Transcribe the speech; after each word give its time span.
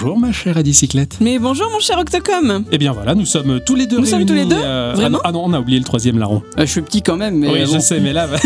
bonjour 0.00 0.18
ma 0.18 0.30
chère 0.30 0.56
Adicyclette. 0.56 1.16
Mais 1.20 1.40
bonjour 1.40 1.68
mon 1.72 1.80
cher 1.80 1.98
Octocom 1.98 2.64
Eh 2.70 2.78
bien 2.78 2.92
voilà, 2.92 3.16
nous 3.16 3.26
sommes 3.26 3.60
tous 3.66 3.74
les 3.74 3.86
deux 3.86 3.98
Nous 3.98 4.06
sommes 4.06 4.24
tous 4.26 4.34
les 4.34 4.44
deux 4.44 4.56
euh, 4.56 4.92
Vraiment 4.94 5.18
ah, 5.24 5.32
non, 5.32 5.40
ah 5.42 5.48
non, 5.48 5.52
on 5.52 5.52
a 5.54 5.60
oublié 5.60 5.78
le 5.78 5.84
troisième 5.84 6.18
larron. 6.18 6.42
Euh, 6.56 6.66
je 6.66 6.70
suis 6.70 6.82
petit 6.82 7.02
quand 7.02 7.16
même, 7.16 7.36
mais 7.36 7.48
oui, 7.50 7.64
bon. 7.64 7.74
je 7.74 7.78
sais, 7.80 7.98
mais 7.98 8.12
là, 8.12 8.26
bah, 8.30 8.38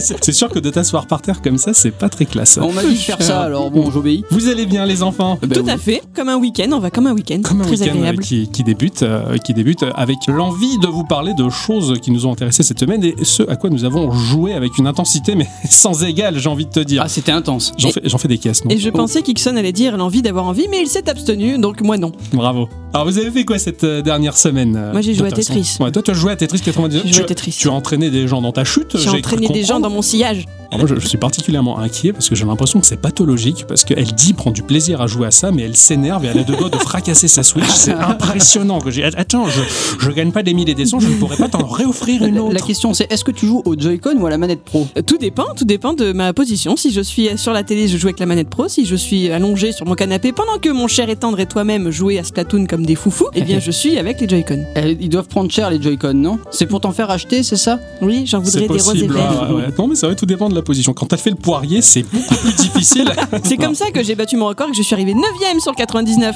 c'est 0.00 0.32
sûr 0.32 0.48
que 0.48 0.58
de 0.58 0.68
t'asseoir 0.68 1.06
par 1.06 1.22
terre 1.22 1.42
comme 1.42 1.58
ça, 1.58 1.74
c'est 1.74 1.92
pas 1.92 2.08
très 2.08 2.24
classe. 2.24 2.58
on 2.60 2.72
m'a 2.72 2.82
dit 2.82 2.94
de 2.94 2.98
faire 2.98 3.22
ça, 3.22 3.42
alors 3.42 3.70
bon, 3.70 3.90
j'obéis. 3.92 4.24
Vous 4.30 4.48
allez 4.48 4.66
bien 4.66 4.84
les 4.84 5.04
enfants 5.04 5.38
Eh 5.42 5.46
ben 5.46 5.58
Tout 5.58 5.66
oui. 5.66 5.70
à 5.70 5.78
fait, 5.78 6.02
comme 6.14 6.28
un 6.28 6.38
week-end, 6.38 6.70
on 6.72 6.80
va 6.80 6.90
comme 6.90 7.06
un 7.06 7.12
week-end, 7.12 7.40
Comme 7.44 7.60
un 7.60 7.68
week-end 7.68 7.86
euh, 7.86 7.90
agréable. 7.90 8.22
qui, 8.22 8.48
qui 8.50 8.64
débute, 8.64 9.02
euh, 9.04 9.36
qui 9.38 9.54
débute 9.54 9.84
avec 9.94 10.18
l'envie 10.26 10.78
de 10.78 10.88
vous 10.88 11.04
parler 11.04 11.34
de 11.34 11.48
choses 11.50 12.00
qui 12.02 12.10
nous 12.10 12.26
ont 12.26 12.32
intéressés 12.32 12.64
cette 12.64 12.80
semaine 12.80 13.04
et 13.04 13.14
ce 13.22 13.44
à 13.48 13.54
quoi 13.54 13.70
nous 13.70 13.84
avons 13.84 14.10
joué 14.10 14.54
avec 14.54 14.76
une 14.76 14.88
intensité 14.88 15.36
mais 15.36 15.46
sans 15.70 16.02
égale, 16.02 16.38
j'ai 16.38 16.48
envie 16.48 16.66
de 16.66 16.70
te 16.72 16.80
dire. 16.80 17.02
Ah, 17.04 17.08
c'était 17.08 17.32
intense. 17.32 17.72
J'en 17.78 18.18
fais, 18.18 18.28
des 18.28 18.38
caisses, 18.38 18.64
non 18.64 18.70
Et 18.72 18.78
je 18.78 18.90
pensais 18.90 19.22
qu'Ixon 19.22 19.56
allait 19.56 19.72
dire 19.72 19.96
l'envie 19.96 20.22
d'avoir 20.22 20.46
envie, 20.46 20.66
mais 20.68 20.80
il 20.80 20.95
s'est 20.96 21.10
abstenu, 21.10 21.58
donc 21.58 21.80
moi 21.82 21.98
non. 21.98 22.12
Bravo. 22.32 22.68
Alors 22.94 23.06
vous 23.06 23.18
avez 23.18 23.30
fait 23.30 23.44
quoi 23.44 23.58
cette 23.58 23.84
euh, 23.84 24.02
dernière 24.02 24.36
semaine 24.36 24.76
euh, 24.76 24.92
Moi, 24.92 25.02
j'ai 25.02 25.14
joué 25.14 25.28
à 25.28 25.30
Tetris. 25.30 25.76
Ouais, 25.80 25.90
toi 25.92 26.02
tu 26.02 26.10
as 26.10 26.14
joué 26.14 26.32
à 26.32 26.36
Tetris 26.36 26.60
99. 26.60 27.02
J'ai 27.04 27.12
joué 27.12 27.18
tu, 27.18 27.24
à 27.24 27.26
Tetris. 27.26 27.56
tu 27.58 27.68
as 27.68 27.72
entraîné 27.72 28.10
des 28.10 28.26
gens 28.26 28.40
dans 28.40 28.52
ta 28.52 28.64
chute. 28.64 28.96
J'ai 28.96 29.10
entraîné 29.10 29.48
des 29.48 29.64
gens 29.64 29.80
dans 29.80 29.90
mon 29.90 30.02
sillage. 30.02 30.46
Alors 30.70 30.80
moi, 30.80 30.88
je, 30.88 31.00
je 31.00 31.06
suis 31.06 31.18
particulièrement 31.18 31.78
inquiet 31.78 32.12
parce 32.12 32.28
que 32.28 32.34
j'ai 32.34 32.44
l'impression 32.44 32.80
que 32.80 32.86
c'est 32.86 33.00
pathologique 33.00 33.64
parce 33.68 33.84
qu'elle 33.84 34.12
dit 34.12 34.32
prend 34.32 34.50
du 34.50 34.62
plaisir 34.62 35.00
à 35.00 35.06
jouer 35.06 35.26
à 35.28 35.30
ça, 35.30 35.50
mais 35.52 35.62
elle 35.62 35.76
s'énerve 35.76 36.24
et 36.24 36.28
elle 36.28 36.38
a 36.38 36.42
deux 36.44 36.56
doigts 36.56 36.68
de 36.70 36.76
fracasser 36.76 37.28
sa 37.28 37.42
Switch. 37.42 37.64
C'est 37.74 37.92
impressionnant. 37.92 38.80
Que 38.80 38.90
j'ai 38.90 39.04
attends, 39.04 39.46
je, 39.48 39.60
je 40.00 40.10
gagne 40.10 40.32
pas 40.32 40.42
des 40.42 40.54
mille 40.54 40.68
et 40.68 40.74
des 40.74 40.86
cents, 40.86 40.98
je 41.00 41.08
ne 41.08 41.14
pourrais 41.14 41.36
pas 41.36 41.48
t'en 41.48 41.66
réoffrir 41.66 42.24
une 42.24 42.34
La, 42.36 42.42
autre. 42.42 42.54
la 42.54 42.60
question 42.60 42.92
c'est 42.94 43.10
est-ce 43.12 43.24
que 43.24 43.30
tu 43.30 43.46
joues 43.46 43.62
au 43.64 43.74
Joy-Con 43.78 44.16
ou 44.18 44.26
à 44.26 44.30
la 44.30 44.38
manette 44.38 44.62
pro? 44.62 44.86
Euh, 44.96 45.02
Tout 45.02 45.18
dépend, 45.18 45.44
tout 45.56 45.64
dépend 45.64 45.92
de 45.94 46.12
ma 46.12 46.32
position. 46.32 46.76
Si 46.76 46.90
je 46.92 47.00
suis 47.00 47.28
sur 47.38 47.52
la 47.52 47.62
télé, 47.62 47.88
je 47.88 47.96
joue 47.96 48.08
avec 48.08 48.18
la 48.20 48.26
manette 48.26 48.48
pro. 48.50 48.68
Si 48.68 48.84
je 48.86 48.96
suis 48.96 49.30
allongé 49.30 49.72
sur 49.72 49.86
mon 49.86 49.94
canapé 49.94 50.32
pendant 50.32 50.58
que 50.58 50.68
mon 50.70 50.88
cher 50.88 51.08
et 51.08 51.16
tendre 51.16 51.38
et 51.40 51.46
toi-même 51.46 51.90
jouez 51.90 52.18
à 52.18 52.24
Splatoon 52.24 52.66
comme 52.66 52.84
des 52.84 52.94
foufous, 52.96 53.28
eh 53.34 53.42
bien 53.42 53.60
je 53.60 53.70
suis 53.70 53.98
avec 53.98 54.20
les 54.20 54.28
Joy-Con. 54.28 54.64
Eh, 54.76 54.96
Ils 55.00 55.08
doivent 55.08 55.28
prendre 55.28 55.50
cher 55.50 55.70
les 55.70 55.80
Joy-Con, 55.80 56.14
non? 56.14 56.38
C'est 56.50 56.66
pour 56.66 56.80
t'en 56.80 56.92
faire 56.92 57.10
acheter, 57.10 57.42
c'est 57.42 57.56
ça? 57.56 57.78
Oui, 58.02 58.24
j'en 58.26 58.40
voudrais 58.40 58.60
des 58.62 58.66
roses 58.66 58.80
et 58.88 58.92
possible. 58.92 59.14
verts. 59.14 59.30
ah, 59.42 59.52
ouais, 59.54 59.62
ouais. 59.62 59.68
Non 59.78 59.86
mais 59.88 59.94
c'est 59.94 60.06
vrai, 60.06 60.16
tout 60.16 60.26
dépend 60.26 60.48
de 60.48 60.54
position. 60.62 60.92
Quand 60.92 61.06
t'as 61.06 61.16
fait 61.16 61.30
le 61.30 61.36
poirier, 61.36 61.82
c'est 61.82 62.02
beaucoup 62.02 62.34
plus 62.36 62.54
difficile. 62.54 63.12
C'est 63.44 63.56
comme 63.56 63.74
ça 63.74 63.90
que 63.90 64.02
j'ai 64.02 64.14
battu 64.14 64.36
mon 64.36 64.46
record 64.46 64.68
et 64.68 64.70
que 64.72 64.76
je 64.76 64.82
suis 64.82 64.94
arrivé 64.94 65.14
9ème 65.14 65.60
sur 65.60 65.74
99. 65.74 66.34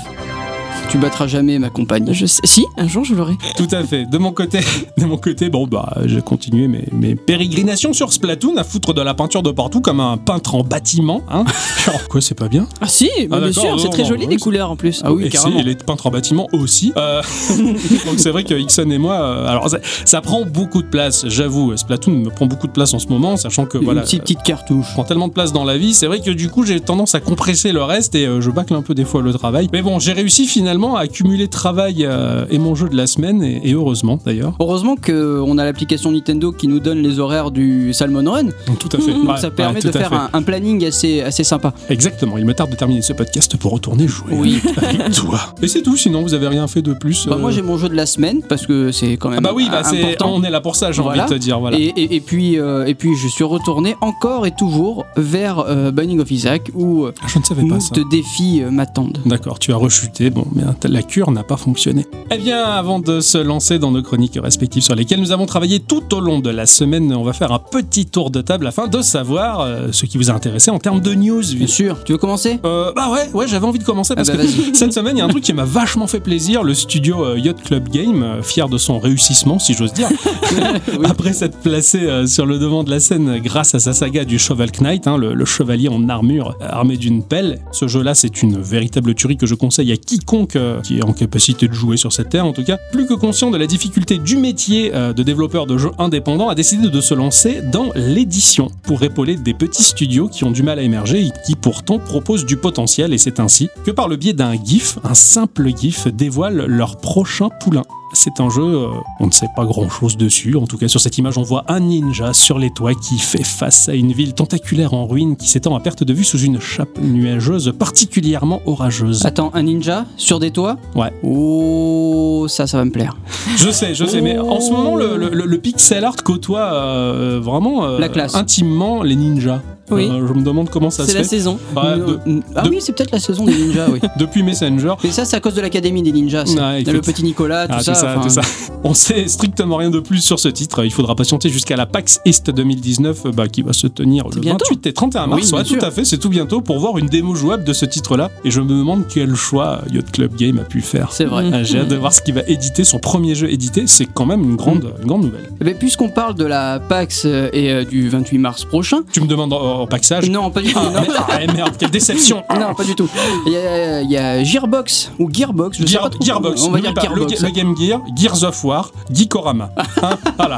Tu 0.91 0.99
battras 0.99 1.27
jamais 1.29 1.59
ma 1.59 1.71
compagne. 1.71 2.13
Je 2.13 2.27
sais, 2.27 2.41
si, 2.45 2.65
un 2.77 2.89
jour 2.89 3.05
je 3.05 3.15
l'aurai. 3.15 3.35
Tout 3.57 3.69
à 3.71 3.85
fait. 3.85 4.07
De 4.07 4.19
mon 4.19 4.33
côté, 4.33 4.59
de 4.99 5.05
mon 5.05 5.17
côté, 5.17 5.49
bon 5.49 5.67
bah 5.67 5.99
j'ai 6.07 6.21
continué 6.21 6.67
mes, 6.67 6.85
mes 6.93 7.15
pérégrinations 7.15 7.93
sur 7.93 8.13
Splatoon 8.13 8.57
à 8.57 8.65
foutre 8.65 8.93
de 8.93 9.01
la 9.01 9.15
peinture 9.15 9.43
de 9.43 9.51
partout 9.51 9.81
comme 9.81 10.01
un 10.01 10.17
peintre 10.17 10.55
en 10.55 10.63
bâtiment. 10.63 11.23
Hein 11.31 11.45
Genre 11.85 12.09
quoi, 12.09 12.21
c'est 12.21 12.35
pas 12.35 12.49
bien? 12.49 12.67
Ah 12.81 12.89
si, 12.89 13.09
bah, 13.29 13.41
bien 13.41 13.53
sûr, 13.53 13.79
c'est 13.79 13.89
très 13.89 14.05
joli 14.05 14.27
oui, 14.27 14.35
les 14.35 14.39
couleurs 14.39 14.71
en 14.71 14.77
plus. 14.77 15.01
Ah 15.05 15.13
oui, 15.13 15.27
et 15.27 15.29
carrément. 15.29 15.59
si, 15.59 15.63
il 15.63 15.69
est 15.69 15.85
peintre 15.85 16.07
en 16.07 16.11
bâtiment 16.11 16.49
aussi. 16.53 16.93
Euh, 16.97 17.23
donc 18.07 18.19
c'est 18.19 18.31
vrai 18.31 18.45
que 18.45 18.55
Ixon 18.55 18.91
et 18.91 18.99
moi, 18.99 19.15
euh, 19.15 19.47
alors 19.47 19.71
ça, 19.71 19.79
ça 20.05 20.21
prend 20.21 20.45
beaucoup 20.45 20.83
de 20.83 20.89
place, 20.89 21.25
j'avoue. 21.29 21.77
Splatoon 21.77 22.13
me 22.13 22.31
prend 22.31 22.47
beaucoup 22.47 22.67
de 22.67 22.73
place 22.73 22.95
en 22.95 22.99
ce 22.99 23.09
moment, 23.09 23.37
sachant 23.37 23.67
que 23.67 23.79
voilà, 23.79 24.01
Une 24.01 24.07
petite, 24.07 24.23
petite 24.23 24.43
cartouche. 24.43 24.87
je 24.89 24.93
prends 24.95 25.05
tellement 25.05 25.29
de 25.29 25.33
place 25.33 25.53
dans 25.53 25.65
la 25.65 25.79
vie. 25.79 25.95
C'est 25.95 26.07
vrai 26.07 26.21
que 26.21 26.31
du 26.31 26.49
coup, 26.49 26.65
j'ai 26.65 26.81
tendance 26.81 27.15
à 27.15 27.21
compresser 27.21 27.73
le 27.73 27.83
reste 27.83 28.15
et 28.15 28.27
euh, 28.27 28.41
je 28.41 28.51
bâcle 28.51 28.75
un 28.75 28.83
peu 28.83 28.95
des 28.95 29.05
fois 29.05 29.23
le 29.23 29.33
travail. 29.33 29.69
Mais 29.73 29.83
bon, 29.83 29.99
j'ai 29.99 30.13
réussi 30.13 30.47
finalement 30.47 30.60
à 30.69 31.01
accumuler 31.01 31.49
travail 31.49 32.05
euh, 32.05 32.45
et 32.51 32.59
mon 32.59 32.75
jeu 32.75 32.89
de 32.89 32.97
la 32.97 33.07
semaine, 33.07 33.43
et, 33.43 33.61
et 33.69 33.73
heureusement 33.75 34.19
d'ailleurs. 34.25 34.55
Heureusement 34.61 34.97
qu'on 34.97 35.59
a 35.59 35.65
l'application 35.65 36.11
Nintendo 36.13 36.53
qui 36.53 36.69
nous 36.69 36.81
donne 36.81 36.99
les 36.99 37.19
horaires 37.19 37.51
du 37.51 37.93
Salmon 37.93 38.31
Run. 38.31 38.49
Tout 38.79 38.89
à 38.93 38.99
fait. 39.01 39.13
Donc 39.13 39.29
Ouais, 39.29 39.37
ça 39.39 39.51
permet 39.51 39.77
ouais, 39.85 39.91
de 39.91 39.93
faire 39.97 40.13
un, 40.13 40.31
un 40.33 40.43
planning 40.43 40.85
assez, 40.87 41.21
assez 41.21 41.45
sympa. 41.45 41.73
Exactement. 41.89 42.39
Il 42.39 42.45
me 42.45 42.55
tarde 42.55 42.71
de 42.71 42.77
terminer 42.77 43.03
ce 43.03 43.13
podcast 43.13 43.57
pour 43.57 43.73
retourner 43.73 44.07
jouer 44.09 44.33
Oui. 44.33 44.61
avec 44.77 45.13
toi. 45.15 45.39
Et 45.63 45.69
c'est 45.69 45.83
tout. 45.83 45.97
Sinon, 45.97 46.23
vous 46.23 46.35
avez 46.35 46.49
rien 46.49 46.67
fait 46.67 46.83
de 46.83 46.93
plus. 46.95 47.27
Bah, 47.27 47.37
euh, 47.37 47.39
moi 47.41 47.51
j'ai 47.51 47.63
mon 47.63 47.77
jeu 47.79 47.89
de 47.89 47.95
la 47.95 48.07
semaine 48.07 48.43
parce 48.49 48.67
que 48.67 48.93
c'est 48.93 49.17
quand 49.17 49.29
même 49.31 49.39
Ah 49.39 49.49
bah 49.49 49.53
oui, 49.55 49.69
bah 49.71 49.83
euh, 49.85 49.97
important. 49.99 50.33
on 50.35 50.43
est 50.43 50.51
là 50.51 50.61
pour 50.61 50.77
ça, 50.77 50.93
j'ai 50.93 51.03
Voilà. 51.03 51.25
envie 51.25 51.33
de 51.33 51.39
te 51.39 51.43
dire. 51.43 51.59
Voilà. 51.61 51.79
Et, 51.79 51.93
et- 51.97 52.15
et 52.17 52.21
puis, 52.21 52.59
euh, 52.59 52.87
et 52.87 52.95
puis 52.95 53.15
je 53.17 53.29
suis 53.29 53.45
retourné 53.45 53.95
encore 54.01 54.47
et 54.47 54.51
toujours 54.51 55.07
vers 55.17 55.61
euh, 55.61 55.91
Binding 55.91 56.21
of 56.21 56.31
Isaac 56.31 56.71
où 56.75 57.05
euh, 57.05 57.13
Ah, 57.23 57.27
Je 57.29 57.39
ne 57.39 57.45
savais 57.45 57.63
pas 57.69 57.79
ça. 57.81 57.91
moult 57.97 58.11
défis 58.11 58.63
euh, 58.63 58.71
m'attendent. 58.71 59.19
D'accord, 59.27 59.59
tu 59.59 59.73
as 59.73 59.77
rechuté, 59.77 60.31
bon, 60.31 60.45
mais 60.55 60.63
la 60.89 61.03
cure 61.03 61.31
n'a 61.31 61.43
pas 61.43 61.57
fonctionné. 61.57 62.07
Eh 62.31 62.39
bien, 62.39 62.63
avant 62.63 63.01
de 63.01 63.21
se 63.21 63.39
lancer 63.39 63.79
dans 63.79 63.91
nos 63.91 64.03
chroniques 64.03 64.39
respectives 64.41 64.83
sur 64.83 64.95
lesquelles 64.95 65.21
nous 65.21 65.33
avons 65.33 65.47
travaillé 65.47 65.81
tout 65.81 66.15
au 66.15 66.21
long 66.21 66.39
de 66.39 66.51
la 66.51 66.67
semaine, 66.67 67.13
on 67.15 67.25
va 67.25 67.33
faire 67.33 67.53
un 67.53 67.59
petit 67.59 68.07
tour 68.07 68.31
de 68.31 68.41
table 68.41 68.67
afin 68.67 68.87
de 68.87 69.03
savoir 69.03 69.61
euh, 69.61 69.89
ce 69.93 70.07
qui 70.07 70.19
vous 70.19 70.31
a 70.31 70.35
intéressé 70.35 70.71
en 70.71 70.79
termes 70.79 71.01
de 71.01 71.15
news. 71.15 71.43
Bien 71.55 71.67
sûr. 71.67 72.05
Tu 72.05 72.13
veux 72.13 72.19
commencer? 72.19 72.59
Euh, 72.65 72.93
bah 72.95 73.11
ouais, 73.11 73.31
ouais, 73.33 73.47
j'avais 73.49 73.67
envie 73.67 73.79
de 73.79 73.85
commencer 73.85 74.15
parce 74.15 74.29
Ah 74.29 74.37
bah, 74.37 74.43
que 74.43 74.49
cette 74.77 74.93
semaine, 74.93 75.17
il 75.17 75.21
y 75.21 75.23
a 75.23 75.25
un 75.25 75.29
truc 75.29 75.45
qui 75.45 75.53
m'a 75.53 75.65
vachement 75.65 76.07
fait 76.07 76.21
plaisir. 76.21 76.63
Le 76.63 76.75
studio 76.75 77.25
euh, 77.25 77.39
Yacht 77.39 77.63
Club 77.63 77.89
Game, 77.89 78.23
euh, 78.23 78.43
fier 78.43 78.69
de 78.69 78.79
son 78.79 78.99
réussissement, 78.99 79.59
si 79.59 79.75
j'ose 79.75 79.93
dire, 79.93 80.09
après 81.05 81.33
s'être 81.33 81.59
placé 81.59 82.27
sur 82.27 82.47
le 82.47 82.59
devant 82.59 82.85
de 82.85 82.91
la 82.91 83.01
scène 83.01 83.39
grâce 83.39 83.75
à 83.75 83.79
sa 83.79 83.93
saga 83.93 84.25
du 84.25 84.39
Shovel 84.39 84.71
Knight, 84.81 85.07
hein, 85.07 85.17
le, 85.17 85.35
le 85.35 85.45
chevalier 85.45 85.89
en 85.89 86.09
armure 86.09 86.57
armé 86.61 86.97
d'une 86.97 87.23
pelle. 87.23 87.61
Ce 87.73 87.89
jeu-là, 87.89 88.15
c'est 88.15 88.43
une 88.43 88.61
véritable 88.61 89.15
tuerie 89.15 89.37
que 89.37 89.47
je 89.47 89.55
conseille 89.55 89.93
à 89.93 89.97
quiconque 89.97 90.40
euh, 90.57 90.81
qui 90.81 90.99
est 90.99 91.03
en 91.03 91.13
capacité 91.13 91.69
de 91.69 91.73
jouer 91.73 91.97
sur 91.97 92.13
cette 92.13 92.31
terre, 92.31 92.47
en 92.47 92.53
tout 92.53 92.65
cas. 92.65 92.79
Plus 92.93 93.07
que 93.07 93.15
conscient 93.15 93.51
de 93.51 93.59
la 93.59 93.67
difficulté 93.67 94.19
du 94.19 94.37
métier 94.37 94.93
euh, 94.95 95.13
de 95.13 95.23
développeur 95.23 95.67
de 95.67 95.79
jeux 95.79 95.93
indépendants, 95.99 96.49
a 96.49 96.55
décidé 96.55 96.89
de 96.89 97.01
se 97.01 97.15
lancer 97.15 97.63
dans 97.63 97.91
l'édition 97.95 98.71
pour 98.83 99.03
épauler 99.03 99.37
des 99.37 99.55
petits 99.55 99.83
studios 99.83 100.29
qui 100.29 100.45
ont 100.45 100.51
du 100.51 100.63
mal 100.63 100.79
à 100.79 100.83
émerger 100.83 101.27
et 101.27 101.31
qui 101.45 101.55
pourtant 101.55 101.99
proposent 101.99 102.47
du 102.47 102.57
potentiel. 102.57 103.13
Et 103.13 103.19
c'est 103.19 103.41
ainsi 103.41 103.69
que 103.85 103.91
par 103.91 104.09
le 104.09 104.17
biais 104.17 104.33
d'un 104.33 104.55
GIF, 104.63 104.99
un 105.05 105.15
simple 105.15 105.71
GIF 105.77 106.09
dévoile 106.09 106.67
leur 106.67 106.97
prochain 106.97 107.49
poulain. 107.61 107.85
C'est 108.23 108.39
un 108.39 108.51
jeu, 108.51 108.63
euh, 108.63 108.89
on 109.19 109.29
ne 109.29 109.31
sait 109.31 109.49
pas 109.57 109.65
grand 109.65 109.89
chose 109.89 110.19
dessus. 110.19 110.55
En 110.55 110.67
tout 110.67 110.77
cas, 110.77 110.89
sur 110.89 111.01
cette 111.01 111.17
image, 111.17 111.39
on 111.39 111.43
voit 111.43 111.65
un 111.69 111.81
ninja 111.81 112.35
sur 112.35 112.59
les 112.59 112.69
toits 112.71 112.93
qui 112.93 113.19
fait 113.19 113.43
face 113.43 113.89
à 113.89 113.95
une 113.95 114.13
ville 114.13 114.35
tentaculaire 114.35 114.93
en 114.93 115.07
ruine 115.07 115.37
qui 115.37 115.49
s'étend 115.49 115.75
à 115.75 115.81
perte 115.81 116.05
de 116.05 116.13
vue 116.13 116.25
sous 116.25 116.37
une 116.39 116.61
chape 116.61 116.99
nuageuse 117.01 117.73
particulièrement 117.79 118.61
orageuse. 118.67 119.25
Attends, 119.25 119.51
un 119.55 119.63
ninja 119.63 120.05
sur 120.19 120.39
des 120.39 120.51
toits? 120.51 120.77
Ouais. 120.95 121.11
Oh, 121.23 122.45
ça, 122.47 122.67
ça 122.67 122.77
va 122.77 122.85
me 122.85 122.91
plaire. 122.91 123.17
Je 123.57 123.71
sais, 123.71 123.95
je 123.95 124.05
sais, 124.05 124.21
mais 124.21 124.39
en 124.39 124.61
ce 124.61 124.71
moment, 124.71 124.97
le, 124.97 125.17
le- 125.17 125.31
le 125.47 125.59
pixel 125.59 126.05
art 126.05 126.17
côtoie 126.23 126.75
euh, 126.75 127.41
vraiment 127.43 127.85
euh, 127.87 127.99
La 127.99 128.11
classe. 128.11 128.35
intimement 128.35 129.03
les 129.03 129.17
ninjas. 129.17 129.63
Oui. 129.91 130.09
Euh, 130.11 130.27
je 130.27 130.33
me 130.33 130.43
demande 130.43 130.71
comment 130.71 130.91
ça 130.91 131.05
C'est 131.05 131.13
se 131.13 131.17
la 131.17 131.23
fait. 131.23 131.29
saison. 131.29 131.59
Ouais, 131.77 131.97
de- 131.99 132.19
Euh, 132.27 132.41
ah 132.57 132.65
oui, 132.71 132.79
c'est 132.81 132.93
peut-être 132.93 133.11
la 133.13 133.19
saison 133.21 133.45
des 133.45 133.55
ninjas, 133.57 133.89
oui. 133.91 134.01
depuis 134.19 134.43
Messenger. 134.43 134.95
Mais 135.05 135.11
ça, 135.11 135.25
c'est 135.25 135.37
à 135.37 135.41
cause 135.41 135.55
de 135.55 135.61
l'académie 135.61 136.03
des 136.03 136.13
ninjas. 136.13 136.45
T'as 136.45 136.79
le 136.93 137.01
petit 137.01 137.23
Nicolas, 137.25 137.67
tout 137.69 137.75
Ah, 137.79 137.83
ça. 137.83 137.93
tout 137.93 137.99
ça, 138.01 138.17
tout 138.23 138.29
ça. 138.29 138.41
On 138.85 138.95
sait 138.95 139.29
strictement 139.29 139.77
rien 139.77 139.91
de 139.91 140.01
plus 140.01 140.21
sur 140.23 140.39
ce 140.41 140.49
titre. 140.49 140.85
Il 140.85 140.91
faudra 140.93 141.15
patienter 141.15 141.49
jusqu'à 141.51 141.77
la 141.77 141.87
PAX 141.87 142.21
East 142.25 142.51
2019 142.51 143.27
euh, 143.27 143.33
bah, 143.33 143.49
qui 143.49 143.63
va 143.63 143.73
se 143.73 143.87
tenir 143.87 144.29
le 144.29 144.41
bientôt. 144.41 144.65
28 144.71 144.87
et 144.87 144.93
31 144.93 145.27
mars. 145.27 145.43
Oui, 145.53 145.59
Ouais, 145.59 145.65
tout 145.65 145.85
à 145.85 145.91
fait, 145.91 146.05
c'est 146.05 146.19
tout 146.19 146.29
bientôt 146.31 146.61
pour 146.61 146.79
voir 146.79 146.97
une 146.99 147.07
démo 147.07 147.35
jouable 147.35 147.65
de 147.65 147.73
ce 147.73 147.85
titre-là. 147.85 148.31
Et 148.45 148.51
je 148.51 148.61
me 148.61 148.69
demande 148.69 149.05
quel 149.13 149.35
choix 149.35 149.81
Yacht 149.93 150.11
Club 150.13 150.35
Game 150.37 150.59
a 150.59 150.65
pu 150.65 150.81
faire. 150.81 151.09
C'est 151.13 151.25
vrai. 151.27 151.45
Ah, 151.53 151.63
J'ai 151.63 151.81
hâte 151.81 151.89
de 151.89 151.97
voir 151.97 152.13
ce 152.13 152.23
qu'il 152.23 152.35
va 152.35 152.43
éditer. 152.47 152.85
Son 152.85 152.99
premier 152.99 153.35
jeu 153.35 153.51
édité, 153.53 153.85
c'est 153.87 154.07
quand 154.07 154.27
même 154.27 154.43
une 154.43 154.57
grande, 154.57 154.85
Mm. 154.85 155.03
une 155.03 155.09
grande 155.09 155.25
nouvelle. 155.25 155.51
Eh 155.61 155.65
ben, 155.65 155.75
Puisqu'on 155.75 156.09
parle 156.09 156.35
de 156.35 156.45
la 156.45 156.79
PAX 156.81 157.25
et 157.25 157.71
euh, 157.71 157.85
du 157.85 158.09
28 158.09 158.39
mars 158.39 158.65
prochain. 158.65 158.99
Tu 159.13 159.21
me 159.21 159.27
demandes 159.27 159.53
en, 159.53 159.80
en 159.81 159.87
paxage 159.87 160.29
Non, 160.31 160.51
pas 160.51 160.61
du 160.63 160.73
tout. 160.73 160.79
Ah, 160.81 160.91
non. 160.93 161.01
mais- 161.03 161.15
ah, 161.49 161.53
merde, 161.55 161.75
quelle 161.79 161.91
déception 161.91 162.43
Non, 162.59 162.75
pas 162.75 162.85
du 162.85 162.95
tout. 162.95 163.09
Il 163.47 163.53
y 163.53 163.57
a, 163.57 164.03
il 164.03 164.11
y 164.11 164.17
a 164.17 164.43
Gearbox 164.45 165.13
ou 165.19 165.29
Gearbox, 165.33 165.79
je 165.79 165.83
sais 165.87 165.93
Gear- 165.95 166.03
pas 166.03 166.11
trop. 166.11 166.25
Gearbox, 166.25 166.63
On 166.65 166.71
va 166.71 166.81
dire 166.81 166.95
pas, 166.95 167.03
le, 167.03 167.09
Gearbox. 167.17 167.43
le 167.43 167.51
Game 167.51 167.77
Gear, 167.77 168.01
Gears 168.17 168.43
of 168.45 168.65
War, 168.65 168.91
Geekorama. 169.13 169.71
Hein, 170.03 170.17
voilà. 170.39 170.57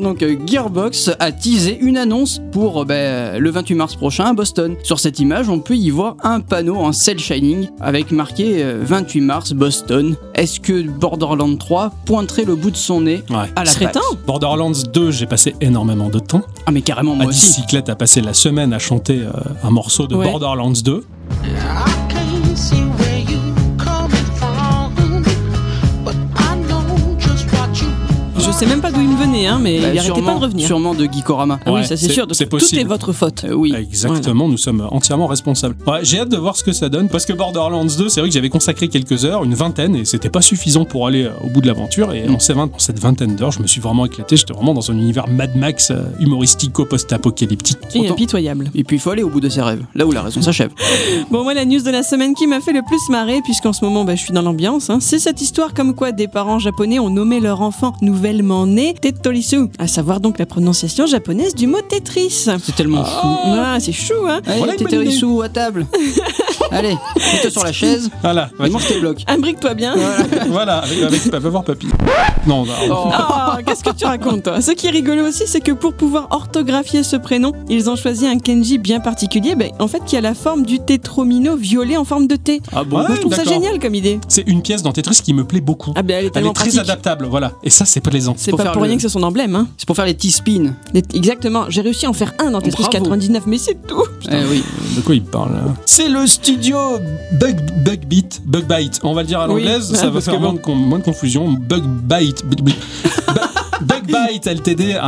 Donc 0.00 0.22
euh, 0.22 0.36
Gearbox 0.46 1.10
a 1.18 1.30
teasé 1.32 1.76
une 1.80 1.96
annonce 1.98 2.40
pour 2.52 2.80
euh, 2.82 2.84
ben, 2.84 3.38
le 3.38 3.50
28 3.50 3.74
mars 3.74 3.96
prochain 3.96 4.24
à 4.26 4.32
Boston. 4.32 4.76
Sur 4.82 4.98
cette 4.98 5.18
image, 5.20 5.48
on 5.48 5.58
peut 5.60 5.76
y 5.76 5.90
voir 5.90 6.16
un 6.22 6.40
panneau 6.40 6.76
en 6.76 6.92
cel 6.92 7.18
shining 7.18 7.68
avec 7.80 8.12
marqué 8.12 8.62
euh, 8.62 8.80
28 8.82 9.20
mars 9.20 9.52
Boston. 9.52 10.16
Est-ce 10.34 10.58
que 10.60 10.82
Borderlands 10.88 11.56
3 11.56 11.92
pointerait 12.06 12.44
le 12.44 12.54
bout 12.56 12.70
de 12.70 12.76
son 12.76 13.02
nez 13.02 13.22
Ouais. 13.30 13.50
à 13.56 13.64
la. 13.64 13.70
Borderlands 14.26 14.72
2, 14.92 15.10
j'ai 15.10 15.26
passé 15.26 15.54
énormément 15.60 16.08
de 16.08 16.18
temps. 16.18 16.42
Ah 16.66 16.70
mais 16.70 16.80
carrément 16.80 17.14
moi 17.14 17.26
À 17.26 17.28
aussi. 17.28 17.46
bicyclette 17.60 17.88
a 17.94 17.96
passé 17.96 18.20
la 18.20 18.34
semaine 18.34 18.72
à 18.72 18.80
chanter 18.80 19.20
euh, 19.22 19.30
un 19.62 19.70
morceau 19.70 20.08
de 20.08 20.16
Ouais. 20.16 20.28
Borderlands 20.28 20.72
2. 20.84 21.04
Sais 28.54 28.66
même 28.66 28.80
pas 28.80 28.90
d'où 28.92 29.00
il 29.00 29.08
me 29.08 29.16
venait, 29.16 29.46
hein, 29.46 29.58
mais 29.60 29.80
Bah, 29.80 29.88
il 29.92 29.98
arrêtait 29.98 30.08
pas 30.12 30.14
sûrement- 30.16 30.38
de 30.38 30.44
revenir. 30.44 30.66
Sûrement 30.66 30.94
de 30.94 31.04
Geekorama. 31.06 31.58
Ah 31.66 31.72
oui, 31.72 31.80
Ouais, 31.80 31.82
ça 31.84 31.96
c'est 31.96 32.06
c'est- 32.06 32.12
sûr. 32.12 32.26
c'est 32.32 32.44
Tout 32.44 32.50
possible. 32.50 32.80
est 32.80 32.84
votre 32.84 33.12
faute. 33.12 33.44
Euh, 33.44 33.52
oui. 33.54 33.74
Exactement, 33.76 34.48
nous 34.48 34.56
sommes 34.56 34.86
entièrement 34.90 35.26
responsables. 35.26 35.74
Ouais, 35.86 36.00
j'ai 36.02 36.20
hâte 36.20 36.28
de 36.28 36.36
voir 36.36 36.56
ce 36.56 36.62
que 36.64 36.72
ça 36.72 36.88
donne 36.88 37.08
parce 37.08 37.26
que 37.26 37.32
Borderlands 37.32 37.84
2, 37.84 38.08
c'est 38.08 38.20
vrai 38.20 38.28
que 38.28 38.34
j'avais 38.34 38.48
consacré 38.50 38.88
quelques 38.88 39.24
heures, 39.24 39.44
une 39.44 39.54
vingtaine, 39.54 39.96
et 39.96 40.04
c'était 40.04 40.28
pas 40.30 40.40
suffisant 40.42 40.84
pour 40.84 41.06
aller 41.06 41.24
euh, 41.24 41.30
au 41.44 41.48
bout 41.48 41.60
de 41.60 41.66
l'aventure. 41.66 42.12
Et 42.12 42.28
en, 42.28 42.38
ces 42.38 42.52
vingt- 42.54 42.70
en 42.72 42.78
cette 42.78 42.98
vingtaine 43.00 43.34
d'heures, 43.36 43.50
je 43.52 43.60
me 43.60 43.66
suis 43.66 43.80
vraiment 43.80 44.06
éclaté. 44.06 44.36
J'étais 44.36 44.52
vraiment 44.54 44.74
dans 44.74 44.90
un 44.90 44.94
univers 44.94 45.26
Mad 45.28 45.56
Max 45.56 45.90
euh, 45.90 46.02
humoristico-post-apocalyptique. 46.20 47.78
Et 47.94 48.00
Autant- 48.00 48.12
impitoyable. 48.12 48.70
Et 48.74 48.84
puis 48.84 48.96
il 48.96 49.00
faut 49.00 49.10
aller 49.10 49.22
au 49.22 49.28
bout 49.30 49.40
de 49.40 49.48
ses 49.48 49.62
rêves, 49.62 49.84
là 49.94 50.06
où 50.06 50.12
la 50.12 50.22
raison 50.22 50.40
s'achève. 50.42 50.70
Bon, 51.30 51.42
moi, 51.42 51.54
la 51.54 51.64
news 51.64 51.80
de 51.82 51.90
la 51.90 52.02
semaine 52.02 52.34
qui 52.34 52.46
m'a 52.46 52.60
fait 52.60 52.72
le 52.72 52.82
plus 52.86 53.00
marrer, 53.10 53.40
puisqu'en 53.42 53.72
ce 53.72 53.84
moment, 53.84 54.04
bah, 54.04 54.14
je 54.14 54.20
suis 54.20 54.32
dans 54.32 54.42
l'ambiance, 54.42 54.90
hein, 54.90 54.98
c'est 55.00 55.18
cette 55.18 55.40
histoire 55.40 55.74
comme 55.74 55.94
quoi 55.94 56.12
des 56.12 56.28
parents 56.28 56.58
japonais 56.58 56.98
ont 56.98 57.10
nommé 57.10 57.40
leur 57.40 57.60
enfant 57.62 57.92
nouvellement 58.44 58.66
né 58.66 58.94
Tetorisu, 58.94 59.68
à 59.78 59.86
savoir 59.88 60.20
donc 60.20 60.38
la 60.38 60.46
prononciation 60.46 61.06
japonaise 61.06 61.54
du 61.54 61.66
mot 61.66 61.80
Tetris. 61.80 62.30
C'est 62.30 62.74
tellement 62.76 63.04
fou. 63.04 63.26
Ah, 63.46 63.78
c'est 63.80 63.92
chou, 63.92 64.14
hein 64.26 64.40
Allez, 64.46 64.58
Voilà 64.58 65.42
à 65.44 65.48
table. 65.48 65.86
Allez, 66.70 66.96
mets-toi 67.16 67.50
sur 67.50 67.64
la 67.64 67.72
chaise 67.72 68.10
Voilà, 68.22 68.50
et 68.64 68.68
mange 68.68 68.86
tes 68.86 68.98
blocs. 69.00 69.22
Imbrique-toi 69.26 69.74
bien. 69.74 69.94
voilà, 70.48 70.78
avec, 70.84 71.02
avec 71.02 71.32
va 71.32 71.48
voir 71.50 71.64
papy. 71.64 71.86
Non, 72.46 72.64
non. 72.64 72.72
Oh. 72.90 73.08
Oh, 73.12 73.62
qu'est-ce 73.66 73.84
que 73.84 73.94
tu 73.94 74.04
racontes, 74.04 74.44
toi? 74.44 74.60
Ce 74.60 74.72
qui 74.72 74.86
est 74.88 74.90
rigolo 74.90 75.26
aussi, 75.26 75.44
c'est 75.46 75.60
que 75.60 75.72
pour 75.72 75.94
pouvoir 75.94 76.28
orthographier 76.30 77.02
ce 77.02 77.16
prénom, 77.16 77.52
ils 77.68 77.88
ont 77.90 77.96
choisi 77.96 78.26
un 78.26 78.38
kanji 78.38 78.78
bien 78.78 79.00
particulier, 79.00 79.54
ben, 79.54 79.70
en 79.78 79.88
fait, 79.88 80.04
qui 80.04 80.16
a 80.16 80.20
la 80.20 80.34
forme 80.34 80.64
du 80.64 80.80
tétromino 80.80 81.56
violet 81.56 81.96
en 81.96 82.04
forme 82.04 82.26
de 82.26 82.36
T. 82.36 82.60
Ah 82.72 82.84
bon 82.84 82.98
Moi, 82.98 83.08
je 83.14 83.20
trouve 83.20 83.34
ça 83.34 83.44
génial 83.44 83.78
comme 83.78 83.94
idée. 83.94 84.18
C'est 84.28 84.46
une 84.46 84.62
pièce 84.62 84.82
dans 84.82 84.92
Tetris 84.92 85.20
qui 85.22 85.32
me 85.34 85.44
plaît 85.44 85.60
beaucoup. 85.60 85.92
Ah, 85.96 86.02
ben, 86.02 86.18
elle 86.18 86.26
est 86.26 86.36
Elle 86.36 86.46
est 86.46 86.52
très 86.52 86.78
adaptable, 86.78 87.26
voilà. 87.26 87.52
Et 87.62 87.70
ça, 87.70 87.84
c'est 87.84 88.00
plaisant. 88.00 88.33
C'est 88.36 88.50
pour 88.50 88.58
pas 88.58 88.64
faire 88.64 88.72
pour 88.72 88.82
le- 88.82 88.88
rien 88.88 88.96
que 88.96 89.02
c'est 89.02 89.08
son 89.08 89.22
emblème, 89.22 89.54
hein. 89.54 89.66
C'est 89.76 89.86
pour 89.86 89.96
faire 89.96 90.04
les 90.06 90.14
T-spins. 90.14 90.72
Les- 90.92 91.02
Exactement, 91.14 91.64
j'ai 91.68 91.80
réussi 91.80 92.06
à 92.06 92.10
en 92.10 92.12
faire 92.12 92.32
un 92.38 92.50
dans 92.50 92.60
Tetris 92.60 92.82
Bravo. 92.82 93.04
99, 93.04 93.44
mais 93.46 93.58
c'est 93.58 93.86
tout. 93.86 94.02
Eh 94.30 94.34
oui. 94.50 94.62
De 94.96 95.00
quoi 95.00 95.14
il 95.14 95.22
parle 95.22 95.52
là 95.52 95.64
C'est 95.86 96.08
le 96.08 96.26
studio 96.26 96.76
Bug 97.32 97.56
Bug 97.84 98.06
Beat 98.06 98.42
Bug 98.44 98.64
Bite. 98.66 99.00
On 99.02 99.14
va 99.14 99.22
le 99.22 99.28
dire 99.28 99.40
à 99.40 99.48
Oui, 99.48 99.62
l'anglaise, 99.64 99.92
ça 99.94 100.06
va 100.06 100.12
parce 100.12 100.24
faire 100.26 100.34
que 100.34 100.38
moins, 100.40 100.52
de, 100.54 100.58
con- 100.58 100.74
moins 100.74 100.98
de 100.98 101.04
confusion. 101.04 101.50
Bug 101.52 101.84
Bite. 101.84 102.44
Bu- 102.46 102.56
bu- 102.56 102.62
Bu- 102.62 102.72
Bug 102.72 103.36
Bite 103.84 104.46
LTD 104.46 104.98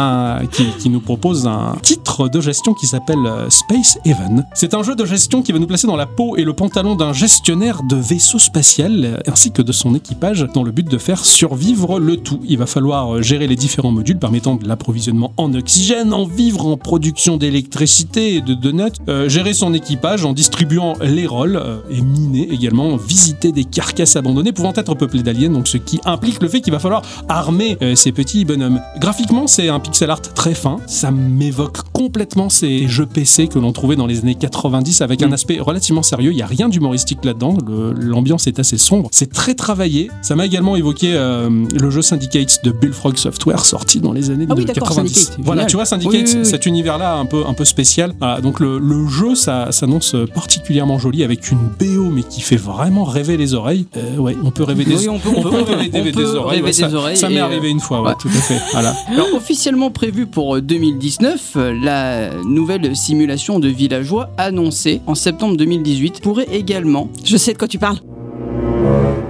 qui, 0.52 0.88
nous 0.88 1.00
propose 1.00 1.46
un 1.46 1.76
titre 1.82 2.28
de 2.28 2.40
gestion 2.40 2.74
qui 2.74 2.86
s'appelle 2.86 3.26
euh, 3.26 3.50
Space 3.50 3.98
Haven. 4.06 4.46
C'est 4.54 4.74
un 4.74 4.82
jeu 4.82 4.94
de 4.94 5.04
gestion 5.04 5.42
qui 5.42 5.52
va 5.52 5.58
nous 5.58 5.66
placer 5.66 5.86
dans 5.86 5.96
la 5.96 6.06
peau 6.06 6.36
et 6.36 6.44
le 6.44 6.52
pantalon 6.52 6.94
d'un 6.94 7.12
gestionnaire 7.12 7.82
de 7.82 7.96
vaisseau 7.96 8.38
spatial 8.38 9.04
euh, 9.04 9.16
ainsi 9.26 9.50
que 9.50 9.62
de 9.62 9.72
son 9.72 9.94
équipage 9.94 10.46
dans 10.54 10.62
le 10.62 10.70
but 10.70 10.88
de 10.88 10.98
faire 10.98 11.24
survivre 11.24 11.98
le 11.98 12.16
tout. 12.16 12.40
Il 12.44 12.58
va 12.58 12.66
falloir 12.66 13.16
euh, 13.16 13.22
gérer 13.22 13.46
les 13.46 13.56
différents 13.56 13.92
modules 13.92 14.18
permettant 14.18 14.56
de 14.56 14.66
l'approvisionnement 14.68 15.32
en 15.36 15.52
oxygène, 15.54 16.12
en 16.12 16.24
vivre, 16.24 16.66
en 16.66 16.76
production 16.76 17.36
d'électricité 17.36 18.36
et 18.36 18.40
de 18.40 18.54
donuts, 18.54 18.92
gérer 19.26 19.54
son 19.54 19.74
équipage 19.74 20.24
en 20.24 20.32
distribuant 20.32 20.94
les 21.00 21.26
rôles 21.26 21.60
et 21.90 22.00
miner 22.00 22.48
également, 22.52 22.96
visiter 22.96 23.52
des 23.52 23.64
carcasses 23.64 24.16
abandonnées 24.16 24.52
pouvant 24.52 24.72
être 24.74 24.94
peuplées 24.94 25.22
d'aliens, 25.22 25.50
donc 25.50 25.68
ce 25.68 25.76
qui 25.76 26.00
implique 26.04 26.42
le 26.42 26.48
fait 26.48 26.60
qu'il 26.60 26.72
va 26.72 26.78
falloir 26.78 27.02
armer 27.28 27.76
euh, 27.82 27.94
ces 27.94 28.12
petits 28.12 28.44
bonhommes. 28.44 28.65
Graphiquement, 28.98 29.46
c'est 29.46 29.68
un 29.68 29.80
pixel 29.80 30.10
art 30.10 30.20
très 30.22 30.54
fin, 30.54 30.78
ça 30.86 31.10
m'évoque 31.10 31.78
complètement 31.92 32.48
ces 32.48 32.88
jeux 32.88 33.06
PC 33.06 33.48
que 33.48 33.58
l'on 33.58 33.72
trouvait 33.72 33.96
dans 33.96 34.06
les 34.06 34.20
années 34.20 34.34
90 34.34 35.00
avec 35.02 35.22
un 35.22 35.28
Mm. 35.28 35.32
aspect 35.32 35.58
relativement 35.60 36.02
sérieux, 36.02 36.30
il 36.32 36.36
n'y 36.36 36.42
a 36.42 36.46
rien 36.46 36.68
d'humoristique 36.68 37.24
là-dedans, 37.24 37.56
l'ambiance 37.96 38.46
est 38.46 38.58
assez 38.58 38.78
sombre, 38.78 39.08
c'est 39.12 39.32
très 39.32 39.54
travaillé, 39.54 40.10
ça 40.22 40.34
m'a 40.36 40.46
également 40.46 40.76
évoqué 40.76 41.12
euh, 41.14 41.48
le 41.78 41.90
jeu 41.90 42.02
Syndicate 42.02 42.60
de 42.64 42.70
Bullfrog 42.70 43.16
Software 43.16 43.64
sorti 43.64 44.00
dans 44.00 44.12
les 44.12 44.30
années 44.30 44.46
Ah 44.48 44.54
oui, 44.56 44.62
de 44.62 44.66
d'accord, 44.68 44.88
90. 44.88 45.14
Syndicate, 45.14 45.38
Voilà, 45.44 45.64
tu 45.66 45.76
vois 45.76 45.84
Syndicate, 45.84 46.12
Oui, 46.14 46.24
oui, 46.26 46.38
oui. 46.40 46.46
cet 46.46 46.66
univers-là 46.66 47.16
un 47.16 47.26
peu, 47.26 47.44
un 47.46 47.54
peu 47.54 47.64
spécial. 47.64 48.14
Voilà, 48.18 48.40
donc 48.40 48.60
le, 48.60 48.78
le 48.78 49.06
jeu, 49.08 49.34
ça 49.34 49.72
s'annonce 49.72 50.14
particulièrement 50.34 50.98
joli 50.98 51.22
avec 51.24 51.50
une 51.50 51.58
BO 51.78 52.10
mais 52.10 52.22
qui 52.22 52.40
fait 52.40 52.56
vraiment 52.56 53.04
rêver 53.04 53.36
les 53.36 53.54
oreilles. 53.54 53.86
Euh, 53.96 54.16
ouais, 54.18 54.36
on 54.44 54.50
peut 54.50 54.64
rêver 54.64 54.84
des, 54.84 54.96
Oui, 54.96 55.08
on 55.08 55.18
peut- 55.18 55.28
on 55.34 55.38
on 55.40 55.42
peut 55.42 55.50
peut- 55.50 55.74
rêver 55.74 55.88
des, 55.88 56.00
on 56.00 56.04
des 56.04 56.12
peut 56.12 56.36
oreilles. 56.36 56.56
rêver 56.62 56.66
ouais, 56.66 56.72
ça 56.72 56.92
oreilles 56.94 57.16
ça 57.16 57.28
m'est 57.28 57.38
arrivé 57.40 57.68
une 57.68 57.80
fois, 57.80 58.00
ouais, 58.02 58.08
ouais. 58.08 58.14
tout 58.20 58.28
à 58.28 58.40
fait. 58.40 58.55
Voilà. 58.72 58.94
Alors 59.08 59.32
officiellement 59.34 59.90
prévu 59.90 60.26
pour 60.26 60.56
euh, 60.56 60.60
2019, 60.60 61.52
euh, 61.56 61.72
la 61.80 62.30
nouvelle 62.44 62.94
simulation 62.96 63.58
de 63.58 63.68
villageois 63.68 64.30
annoncée 64.38 65.00
en 65.06 65.14
septembre 65.14 65.56
2018 65.56 66.20
pourrait 66.20 66.48
également, 66.52 67.08
Je 67.24 67.36
sais 67.36 67.52
de 67.52 67.58
quoi 67.58 67.68
tu 67.68 67.78
parles. 67.78 67.98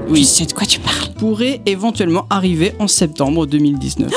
Je 0.08 0.12
oui, 0.12 0.24
sais 0.24 0.46
de 0.46 0.52
quoi 0.52 0.66
tu 0.66 0.78
parles. 0.80 1.12
pourrait 1.18 1.60
éventuellement 1.66 2.26
arriver 2.30 2.74
en 2.78 2.86
septembre 2.86 3.46
2019. 3.46 4.10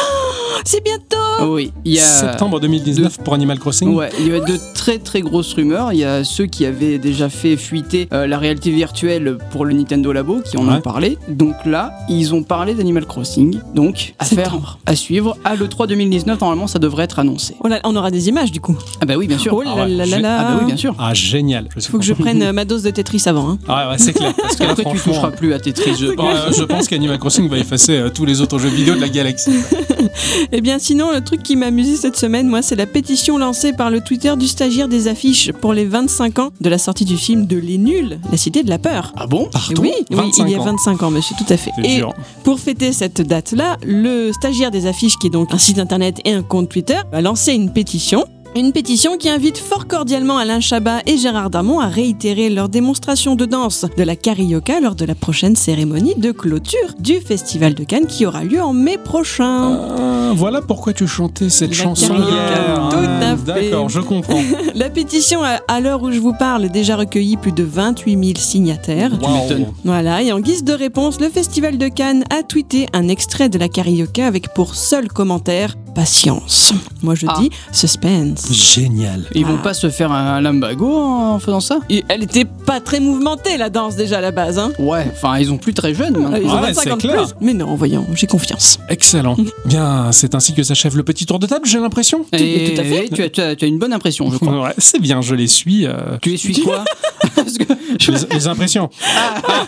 C'est 0.66 0.84
bientôt 0.84 1.16
oui, 1.42 1.72
il 1.86 1.94
y 1.94 2.00
a 2.00 2.04
Septembre 2.04 2.60
2019 2.60 3.20
pour 3.20 3.34
Animal 3.34 3.60
Crossing. 3.60 3.94
Ouais, 3.94 4.10
il 4.20 4.28
y 4.28 4.30
avait 4.30 4.42
de 4.42 4.58
très 4.76 4.98
très 5.00 5.22
grosses 5.22 5.54
rumeurs. 5.54 5.94
Il 5.94 6.00
y 6.00 6.04
a 6.04 6.26
ceux 6.26 6.48
qui 6.48 6.66
avaient 6.66 6.98
déjà 6.98 7.30
fait 7.30 7.56
fuiter 7.56 8.10
euh, 8.12 8.28
la 8.28 8.38
réalité 8.38 8.72
virtuelle 8.72 9.38
pour 9.52 9.64
le 9.64 9.74
Nintendo 9.74 10.12
Labo 10.12 10.42
qui 10.44 10.58
en 10.58 10.68
Ouais. 10.68 10.76
ont 10.76 10.82
parlé. 10.82 11.18
Donc 11.30 11.56
là, 11.66 11.94
ils 12.10 12.34
ont 12.34 12.44
parlé 12.44 12.74
d'Animal 12.74 13.06
Crossing. 13.06 13.58
Donc, 13.74 14.16
à 14.20 14.26
faire, 14.26 14.44
Septembre. 14.46 14.80
à 14.86 14.96
suivre. 14.98 15.38
À 15.46 15.56
l'E3 15.56 15.88
2019, 15.88 16.42
normalement, 16.42 16.68
ça 16.68 16.78
devrait 16.78 17.06
être 17.06 17.20
annoncé. 17.20 17.56
Oh 17.64 17.70
là, 17.70 17.80
On 17.86 17.96
aura 17.96 18.12
des 18.12 18.28
images 18.28 18.52
du 18.52 18.60
coup. 18.60 18.78
Ah 19.00 19.06
bah 19.06 19.16
oui, 19.16 19.28
bien 19.28 19.38
sûr. 19.38 19.54
Oh 19.56 19.62
là 19.62 19.72
Ah 19.74 19.84
ouais, 19.84 19.88
là 19.90 20.06
là 20.06 20.20
là. 20.20 20.38
Ah 20.42 20.44
bah 20.52 20.58
oui, 20.60 20.66
bien 20.66 20.78
sûr. 20.78 20.94
Ah, 21.00 21.14
génial. 21.14 21.70
Suis 21.78 21.90
Faut 21.90 22.00
que 22.00 22.06
je 22.06 22.14
prenne 22.14 22.44
euh, 22.44 22.52
ma 22.54 22.66
dose 22.66 22.84
de 22.84 22.90
Tetris 22.90 23.24
avant. 23.28 23.52
Hein. 23.52 23.60
Ah 23.70 23.92
ouais, 23.92 23.98
c'est 23.98 24.12
clair. 24.12 24.34
Parce 24.36 24.58
que 24.58 24.64
là, 24.64 24.72
Après, 24.72 24.84
tu 24.84 24.90
franchement, 24.98 25.14
toucheras 25.14 25.32
plus 25.32 25.54
à 25.54 25.60
Tetris. 25.60 25.96
Je 25.98 26.08
Ouais, 26.08 26.16
je 26.58 26.64
pense 26.66 26.88
qu'Animal 26.90 27.18
Crossing 27.18 27.48
va 27.48 27.58
effacer 27.58 27.98
euh, 27.98 28.10
tous 28.10 28.26
les 28.26 28.42
autres 28.42 28.60
jeux 28.60 28.68
vidéo 28.70 28.96
de 28.96 29.00
la 29.02 29.08
galaxie. 29.10 29.52
Eh 30.52 30.62
bien 30.62 30.80
sinon, 30.80 31.12
le 31.12 31.22
truc 31.22 31.44
qui 31.44 31.56
m'a 31.56 31.68
amusé 31.68 31.96
cette 31.96 32.16
semaine, 32.16 32.48
moi, 32.48 32.62
c'est 32.62 32.76
la 32.76 32.86
pétition 32.86 33.38
lancée 33.38 33.74
par 33.74 33.90
le 33.90 34.02
Twitter 34.02 34.34
du 34.38 34.48
stagiaire 34.48 34.88
des 34.88 35.08
affiches 35.08 35.52
pour 35.52 35.74
les 35.74 35.86
25 35.86 36.40
ans 36.40 36.50
de 36.60 36.70
la 36.70 36.78
sortie 36.78 37.06
du 37.06 37.18
film 37.18 37.46
de 37.46 37.58
Les 37.58 37.78
Nuls, 37.78 38.20
La 38.32 38.38
Cité 38.38 38.64
de 38.64 38.70
la 38.70 38.80
Peur. 38.80 39.14
Ah 39.16 39.28
bon? 39.28 39.50
Pardon? 39.52 39.82
Oui, 39.82 39.92
oui, 40.10 40.16
25 40.16 40.44
il 40.46 40.52
y 40.52 40.56
a 40.56 40.60
ans. 40.60 40.66
25 40.66 41.04
ans, 41.04 41.12
monsieur, 41.12 41.36
tout 41.38 41.52
à 41.54 41.58
fait. 41.58 41.72
Et 41.84 41.98
dur. 41.98 42.14
pour 42.44 42.60
fêter 42.60 42.92
cette 42.94 43.22
date-là, 43.22 43.78
le 43.86 44.32
stagiaire 44.32 44.72
des 44.72 44.86
affiches, 44.88 45.18
qui 45.18 45.28
est 45.28 45.32
donc 45.32 45.54
un 45.54 45.58
site 45.58 45.80
internet 45.80 46.20
et 46.26 46.34
un 46.34 46.44
compte 46.44 46.70
Twitter, 46.70 46.98
a 47.12 47.22
lancé 47.22 47.54
une 47.54 47.72
pétition. 47.72 48.26
Une 48.56 48.72
pétition 48.74 49.16
qui 49.18 49.30
invite 49.30 49.58
fort 49.60 49.88
cordialement 49.88 50.38
Alain 50.38 50.60
Chabat 50.60 51.02
et 51.06 51.18
Gérard 51.18 51.50
Darmon 51.52 51.80
à 51.80 51.88
réitérer 51.88 52.50
leur 52.50 52.68
démonstration 52.68 53.36
de 53.36 53.46
danse 53.46 53.86
de 53.96 54.04
la 54.04 54.16
carioca 54.16 54.80
lors 54.82 54.96
de 54.96 55.06
la 55.06 55.14
prochaine 55.16 55.56
cérémonie 55.56 56.16
de 56.18 56.32
clôture 56.32 56.96
du 57.00 57.20
Festival 57.22 57.76
de 57.76 57.84
Cannes 57.84 58.08
qui 58.08 58.26
aura 58.26 58.44
lieu 58.44 58.62
en 58.62 58.74
mai 58.74 58.98
prochain. 58.98 59.80
Ah, 59.98 60.32
voilà 60.36 60.62
pourquoi 60.62 60.94
tu 60.94 61.08
chantais 61.08 61.50
cette 61.50 61.78
La 61.78 61.84
chanson 61.84 62.08
carioca, 62.08 62.32
hier. 62.32 62.90
tout 62.90 62.96
à 62.98 63.30
Ah, 63.32 63.38
fait. 63.38 63.70
D'accord, 63.70 63.88
je 63.90 64.00
comprends. 64.00 64.42
La 64.76 64.90
pétition 64.90 65.44
a, 65.44 65.60
à 65.68 65.80
l'heure 65.80 66.02
où 66.02 66.12
je 66.12 66.20
vous 66.20 66.34
parle, 66.34 66.70
déjà 66.70 66.96
recueilli 66.98 67.38
plus 67.38 67.52
de 67.52 67.64
28 67.64 68.12
000 68.14 68.24
signataires. 68.38 69.12
Tu 69.12 69.30
m'étonnes. 69.30 69.68
Voilà, 69.86 70.24
et 70.24 70.32
en 70.34 70.40
guise 70.40 70.64
de 70.64 70.74
réponse, 70.74 71.22
le 71.22 71.30
Festival 71.30 71.78
de 71.78 71.88
Cannes 71.88 72.24
a 72.32 72.42
tweeté 72.44 72.88
un 72.94 73.08
extrait 73.10 73.48
de 73.50 73.60
la 73.60 73.70
carioca 73.70 74.26
avec 74.26 74.54
pour 74.56 74.74
seul 74.76 75.08
commentaire 75.08 75.76
Patience. 75.96 76.72
Moi 77.04 77.16
je 77.16 77.26
Ah. 77.28 77.34
dis 77.42 77.50
suspense. 77.74 78.39
Génial. 78.52 79.26
Ils 79.36 79.46
vont 79.46 79.58
Ah. 79.60 79.64
pas 79.64 79.74
se 79.74 79.90
faire 79.90 80.12
un 80.12 80.40
lambago 80.42 80.96
en 80.98 81.40
faisant 81.40 81.60
ça 81.60 81.80
Et 81.90 82.04
elle 82.08 82.24
était 82.24 82.46
pas 82.46 82.80
très 82.80 83.00
mouvementée 83.00 83.58
la 83.58 83.70
danse 83.70 83.96
déjà 83.96 84.20
à 84.20 84.22
la 84.22 84.32
base, 84.32 84.58
hein 84.60 84.72
Ouais, 84.80 85.06
enfin, 85.12 85.38
ils 85.40 85.52
ont 85.52 85.58
plus 85.58 85.74
très 85.74 85.94
jeunes 85.94 86.16
Ils 86.16 86.22
maintenant. 86.22 86.38
ont 86.58 86.62
Ouais, 86.62 86.68
25 86.68 86.82
c'est 86.84 86.92
ans 86.92 86.98
de 86.98 87.02
clair. 87.02 87.16
plus. 87.26 87.36
Mais 87.42 87.54
non, 87.54 87.76
voyons, 87.76 88.06
j'ai 88.14 88.28
confiance. 88.28 88.80
Excellent. 88.90 89.36
Bien, 89.66 90.12
c'est 90.12 90.36
ainsi 90.36 90.54
que 90.54 90.64
s'achève 90.64 90.96
le 90.98 91.04
petit 91.04 91.26
tour 91.26 91.40
de 91.40 91.48
table, 91.48 91.66
j'ai 91.66 91.80
l'impression. 91.80 92.26
Et 92.34 92.74
tout 92.76 92.82
à 92.82 92.84
fait. 92.84 93.10
Tu, 93.14 93.24
as, 93.24 93.30
tu 93.30 93.42
as- 93.42 93.56
tu 93.56 93.66
as 93.66 93.68
une 93.68 93.80
bonne 93.80 93.94
impression, 93.94 94.30
je 94.32 94.38
crois. 94.38 94.50
Ouais, 94.64 94.74
c'est 94.78 95.00
bien, 95.00 95.22
je 95.22 95.36
les 95.36 95.48
suis. 95.48 95.86
euh, 95.86 96.18
tu 96.22 96.34
essuies 96.34 96.60
quoi 96.62 96.84
Parce 97.36 97.58
que 97.58 97.64
je- 98.00 98.12
les, 98.12 98.18
les 98.34 98.48
impressions. 98.48 98.90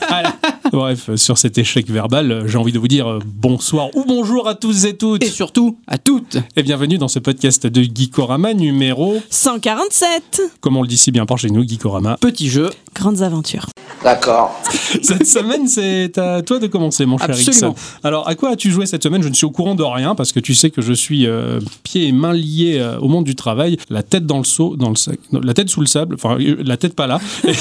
Voilà. 0.09 0.33
Bref, 0.73 1.13
sur 1.15 1.37
cet 1.37 1.57
échec 1.57 1.89
verbal, 1.89 2.43
j'ai 2.45 2.57
envie 2.57 2.71
de 2.71 2.79
vous 2.79 2.87
dire 2.87 3.05
euh, 3.09 3.19
bonsoir 3.25 3.89
ou 3.93 4.05
bonjour 4.07 4.47
à 4.47 4.55
tous 4.55 4.85
et 4.85 4.95
toutes. 4.95 5.21
Et 5.21 5.27
surtout, 5.27 5.77
à 5.85 5.97
toutes. 5.97 6.37
Et 6.55 6.63
bienvenue 6.63 6.97
dans 6.97 7.09
ce 7.09 7.19
podcast 7.19 7.67
de 7.67 7.81
Geekorama 7.83 8.53
numéro, 8.53 9.21
147 9.29 10.41
comme 10.61 10.77
on 10.77 10.81
le 10.83 10.87
dit 10.87 10.97
si 10.97 11.11
bien 11.11 11.25
par 11.25 11.37
chez 11.37 11.49
nous, 11.49 11.67
Geekorama. 11.67 12.17
Petit 12.21 12.49
jeu. 12.49 12.69
Grandes 12.95 13.21
aventures. 13.21 13.65
D'accord. 14.03 14.59
Cette 15.01 15.27
semaine, 15.27 15.67
c'est 15.67 16.17
à 16.17 16.41
toi 16.41 16.59
de 16.59 16.67
commencer, 16.67 17.05
mon 17.05 17.17
cher 17.17 17.29
Absolument. 17.29 17.73
Ixon. 17.73 17.97
Alors, 18.03 18.27
à 18.27 18.35
quoi 18.35 18.51
as-tu 18.51 18.71
joué 18.71 18.85
cette 18.85 19.03
semaine? 19.03 19.21
Je 19.21 19.29
ne 19.29 19.33
suis 19.33 19.45
au 19.45 19.51
courant 19.51 19.75
de 19.75 19.83
rien 19.83 20.15
parce 20.15 20.31
que 20.31 20.39
tu 20.39 20.55
sais 20.55 20.71
que 20.71 20.81
je 20.81 20.93
suis 20.93 21.27
euh, 21.27 21.59
pieds 21.83 22.07
et 22.07 22.11
mains 22.11 22.33
liés 22.33 22.77
euh, 22.79 22.97
au 22.99 23.07
monde 23.07 23.25
du 23.25 23.35
travail, 23.35 23.77
la 23.89 24.01
tête 24.03 24.25
dans 24.25 24.39
le 24.39 24.43
seau, 24.43 24.75
dans 24.75 24.89
le 24.89 24.95
sac, 24.95 25.19
non, 25.31 25.39
la 25.41 25.53
tête 25.53 25.69
sous 25.69 25.81
le 25.81 25.85
sable, 25.87 26.15
enfin 26.15 26.37
euh, 26.39 26.57
la 26.65 26.77
tête 26.77 26.95
pas 26.95 27.07
là. 27.07 27.19
Et, 27.47 27.53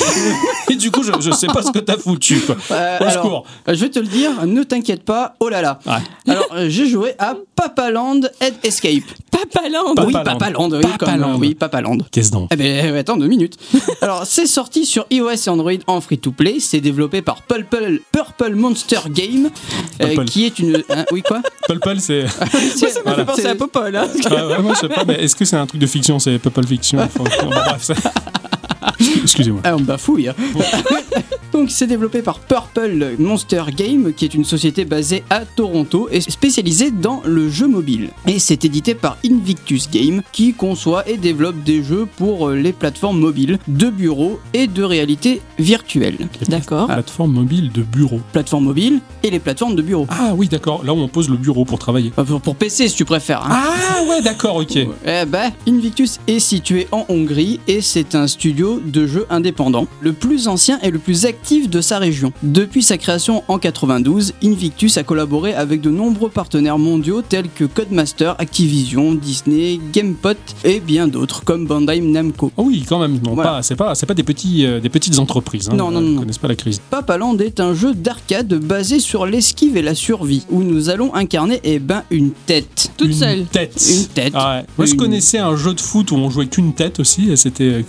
et 0.72 0.76
du 0.76 0.90
coup, 0.90 1.02
je, 1.02 1.12
je 1.20 1.30
sais 1.30 1.46
pas 1.46 1.62
ce 1.62 1.72
que 1.72 1.78
t'as 1.78 1.98
foutu. 1.98 2.40
Quoi. 2.40 2.56
Au 3.00 3.04
alors, 3.04 3.12
secours. 3.24 3.44
euh, 3.68 3.74
je 3.74 3.80
vais 3.80 3.88
te 3.90 3.98
le 3.98 4.06
dire, 4.06 4.46
ne 4.46 4.62
t'inquiète 4.62 5.02
pas, 5.04 5.34
oh 5.40 5.48
là 5.48 5.62
là. 5.62 5.78
Ouais. 5.86 5.92
Alors, 6.32 6.46
euh, 6.54 6.66
j'ai 6.68 6.86
joué 6.86 7.14
à 7.18 7.34
Papaland 7.56 8.20
Head 8.40 8.54
Escape. 8.62 9.02
Papaland. 9.30 9.94
Papaland. 9.94 10.06
Oui, 10.06 10.12
Papaland, 10.12 10.70
oui, 10.70 10.80
Papaland. 10.98 11.38
oui, 11.38 11.54
Papaland. 11.54 11.98
Qu'est-ce 12.12 12.30
donc? 12.30 12.48
Eh 12.52 12.56
ben, 12.56 12.94
attends 12.96 13.16
deux 13.16 13.26
minutes. 13.26 13.56
Alors, 14.02 14.26
c'est 14.26 14.46
sorti 14.46 14.84
sur 14.86 15.06
iOS 15.10 15.30
et 15.30 15.48
Android 15.48 15.72
en 15.86 16.00
free-to-play. 16.00 16.60
C'est 16.60 16.80
développé 16.80 17.22
par 17.22 17.42
Purple, 17.42 18.00
Purple 18.12 18.54
Monster 18.54 19.00
Game, 19.08 19.50
euh, 20.02 20.06
Pulple. 20.08 20.24
qui 20.26 20.44
est 20.46 20.58
une. 20.58 20.82
hein, 20.90 21.04
oui, 21.12 21.22
quoi? 21.22 21.40
Pulpul, 21.68 22.00
c'est. 22.00 22.26
Ça 22.76 22.88
Ça 22.88 23.00
me 23.06 23.14
fait 23.14 23.24
penser 23.24 23.46
à 23.46 23.54
Popol. 23.54 23.96
hein. 23.96 24.06
Ah, 24.26 24.46
ouais, 24.46 24.58
moi, 24.62 24.74
je 24.74 24.80
sais 24.80 24.88
pas, 24.88 25.04
mais 25.06 25.14
est-ce 25.24 25.34
que 25.34 25.44
c'est 25.44 25.56
un 25.56 25.66
truc 25.66 25.80
de 25.80 25.86
fiction? 25.86 26.18
C'est 26.18 26.38
Pulpul 26.38 26.66
Fiction 26.66 26.98
Enfin, 27.00 27.24
bon, 27.42 27.48
bref, 27.50 27.82
ça- 27.82 27.94
Excusez-moi. 29.22 29.60
Ah, 29.64 29.76
on 29.76 29.80
bafouille. 29.80 30.28
hein. 30.28 30.34
Donc, 31.52 31.70
c'est 31.70 31.86
développé 31.88 32.22
par 32.22 32.38
Purple 32.38 33.16
Monster 33.18 33.64
Game, 33.76 34.12
qui 34.12 34.24
est 34.24 34.34
une 34.34 34.44
société 34.44 34.84
basée 34.84 35.24
à 35.30 35.40
Toronto 35.44 36.08
et 36.12 36.20
spécialisée 36.20 36.90
dans 36.92 37.22
le 37.24 37.48
jeu 37.50 37.66
mobile. 37.66 38.10
Et 38.28 38.38
c'est 38.38 38.64
édité 38.64 38.94
par 38.94 39.16
Invictus 39.28 39.90
Game, 39.90 40.22
qui 40.32 40.52
conçoit 40.54 41.08
et 41.08 41.16
développe 41.16 41.60
des 41.64 41.82
jeux 41.82 42.06
pour 42.16 42.48
euh, 42.48 42.54
les 42.54 42.72
plateformes 42.72 43.18
mobiles, 43.18 43.58
de 43.66 43.90
bureau 43.90 44.38
et 44.54 44.68
de 44.68 44.84
réalité 44.84 45.42
virtuelle. 45.58 46.16
D'accord. 46.48 46.86
Plateforme 46.86 47.32
mobile 47.32 47.72
de 47.72 47.82
bureau. 47.82 48.20
Plateformes 48.32 48.64
mobiles 48.64 49.00
et 49.24 49.30
les 49.30 49.40
plateformes 49.40 49.74
de 49.74 49.82
bureau. 49.82 50.06
Ah 50.08 50.32
oui, 50.36 50.46
d'accord. 50.46 50.84
Là 50.84 50.94
où 50.94 50.98
on 50.98 51.08
pose 51.08 51.28
le 51.28 51.36
bureau 51.36 51.64
pour 51.64 51.80
travailler. 51.80 52.12
Pour 52.44 52.54
PC, 52.54 52.88
si 52.88 52.94
tu 52.94 53.04
préfères. 53.04 53.42
hein. 53.44 53.48
Ah 53.50 54.04
ouais, 54.08 54.22
d'accord, 54.22 54.56
ok. 54.56 54.76
Eh 54.76 55.24
ben, 55.26 55.50
Invictus 55.66 56.20
est 56.28 56.38
situé 56.38 56.86
en 56.92 57.06
Hongrie 57.08 57.58
et 57.66 57.80
c'est 57.80 58.14
un 58.14 58.28
studio 58.28 58.80
de 58.84 59.06
jeux 59.06 59.26
indépendant, 59.30 59.86
le 60.00 60.12
plus 60.12 60.46
ancien 60.46 60.78
et 60.82 60.90
le 60.90 60.98
plus 61.00 61.26
actif 61.26 61.39
de 61.48 61.80
sa 61.80 61.98
région. 61.98 62.32
Depuis 62.42 62.82
sa 62.82 62.96
création 62.96 63.42
en 63.48 63.58
92, 63.58 64.34
Invictus 64.44 64.98
a 64.98 65.02
collaboré 65.02 65.52
avec 65.54 65.80
de 65.80 65.90
nombreux 65.90 66.28
partenaires 66.28 66.78
mondiaux 66.78 67.22
tels 67.22 67.48
que 67.48 67.64
Codemaster, 67.64 68.36
Activision, 68.38 69.14
Disney, 69.14 69.80
GamePot 69.92 70.36
et 70.64 70.78
bien 70.80 71.08
d'autres 71.08 71.42
comme 71.42 71.66
Bandai 71.66 72.00
Namco. 72.00 72.52
Ah 72.56 72.62
oui, 72.62 72.84
quand 72.88 73.00
même. 73.00 73.18
Non, 73.24 73.34
Voilà. 73.34 73.50
pas, 73.50 73.62
c'est 73.62 73.74
pas, 73.74 73.94
c'est 73.96 74.06
pas 74.06 74.14
des 74.14 74.22
petits, 74.22 74.64
euh, 74.64 74.78
des 74.80 74.90
petites 74.90 75.18
entreprises. 75.18 75.68
Hein, 75.72 75.76
Non, 75.76 75.90
non, 75.90 76.00
non, 76.00 76.20
connaissent 76.20 76.38
pas 76.38 76.46
la 76.48 76.56
crise. 76.56 76.80
Papaland 76.90 77.36
est 77.38 77.58
un 77.58 77.74
jeu 77.74 77.94
d'arcade 77.94 78.54
basé 78.54 79.00
sur 79.00 79.26
l'esquive 79.26 79.76
et 79.76 79.82
la 79.82 79.94
survie, 79.96 80.44
où 80.50 80.62
nous 80.62 80.88
allons 80.88 81.14
incarner 81.14 81.58
eh 81.64 81.78
ben, 81.80 82.04
une 82.10 82.30
tête. 82.30 82.92
Toute 82.96 83.08
Une 83.08 83.14
seule. 83.14 83.44
Tête. 83.46 83.82
Une 83.90 84.06
tête. 84.06 84.32
Ah 84.36 84.58
ouais. 84.58 84.66
Moi, 84.78 84.86
je 84.86 84.94
connaissais 84.94 85.38
un 85.38 85.56
jeu 85.56 85.74
de 85.74 85.80
foot 85.80 86.12
où 86.12 86.16
on 86.16 86.30
jouait 86.30 86.46
qu'une 86.46 86.74
tête 86.74 87.00
aussi. 87.00 87.30
Et 87.32 87.36
c'était 87.36 87.64
euh, 87.64 87.82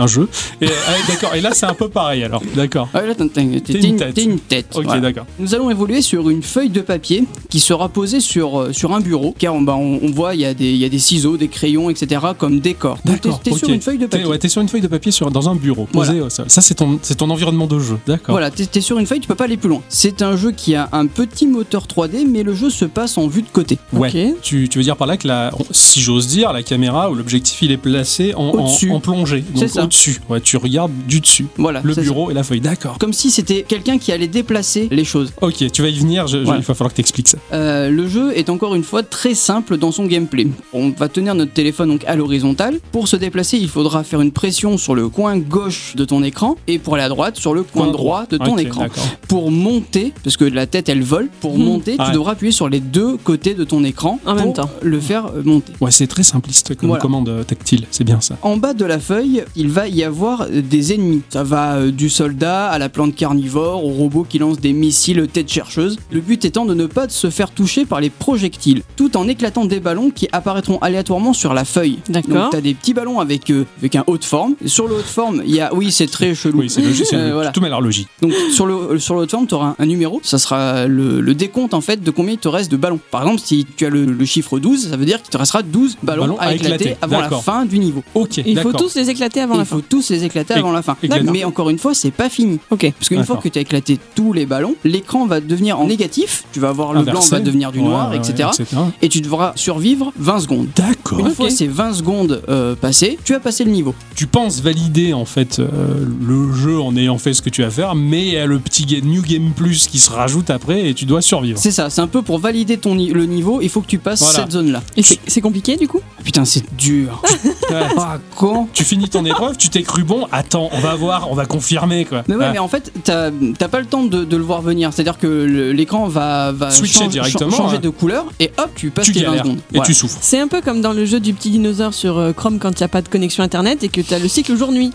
un 0.00 0.06
jeu. 0.06 0.28
Et 0.60 0.66
ah, 0.66 0.92
ouais, 0.92 0.98
d'accord. 1.08 1.34
Et 1.34 1.40
là, 1.40 1.50
c'est 1.52 1.66
un 1.66 1.74
peu 1.74 1.88
pareil. 1.88 2.24
Alors, 2.24 2.42
d'accord. 2.54 2.88
Ah, 2.94 3.00
t'es 3.34 3.82
une 4.24 4.40
tête. 4.40 4.66
Ok, 4.74 5.00
d'accord. 5.00 5.26
Nous 5.38 5.54
allons 5.54 5.70
évoluer 5.70 6.02
sur 6.02 6.30
une 6.30 6.42
feuille 6.42 6.70
de 6.70 6.80
papier 6.80 7.24
qui 7.48 7.60
sera 7.60 7.88
posée 7.88 8.20
sur, 8.20 8.60
euh, 8.60 8.72
sur 8.72 8.92
un 8.94 9.00
bureau, 9.00 9.34
car 9.38 9.58
bah, 9.60 9.74
on, 9.76 10.00
on 10.02 10.10
voit 10.10 10.34
il 10.34 10.40
y, 10.40 10.44
a 10.44 10.54
des- 10.54 10.74
y 10.74 10.84
a 10.84 10.88
des 10.88 10.98
ciseaux, 10.98 11.36
des 11.36 11.48
crayons, 11.48 11.90
etc. 11.90 12.20
comme 12.38 12.60
décor. 12.60 12.98
T'es 13.04 13.12
D'accord. 13.12 13.40
t'es 13.42 13.52
sur 13.52 13.68
ok. 13.68 13.74
une 13.74 13.80
feuille 13.80 13.98
de 13.98 14.06
T'es- 14.06 14.18
papier. 14.18 14.26
Ouais, 14.30 14.38
t'es 14.38 14.48
sur 14.48 14.62
une 14.62 14.68
feuille 14.68 14.80
de 14.80 14.86
papier 14.88 15.12
sur, 15.12 15.30
dans 15.30 15.48
un 15.48 15.54
bureau, 15.54 15.86
posé 15.86 16.14
Voilà. 16.14 16.30
sol. 16.30 16.46
Ça, 16.48 16.60
c'est 16.60 16.74
ton, 16.74 16.98
c'est 17.02 17.16
ton 17.16 17.30
environnement 17.30 17.66
de 17.66 17.78
jeu. 17.78 17.98
D'accord. 18.06 18.32
Voilà, 18.34 18.50
t'es 18.50 18.66
t'es 18.66 18.80
sur 18.80 18.98
une 18.98 19.06
feuille, 19.06 19.20
tu 19.20 19.28
peux 19.28 19.34
pas 19.34 19.44
aller 19.44 19.56
plus 19.56 19.68
loin. 19.68 19.82
C'est 19.88 20.22
un 20.22 20.36
jeu 20.36 20.52
qui 20.52 20.74
a 20.74 20.88
un 20.92 21.06
petit 21.06 21.46
moteur 21.46 21.86
3D, 21.86 22.26
mais 22.28 22.42
le 22.42 22.54
jeu 22.54 22.70
se 22.70 22.84
passe 22.84 23.18
en 23.18 23.26
vue 23.26 23.42
de 23.42 23.48
côté. 23.52 23.78
Ouais. 23.92 24.34
Tu, 24.42 24.68
tu 24.68 24.78
veux 24.78 24.84
dire 24.84 24.96
par 24.96 25.06
là 25.06 25.16
que 25.16 25.26
la, 25.28 25.50
si 25.70 26.00
j'ose 26.00 26.26
dire, 26.28 26.52
la 26.52 26.62
caméra 26.62 27.10
ou 27.10 27.14
l'objectif 27.14 27.60
il 27.62 27.72
est 27.72 27.76
placé 27.76 28.34
en, 28.34 28.52
en, 28.90 29.00
plongée, 29.00 29.44
C'est 29.56 29.68
ça. 29.68 29.82
Au-dessus. 29.90 30.20
Ouais, 30.28 30.40
tu 30.40 30.56
regardes 30.56 30.92
du 31.08 31.18
dessus. 31.20 31.46
Voilà. 31.58 31.80
Le 31.82 31.94
bureau 31.96 32.30
et 32.30 32.34
la 32.34 32.44
feuille. 32.44 32.60
D'accord. 32.60 32.96
Comme 32.98 33.12
si 33.12 33.30
c'était 33.30 33.62
quelqu'un 33.62 33.98
qui 33.98 34.12
allait 34.12 34.28
déplacer 34.28 34.86
les 34.90 35.04
choses. 35.04 35.32
Ok, 35.40 35.70
tu 35.72 35.82
vas 35.82 35.88
y 35.88 35.98
venir. 35.98 36.26
je- 36.28 36.38
je- 36.38 36.44
Voilà. 36.44 36.60
Il 36.60 36.64
va 36.64 36.74
falloir 36.74 36.92
que 36.92 36.96
t'expliques 36.96 37.28
ça. 37.28 37.38
Euh, 37.52 37.90
le 37.90 38.06
jeu 38.08 38.36
est 38.36 38.48
encore 38.50 38.74
une 38.76 38.84
fois 38.84 39.02
très 39.02 39.34
simple 39.34 39.76
dans 39.78 39.90
son 39.90 40.06
gameplay. 40.06 40.46
On 40.72 40.90
va 40.90 41.08
tenir 41.08 41.34
notre 41.34 41.52
téléphone 41.52 41.88
donc 41.88 42.04
à 42.06 42.14
l'horizontale. 42.14 42.78
Pour 42.92 43.08
se 43.08 43.16
déplacer, 43.16 43.56
il 43.58 43.68
faudra 43.68 44.04
faire 44.04 44.20
une 44.20 44.30
pression 44.32 44.78
sur 44.78 44.94
le 44.94 45.08
coin 45.08 45.36
gauche 45.38 45.94
de 45.96 46.04
ton 46.04 46.22
écran 46.22 46.56
et 46.68 46.78
pour 46.78 46.94
aller 46.94 47.02
à 47.04 47.08
droite 47.08 47.36
sur 47.36 47.52
le 47.54 47.62
coin 47.64 47.88
droit 47.90 48.26
de 48.30 48.36
ton 48.38 48.56
écran. 48.58 48.86
Pour 49.28 49.50
monter, 49.50 50.12
parce 50.22 50.36
que 50.36 50.44
la 50.44 50.66
tête 50.66 50.88
elle 50.88 51.02
vole, 51.02 51.28
pour 51.40 51.58
Hmm. 51.58 51.62
monter, 51.64 51.96
Ouais. 51.98 52.04
tu 52.06 52.12
devras 52.12 52.32
appuyer 52.32 52.52
sur 52.52 52.68
les 52.68 52.80
deux 52.80 53.16
côtés 53.16 53.54
de 53.54 53.64
ton 53.64 53.82
écran 53.84 54.18
En 54.26 54.34
pour 54.36 54.44
même 54.44 54.52
temps. 54.52 54.70
le 54.82 55.00
faire 55.00 55.30
monter. 55.44 55.72
Ouais, 55.80 55.90
c'est 55.90 56.06
très 56.06 56.22
simpliste 56.22 56.74
comme 56.76 56.90
Voilà. 56.90 57.02
commande 57.02 57.28
euh, 57.28 57.42
tactile. 57.42 57.86
C'est 57.90 58.04
bien 58.04 58.20
ça. 58.20 58.36
En 58.42 58.56
bas 58.56 58.74
de 58.74 58.84
la 58.84 58.98
feuille, 58.98 59.42
il 59.56 59.68
va 59.70 59.88
y 59.88 60.04
avoir 60.04 60.42
euh, 60.42 60.60
des 60.62 60.92
ennemis. 60.92 61.22
Ça 61.30 61.42
va 61.42 61.74
euh, 61.76 61.90
du 61.90 62.08
soldat 62.10 62.66
à 62.68 62.78
la 62.78 62.88
plante 62.88 63.14
carnivore, 63.14 63.84
au 63.84 63.90
robot 63.90 64.26
qui 64.28 64.38
lance 64.38 64.60
des 64.60 64.72
missiles 64.72 65.26
tête 65.32 65.50
chercheuse. 65.50 65.98
Le 66.10 66.20
but 66.20 66.44
étant 66.44 66.64
de 66.64 66.74
ne 66.74 66.86
pas 66.86 67.08
se 67.08 67.30
faire 67.30 67.50
toucher 67.50 67.84
par 67.86 68.00
les 68.00 68.10
projectiles, 68.10 68.82
tout 68.96 69.16
en 69.16 69.28
éclatant 69.28 69.64
des 69.64 69.80
ballons 69.80 70.10
qui 70.10 70.28
apparaîtront 70.32 70.78
aléatoirement 70.78 71.32
sur 71.32 71.54
la 71.54 71.64
feuille. 71.64 71.98
D'accord. 72.08 72.34
Donc 72.34 72.50
t'as 72.52 72.60
des 72.60 72.74
petits 72.74 72.94
ballons 72.94 73.20
avec, 73.20 73.50
euh, 73.50 73.64
avec 73.78 73.96
un 73.96 74.04
haut 74.06 74.18
de 74.18 74.24
forme. 74.24 74.54
Sur 74.66 74.86
le 74.88 74.94
haut 74.94 74.98
de 74.98 75.02
forme, 75.02 75.42
il 75.46 75.54
y 75.54 75.60
a... 75.60 75.72
Oui, 75.74 75.90
c'est 75.92 76.06
très 76.06 76.34
chelou. 76.34 76.60
Oui, 76.60 76.70
c'est 76.70 76.82
logique. 76.82 77.06
c'est- 77.06 77.16
Euh, 77.16 77.32
voilà. 77.34 77.50
Tout 77.50 77.60
m'a 77.60 77.68
l'air 77.68 77.80
logique. 77.80 78.08
Donc 78.22 78.32
sur 78.52 78.66
le 78.66 78.98
sur 78.98 79.14
le 79.14 79.22
haut 79.22 79.26
de 79.26 79.30
forme, 79.30 79.46
tu 79.46 79.54
auras 79.54 79.68
un, 79.68 79.76
un 79.78 79.86
numéro, 79.86 80.20
ça 80.22 80.38
sera 80.38 80.86
le, 80.86 81.20
le 81.20 81.34
décompte 81.34 81.74
en 81.74 81.80
fait 81.80 82.02
de 82.02 82.10
combien 82.10 82.32
il 82.34 82.38
te 82.38 82.48
reste 82.48 82.70
de 82.70 82.76
ballons. 82.76 82.98
Par 83.10 83.22
exemple, 83.22 83.40
si 83.44 83.66
tu 83.76 83.86
as 83.86 83.90
le, 83.90 84.04
le 84.04 84.24
chiffre 84.24 84.58
12, 84.58 84.88
ça 84.90 84.96
veut 84.96 85.04
dire 85.04 85.20
qu'il 85.22 85.30
te 85.30 85.36
restera 85.38 85.62
12 85.62 85.98
ballons, 86.02 86.22
Ballons 86.22 86.38
à, 86.38 86.44
à 86.46 86.54
éclater, 86.54 86.74
éclater, 86.74 86.96
avant 87.02 87.20
la 87.20 87.30
fin 87.30 87.64
du 87.66 87.78
niveau. 87.78 88.02
Ok, 88.14 88.38
Il 88.44 88.58
faut 88.58 88.72
tous 88.72 88.94
les 88.96 89.10
éclater 89.10 89.40
avant 89.40 89.59
il 89.60 89.66
faut 89.66 89.76
fin. 89.78 89.84
tous 89.88 90.10
les 90.10 90.24
éclater 90.24 90.54
Éc- 90.54 90.58
avant 90.58 90.72
la 90.72 90.82
fin. 90.82 90.96
Mais 91.24 91.44
encore 91.44 91.70
une 91.70 91.78
fois, 91.78 91.94
c'est 91.94 92.10
pas 92.10 92.28
fini. 92.28 92.58
Ok. 92.70 92.92
Parce 92.98 93.08
qu'une 93.08 93.24
fois 93.24 93.36
que 93.36 93.48
tu 93.48 93.58
as 93.58 93.62
éclaté 93.62 93.98
tous 94.14 94.32
les 94.32 94.46
ballons, 94.46 94.74
l'écran 94.84 95.26
va 95.26 95.40
devenir 95.40 95.78
en 95.80 95.86
négatif, 95.86 96.44
tu 96.52 96.60
vas 96.60 96.72
voir 96.72 96.92
le 96.92 97.02
blanc 97.02 97.12
Inversé. 97.12 97.30
va 97.30 97.40
devenir 97.40 97.72
du 97.72 97.80
noir, 97.82 98.10
ouais, 98.10 98.16
etc. 98.18 98.44
ouais, 98.44 98.50
etc. 98.64 98.76
Et 99.02 99.08
tu 99.08 99.20
devras 99.20 99.52
survivre 99.56 100.12
20 100.18 100.40
secondes. 100.40 100.68
D'accord. 100.76 101.20
Une 101.20 101.30
fois 101.34 101.50
ces 101.50 101.66
20 101.66 101.92
secondes 101.94 102.42
euh, 102.48 102.74
passées, 102.74 103.18
tu 103.24 103.34
as 103.34 103.40
passé 103.40 103.64
le 103.64 103.70
niveau. 103.70 103.94
Tu 104.14 104.26
penses 104.26 104.60
valider 104.60 105.12
en 105.12 105.24
fait 105.24 105.58
euh, 105.58 106.04
le 106.20 106.52
jeu 106.52 106.80
en 106.80 106.96
ayant 106.96 107.18
fait 107.18 107.34
ce 107.34 107.42
que 107.42 107.50
tu 107.50 107.62
as 107.64 107.68
à 107.68 107.70
faire, 107.70 107.94
mais 107.94 108.26
il 108.26 108.32
y 108.32 108.36
a 108.36 108.46
le 108.46 108.58
petit 108.58 108.86
New 109.04 109.22
Game 109.22 109.52
Plus 109.54 109.86
qui 109.86 109.98
se 110.00 110.10
rajoute 110.10 110.50
après 110.50 110.88
et 110.88 110.94
tu 110.94 111.04
dois 111.04 111.22
survivre. 111.22 111.58
C'est 111.58 111.70
ça, 111.70 111.90
c'est 111.90 112.00
un 112.00 112.06
peu 112.06 112.22
pour 112.22 112.38
valider 112.38 112.76
ton 112.78 112.94
ni- 112.96 113.10
le 113.10 113.26
niveau, 113.26 113.60
il 113.60 113.68
faut 113.68 113.80
que 113.80 113.86
tu 113.86 113.98
passes 113.98 114.20
Voilà. 114.22 114.38
cette 114.40 114.52
zone-là. 114.52 114.82
Et 114.96 115.02
c'est 115.02 115.18
c'est 115.26 115.40
compliqué 115.40 115.76
du 115.76 115.86
coup? 115.88 116.00
Putain, 116.24 116.44
c'est 116.44 116.64
dur. 116.76 117.22
Ouais. 117.70 117.86
ah, 117.98 118.18
con. 118.34 118.66
Tu 118.72 118.82
finis 118.82 119.08
ton 119.08 119.24
épreuve, 119.24 119.49
tu 119.56 119.68
t'es 119.70 119.82
cru 119.82 120.02
bon, 120.04 120.26
attends, 120.32 120.68
on 120.72 120.78
va 120.80 120.94
voir, 120.94 121.30
on 121.30 121.34
va 121.34 121.46
confirmer 121.46 122.04
quoi. 122.04 122.22
Mais 122.28 122.36
ouais, 122.36 122.44
Ah. 122.46 122.52
mais 122.52 122.58
en 122.58 122.68
fait, 122.68 122.92
t'as 123.04 123.30
pas 123.68 123.80
le 123.80 123.86
temps 123.86 124.04
de, 124.04 124.24
de 124.24 124.36
le 124.36 124.42
voir 124.42 124.62
venir. 124.62 124.92
C'est-à-dire 124.92 125.18
que 125.18 125.26
l'écran 125.72 126.06
va, 126.08 126.52
va 126.52 126.70
Switcher 126.70 126.98
change- 127.04 127.08
directement, 127.12 127.50
changer 127.50 127.78
de 127.78 127.88
couleur 127.88 128.26
et 128.40 128.50
hop, 128.58 128.70
tu 128.74 128.90
passes 128.90 129.06
tu 129.06 129.12
tes 129.12 129.20
20 129.20 129.26
galères 129.26 129.44
secondes. 129.44 129.58
et 129.58 129.62
Voilà. 129.76 129.86
tu 129.86 129.94
souffres. 129.94 130.18
C'est 130.20 130.38
un 130.38 130.48
peu 130.48 130.60
comme 130.60 130.80
dans 130.80 130.92
le 130.92 131.04
jeu 131.04 131.20
du 131.20 131.32
petit 131.34 131.50
dinosaure 131.50 131.94
sur 131.94 132.18
euh, 132.18 132.32
Chrome 132.32 132.58
quand 132.58 132.70
il 132.70 132.82
n'y 132.82 132.84
a 132.84 132.88
pas 132.88 133.02
de 133.02 133.08
connexion 133.08 133.42
internet 133.42 133.82
et 133.84 133.88
que 133.88 134.00
tu 134.00 134.12
as 134.14 134.18
le 134.18 134.28
cycle 134.28 134.56
jour-nuit. 134.56 134.92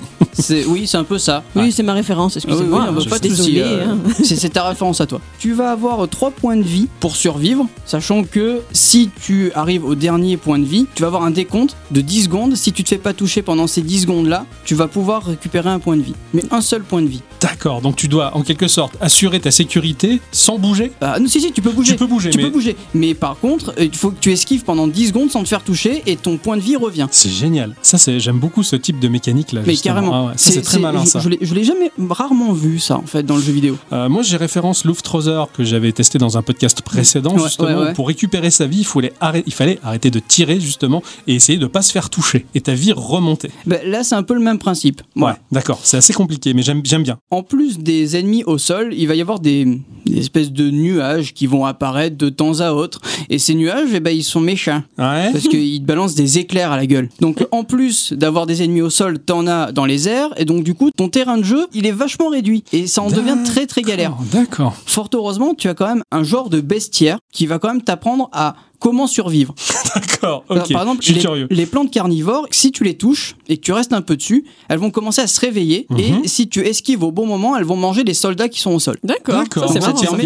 Oui, 0.68 0.86
c'est 0.88 0.98
un 0.98 1.04
peu 1.04 1.18
ça. 1.18 1.44
Oui, 1.56 1.72
c'est 1.72 1.84
ma 1.84 1.94
référence, 1.94 2.36
Ah 2.38 2.40
oui, 2.46 2.52
excusez-moi. 2.52 2.88
oui, 2.96 3.04
je 3.04 3.10
pas 3.10 3.20
désolée. 3.20 3.62
euh, 3.62 3.86
hein. 3.94 3.98
c'est 4.24 4.36
c'est 4.36 4.50
ta 4.50 4.68
référence 4.68 5.00
à 5.02 5.06
toi. 5.06 5.22
Tu 5.40 5.54
vas 5.54 5.72
avoir 5.72 6.08
3 6.10 6.32
points 6.32 6.58
de 6.58 6.62
vie 6.62 6.88
pour 7.00 7.16
survivre, 7.16 7.68
sachant 7.86 8.24
que 8.24 8.60
si 8.72 9.10
tu 9.22 9.52
arrives 9.56 9.86
au 9.86 9.96
dernier 9.96 10.38
point 10.38 10.60
de 10.60 10.66
vie, 10.66 10.88
tu 10.94 11.02
vas 11.04 11.08
avoir 11.08 11.24
un 11.24 11.32
décompte 11.32 11.76
de 11.92 12.02
10 12.02 12.24
secondes. 12.26 12.56
Si 12.56 12.74
tu 12.74 12.84
te 12.84 12.90
fais 12.90 12.98
pas 12.98 13.14
toucher 13.14 13.42
pendant 13.42 13.68
ces 13.68 13.82
10 13.82 14.02
secondes 14.02 14.28
là, 14.28 14.45
tu 14.64 14.76
vas 14.76 14.88
pouvoir 14.88 15.24
récupérer 15.26 15.70
un 15.70 15.80
point 15.80 15.98
de 15.98 16.02
vie. 16.02 16.14
Mais 16.34 16.44
un 16.52 16.62
seul 16.62 16.84
point 16.84 17.02
de 17.02 17.08
vie. 17.08 17.22
D'accord, 17.42 17.82
donc 17.82 17.96
tu 17.96 18.08
dois 18.08 18.36
en 18.36 18.42
quelque 18.42 18.68
sorte 18.68 18.96
assurer 19.02 19.40
ta 19.40 19.52
sécurité 19.52 20.20
sans 20.32 20.58
bouger? 20.58 20.92
Ah 21.02 21.20
non, 21.20 21.28
si, 21.28 21.40
si, 21.42 21.52
tu 21.52 21.62
peux 21.62 21.72
bouger. 21.72 21.92
Tu 21.94 21.98
peux 21.98 22.08
bouger, 22.08 22.30
Tu 22.32 22.38
mais 22.38 22.44
peux 22.46 22.50
bouger. 22.50 22.76
Mais 22.94 23.14
par 23.14 23.38
contre, 23.40 23.74
euh, 23.78 23.84
il 23.86 23.96
faut 23.96 24.10
que 24.12 24.20
tu 24.20 24.32
esquives 24.32 24.64
pendant 24.64 24.88
10 24.88 25.10
secondes 25.10 25.30
sans 25.32 25.44
te 25.44 25.48
faire 25.48 25.64
toucher 25.64 26.02
et 26.08 26.16
ton 26.16 26.38
point 26.38 26.58
de 26.58 26.62
vie 26.62 26.76
revient. 26.76 27.08
c'est 27.12 27.30
génial. 27.30 27.76
Ça, 27.82 27.98
c'est 27.98 28.20
j'aime 28.20 28.40
beaucoup 28.40 28.64
ce 28.64 28.76
type 28.76 29.00
de 29.00 29.08
mécanique 29.08 29.52
là. 29.52 29.62
Mais 29.66 29.74
justement. 29.74 29.96
carrément. 29.96 30.16
Ah 30.16 30.30
ouais, 30.32 30.38
ça, 30.38 30.52
c'est 30.52 30.62
très 30.62 30.80
malin 30.80 31.04
je, 31.04 31.10
ça. 31.10 31.20
Je 31.20 31.30
l'ai- 31.30 31.40
je 31.42 31.54
l'ai 31.54 31.64
jamais 31.64 31.92
rarement 32.10 32.54
vu 32.54 32.80
ça 32.80 32.98
en 32.98 33.04
fait 33.06 33.24
dans 33.24 33.36
le 33.36 33.42
jeu 33.42 33.52
vidéo. 33.52 33.78
Euh, 33.94 34.10
moi, 34.10 34.22
j'ai 34.24 34.38
référence 34.38 34.86
Luftrother 34.86 35.46
que 35.54 35.64
j'avais 35.64 35.92
testé 35.92 36.18
dans 36.18 36.38
un 36.38 36.42
podcast 36.42 36.82
précédent. 36.82 37.36
Ouais, 37.36 37.44
justement, 37.44 37.80
ouais, 37.82 37.94
pour 37.94 38.08
récupérer 38.08 38.50
sa 38.52 38.66
vie, 38.68 38.80
il 38.80 38.86
fallait, 38.86 39.14
arrêter, 39.20 39.44
il 39.48 39.54
fallait 39.54 39.80
arrêter 39.84 40.10
de 40.12 40.20
tirer 40.20 40.60
justement 40.60 41.02
et 41.28 41.36
essayer 41.36 41.58
de 41.58 41.68
pas 41.68 41.82
se 41.82 41.92
faire 41.92 42.10
toucher. 42.10 42.46
Et 42.56 42.62
ta 42.62 42.74
vie 42.74 42.92
remontait. 42.94 43.52
Ben, 43.66 43.80
là, 43.86 44.04
c'est 44.04 44.16
un 44.16 44.24
peu 44.24 44.35
le 44.36 44.42
même 44.42 44.60
principe. 44.60 45.02
Voilà. 45.16 45.36
Ouais, 45.36 45.42
d'accord. 45.52 45.80
C'est 45.84 45.98
assez 45.98 46.14
compliqué, 46.14 46.54
mais 46.54 46.62
j'aime 46.62 46.82
j'aime 46.84 47.04
bien. 47.04 47.18
En 47.32 47.44
plus 47.44 47.80
des 47.80 48.18
ennemis 48.18 48.44
au 48.44 48.58
sol, 48.58 48.94
il 48.96 49.08
va 49.08 49.16
y 49.16 49.22
avoir 49.22 49.40
des, 49.40 49.66
des 50.06 50.20
espèces 50.20 50.52
de 50.52 50.70
nuages 50.70 51.34
qui 51.34 51.48
vont 51.48 51.66
apparaître 51.66 52.18
de 52.18 52.30
temps 52.30 52.60
à 52.60 52.72
autre. 52.72 53.02
Et 53.30 53.40
ces 53.40 53.56
nuages, 53.56 53.90
eh 53.94 54.00
ben, 54.00 54.12
ils 54.12 54.24
sont 54.24 54.42
méchants. 54.42 54.84
Ouais. 54.98 55.32
Parce 55.32 55.48
qu'ils 55.48 55.82
te 55.82 55.86
balancent 55.86 56.16
des 56.16 56.38
éclairs 56.38 56.72
à 56.72 56.78
la 56.78 56.86
gueule. 56.86 57.10
Donc 57.20 57.46
en 57.52 57.64
plus 57.64 58.14
d'avoir 58.14 58.46
des 58.46 58.64
ennemis 58.64 58.82
au 58.82 58.90
sol, 58.90 59.20
t'en 59.20 59.48
as 59.48 59.72
dans 59.72 59.86
les 59.86 60.08
airs. 60.08 60.30
Et 60.38 60.46
donc 60.46 60.64
du 60.64 60.74
coup, 60.74 60.92
ton 60.92 61.10
terrain 61.10 61.38
de 61.38 61.44
jeu, 61.44 61.68
il 61.74 61.86
est 61.86 61.92
vachement 61.92 62.30
réduit. 62.30 62.64
Et 62.72 62.88
ça 62.88 63.02
en 63.02 63.10
devient 63.10 63.38
très 63.46 63.66
très 63.66 63.82
galère. 63.82 64.16
D'accord. 64.32 64.76
Fort 64.86 65.10
heureusement, 65.14 65.54
tu 65.54 65.68
as 65.68 65.74
quand 65.74 65.88
même 65.88 66.04
un 66.12 66.24
genre 66.24 66.50
de 66.50 66.62
bestiaire 66.62 67.20
qui 67.34 67.46
va 67.46 67.60
quand 67.60 67.70
même 67.70 67.82
t'apprendre 67.82 68.30
à 68.34 68.56
comment 68.86 69.08
survivre. 69.08 69.56
D'accord, 69.96 70.44
ok. 70.48 70.72
Par 70.72 70.82
exemple, 70.84 70.98
je 71.02 71.06
suis 71.06 71.14
les, 71.16 71.22
curieux. 71.22 71.48
les 71.50 71.66
plantes 71.66 71.90
carnivores, 71.90 72.46
si 72.52 72.72
tu 72.72 72.84
les 72.84 72.96
touches 72.96 73.36
et 73.48 73.58
que 73.58 73.62
tu 73.62 73.72
restes 73.72 73.94
un 73.94 74.04
peu 74.04 74.16
dessus, 74.16 74.46
elles 74.70 74.78
vont 74.78 74.92
commencer 74.92 75.22
à 75.22 75.28
se 75.28 75.40
réveiller 75.40 75.88
Mhm. 75.90 76.22
et 76.24 76.28
si 76.28 76.48
tu 76.48 76.60
esquives 76.62 77.02
au 77.04 77.12
bon 77.12 77.26
moment, 77.26 77.58
elles 77.58 77.64
vont 77.64 77.78
manger 77.78 78.04
les 78.04 78.14
soldats 78.14 78.48
qui 78.48 78.60
sont 78.60 78.72
au 78.74 78.80
sol. 78.80 78.98
D'accord. 79.04 79.44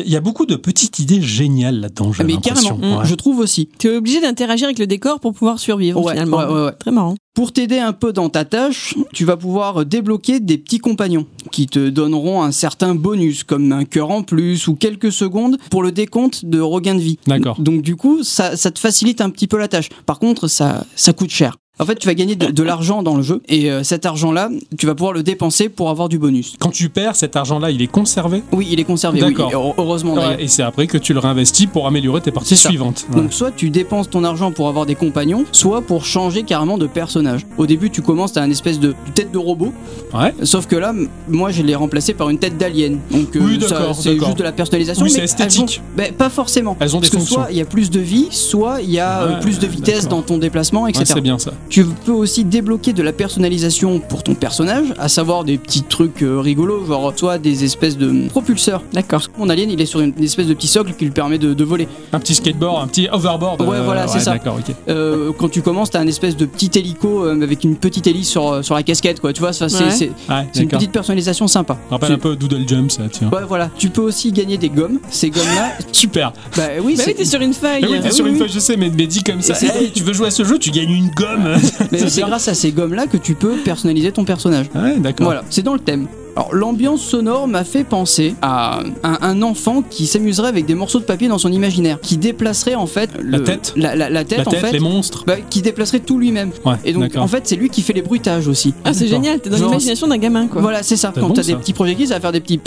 Il 0.04 0.10
y 0.12 0.16
a 0.18 0.20
beaucoup 0.20 0.46
de 0.46 0.56
petites 0.58 1.00
idées 1.00 1.22
géniales 1.22 1.80
là-dedans, 1.80 2.12
j'ai 2.12 2.24
Mais 2.25 2.36
carrément, 2.38 2.98
Ouais. 3.00 3.06
je 3.06 3.16
trouve 3.16 3.39
aussi. 3.39 3.70
Tu 3.80 3.88
es 3.88 3.96
obligé 3.96 4.20
d'interagir 4.20 4.66
avec 4.66 4.80
le 4.80 4.88
décor 4.88 5.20
pour 5.22 5.34
pouvoir 5.34 5.58
survivre 5.60 6.01
Ouais, 6.04 6.12
finalement. 6.13 6.38
ouais, 6.39 6.46
ouais, 6.46 6.66
ouais. 6.66 6.72
Très 6.80 6.92
marrant. 6.92 7.16
Pour 7.33 7.53
t'aider 7.53 7.79
un 7.79 7.93
peu 7.93 8.12
dans 8.12 8.27
ta 8.29 8.43
tâche, 8.43 8.95
tu 9.13 9.24
vas 9.24 9.38
pouvoir 9.38 9.86
débloquer 9.86 10.39
des 10.39 10.57
petits 10.57 10.79
compagnons 10.79 11.25
qui 11.51 11.67
te 11.67 11.89
donneront 11.89 12.43
un 12.43 12.51
certain 12.51 12.95
bonus, 12.95 13.43
comme 13.43 13.71
un 13.71 13.86
cœur 13.86 14.09
en 14.09 14.24
plus 14.24 14.67
ou 14.67 14.75
quelques 14.75 15.12
secondes 15.12 15.57
pour 15.69 15.83
le 15.83 15.91
décompte 15.91 16.43
de 16.43 16.59
regain 16.59 16.95
de 16.95 17.00
vie. 17.00 17.19
D'accord. 17.27 17.62
Donc 17.62 17.81
du 17.81 17.95
coup, 17.95 18.24
ça, 18.24 18.57
ça 18.57 18.71
te 18.71 18.79
facilite 18.79 19.21
un 19.21 19.29
petit 19.29 19.48
peu 19.48 19.57
la 19.57 19.67
tâche. 19.67 19.89
Par 20.05 20.19
contre, 20.19 20.48
ça, 20.48 20.86
ça 20.95 21.13
coûte 21.13 21.29
cher. 21.29 21.59
En 21.79 21.86
fait, 21.86 21.95
tu 21.95 22.07
vas 22.07 22.13
gagner 22.13 22.36
de, 22.36 22.48
de 22.48 22.63
l'argent 22.63 23.03
dans 23.03 23.15
le 23.15 23.24
jeu 23.24 23.41
et 23.48 23.71
euh, 23.71 23.83
cet 23.83 24.05
argent-là, 24.05 24.50
tu 24.77 24.86
vas 24.86 24.95
pouvoir 24.95 25.13
le 25.13 25.24
dépenser 25.24 25.69
pour 25.69 25.89
avoir 25.89 26.09
du 26.09 26.19
bonus. 26.19 26.55
Quand 26.59 26.71
tu 26.71 26.89
perds, 26.89 27.15
cet 27.15 27.36
argent-là, 27.38 27.71
il 27.71 27.81
est 27.81 27.88
conservé. 27.88 28.43
Oui, 28.51 28.67
il 28.69 28.79
est 28.79 28.83
conservé. 28.83 29.19
D'accord. 29.21 29.74
heureusement. 29.77 30.13
Ouais, 30.15 30.36
et 30.43 30.48
c'est 30.50 30.62
après 30.63 30.88
que 30.88 30.98
tu 30.98 31.13
le 31.13 31.19
réinvestis 31.19 31.67
pour 31.67 31.88
améliorer 31.88 32.19
tes 32.21 32.31
parties 32.31 32.57
suivantes. 32.57 33.05
Ouais. 33.13 33.21
Donc 33.21 33.31
soit 33.33 33.51
tu 33.51 33.69
dépenses 33.69 34.09
ton 34.09 34.24
argent 34.25 34.51
pour 34.51 34.67
avoir 34.67 34.86
des 34.86 34.95
compagnons, 34.95 35.45
soit 35.53 35.81
pour 35.81 36.03
changer 36.05 36.43
carrément 36.43 36.77
de 36.77 36.86
personnage. 36.88 37.45
Au 37.57 37.65
début, 37.65 37.89
tu 37.89 38.01
commences 38.01 38.36
à 38.36 38.41
un 38.43 38.50
espèce 38.50 38.79
de 38.79 38.93
tête 39.15 39.31
de 39.31 39.38
robot, 39.38 39.71
Ouais. 40.13 40.33
sauf 40.43 40.65
que 40.67 40.75
là, 40.75 40.93
moi, 41.29 41.51
je 41.51 41.62
l'ai 41.63 41.75
remplacé 41.75 42.13
par 42.13 42.29
une 42.29 42.39
tête 42.39 42.57
d'alien. 42.57 43.00
Donc 43.12 43.36
euh, 43.36 43.39
Oui, 43.41 43.59
c'est 43.93 44.15
juste 44.19 44.38
de 44.38 44.43
la 44.43 44.51
personnalisation. 44.51 45.03
Oui, 45.05 45.12
c'est 45.12 45.19
mais 45.19 45.24
esthétique. 45.25 45.81
ont- 45.81 45.95
ben, 45.98 46.12
pas 46.13 46.29
forcément. 46.29 46.75
Elles 46.81 46.95
ont 46.95 47.00
des 47.00 47.07
Parce 47.07 47.12
que 47.12 47.17
fonctions. 47.19 47.36
soit 47.43 47.51
il 47.51 47.57
y 47.57 47.62
a 47.62 47.65
plus 47.65 47.89
de 47.89 48.00
vie, 48.01 48.27
soit 48.31 48.81
il 48.81 48.91
y 48.91 49.00
a 49.00 49.21
euh, 49.21 49.33
Ouais, 49.36 49.39
plus 49.39 49.59
de 49.59 49.67
vitesse 49.67 50.07
dans 50.09 50.21
ton 50.21 50.38
déplacement, 50.38 50.88
etc. 50.88 51.05
c'est 51.07 51.21
bien 51.21 51.38
ça. 51.39 51.53
Tu 51.69 51.85
peux 51.85 52.11
aussi 52.11 52.43
débloquer 52.45 52.93
de 52.93 53.03
la 53.03 53.13
personnalisation 53.13 53.99
pour 53.99 54.23
ton 54.23 54.33
personnage, 54.33 54.88
à 54.97 55.07
savoir 55.07 55.43
des 55.43 55.57
petits 55.59 55.83
trucs 55.83 56.23
euh, 56.23 56.39
rigolos, 56.39 56.85
genre 56.88 57.13
soit 57.15 57.38
des 57.38 57.63
espèces 57.63 57.97
de 57.97 58.27
propulseurs. 58.27 58.81
D'accord. 58.91 59.21
Mon 59.38 59.49
alien, 59.49 59.69
il 59.69 59.79
est 59.79 59.85
sur 59.85 59.99
une, 59.99 60.13
espèce 60.23 60.47
de 60.47 60.53
petit 60.55 60.67
socle 60.67 60.93
qui 60.97 61.05
lui 61.05 61.11
permet 61.11 61.38
de, 61.38 61.53
de 61.53 61.63
voler. 61.63 61.88
Un 62.11 62.19
petit 62.19 62.33
skateboard, 62.33 62.83
un 62.83 62.88
petit 62.88 63.07
overboard. 63.11 63.61
Ouais, 63.61 63.81
voilà, 63.85 64.07
c'est 64.07 64.19
ça. 64.19 64.31
D'accord, 64.31 64.57
ok. 64.57 64.73
Euh, 64.89 65.31
quand 65.38 65.49
tu 65.49 65.61
commences, 65.61 65.91
t'as 65.91 65.99
un 65.99 66.07
espèce 66.07 66.35
de 66.35 66.45
petit 66.45 66.71
hélico 66.73 67.23
euh, 67.25 67.39
avec 67.41 67.63
une 67.63 67.75
petite 67.75 68.07
hélice 68.07 68.29
sur, 68.29 68.63
sur 68.65 68.73
la 68.73 68.81
casquette, 68.83 69.19
quoi. 69.19 69.31
Tu 69.31 69.39
vois, 69.41 69.53
ça, 69.53 69.69
c'est 69.69 69.83
Ouais. 69.83 69.91
c'est- 69.91 70.11
Ouais, 70.29 70.47
c'est 70.53 70.63
une 70.63 70.69
petite 70.69 70.91
personnalisation 70.91 71.47
sympa. 71.47 71.75
Ça 71.75 71.95
rappelle 71.95 72.13
un 72.13 72.17
peu 72.17 72.35
Doodle 72.35 72.67
Jump, 72.67 72.89
ça, 72.91 73.03
tiens. 73.11 73.29
Ouais, 73.31 73.43
voilà. 73.47 73.69
Tu 73.77 73.89
peux 73.89 74.01
aussi 74.01 74.31
gagner 74.31 74.57
des 74.57 74.69
gommes. 74.69 74.99
Ces 75.11 75.29
gommes-là, 75.29 75.73
Super. 75.91 76.33
bah 76.57 76.63
oui, 76.83 76.95
Bah 76.95 77.03
c'est 77.05 77.11
oui, 77.11 77.15
t'es 77.17 77.25
sur 77.25 77.41
une 77.41 77.53
feuille. 77.53 77.81
Ah 77.83 77.88
oui, 77.89 77.99
t'es 78.01 78.07
Ah 78.07 78.11
sur 78.11 78.25
oui, 78.25 78.31
une 78.31 78.35
oui. 78.38 78.41
feuille, 78.41 78.51
je 78.53 78.59
sais, 78.59 78.75
mais, 78.75 78.91
mais 78.95 79.05
dit 79.05 79.23
comme 79.23 79.41
ça. 79.41 79.53
Hey, 79.63 79.91
tu 79.91 80.03
veux 80.03 80.13
jouer 80.13 80.27
à 80.27 80.31
ce 80.31 80.43
jeu, 80.43 80.57
tu 80.57 80.71
gagnes 80.71 80.89
une 80.91 81.09
gomme. 81.11 81.57
mais 81.92 82.08
c'est 82.10 82.22
grâce 82.22 82.48
à 82.48 82.54
ces 82.54 82.72
gommes-là 82.72 83.08
que 83.08 83.18
tu 83.18 83.36
peux 83.36 83.56
personnaliser 83.58 84.12
ton 84.12 84.24
personnage. 84.25 84.68
ouais, 84.75 84.98
d'accord. 84.98 85.25
Voilà, 85.25 85.44
c'est 85.50 85.63
dans 85.63 85.74
le 85.74 85.80
thème. 85.80 86.08
Alors 86.36 86.54
l'ambiance 86.54 87.01
sonore 87.01 87.48
m'a 87.50 87.63
fait 87.66 87.84
penser 87.84 88.34
à 88.42 88.80
un, 89.04 89.18
un 89.22 89.42
enfant 89.42 89.82
qui 89.82 90.06
s'amuserait 90.08 90.48
avec 90.48 90.66
des 90.66 90.75
morceaux 90.75 91.00
de 91.00 91.04
papier 91.04 91.28
dans 91.28 91.39
son 91.39 91.51
imaginaire, 91.51 92.00
qui 92.00 92.16
déplacerait 92.18 92.75
en 92.75 92.86
fait 92.86 93.10
La 93.22 93.39
le- 93.39 93.44
tête 93.44 93.74
la, 93.75 93.96
la- 93.96 94.10
la 94.10 94.24
tête, 94.24 94.38
La 94.39 94.48
en 94.48 94.51
tête, 94.51 94.60
fait, 94.62 94.72
les 94.72 94.80
monstres. 94.80 95.24
bah, 95.28 95.36
qui 95.50 95.62
déplacerait 95.62 96.00
tout 96.00 96.18
lui-même. 96.18 96.51
Ouais, 96.66 96.75
Et 96.86 96.94
donc 96.94 97.01
d'accord. 97.04 97.24
en 97.24 97.28
fait 97.28 97.46
c'est 97.46 97.56
lui 97.58 97.70
qui 97.70 97.82
fait 97.82 97.94
les 97.94 98.04
bruitages 98.04 98.48
aussi. 98.48 98.74
Ah, 98.86 98.94
c'est 98.94 99.06
D'accord. 99.06 99.24
génial, 99.24 99.39
t'es 99.42 99.50
dans 99.50 99.58
Genre, 99.58 99.68
l'imagination 99.70 100.08
d'un 100.08 100.18
gamin 100.18 100.48
quoi. 100.48 100.62
Voilà, 100.62 100.82
c'est 100.84 100.96
ça. 100.96 101.12
C'est 101.13 101.20
Quand 101.20 101.28
bon, 101.30 101.34
t'as 101.34 101.44
ça. 101.44 101.51
des 101.51 101.56
petits 101.58 101.74
projectiles, 101.74 102.08
ça 102.08 102.13
va 102.13 102.20
faire 102.22 102.32
des 102.32 102.39
petits. 102.42 102.60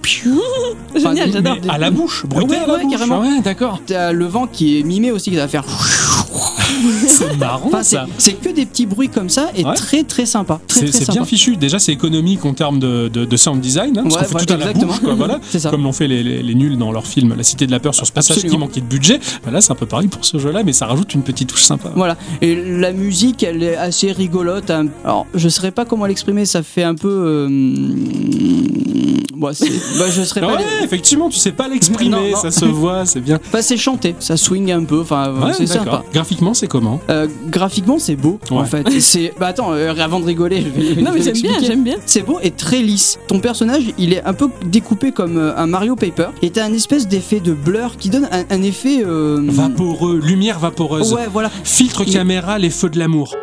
piou. 0.00 0.40
C'est 0.94 1.00
génial, 1.00 1.28
Enfin, 1.28 1.32
j'adore. 1.34 1.56
Mais 1.64 1.70
à 1.70 1.78
la 1.78 1.90
bouche, 1.90 2.24
bruité 2.26 2.52
Ouais, 2.52 2.58
à 2.58 2.66
la 2.66 2.72
ouais, 2.74 2.82
bouche. 2.84 2.92
carrément. 2.92 3.20
Ouais, 3.20 3.40
d'accord. 3.44 3.80
T'as 3.84 4.12
le 4.12 4.24
vent 4.26 4.46
qui 4.46 4.78
est 4.78 4.82
mimé 4.84 5.10
aussi, 5.10 5.30
qui 5.30 5.36
va 5.36 5.48
faire. 5.48 5.64
C'est 7.18 7.36
marrant 7.38 7.66
Enfin, 7.68 7.82
ça. 7.82 8.06
c'est 8.18 8.34
que 8.34 8.48
des 8.48 8.66
petits 8.66 8.86
bruits 8.86 9.08
comme 9.08 9.28
ça 9.28 9.50
et 9.56 9.64
Ouais. 9.64 9.74
très 9.74 10.02
très 10.02 10.26
sympa. 10.26 10.60
C'est 10.68 11.10
bien 11.10 11.24
fichu. 11.24 11.56
Déjà, 11.56 11.78
c'est 11.78 11.92
économique 11.92 12.44
en 12.44 12.52
termes 12.54 12.78
de, 12.78 13.08
de, 13.08 13.24
de 13.24 13.36
sound 13.36 13.60
design, 13.60 13.96
hein, 13.98 14.02
parce 14.04 14.14
Ouais, 14.16 14.22
qu'on 14.22 14.28
fait 14.28 14.34
ouais, 14.36 14.46
tout 14.46 14.52
à 14.54 14.56
la 14.56 14.64
exactement. 14.70 14.92
bouche, 14.92 15.00
quoi, 15.02 15.14
voilà. 15.14 15.40
Comme 15.70 15.82
l'ont 15.84 15.92
fait 15.92 16.08
les, 16.08 16.22
les, 16.22 16.42
les 16.42 16.54
nuls 16.54 16.76
dans 16.76 16.90
leur 16.92 17.06
film 17.06 17.34
La 17.36 17.42
Cité 17.42 17.66
de 17.66 17.70
la 17.70 17.80
Peur 17.80 17.94
sur 17.94 18.06
ce 18.06 18.12
passage 18.12 18.36
Absolument. 18.38 18.56
qui 18.56 18.60
manquait 18.60 18.80
de 18.80 18.86
budget. 18.86 19.20
Bah 19.44 19.50
là, 19.50 19.60
c'est 19.60 19.72
un 19.72 19.76
peu 19.76 19.86
pareil 19.86 20.08
pour 20.08 20.24
ce 20.24 20.38
jeu-là, 20.38 20.62
mais 20.64 20.72
ça 20.72 20.86
rajoute 20.86 21.14
une 21.14 21.22
petite 21.22 21.48
touche 21.48 21.62
sympa. 21.64 21.90
Voilà. 21.94 22.16
Et 22.40 22.54
la 22.56 22.92
musique, 22.92 23.42
elle 23.42 23.62
est 23.62 23.76
assez 23.76 24.10
rigolote. 24.12 24.70
hein. 24.70 24.86
Alors, 25.04 25.26
je 25.34 25.48
saurais 25.48 25.70
pas 25.70 25.84
comment 25.84 26.06
l'exprimer. 26.06 26.44
Ça 26.46 26.62
fait 26.62 26.82
un 26.82 26.94
peu. 26.94 27.08
euh, 27.08 27.48
Bah, 29.36 29.50
je 29.52 30.22
serais 30.22 30.40
pas. 30.40 30.54
Ouais, 30.56 30.62
effectivement, 30.84 31.28
tu 31.28 31.38
sais 31.38 31.52
pas 31.52 31.68
l'exprimer, 31.68 32.32
ça 32.40 32.50
se 32.50 32.64
voit, 32.64 33.04
c'est 33.06 33.20
bien. 33.20 33.38
Bah, 33.52 33.62
c'est 33.62 33.76
chanté. 33.76 34.14
Ça 34.20 34.36
swing 34.36 34.70
un 34.72 34.84
peu. 34.84 35.00
Enfin, 35.00 35.32
Ouais, 35.32 35.52
c'est 35.52 35.66
sympa. 35.66 36.02
Graphiquement, 36.12 36.54
c'est 36.54 36.66
comment? 36.68 37.00
Euh, 37.10 37.26
graphiquement, 37.48 37.98
c'est 37.98 38.16
beau. 38.16 38.38
En 38.50 38.64
fait, 38.64 38.88
c'est. 39.00 39.32
Bah 39.38 39.48
attends. 39.48 39.72
euh, 39.72 39.94
avant 39.96 40.20
de 40.20 40.24
rigoler, 40.26 40.62
je 40.62 40.68
vais. 40.68 41.02
Non, 41.02 41.10
mais 41.14 41.22
j'aime 41.22 41.34
bien, 41.40 41.58
j'aime 41.60 41.84
bien. 41.84 41.96
C'est 42.06 42.22
beau 42.22 42.38
et 42.42 42.50
très 42.50 42.82
lisse. 42.82 43.18
Ton 43.28 43.40
personnage, 43.40 43.82
il 43.98 44.12
est 44.12 44.22
un 44.24 44.34
peu 44.34 44.48
découpé 44.66 45.12
comme 45.12 45.36
euh, 45.38 45.56
un 45.56 45.66
Mario 45.66 45.96
Paper. 45.96 46.28
Et 46.42 46.50
t'as 46.50 46.64
un 46.64 46.72
espèce 46.72 47.08
d'effet 47.08 47.40
de 47.40 47.52
blur 47.52 47.96
qui 47.98 48.10
donne 48.10 48.28
un, 48.30 48.44
un 48.50 48.62
effet. 48.62 49.02
euh, 49.04 49.40
Vaporeux, 49.48 50.20
lumière 50.22 50.58
vaporeuse. 50.58 51.12
Ouais, 51.12 51.26
voilà. 51.32 51.50
Filtre 51.64 52.02
Il- 52.06 52.12
caméra, 52.12 52.58
les 52.58 52.70
feux 52.70 52.88
de 52.90 52.98
l'amour. 52.98 53.34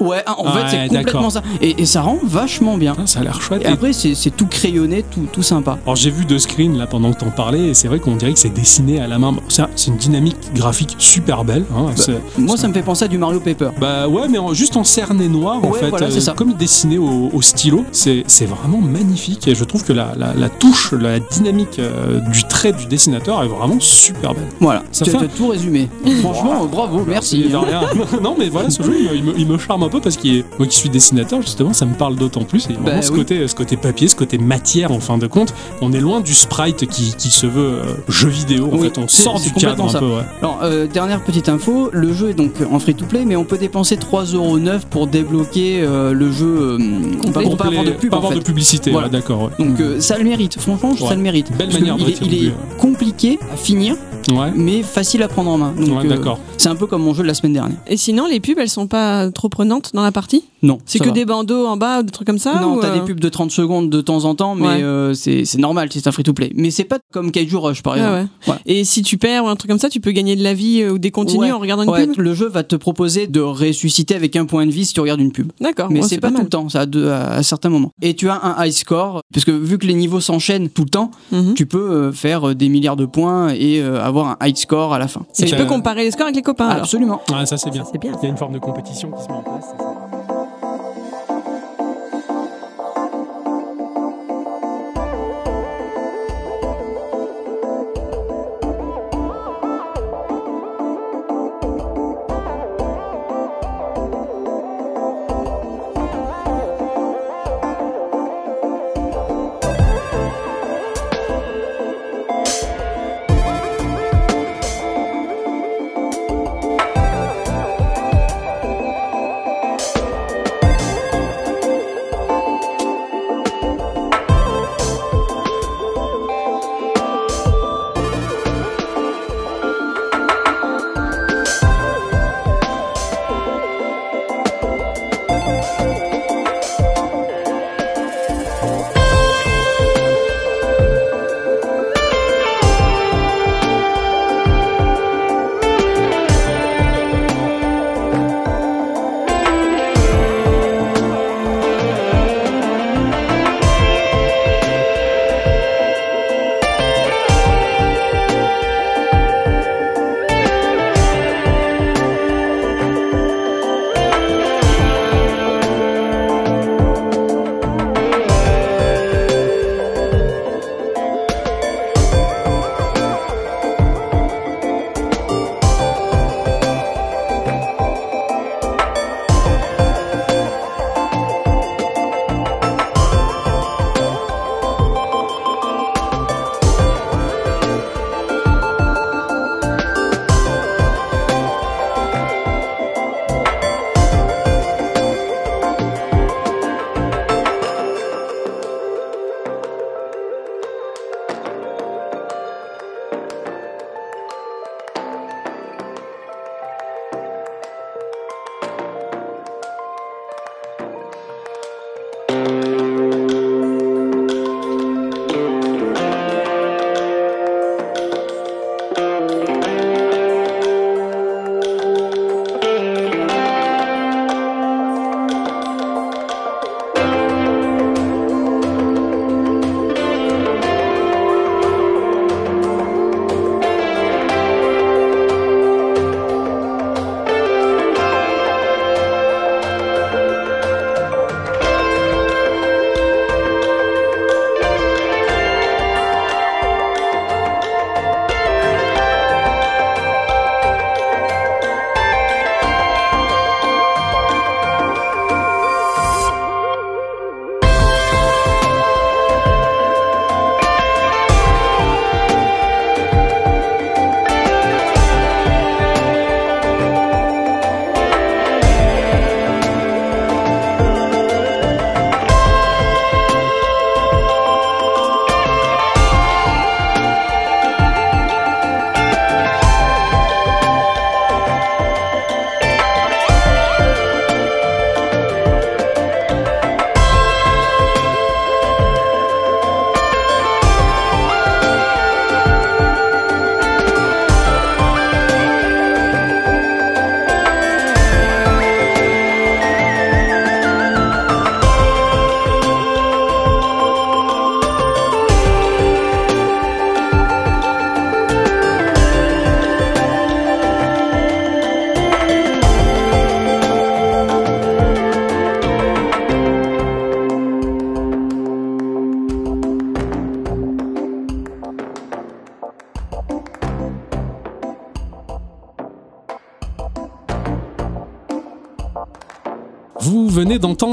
Ouais, 0.00 0.22
en 0.26 0.44
Ouais, 0.44 0.50
fait, 0.68 0.88
c'est 0.88 0.88
complètement 0.88 1.30
ça. 1.30 1.42
Et, 1.60 1.80
et 1.82 1.86
ça 1.86 2.02
rend 2.02 2.18
vachement 2.22 2.76
bien. 2.76 2.94
Ah, 2.98 3.02
ça 3.06 3.20
a 3.20 3.22
l'air 3.22 3.40
chouette. 3.40 3.62
Et 3.62 3.66
après, 3.66 3.92
c'est 3.92 4.14
tout 4.36 4.46
crayonné, 4.46 5.04
tout, 5.10 5.26
tout 5.32 5.42
sympa. 5.42 5.78
Alors 5.84 5.96
j'ai 5.96 6.10
vu 6.10 6.24
deux 6.24 6.38
screens 6.38 6.76
là 6.76 6.86
pendant 6.86 7.12
que 7.12 7.20
t'en 7.20 7.30
parlais 7.30 7.68
et 7.68 7.74
c'est 7.74 7.88
vrai 7.88 7.98
qu'on 7.98 8.16
dirait 8.16 8.32
que 8.32 8.38
c'est 8.38 8.50
dessiné 8.52 9.00
à 9.00 9.06
la 9.06 9.18
main. 9.18 9.32
Bon, 9.32 9.42
c'est 9.48 9.62
un- 9.62 9.68
c'est 9.76 9.90
une 9.90 9.96
dynamique 9.96 10.36
graphique 10.54 10.94
super 10.98 11.44
belle. 11.44 11.64
hein, 11.74 11.86
c'est- 11.94 12.20
Moi, 12.38 12.56
ça 12.56 12.68
me 12.68 12.72
fait 12.74 12.82
penser 12.82 13.04
à 13.04 13.08
du 13.08 13.18
Mario 13.18 13.40
Paper. 13.40 13.70
Bah 13.80 14.08
ouais, 14.08 14.28
mais 14.28 14.38
en- 14.38 14.52
juste 14.54 14.76
en 14.76 14.84
cerné 14.84 15.28
noir 15.28 15.64
en 15.64 15.72
fait, 15.72 15.88
voilà, 15.88 16.10
c'est 16.10 16.20
ça. 16.20 16.32
comme 16.36 16.52
dessiné 16.54 16.98
au, 16.98 17.30
au 17.32 17.42
stylo, 17.42 17.84
c'est 17.92 18.24
vraiment 18.46 18.80
magnifique 18.80 19.48
et 19.48 19.54
je 19.54 19.64
trouve 19.64 19.84
que 19.84 19.92
la, 19.92 20.12
la, 20.16 20.34
la 20.34 20.48
touche, 20.48 20.92
la 20.92 21.18
dynamique 21.20 21.78
euh, 21.78 22.20
du 22.20 22.44
trait 22.44 22.72
du 22.72 22.86
dessinateur 22.86 23.42
est 23.42 23.48
vraiment 23.48 23.78
super 23.80 24.34
belle. 24.34 24.46
Voilà, 24.60 24.82
Ça 24.92 25.04
tu 25.04 25.10
fait 25.10 25.16
as 25.18 25.28
tout 25.28 25.48
résumé. 25.48 25.88
Franchement, 26.22 26.66
bravo, 26.66 27.04
merci. 27.06 27.44
De 27.48 27.56
rien. 27.56 27.80
non 28.22 28.34
mais 28.38 28.48
voilà, 28.48 28.70
ce 28.70 28.82
jeu 28.82 28.94
il 29.14 29.24
me- 29.24 29.34
il 29.38 29.46
me 29.46 29.58
charme 29.58 29.82
un 29.86 29.88
peu 29.88 30.00
parce 30.00 30.16
est, 30.24 30.44
moi 30.58 30.66
qui 30.66 30.76
suis 30.78 30.88
dessinateur 30.88 31.40
justement, 31.42 31.72
ça 31.72 31.86
me 31.86 31.94
parle 31.94 32.16
d'autant 32.16 32.44
plus. 32.44 32.68
Et 32.70 32.74
vraiment 32.74 32.86
Bah 32.96 33.02
ce, 33.02 33.10
oui. 33.12 33.18
côté, 33.18 33.48
ce 33.48 33.54
côté 33.54 33.76
papier, 33.76 34.08
ce 34.08 34.16
côté 34.16 34.38
matière 34.38 34.92
en 34.92 35.00
fin 35.00 35.18
de 35.18 35.26
compte, 35.26 35.54
on 35.80 35.92
est 35.92 36.00
loin 36.00 36.20
du 36.20 36.34
sprite 36.34 36.86
qui, 36.86 37.14
qui 37.16 37.30
se 37.30 37.46
veut 37.46 37.80
euh, 37.80 37.82
jeu 38.08 38.28
vidéo. 38.28 38.68
En 38.72 38.76
Oui, 38.76 38.82
fait, 38.88 38.98
on 38.98 39.08
sort 39.08 39.40
du 39.40 39.52
cadre 39.52 39.84
un 39.84 39.88
ça. 39.88 39.98
peu. 40.00 40.06
Ouais. 40.06 40.22
Alors, 40.40 40.58
euh, 40.62 40.86
dernière 40.86 41.22
petite 41.22 41.48
info, 41.48 41.90
le 41.92 42.12
jeu 42.12 42.30
est 42.30 42.34
donc 42.34 42.52
en 42.70 42.78
free 42.78 42.94
to 42.94 43.04
play, 43.06 43.24
mais 43.24 43.36
on 43.36 43.44
peut 43.44 43.58
dépenser 43.58 43.96
3,9€ 43.96 44.80
pour 44.90 45.06
débloquer 45.06 45.80
euh, 45.82 46.12
le 46.12 46.30
jeu 46.32 46.78
pour 47.22 47.32
pas 47.56 47.66
avoir 47.66 47.84
de 47.84 47.90
pub 47.92 48.10
pas 48.10 48.16
en 48.16 48.18
avoir 48.18 48.32
fait. 48.32 48.38
de 48.38 48.44
publicité. 48.44 48.90
Voilà. 48.90 49.06
ouais, 49.06 49.12
D'accord. 49.12 49.42
ouais. 49.58 49.64
Donc 49.64 49.80
euh, 49.80 50.00
ça 50.00 50.18
le 50.18 50.24
mérite, 50.24 50.58
franchement, 50.60 50.94
ça 50.96 51.14
le 51.14 51.20
mérite. 51.22 51.48
Belle 51.56 51.68
Parce 51.68 51.78
que 51.78 51.80
manière 51.80 51.96
de 51.96 52.02
il 52.22 52.34
est, 52.34 52.36
il 52.38 52.52
compliqué 52.78 53.38
à 53.52 53.56
finir, 53.56 53.96
Ouais. 54.32 54.52
mais 54.54 54.82
facile 54.82 55.22
à 55.22 55.28
prendre 55.28 55.50
en 55.50 55.58
main. 55.58 55.72
Donc 55.78 56.02
Ouais, 56.02 56.10
euh, 56.12 56.34
c'est 56.58 56.68
un 56.68 56.74
peu 56.74 56.86
comme 56.86 57.02
mon 57.02 57.14
jeu 57.14 57.22
de 57.22 57.28
la 57.28 57.34
semaine 57.34 57.52
dernière. 57.52 57.76
Et 57.86 57.96
sinon, 57.96 58.26
les 58.26 58.40
pubs, 58.40 58.58
elles 58.58 58.68
sont 58.68 58.86
pas 58.86 59.30
trop 59.30 59.48
prenantes 59.48 59.90
dans 59.94 60.02
la 60.02 60.12
partie? 60.12 60.44
Non, 60.62 60.78
C'est 60.84 60.98
que 60.98 61.06
va. 61.06 61.10
des 61.12 61.24
bandeaux 61.24 61.66
en 61.66 61.76
bas 61.76 62.00
ou 62.00 62.02
des 62.02 62.10
trucs 62.10 62.26
comme 62.26 62.38
ça 62.38 62.58
non, 62.60 62.76
ou, 62.76 62.80
t'as 62.80 62.88
euh, 62.88 62.94
des 62.94 63.00
pubs 63.00 63.20
de 63.20 63.28
30 63.28 63.50
secondes 63.50 63.88
de 63.90 64.00
temps 64.00 64.24
en 64.24 64.34
temps, 64.34 64.54
mais 64.54 64.66
Ouais. 64.66 64.82
euh, 64.82 65.14
c'est 65.14 65.44
normal, 65.58 65.88
c'est 65.92 66.06
un 66.08 66.12
free-to-play. 66.12 66.52
Mais 66.56 66.70
c'est 66.70 66.84
pas 66.84 66.98
comme 67.12 67.30
Kaiju 67.30 67.56
Rush, 67.56 67.82
par 67.82 67.92
Ah 67.94 68.22
exemple. 68.44 68.60
Et 68.66 68.84
si 68.84 69.02
tu 69.02 69.16
perds 69.18 69.44
ou 69.44 69.48
un 69.48 69.54
truc 69.56 69.70
comme 69.70 69.78
ça, 69.78 69.88
tu 69.90 70.00
peux 70.00 70.10
gagner 70.12 70.34
de 70.34 70.42
la 70.42 70.54
vie 70.54 70.80
euh, 70.82 70.92
ou 70.92 70.98
des 70.98 71.10
continues 71.10 71.36
Ouais. 71.46 71.52
en 71.52 71.58
regardant 71.58 71.82
une 71.84 71.90
Ouais, 71.90 72.06
pub? 72.06 72.18
le 72.18 72.34
jeu 72.34 72.48
va 72.48 72.62
te 72.64 72.74
proposer 72.74 73.26
de 73.28 73.40
ressusciter 73.40 74.14
avec 74.16 74.34
un 74.36 74.44
point 74.46 74.66
de 74.66 74.72
vie 74.72 74.86
si 74.86 74.94
tu 74.94 75.00
regardes 75.00 75.20
une 75.20 75.30
pub. 75.32 75.52
D'accord, 75.60 75.88
Mais 75.90 76.00
ouais, 76.00 76.08
c'est 76.08 76.18
pas, 76.18 76.28
tout 76.28 76.34
mal. 76.34 76.42
le 76.44 76.48
temps, 76.48 76.68
ça 76.68 76.80
à, 76.80 76.86
deux- 76.86 77.08
à, 77.10 77.28
à 77.34 77.42
certains 77.42 77.68
moments. 77.68 77.92
Et 78.02 78.14
tu 78.14 78.28
as 78.28 78.40
un 78.42 78.64
high 78.64 78.72
score, 78.72 79.20
parce 79.32 79.44
que 79.44 79.52
vu 79.52 79.78
que 79.78 79.86
les 79.86 79.94
niveaux 79.94 80.20
s'enchaînent 80.20 80.68
tout 80.70 80.82
le 80.84 80.90
temps, 80.90 81.10
Mhm. 81.32 81.54
tu 81.54 81.66
peux 81.66 81.78
euh, 81.90 82.12
faire 82.12 82.48
euh, 82.50 82.54
des 82.54 82.68
milliards 82.68 82.96
de 82.96 83.06
points 83.06 83.48
et 83.50 83.80
euh, 83.80 84.00
avoir 84.20 84.36
un 84.40 84.46
high 84.46 84.56
score 84.56 84.92
à 84.94 84.98
la 84.98 85.08
fin. 85.08 85.22
Et 85.38 85.44
tu 85.44 85.56
peux 85.56 85.66
comparer 85.66 86.04
les 86.04 86.10
scores 86.10 86.26
avec 86.26 86.36
les 86.36 86.42
copains. 86.42 86.68
alors. 86.68 86.82
Absolument. 86.82 87.20
Ouais, 87.30 87.46
ça 87.46 87.56
c'est 87.56 87.70
bien. 87.70 87.84
C'est 87.90 87.98
bien. 87.98 88.12
Il 88.22 88.24
y 88.24 88.26
a 88.26 88.30
une 88.30 88.36
forme 88.36 88.52
de 88.52 88.58
compétition 88.58 89.10
qui 89.10 89.22
se 89.22 89.28
met 89.28 89.34
en 89.34 89.42
place. 89.42 89.74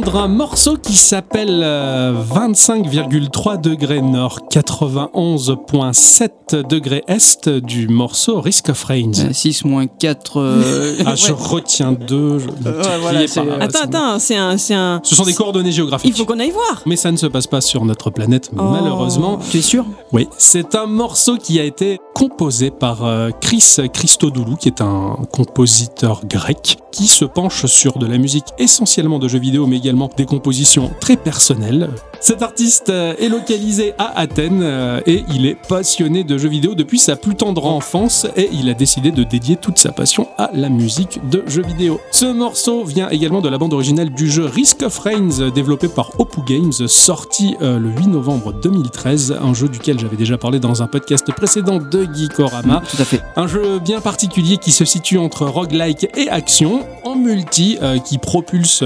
Venez 0.04 0.12
d'entendre 0.12 0.24
un 0.24 0.28
morceau 0.28 0.78
qui 0.94 1.00
s'appelle 1.00 1.62
euh, 1.64 2.14
25,3 2.14 3.60
degrés 3.60 4.04
nord, 4.04 4.42
91,7 4.52 6.68
degrés 6.68 7.04
est 7.08 7.50
du 7.50 7.88
morceau 7.88 8.40
Risk 8.40 8.70
of 8.70 8.84
Rain. 8.84 9.12
6 9.32 9.66
moins 9.66 9.88
4. 9.88 10.40
euh, 10.40 10.96
Ah, 11.04 11.16
je 11.16 11.32
retiens 11.34 11.94
deux. 11.94 12.38
je- 12.38 12.46
ne 12.46 12.52
Ouais, 12.52 12.60
criez 12.84 12.98
voilà, 13.02 13.20
pas, 13.22 13.28
c'est- 13.28 13.40
hein, 13.40 13.46
Attends, 13.60 13.80
c'est 13.82 13.88
bon. 13.90 13.98
attends, 13.98 14.20
c'est 14.20 14.36
un, 14.38 14.58
c'est 14.60 14.76
un. 14.76 15.02
Ce 15.04 15.16
sont 15.16 15.24
des 15.26 15.34
coordonnées 15.34 15.72
géographiques. 15.72 16.12
Il 16.14 16.16
faut 16.16 16.26
qu'on 16.26 16.40
aille 16.40 16.52
voir. 16.52 16.84
Mais 16.86 16.96
ça 16.96 17.12
ne 17.12 17.18
se 17.18 17.26
passe 17.26 17.48
pas 17.48 17.62
sur 17.62 17.84
notre 17.86 18.12
planète, 18.12 18.52
Oh. 18.56 18.62
malheureusement. 18.62 19.40
Tu 19.50 19.58
es 19.58 19.62
sûr? 19.64 19.86
Oui, 20.12 20.28
c'est 20.38 20.76
un 20.76 20.86
morceau 20.86 21.38
qui 21.38 21.60
a 21.60 21.64
été 21.64 21.98
composé 22.14 22.70
par 22.70 23.04
euh, 23.04 23.32
Chris 23.42 23.78
Christodoulou, 23.92 24.58
qui 24.58 24.68
est 24.68 24.80
un 24.82 25.18
compositeur 25.32 26.22
grec, 26.28 26.78
qui 26.92 27.08
se 27.08 27.26
penche 27.26 27.66
sur 27.66 27.98
de 27.98 28.06
la 28.06 28.20
musique 28.20 28.46
essentiellement 28.60 29.18
de 29.18 29.28
jeux 29.28 29.40
vidéo, 29.40 29.66
mais 29.66 29.78
également 29.78 30.08
des 30.16 30.28
compositions 30.28 30.83
très 31.00 31.18
personnelles. 31.18 31.90
Cet 32.20 32.42
artiste 32.42 32.90
est 32.90 33.28
localisé 33.28 33.94
à 33.98 34.18
Athènes 34.18 34.62
euh, 34.64 35.02
et 35.06 35.24
il 35.34 35.46
est 35.46 35.58
passionné 35.68 36.24
de 36.24 36.38
jeux 36.38 36.50
vidéo 36.50 36.76
depuis 36.76 37.00
sa 37.00 37.16
plus 37.16 37.36
tendre 37.36 37.66
enfance 37.66 38.28
et 38.36 38.50
il 38.54 38.70
a 38.70 38.74
décidé 38.74 39.12
de 39.12 39.24
dédier 39.24 39.56
toute 39.56 39.78
sa 39.78 39.92
passion 39.92 40.28
à 40.38 40.50
la 40.54 40.70
musique 40.70 41.20
de 41.30 41.44
jeux 41.48 41.64
vidéo. 41.64 42.00
Ce 42.12 42.26
morceau 42.26 42.84
vient 42.84 43.10
également 43.10 43.42
de 43.42 43.50
la 43.50 43.58
bande 43.58 43.74
originale 43.74 44.10
du 44.10 44.30
jeu 44.30 44.46
Risk 44.46 44.84
of 44.84 44.98
Rain, 45.00 45.30
euh, 45.40 45.52
développé 45.52 45.88
par 45.88 46.20
Opus 46.20 46.44
Games, 46.46 46.72
sorti 46.88 47.56
euh, 47.62 47.80
le 47.80 47.90
8 47.90 48.08
novembre 48.08 48.54
2013, 48.54 49.38
un 49.42 49.54
jeu 49.54 49.68
duquel 49.68 50.00
j'avais 50.00 50.18
déjà 50.18 50.38
parlé 50.38 50.60
dans 50.60 50.82
un 50.82 50.88
podcast 50.88 51.32
précédent 51.34 51.78
de 51.80 52.08
Geekorama. 52.14 52.82
Tout 52.90 53.02
à 53.02 53.06
fait. 53.06 53.22
Un 53.36 53.48
jeu 53.48 53.80
bien 53.80 54.02
particulier 54.02 54.58
qui 54.58 54.72
se 54.72 54.86
situe 54.86 55.18
entre 55.18 55.46
roguelike 55.46 56.08
et 56.16 56.30
action, 56.30 56.86
en 57.04 57.16
multi, 57.16 57.78
euh, 57.82 58.00
qui 58.00 58.18
propulse 58.18 58.84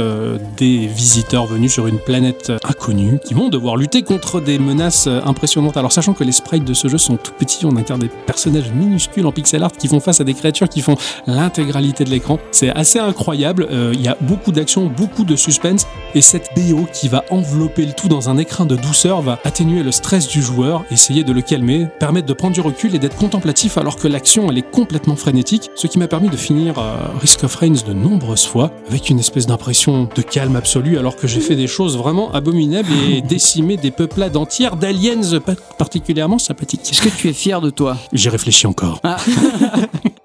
des 0.57 0.87
visiteurs 0.87 1.45
venus 1.45 1.71
sur 1.71 1.86
une 1.87 1.99
planète 1.99 2.49
euh, 2.49 2.57
inconnue, 2.63 3.19
qui 3.23 3.33
vont 3.33 3.49
devoir 3.49 3.77
lutter 3.77 4.03
contre 4.03 4.39
des 4.41 4.59
menaces 4.59 5.07
euh, 5.07 5.21
impressionnantes. 5.25 5.77
Alors 5.77 5.91
sachant 5.91 6.13
que 6.13 6.23
les 6.23 6.31
sprites 6.31 6.63
de 6.63 6.73
ce 6.73 6.87
jeu 6.87 6.97
sont 6.97 7.17
tout 7.17 7.33
petits, 7.33 7.65
on 7.65 7.75
incarne 7.75 7.99
des 7.99 8.09
personnages 8.09 8.71
minuscules 8.71 9.25
en 9.25 9.31
pixel 9.31 9.63
art 9.63 9.71
qui 9.71 9.87
font 9.87 9.99
face 9.99 10.21
à 10.21 10.23
des 10.23 10.33
créatures 10.33 10.69
qui 10.69 10.81
font 10.81 10.97
l'intégralité 11.25 12.03
de 12.03 12.09
l'écran. 12.09 12.39
C'est 12.51 12.69
assez 12.69 12.99
incroyable, 12.99 13.67
Euh, 13.71 13.91
il 13.93 14.01
y 14.01 14.07
a 14.07 14.17
beaucoup 14.21 14.51
d'action, 14.51 14.87
beaucoup 14.87 15.23
de 15.23 15.35
suspense, 15.35 15.87
et 16.15 16.21
cette 16.21 16.49
BO 16.55 16.87
qui 16.91 17.07
va 17.07 17.23
envelopper 17.29 17.85
le 17.85 17.93
tout 17.93 18.07
dans 18.07 18.29
un 18.29 18.37
écrin 18.37 18.65
de 18.65 18.75
douceur 18.75 19.21
va 19.21 19.39
atténuer 19.43 19.83
le 19.83 19.91
stress 19.91 20.27
du 20.27 20.41
joueur, 20.41 20.83
essayer 20.91 21.23
de 21.23 21.33
le 21.33 21.41
calmer, 21.41 21.87
permettre 21.99 22.27
de 22.27 22.33
prendre 22.33 22.53
du 22.53 22.61
recul 22.61 22.95
et 22.95 22.99
d'être 22.99 23.17
contemplatif 23.17 23.77
alors 23.77 23.97
que 23.97 24.07
l'action 24.07 24.49
elle 24.49 24.57
est 24.57 24.69
complètement 24.71 25.15
frénétique, 25.15 25.69
ce 25.75 25.87
qui 25.87 25.99
m'a 25.99 26.07
permis 26.07 26.29
de 26.29 26.37
finir 26.37 26.79
euh, 26.79 26.95
Risk 27.19 27.43
of 27.43 27.55
Rain 27.55 27.73
de 27.87 27.93
nombreuses 27.93 28.45
fois 28.45 28.71
avec 28.89 29.09
une 29.09 29.19
espèce 29.19 29.47
d'impression 29.47 30.09
de 30.15 30.21
calme 30.21 30.55
absolu 30.55 30.97
alors 30.97 31.15
que 31.15 31.27
j'ai 31.27 31.41
fait 31.41 31.55
des 31.55 31.67
choses 31.67 31.76
vraiment 31.85 32.31
abominables 32.33 32.89
et 33.09 33.21
décimé 33.27 33.77
des 33.77 33.91
peuplades 33.91 34.35
entières 34.35 34.75
d'aliens 34.75 35.21
pas 35.45 35.53
particulièrement 35.77 36.39
sympathiques. 36.39 36.81
Est-ce 36.91 37.01
que 37.01 37.09
tu 37.09 37.29
es 37.29 37.33
fier 37.33 37.61
de 37.61 37.69
toi? 37.69 37.97
J'ai 38.13 38.29
réfléchi 38.29 38.65
encore. 38.67 38.99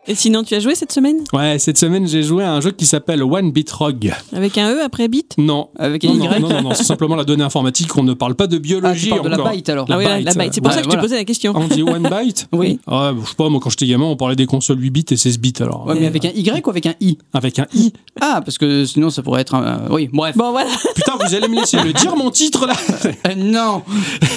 Et 0.09 0.17
sinon, 0.17 0.43
tu 0.43 0.53
as 0.57 0.59
joué 0.59 0.75
cette 0.75 0.91
semaine? 0.91 1.19
Ouais, 1.33 1.61
cette 1.61 1.79
semaine 1.79 2.09
j'ai 2.09 2.25
joué 2.25 2.43
à 2.43 2.53
un 2.53 2.61
jeu 2.61 2.73
qui 2.73 2.87
s'appelle 2.87 3.23
One 3.23 3.53
Bit 3.53 3.71
Rogue. 3.71 4.13
Avec 4.33 4.59
un 4.59 4.73
E 4.75 4.83
après 4.83 5.07
bit? 5.07 5.35
Non. 5.39 5.69
Avec 5.79 6.05
un 6.05 6.13
Non, 6.13 6.25
Y? 6.25 6.41
non, 6.41 6.49
non, 6.49 6.63
non, 6.63 6.75
c'est 6.75 6.83
simplement 6.83 7.15
la 7.15 7.23
donnée 7.23 7.45
informatique, 7.45 7.97
on 7.97 8.03
ne 8.03 8.13
parle 8.13 8.35
pas 8.35 8.49
de 8.49 8.57
Ah, 8.57 8.59
tu 8.59 8.63
biologie 8.63 9.11
de 9.13 9.29
la 9.29 9.37
byte 9.39 9.69
alors 9.69 9.87
Ah 9.89 9.97
oui, 9.99 10.05
la, 10.05 10.21
la 10.21 10.35
byte. 10.35 10.55
C'est 10.55 10.61
pour 10.61 10.71
ouais, 10.71 10.75
ça 10.77 10.81
que 10.83 10.85
je 10.87 10.89
voilà. 10.89 11.03
te 11.03 11.07
posais 11.07 11.17
la 11.17 11.25
question. 11.25 11.53
On 11.55 11.69
dit 11.69 11.85
One 11.85 12.03
Byte 12.11 12.49
Oui. 12.53 12.81
Ouais, 12.89 13.11
je 13.23 13.29
sais 13.29 13.35
pas, 13.37 13.49
moi 13.49 13.61
quand 13.63 13.71
j'étais 13.71 13.87
gamin, 13.87 14.07
on 14.07 14.17
parlait 14.17 14.35
des 14.35 14.47
consoles 14.47 14.83
8 14.83 14.91
bits 14.91 15.05
et 15.13 15.17
16 15.17 15.39
bits 15.39 15.53
alors. 15.61 15.87
Ouais, 15.87 15.95
mais 15.99 16.07
avec 16.09 16.25
un 16.25 16.31
Y 16.35 16.67
ou 16.67 16.71
avec 16.71 16.87
un 16.87 16.95
I? 17.01 17.19
Avec 17.33 17.61
un 17.61 17.67
i. 17.73 17.93
Ah, 18.21 18.41
parce 18.45 18.59
que 18.59 18.85
sinon 18.85 19.09
ça 19.11 19.23
pourrait 19.23 19.43
être 19.43 19.55
un. 19.55 19.63
euh, 19.63 19.77
Oui, 19.91 20.11
bref. 20.13 20.37
Bon, 20.37 20.51
voilà. 20.51 20.71
Putain, 20.97 21.13
vous 21.25 21.33
allez 21.33 21.42
me 21.49 21.57
laisser 21.57 21.79
le 21.79 21.93
dire 21.93 22.17
mon 22.17 22.31
titre 22.31 22.67
là. 22.67 22.75
Euh, 23.27 23.35
non. 23.37 23.83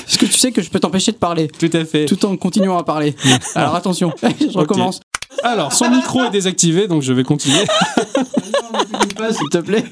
Est-ce 0.08 0.18
que 0.18 0.26
tu 0.26 0.34
sais 0.34 0.52
que 0.52 0.62
je 0.62 0.70
peux 0.70 0.80
t'empêcher 0.80 1.12
de 1.12 1.18
parler. 1.18 1.48
Tout 1.48 1.70
à 1.74 1.86
fait. 1.86 2.06
tout 2.06 2.24
en 2.26 2.36
continuant 2.36 2.78
à 2.78 2.84
parler. 2.84 3.16
Alors 3.56 3.76
attention, 3.76 4.12
je 4.22 4.58
recommence. 4.58 5.00
Alors, 5.46 5.74
son 5.74 5.92
micro 5.92 6.24
est 6.24 6.32
désactivé, 6.32 6.88
donc 6.88 7.04
je 7.04 7.14
vais 7.14 7.24
continuer. 7.24 7.66
Pas, 9.16 9.32
S'il 9.32 9.48
te 9.50 9.60
plaît. 9.60 9.86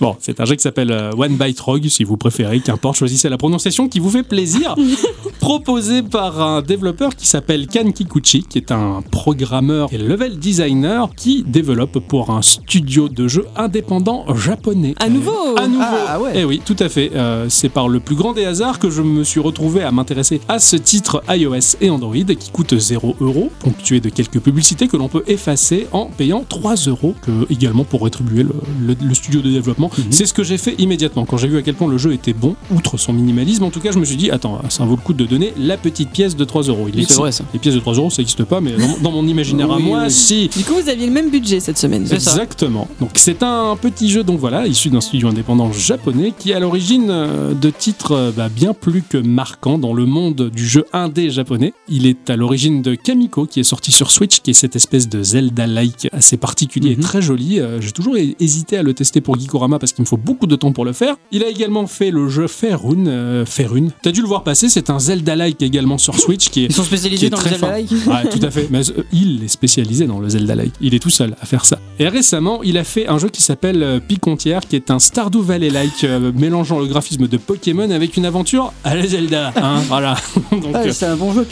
Bon, 0.00 0.16
c'est 0.18 0.40
un 0.40 0.44
jeu 0.44 0.56
qui 0.56 0.62
s'appelle 0.62 0.90
euh, 0.90 1.12
One 1.16 1.36
Byte 1.36 1.60
Rogue, 1.60 1.86
si 1.86 2.02
vous 2.02 2.16
préférez, 2.16 2.58
qu'importe, 2.58 2.96
choisissez 2.96 3.28
la 3.28 3.38
prononciation 3.38 3.88
qui 3.88 4.00
vous 4.00 4.10
fait 4.10 4.24
plaisir. 4.24 4.74
Proposé 5.40 6.02
par 6.02 6.42
un 6.42 6.60
développeur 6.60 7.14
qui 7.14 7.28
s'appelle 7.28 7.68
Kan 7.68 7.92
Kikuchi, 7.92 8.42
qui 8.42 8.58
est 8.58 8.72
un 8.72 9.02
programmeur 9.12 9.90
et 9.92 9.98
level 9.98 10.40
designer 10.40 11.08
qui 11.14 11.44
développe 11.46 12.00
pour 12.00 12.30
un 12.30 12.42
studio 12.42 13.08
de 13.08 13.28
jeux 13.28 13.46
indépendant 13.54 14.24
japonais. 14.34 14.96
À 14.98 15.08
nouveau. 15.08 15.56
À 15.56 15.68
nouveau. 15.68 15.84
Ah, 15.84 16.06
ah 16.08 16.20
ouais. 16.20 16.32
Eh 16.34 16.44
oui, 16.44 16.60
tout 16.64 16.76
à 16.80 16.88
fait. 16.88 17.12
Euh, 17.14 17.46
c'est 17.48 17.68
par 17.68 17.88
le 17.88 18.00
plus 18.00 18.16
grand 18.16 18.32
des 18.32 18.44
hasards 18.44 18.80
que 18.80 18.90
je 18.90 19.02
me 19.02 19.22
suis 19.22 19.40
retrouvé 19.40 19.82
à 19.82 19.92
m'intéresser 19.92 20.40
à 20.48 20.58
ce 20.58 20.74
titre 20.74 21.22
iOS 21.28 21.76
et 21.80 21.90
Android 21.90 22.16
qui 22.16 22.50
coûte 22.50 22.76
0 22.76 23.16
euros, 23.20 23.50
ponctué 23.60 24.00
de 24.00 24.08
quelques 24.08 24.40
publicités 24.40 24.63
que 24.88 24.96
l'on 24.96 25.08
peut 25.08 25.22
effacer 25.26 25.86
en 25.92 26.06
payant 26.06 26.44
3 26.48 26.74
euros, 26.86 27.14
que, 27.22 27.30
également 27.50 27.84
pour 27.84 28.02
rétribuer 28.04 28.42
le, 28.42 28.54
le- 28.80 28.96
le 29.00 29.14
studio 29.14 29.40
de 29.42 29.50
développement. 29.50 29.90
C'est 30.10 30.26
ce 30.26 30.32
que 30.32 30.42
j'ai 30.42 30.56
fait 30.58 30.74
immédiatement. 30.78 31.24
Quand 31.26 31.36
j'ai 31.36 31.48
vu 31.48 31.58
à 31.58 31.62
quel 31.62 31.74
point 31.74 31.88
le 31.88 31.98
jeu 31.98 32.12
était 32.12 32.32
bon, 32.32 32.56
outre 32.74 32.96
son 32.96 33.12
minimalisme, 33.12 33.64
en 33.64 33.70
tout 33.70 33.80
cas, 33.80 33.92
je 33.92 33.98
me 33.98 34.04
suis 34.04 34.16
dit, 34.16 34.30
attends, 34.30 34.60
ça 34.70 34.84
vaut 34.84 34.96
le 34.96 35.02
coup 35.02 35.12
de 35.12 35.24
donner 35.26 35.52
la 35.58 35.76
petite 35.76 36.10
pièce 36.10 36.34
de 36.36 36.44
3 36.44 36.62
euros. 36.64 36.86
Il 36.92 37.06
c'est 37.06 37.14
vrai, 37.14 37.32
ça. 37.32 37.44
Les 37.52 37.58
pièces 37.58 37.74
de 37.74 37.80
3 37.80 37.94
euros, 37.94 38.10
ça 38.10 38.22
n'existe 38.22 38.44
pas, 38.44 38.60
mais 38.60 38.72
dans, 38.72 38.98
dans 39.02 39.10
mon 39.12 39.26
imaginaire 39.26 39.70
à 39.70 39.78
moi, 39.78 40.04
oui. 40.04 40.10
si. 40.10 40.48
Du 40.48 40.64
coup, 40.64 40.74
vous 40.82 40.88
aviez 40.88 41.06
le 41.06 41.12
même 41.12 41.30
budget 41.30 41.60
cette 41.60 41.78
semaine. 41.78 42.06
C'est 42.06 42.20
ça. 42.20 42.30
Exactement. 42.32 42.88
Donc 43.00 43.10
c'est 43.14 43.42
un 43.42 43.76
petit 43.76 44.08
jeu, 44.10 44.24
donc 44.24 44.38
voilà, 44.40 44.66
issu 44.66 44.88
d'un 44.90 45.00
studio 45.00 45.28
indépendant 45.28 45.70
japonais 45.72 46.32
qui 46.38 46.50
est 46.50 46.54
à 46.54 46.60
l'origine 46.60 47.08
euh, 47.10 47.52
de 47.54 47.70
titres 47.70 48.12
euh, 48.12 48.30
bah, 48.34 48.48
bien 48.48 48.72
plus 48.74 49.02
que 49.02 49.18
marquants 49.18 49.78
dans 49.78 49.92
le 49.92 50.06
monde 50.06 50.50
du 50.54 50.66
jeu 50.66 50.84
indé 50.92 51.30
japonais. 51.30 51.74
Il 51.88 52.06
est 52.06 52.30
à 52.30 52.36
l'origine 52.36 52.82
de 52.82 52.94
Kamiko 52.94 53.46
qui 53.46 53.60
est 53.60 53.64
sorti 53.64 53.92
sur 53.92 54.10
Switch, 54.10 54.40
qui 54.40 54.50
est 54.50 54.53
cette 54.54 54.76
espèce 54.76 55.08
de 55.08 55.22
Zelda-like 55.22 56.08
assez 56.12 56.36
particulier 56.36 56.92
et 56.92 56.96
Mhm. 56.96 57.02
très 57.02 57.22
joli. 57.22 57.60
Euh, 57.60 57.80
J'ai 57.80 57.92
toujours 57.92 58.16
hé- 58.16 58.36
hésité 58.40 58.76
à 58.78 58.82
le 58.82 58.94
tester 58.94 59.20
pour 59.20 59.38
Gikorama 59.38 59.78
parce 59.78 59.92
qu'il 59.92 60.02
me 60.02 60.06
faut 60.06 60.16
beaucoup 60.16 60.46
de 60.46 60.56
temps 60.56 60.72
pour 60.72 60.84
le 60.84 60.92
faire. 60.92 61.16
Il 61.32 61.42
a 61.42 61.48
également 61.48 61.86
fait 61.86 62.10
le 62.10 62.28
jeu 62.28 62.46
Faerun. 62.46 63.06
Euh, 63.06 63.44
Faerun. 63.44 63.88
T'as 64.02 64.12
dû 64.12 64.20
le 64.22 64.26
voir 64.26 64.42
passer, 64.44 64.68
c'est 64.68 64.90
un 64.90 64.98
Zelda-like 64.98 65.60
également 65.62 65.98
sur 65.98 66.18
Switch 66.18 66.48
qui 66.48 66.64
est 66.64 66.66
Ils 66.66 66.72
sont 66.72 66.82
qui 66.82 66.88
spécialisés 66.88 67.26
est 67.26 67.30
dans 67.30 67.36
le 67.36 67.42
très 67.42 67.50
Zelda 67.50 67.66
fin. 67.66 67.72
like 67.74 67.90
Ouais, 67.90 68.30
tout 68.30 68.46
à 68.46 68.50
fait. 68.50 68.68
Mais 68.70 68.88
euh, 68.90 69.02
il 69.12 69.42
est 69.44 69.48
spécialisé 69.48 70.06
dans 70.06 70.18
le 70.20 70.28
Zelda-like. 70.28 70.72
Il 70.80 70.94
est 70.94 70.98
tout 70.98 71.10
seul 71.10 71.36
à 71.40 71.46
faire 71.46 71.64
ça. 71.64 71.78
Et 71.98 72.08
récemment, 72.08 72.62
il 72.62 72.78
a 72.78 72.84
fait 72.84 73.06
un 73.08 73.18
jeu 73.18 73.28
qui 73.28 73.42
s'appelle 73.42 73.82
euh, 73.82 74.00
Picontière, 74.00 74.60
qui 74.66 74.76
est 74.76 74.90
un 74.90 74.98
Stardew 74.98 75.40
Valley-like, 75.42 76.04
euh, 76.04 76.32
mélangeant 76.34 76.78
le 76.78 76.86
graphisme 76.86 77.28
de 77.28 77.36
Pokémon 77.36 77.90
avec 77.90 78.16
une 78.16 78.26
aventure 78.26 78.72
à 78.84 78.94
la 78.94 79.06
Zelda. 79.06 79.52
hein, 79.56 79.80
voilà. 79.88 80.16
Ah, 80.72 80.78
euh, 80.78 80.92
C'est 80.92 81.06
un 81.06 81.16
bon 81.16 81.32
jeu, 81.32 81.46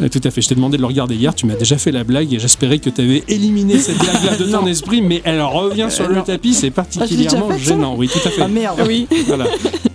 euh, 0.00 0.08
tout 0.08 0.20
à 0.24 0.30
fait. 0.30 0.40
Je 0.40 0.48
t'ai 0.48 0.54
demandé 0.54 0.76
de 0.76 0.82
le 0.82 0.86
regarder 0.86 1.14
hier. 1.14 1.34
Tu 1.34 1.46
m'as 1.46 1.54
déjà 1.54 1.76
fait 1.78 1.92
la 1.92 2.02
blague 2.04 2.17
et 2.22 2.38
j'espérais 2.38 2.78
que 2.78 2.90
tu 2.90 3.00
avais 3.00 3.22
éliminé 3.28 3.78
cette 3.78 3.98
blague-là 3.98 4.36
de 4.36 4.44
ton 4.44 4.66
esprit, 4.66 5.02
mais 5.02 5.20
elle 5.24 5.40
revient 5.42 5.88
sur 5.90 6.08
le 6.08 6.22
tapis. 6.22 6.54
C'est 6.54 6.70
particulièrement 6.70 7.48
Ah, 7.50 7.54
ça 7.54 7.58
gênant. 7.58 7.94
Oui, 7.96 8.08
tout 8.08 8.18
à 8.26 8.30
fait. 8.30 8.42
Ah 8.42 8.48
merde 8.48 8.82
Oui. 8.86 9.06
Voilà. 9.26 9.46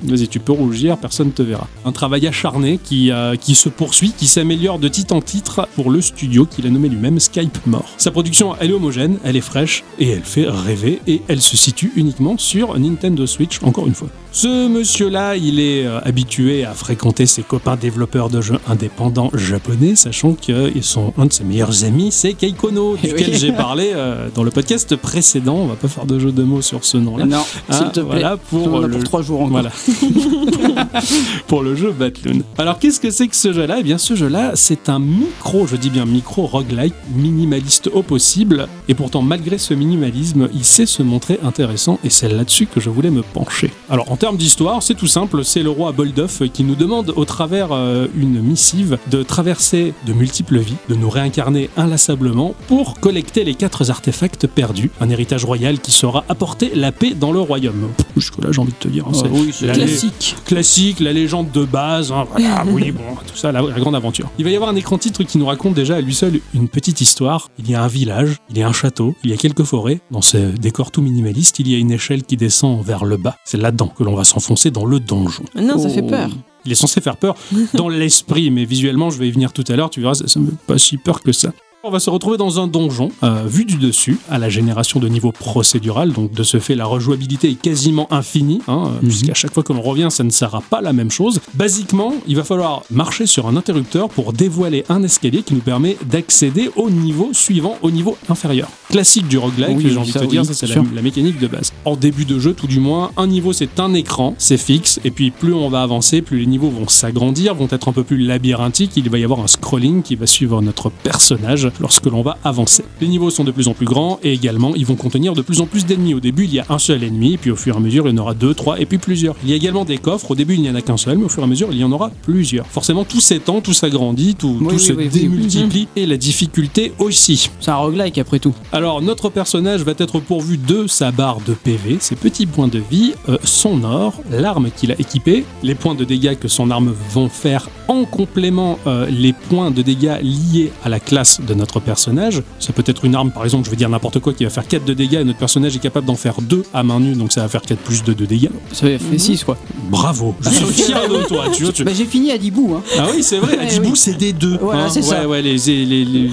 Vas-y, 0.03 0.27
tu 0.27 0.39
peux 0.39 0.51
rougir, 0.51 0.97
personne 0.97 1.31
te 1.31 1.41
verra. 1.41 1.67
Un 1.85 1.91
travail 1.91 2.27
acharné 2.27 2.77
qui, 2.83 3.11
euh, 3.11 3.35
qui 3.35 3.55
se 3.55 3.69
poursuit, 3.69 4.13
qui 4.17 4.27
s'améliore 4.27 4.77
de 4.79 4.87
titre 4.89 5.15
en 5.15 5.21
titre 5.21 5.67
pour 5.75 5.89
le 5.91 6.01
studio 6.01 6.45
qu'il 6.45 6.67
a 6.67 6.69
nommé 6.69 6.89
lui-même 6.89 7.19
Skype 7.19 7.57
Mort. 7.65 7.85
Sa 7.97 8.11
production, 8.11 8.53
elle 8.59 8.71
est 8.71 8.73
homogène, 8.73 9.17
elle 9.23 9.37
est 9.37 9.41
fraîche 9.41 9.83
et 9.99 10.09
elle 10.09 10.23
fait 10.23 10.45
rêver 10.47 10.99
et 11.07 11.21
elle 11.27 11.41
se 11.41 11.55
situe 11.55 11.91
uniquement 11.95 12.37
sur 12.37 12.77
Nintendo 12.77 13.25
Switch, 13.25 13.59
encore 13.63 13.87
une 13.87 13.95
fois. 13.95 14.09
Ce 14.35 14.67
monsieur-là, 14.67 15.35
il 15.35 15.59
est 15.59 15.85
euh, 15.85 15.99
habitué 16.03 16.65
à 16.65 16.73
fréquenter 16.73 17.27
ses 17.27 17.43
copains 17.43 17.75
développeurs 17.75 18.29
de 18.31 18.41
jeux 18.41 18.57
indépendants 18.67 19.29
japonais, 19.35 19.93
sachant 19.95 20.33
que 20.33 20.71
son, 20.81 21.13
un 21.19 21.27
de 21.27 21.31
ses 21.33 21.43
meilleurs 21.43 21.83
amis, 21.83 22.11
c'est 22.11 22.33
Keikono, 22.33 22.97
Eh 23.03 23.09
duquel 23.09 23.29
oui. 23.29 23.37
j'ai 23.37 23.51
parlé 23.51 23.91
euh, 23.93 24.29
dans 24.33 24.41
le 24.43 24.49
podcast 24.49 24.95
précédent. 24.95 25.57
On 25.57 25.67
va 25.67 25.75
pas 25.75 25.87
faire 25.87 26.07
de 26.07 26.17
jeu 26.17 26.31
de 26.31 26.41
mots 26.41 26.63
sur 26.63 26.83
ce 26.83 26.97
nom-là. 26.97 27.25
Non, 27.25 27.43
Ah, 27.69 27.73
s'il 27.77 27.85
te 27.89 27.99
plaît. 27.99 28.03
voilà 28.05 28.37
pour 28.37 28.79
le- 28.79 28.89
pour 28.89 29.03
3 29.03 29.21
jours 29.21 29.41
encore. 29.41 29.51
Voilà. 29.51 29.71
pour 31.47 31.61
le 31.61 31.75
jeu 31.75 31.91
Batloon. 31.91 32.41
Alors 32.57 32.79
qu'est-ce 32.79 32.99
que 32.99 33.11
c'est 33.11 33.27
que 33.27 33.35
ce 33.35 33.53
jeu-là? 33.53 33.77
Eh 33.81 33.83
bien 33.83 33.99
ce 33.99 34.15
jeu-là, 34.15 34.53
c'est 34.55 34.89
un 34.89 34.97
micro, 34.97 35.67
je 35.67 35.75
dis 35.75 35.91
bien 35.91 36.05
micro 36.05 36.47
roguelike, 36.47 36.95
minimaliste 37.15 37.87
au 37.93 38.01
possible. 38.01 38.67
Et 38.87 38.95
pourtant, 38.95 39.21
malgré 39.21 39.59
ce 39.59 39.75
minimalisme, 39.75 40.49
il 40.55 40.63
sait 40.65 40.87
se 40.87 41.03
montrer 41.03 41.39
intéressant 41.43 41.99
et 42.03 42.09
c'est 42.09 42.29
là-dessus 42.29 42.65
que 42.65 42.79
je 42.81 42.89
voulais 42.89 43.11
me 43.11 43.21
pencher. 43.21 43.69
Alors 43.91 44.11
en 44.11 44.15
termes 44.23 44.37
d'histoire, 44.37 44.81
c'est 44.81 44.95
tout 44.95 45.07
simple, 45.07 45.43
c'est 45.43 45.63
le 45.63 45.69
roi 45.69 45.91
Boldoff 45.91 46.43
qui 46.53 46.63
nous 46.63 46.75
demande 46.75 47.11
au 47.17 47.25
travers 47.25 47.73
euh, 47.73 48.07
une 48.15 48.39
missive 48.41 48.97
de 49.11 49.21
traverser 49.21 49.93
de 50.07 50.13
multiples 50.13 50.59
vies, 50.59 50.77
de 50.87 50.95
nous 50.95 51.09
réincarner 51.09 51.69
inlassablement 51.75 52.55
pour 52.69 53.01
collecter 53.01 53.43
les 53.43 53.53
quatre 53.53 53.89
artefacts 53.91 54.47
perdus, 54.47 54.91
un 55.01 55.09
héritage 55.09 55.43
royal 55.43 55.77
qui 55.81 55.91
saura 55.91 56.23
apporter 56.29 56.71
la 56.73 56.93
paix 56.93 57.11
dans 57.19 57.33
le 57.33 57.41
royaume. 57.41 57.89
Jusque-là, 58.15 58.53
j'ai 58.53 58.61
envie 58.61 58.71
de 58.71 58.77
te 58.77 58.87
dire. 58.87 59.03
hein, 59.07 59.11
Ah 59.13 59.17
c'est- 59.23 59.29
oui, 59.29 59.53
la- 59.67 59.73
Classique. 59.73 60.35
classique, 60.45 61.01
la 61.01 61.11
légende 61.11 61.51
de 61.51 61.65
base, 61.65 62.13
hein, 62.13 62.25
voilà, 62.31 62.63
oui, 62.71 62.91
bon, 62.91 63.01
tout 63.27 63.35
ça, 63.35 63.51
la, 63.51 63.61
la 63.61 63.77
grande 63.77 63.95
aventure. 63.95 64.29
Il 64.39 64.45
va 64.45 64.51
y 64.51 64.55
avoir 64.55 64.69
un 64.69 64.75
écran 64.77 64.97
titre 64.97 65.23
qui 65.23 65.37
nous 65.37 65.47
raconte 65.47 65.73
déjà 65.73 65.97
à 65.97 66.01
lui 66.01 66.13
seul 66.15 66.39
une 66.53 66.69
petite 66.69 67.01
histoire. 67.01 67.49
Il 67.59 67.69
y 67.69 67.75
a 67.75 67.83
un 67.83 67.87
village, 67.89 68.37
il 68.49 68.57
y 68.57 68.63
a 68.63 68.69
un 68.69 68.73
château, 68.73 69.15
il 69.25 69.31
y 69.31 69.33
a 69.33 69.37
quelques 69.37 69.63
forêts. 69.63 69.99
Dans 70.11 70.21
ce 70.21 70.37
décor 70.37 70.91
tout 70.91 71.01
minimaliste, 71.01 71.59
il 71.59 71.67
y 71.69 71.75
a 71.75 71.77
une 71.77 71.91
échelle 71.91 72.23
qui 72.23 72.37
descend 72.37 72.81
vers 72.85 73.03
le 73.03 73.17
bas. 73.17 73.35
C'est 73.43 73.57
là-dedans 73.57 73.87
que 73.87 74.03
l'on 74.05 74.12
va 74.15 74.23
s'enfoncer 74.23 74.71
dans 74.71 74.85
le 74.85 74.99
donjon. 74.99 75.43
Non, 75.55 75.77
ça 75.77 75.87
Oh. 75.89 75.93
fait 75.93 76.01
peur. 76.03 76.29
Il 76.65 76.71
est 76.71 76.75
censé 76.75 77.01
faire 77.01 77.17
peur 77.17 77.35
dans 77.73 77.89
l'esprit, 77.89 78.49
mais 78.51 78.63
visuellement, 78.65 79.09
je 79.09 79.17
vais 79.19 79.27
y 79.27 79.31
venir 79.31 79.51
tout 79.53 79.63
à 79.67 79.75
l'heure, 79.75 79.89
tu 79.89 79.99
verras, 80.01 80.13
ça 80.15 80.25
ne 80.39 80.45
me 80.45 80.51
fait 80.51 80.57
pas 80.65 80.77
si 80.77 80.97
peur 80.97 81.21
que 81.21 81.31
ça. 81.31 81.51
On 81.85 81.91
va 81.91 81.99
se 81.99 82.09
retrouver 82.09 82.37
dans 82.37 82.61
un 82.61 82.67
donjon, 82.67 83.11
euh, 83.23 83.43
vu 83.45 83.65
du 83.65 83.75
dessus, 83.75 84.17
à 84.29 84.37
la 84.37 84.47
génération 84.47 85.01
de 85.01 85.09
niveau 85.09 85.33
procédural, 85.33 86.13
donc 86.13 86.31
de 86.31 86.41
ce 86.43 86.61
fait, 86.61 86.75
la 86.75 86.85
rejouabilité 86.85 87.49
est 87.49 87.61
quasiment 87.61 88.07
infinie, 88.09 88.61
hein, 88.69 88.91
puisqu'à 89.01 89.33
chaque 89.33 89.53
fois 89.53 89.63
que 89.63 89.73
l'on 89.73 89.81
revient, 89.81 90.07
ça 90.09 90.23
ne 90.23 90.29
sera 90.29 90.61
pas 90.61 90.79
la 90.79 90.93
même 90.93 91.11
chose. 91.11 91.41
Basiquement, 91.55 92.13
il 92.25 92.37
va 92.37 92.45
falloir 92.45 92.83
marcher 92.89 93.25
sur 93.25 93.47
un 93.47 93.57
interrupteur 93.57 94.07
pour 94.07 94.31
dévoiler 94.31 94.85
un 94.87 95.03
escalier 95.03 95.43
qui 95.43 95.55
nous 95.55 95.59
permet 95.59 95.97
d'accéder 96.05 96.71
au 96.77 96.89
niveau 96.89 97.31
suivant, 97.33 97.77
au 97.81 97.91
niveau 97.91 98.15
inférieur. 98.29 98.69
Classique 98.89 99.27
du 99.27 99.37
roguelike, 99.37 99.75
Oui, 99.75 99.89
j'ai 99.89 99.97
envie 99.97 100.13
de 100.13 100.19
te 100.19 100.23
dire, 100.23 100.45
ça 100.45 100.53
c'est 100.53 100.67
la 100.67 101.01
mécanique 101.01 101.37
de 101.37 101.47
base. 101.47 101.73
En 101.83 101.97
début 101.97 102.23
de 102.23 102.39
jeu, 102.39 102.53
tout 102.53 102.67
du 102.67 102.79
moins, 102.79 103.11
un 103.17 103.27
niveau 103.27 103.51
c'est 103.51 103.81
un 103.81 103.93
écran, 103.93 104.35
c'est 104.37 104.55
fixe, 104.55 105.01
et 105.03 105.11
puis 105.11 105.31
plus 105.31 105.53
on 105.53 105.67
va 105.67 105.81
avancer, 105.81 106.21
plus 106.21 106.39
les 106.39 106.45
niveaux 106.45 106.69
vont 106.69 106.87
s'agrandir, 106.87 107.55
vont 107.55 107.67
être 107.69 107.89
un 107.89 107.93
peu 107.93 108.05
plus 108.05 108.19
labyrinthiques, 108.19 108.95
il 108.95 109.09
va 109.09 109.17
y 109.17 109.25
avoir 109.25 109.41
un 109.41 109.47
scrolling 109.47 110.01
qui 110.01 110.15
va 110.15 110.27
suivre 110.27 110.61
notre 110.61 110.89
personnage 110.89 111.72
lorsque 111.79 112.05
l'on 112.05 112.21
va 112.21 112.37
avancer. 112.43 112.83
Les 113.01 113.07
niveaux 113.07 113.29
sont 113.29 113.43
de 113.43 113.51
plus 113.51 113.67
en 113.67 113.73
plus 113.73 113.85
grands, 113.85 114.19
et 114.23 114.33
également 114.33 114.73
ils 114.75 114.85
vont 114.85 114.95
contenir 114.95 115.33
de 115.33 115.41
plus 115.41 115.61
en 115.61 115.65
plus 115.65 115.85
d'ennemis. 115.85 116.13
Au 116.13 116.19
début, 116.19 116.45
il 116.45 116.53
y 116.53 116.59
a 116.59 116.65
un 116.69 116.79
seul 116.79 117.03
ennemi, 117.03 117.37
puis 117.37 117.51
au 117.51 117.55
fur 117.55 117.75
et 117.75 117.77
à 117.77 117.81
mesure, 117.81 118.07
il 118.07 118.11
y 118.11 118.19
en 118.19 118.21
aura 118.21 118.33
deux, 118.33 118.53
trois, 118.53 118.79
et 118.79 118.85
puis 118.85 118.97
plusieurs. 118.97 119.35
Il 119.43 119.49
y 119.49 119.53
a 119.53 119.55
également 119.55 119.85
des 119.85 119.97
coffres, 119.97 120.31
au 120.31 120.35
début 120.35 120.55
il 120.55 120.61
n'y 120.61 120.69
en 120.69 120.75
a 120.75 120.81
qu'un 120.81 120.97
seul, 120.97 121.17
mais 121.17 121.25
au 121.25 121.29
fur 121.29 121.41
et 121.41 121.45
à 121.45 121.47
mesure, 121.47 121.69
il 121.71 121.77
y 121.77 121.83
en 121.83 121.91
aura 121.91 122.11
plusieurs. 122.23 122.65
Forcément, 122.67 123.03
tout 123.03 123.21
s'étend, 123.21 123.61
tout 123.61 123.73
s'agrandit, 123.73 124.35
tout, 124.35 124.57
Oui, 124.61 124.67
tout 124.67 124.73
oui, 124.75 124.79
se 124.79 124.93
oui. 124.93 125.07
démultiplie, 125.09 125.87
et 125.95 126.05
la 126.05 126.17
difficulté 126.17 126.93
aussi. 126.99 127.49
C'est 127.59 127.71
un 127.71 127.75
roguelike 127.75 128.17
après 128.17 128.39
tout. 128.39 128.53
Alors, 128.71 129.01
notre 129.01 129.29
personnage 129.29 129.81
va 129.81 129.93
être 129.97 130.19
pourvu 130.19 130.57
de 130.57 130.87
sa 130.87 131.11
barre 131.11 131.39
de 131.45 131.53
PV, 131.53 131.97
ses 131.99 132.15
petits 132.15 132.45
points 132.45 132.67
de 132.67 132.79
vie, 132.79 133.13
euh, 133.29 133.37
son 133.43 133.83
or, 133.83 134.13
l'arme 134.31 134.69
qu'il 134.75 134.91
a 134.91 134.99
équipée, 134.99 135.45
les 135.63 135.75
points 135.75 135.95
de 135.95 136.03
dégâts 136.03 136.35
que 136.37 136.47
son 136.47 136.69
arme 136.71 136.93
vont 137.11 137.29
faire 137.29 137.69
en 137.87 138.05
complément 138.05 138.77
euh, 138.87 139.07
les 139.09 139.33
points 139.33 139.71
de 139.71 139.81
dégâts 139.81 140.17
liés 140.21 140.71
à 140.83 140.89
la 140.89 140.99
classe 140.99 141.41
de 141.41 141.53
notre 141.53 141.62
personnage. 141.79 142.41
Ça 142.59 142.73
peut 142.73 142.83
être 142.85 143.05
une 143.05 143.15
arme, 143.15 143.31
par 143.31 143.43
exemple, 143.43 143.65
je 143.65 143.69
vais 143.71 143.75
dire 143.77 143.89
n'importe 143.89 144.19
quoi, 144.19 144.33
qui 144.33 144.43
va 144.43 144.49
faire 144.49 144.67
4 144.67 144.85
de 144.85 144.93
dégâts 144.93 145.15
et 145.21 145.23
notre 145.23 145.39
personnage 145.39 145.75
est 145.75 145.79
capable 145.79 146.05
d'en 146.07 146.15
faire 146.15 146.41
2 146.41 146.63
à 146.73 146.83
main 146.83 146.99
nue, 146.99 147.13
donc 147.13 147.31
ça 147.31 147.41
va 147.41 147.47
faire 147.47 147.61
4 147.61 147.79
plus 147.79 148.03
2 148.03 148.13
de 148.15 148.25
dégâts. 148.25 148.49
Ça 148.71 148.87
fait 148.87 149.17
6 149.17 149.43
quoi. 149.43 149.57
Bravo, 149.89 150.35
je 150.41 150.49
suis 150.49 150.65
fier 150.83 151.07
de 151.09 151.27
toi. 151.27 151.45
Tu 151.53 151.63
vois, 151.63 151.71
tu- 151.73 151.83
Bah, 151.83 151.91
j'ai 151.95 152.05
fini 152.05 152.31
à 152.31 152.37
10 152.37 152.51
bouts. 152.51 152.75
Hein. 152.77 152.81
Ah 152.97 153.07
oui, 153.15 153.23
c'est 153.23 153.37
vrai, 153.39 153.57
Adibou, 153.57 153.89
oui. 153.91 153.95
c'est 153.95 154.17
des 154.17 154.33
deux. 154.33 154.57
Voilà, 154.61 154.89
c'est 154.89 154.99
ouais, 155.01 155.05
ça. 155.05 155.27
Ouais, 155.27 155.41
les, 155.41 155.57
les, 155.57 155.85
les, 155.85 156.05
les 156.05 156.29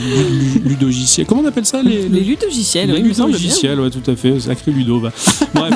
ludogiciels. 0.65 1.27
Comment 1.27 1.43
on 1.43 1.47
appelle 1.47 1.67
ça 1.67 1.83
les, 1.83 2.09
Les 2.09 2.21
ludogiciels, 2.21 2.89
les 2.91 3.01
oui, 3.03 3.13
logiciels, 3.17 3.81
ouais, 3.81 3.91
tout 3.91 4.09
à 4.11 4.17
fait, 4.17 4.39
sacré 4.41 4.71
Ludo. 4.73 5.01
bah. 5.01 5.13
Bref, 5.55 5.75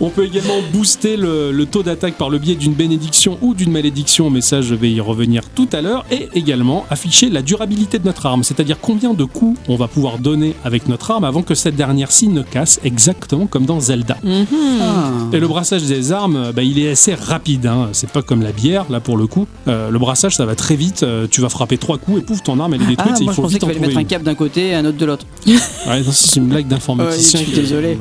on 0.00 0.10
peut 0.10 0.24
également 0.24 0.60
booster 0.72 1.16
le, 1.16 1.52
le 1.52 1.66
taux 1.66 1.82
d'attaque 1.82 2.14
par 2.14 2.30
le 2.30 2.38
biais 2.38 2.54
d'une 2.54 2.74
bénédiction 2.74 3.38
ou 3.42 3.54
d'une 3.54 3.70
malédiction, 3.72 4.30
mais 4.30 4.40
ça 4.40 4.60
je 4.60 4.74
vais 4.74 4.90
y 4.90 5.00
revenir 5.00 5.42
tout 5.54 5.68
à 5.72 5.80
l'heure, 5.80 6.04
et 6.10 6.28
également 6.34 6.84
afficher 6.90 7.30
la 7.30 7.42
durabilité 7.42 7.98
de 7.98 8.04
notre 8.04 8.26
arme, 8.26 8.42
c'est-à-dire 8.56 8.78
combien 8.80 9.12
de 9.12 9.24
coups 9.24 9.58
on 9.68 9.76
va 9.76 9.86
pouvoir 9.86 10.18
donner 10.18 10.54
avec 10.64 10.88
notre 10.88 11.10
arme 11.10 11.24
avant 11.24 11.42
que 11.42 11.54
cette 11.54 11.76
dernière-ci 11.76 12.28
ne 12.28 12.42
casse, 12.42 12.80
exactement 12.84 13.46
comme 13.46 13.66
dans 13.66 13.80
Zelda. 13.80 14.16
Mhm. 14.24 14.46
Ah. 14.80 15.10
Et 15.32 15.38
le 15.40 15.46
brassage 15.46 15.82
des 15.82 16.12
armes, 16.12 16.52
bah, 16.54 16.62
il 16.62 16.78
est 16.78 16.90
assez 16.90 17.14
rapide. 17.14 17.66
Hein. 17.66 17.88
C'est 17.92 18.10
pas 18.10 18.22
comme 18.22 18.42
la 18.42 18.52
bière, 18.52 18.86
là 18.90 19.00
pour 19.00 19.16
le 19.18 19.26
coup. 19.26 19.46
Euh, 19.68 19.90
le 19.90 19.98
brassage, 19.98 20.36
ça 20.36 20.46
va 20.46 20.54
très 20.54 20.76
vite. 20.76 21.02
Euh, 21.02 21.26
tu 21.30 21.40
vas 21.42 21.48
frapper 21.50 21.76
trois 21.76 21.98
coups 21.98 22.18
et 22.18 22.22
pouf, 22.22 22.42
ton 22.42 22.58
arme 22.60 22.74
elle 22.74 22.82
est 22.82 22.86
détruite. 22.86 23.12
Ah, 23.14 23.20
et 23.20 23.24
moi 23.24 23.32
il 23.32 23.34
je 23.34 23.34
faut 23.34 23.42
pensais 23.42 23.54
vite 23.54 23.62
qu'il 23.62 23.68
fallait 23.68 23.80
mettre 23.86 23.96
un 23.98 24.00
une. 24.00 24.06
câble 24.06 24.24
d'un 24.24 24.34
côté 24.34 24.68
et 24.68 24.74
un 24.74 24.84
autre 24.86 24.96
de 24.98 25.04
l'autre. 25.06 25.26
Ouais, 25.86 26.02
c'est 26.10 26.40
une 26.40 26.46
blague 26.48 26.66
d'informaticien. 26.66 27.38
Je 27.40 27.44
suis 27.44 27.52
désolé. 27.54 27.96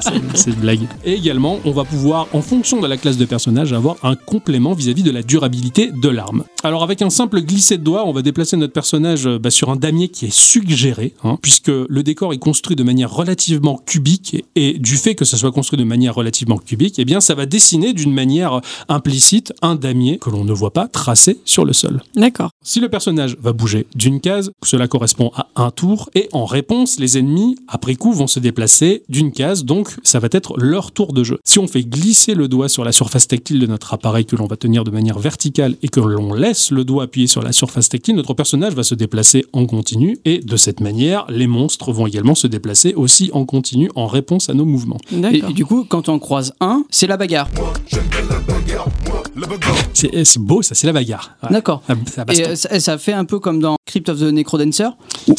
Cette- 0.00 0.36
cette 0.36 0.60
blague. 0.60 0.80
Et 1.04 1.12
également, 1.14 1.58
on 1.64 1.70
va 1.72 1.84
pouvoir, 1.84 2.28
en 2.32 2.40
fonction 2.42 2.80
de 2.80 2.86
la 2.86 2.96
classe 2.96 3.16
de 3.18 3.24
personnage, 3.24 3.72
avoir 3.72 3.96
un 4.02 4.14
complément 4.16 4.72
vis-à-vis 4.72 5.02
de 5.02 5.10
la 5.10 5.22
durabilité 5.22 5.90
de 5.92 6.08
l'arme. 6.08 6.44
Alors, 6.62 6.82
avec 6.82 7.02
un 7.02 7.10
simple 7.10 7.40
glisser 7.42 7.78
de 7.78 7.84
doigt, 7.84 8.04
on 8.06 8.12
va 8.12 8.19
déplacer 8.22 8.56
notre 8.56 8.72
personnage 8.72 9.26
euh, 9.26 9.38
bah, 9.38 9.50
sur 9.50 9.70
un 9.70 9.76
damier 9.76 10.08
qui 10.08 10.26
est 10.26 10.34
suggéré, 10.34 11.14
hein, 11.24 11.38
puisque 11.40 11.68
le 11.68 12.02
décor 12.02 12.32
est 12.32 12.38
construit 12.38 12.76
de 12.76 12.82
manière 12.82 13.12
relativement 13.12 13.80
cubique, 13.84 14.34
et, 14.34 14.44
et 14.56 14.78
du 14.78 14.96
fait 14.96 15.14
que 15.14 15.24
ça 15.24 15.36
soit 15.36 15.52
construit 15.52 15.78
de 15.78 15.84
manière 15.84 16.14
relativement 16.14 16.58
cubique, 16.58 16.98
eh 16.98 17.04
bien, 17.04 17.20
ça 17.20 17.34
va 17.34 17.46
dessiner 17.46 17.92
d'une 17.92 18.12
manière 18.12 18.60
implicite 18.88 19.52
un 19.62 19.74
damier 19.74 20.18
que 20.18 20.30
l'on 20.30 20.44
ne 20.44 20.52
voit 20.52 20.72
pas 20.72 20.88
tracé 20.88 21.40
sur 21.44 21.64
le 21.64 21.72
sol. 21.72 22.02
D'accord. 22.14 22.49
Si 22.62 22.78
le 22.78 22.90
personnage 22.90 23.38
va 23.40 23.54
bouger 23.54 23.86
d'une 23.94 24.20
case, 24.20 24.50
cela 24.62 24.86
correspond 24.86 25.30
à 25.34 25.48
un 25.56 25.70
tour, 25.70 26.10
et 26.14 26.28
en 26.32 26.44
réponse, 26.44 27.00
les 27.00 27.16
ennemis, 27.16 27.56
après 27.68 27.94
coup, 27.94 28.12
vont 28.12 28.26
se 28.26 28.38
déplacer 28.38 29.02
d'une 29.08 29.32
case, 29.32 29.64
donc 29.64 29.96
ça 30.02 30.18
va 30.18 30.28
être 30.30 30.58
leur 30.58 30.92
tour 30.92 31.14
de 31.14 31.24
jeu. 31.24 31.38
Si 31.42 31.58
on 31.58 31.66
fait 31.66 31.82
glisser 31.82 32.34
le 32.34 32.48
doigt 32.48 32.68
sur 32.68 32.84
la 32.84 32.92
surface 32.92 33.26
tactile 33.28 33.60
de 33.60 33.66
notre 33.66 33.94
appareil 33.94 34.26
que 34.26 34.36
l'on 34.36 34.46
va 34.46 34.58
tenir 34.58 34.84
de 34.84 34.90
manière 34.90 35.18
verticale 35.18 35.76
et 35.82 35.88
que 35.88 36.00
l'on 36.00 36.34
laisse 36.34 36.70
le 36.70 36.84
doigt 36.84 37.04
appuyé 37.04 37.26
sur 37.26 37.40
la 37.40 37.52
surface 37.52 37.88
tactile, 37.88 38.14
notre 38.14 38.34
personnage 38.34 38.74
va 38.74 38.82
se 38.82 38.94
déplacer 38.94 39.46
en 39.54 39.64
continu, 39.64 40.18
et 40.26 40.40
de 40.40 40.56
cette 40.58 40.80
manière, 40.80 41.24
les 41.30 41.46
monstres 41.46 41.92
vont 41.92 42.06
également 42.06 42.34
se 42.34 42.46
déplacer 42.46 42.92
aussi 42.92 43.30
en 43.32 43.46
continu 43.46 43.90
en 43.94 44.06
réponse 44.06 44.50
à 44.50 44.54
nos 44.54 44.66
mouvements. 44.66 44.98
Et, 45.10 45.16
D'accord. 45.16 45.48
et 45.48 45.52
du 45.54 45.64
coup, 45.64 45.86
quand 45.88 46.10
on 46.10 46.18
croise 46.18 46.52
un, 46.60 46.84
c'est 46.90 47.06
la 47.06 47.16
bagarre. 47.16 47.48
C'est 49.94 50.38
beau, 50.38 50.62
ça, 50.62 50.74
c'est 50.74 50.86
la 50.86 50.92
bagarre. 50.92 51.36
Ouais. 51.42 51.48
D'accord. 51.50 51.82
Baston. 51.88 52.32
Et 52.32 52.46
euh, 52.46 52.54
ça, 52.56 52.80
ça 52.80 52.98
fait 52.98 53.12
un 53.12 53.24
peu 53.24 53.38
comme 53.38 53.60
dans 53.60 53.76
Crypt 53.86 54.08
of 54.08 54.18
the 54.20 54.24
Necrodancer, 54.24 54.88
où 55.28 55.34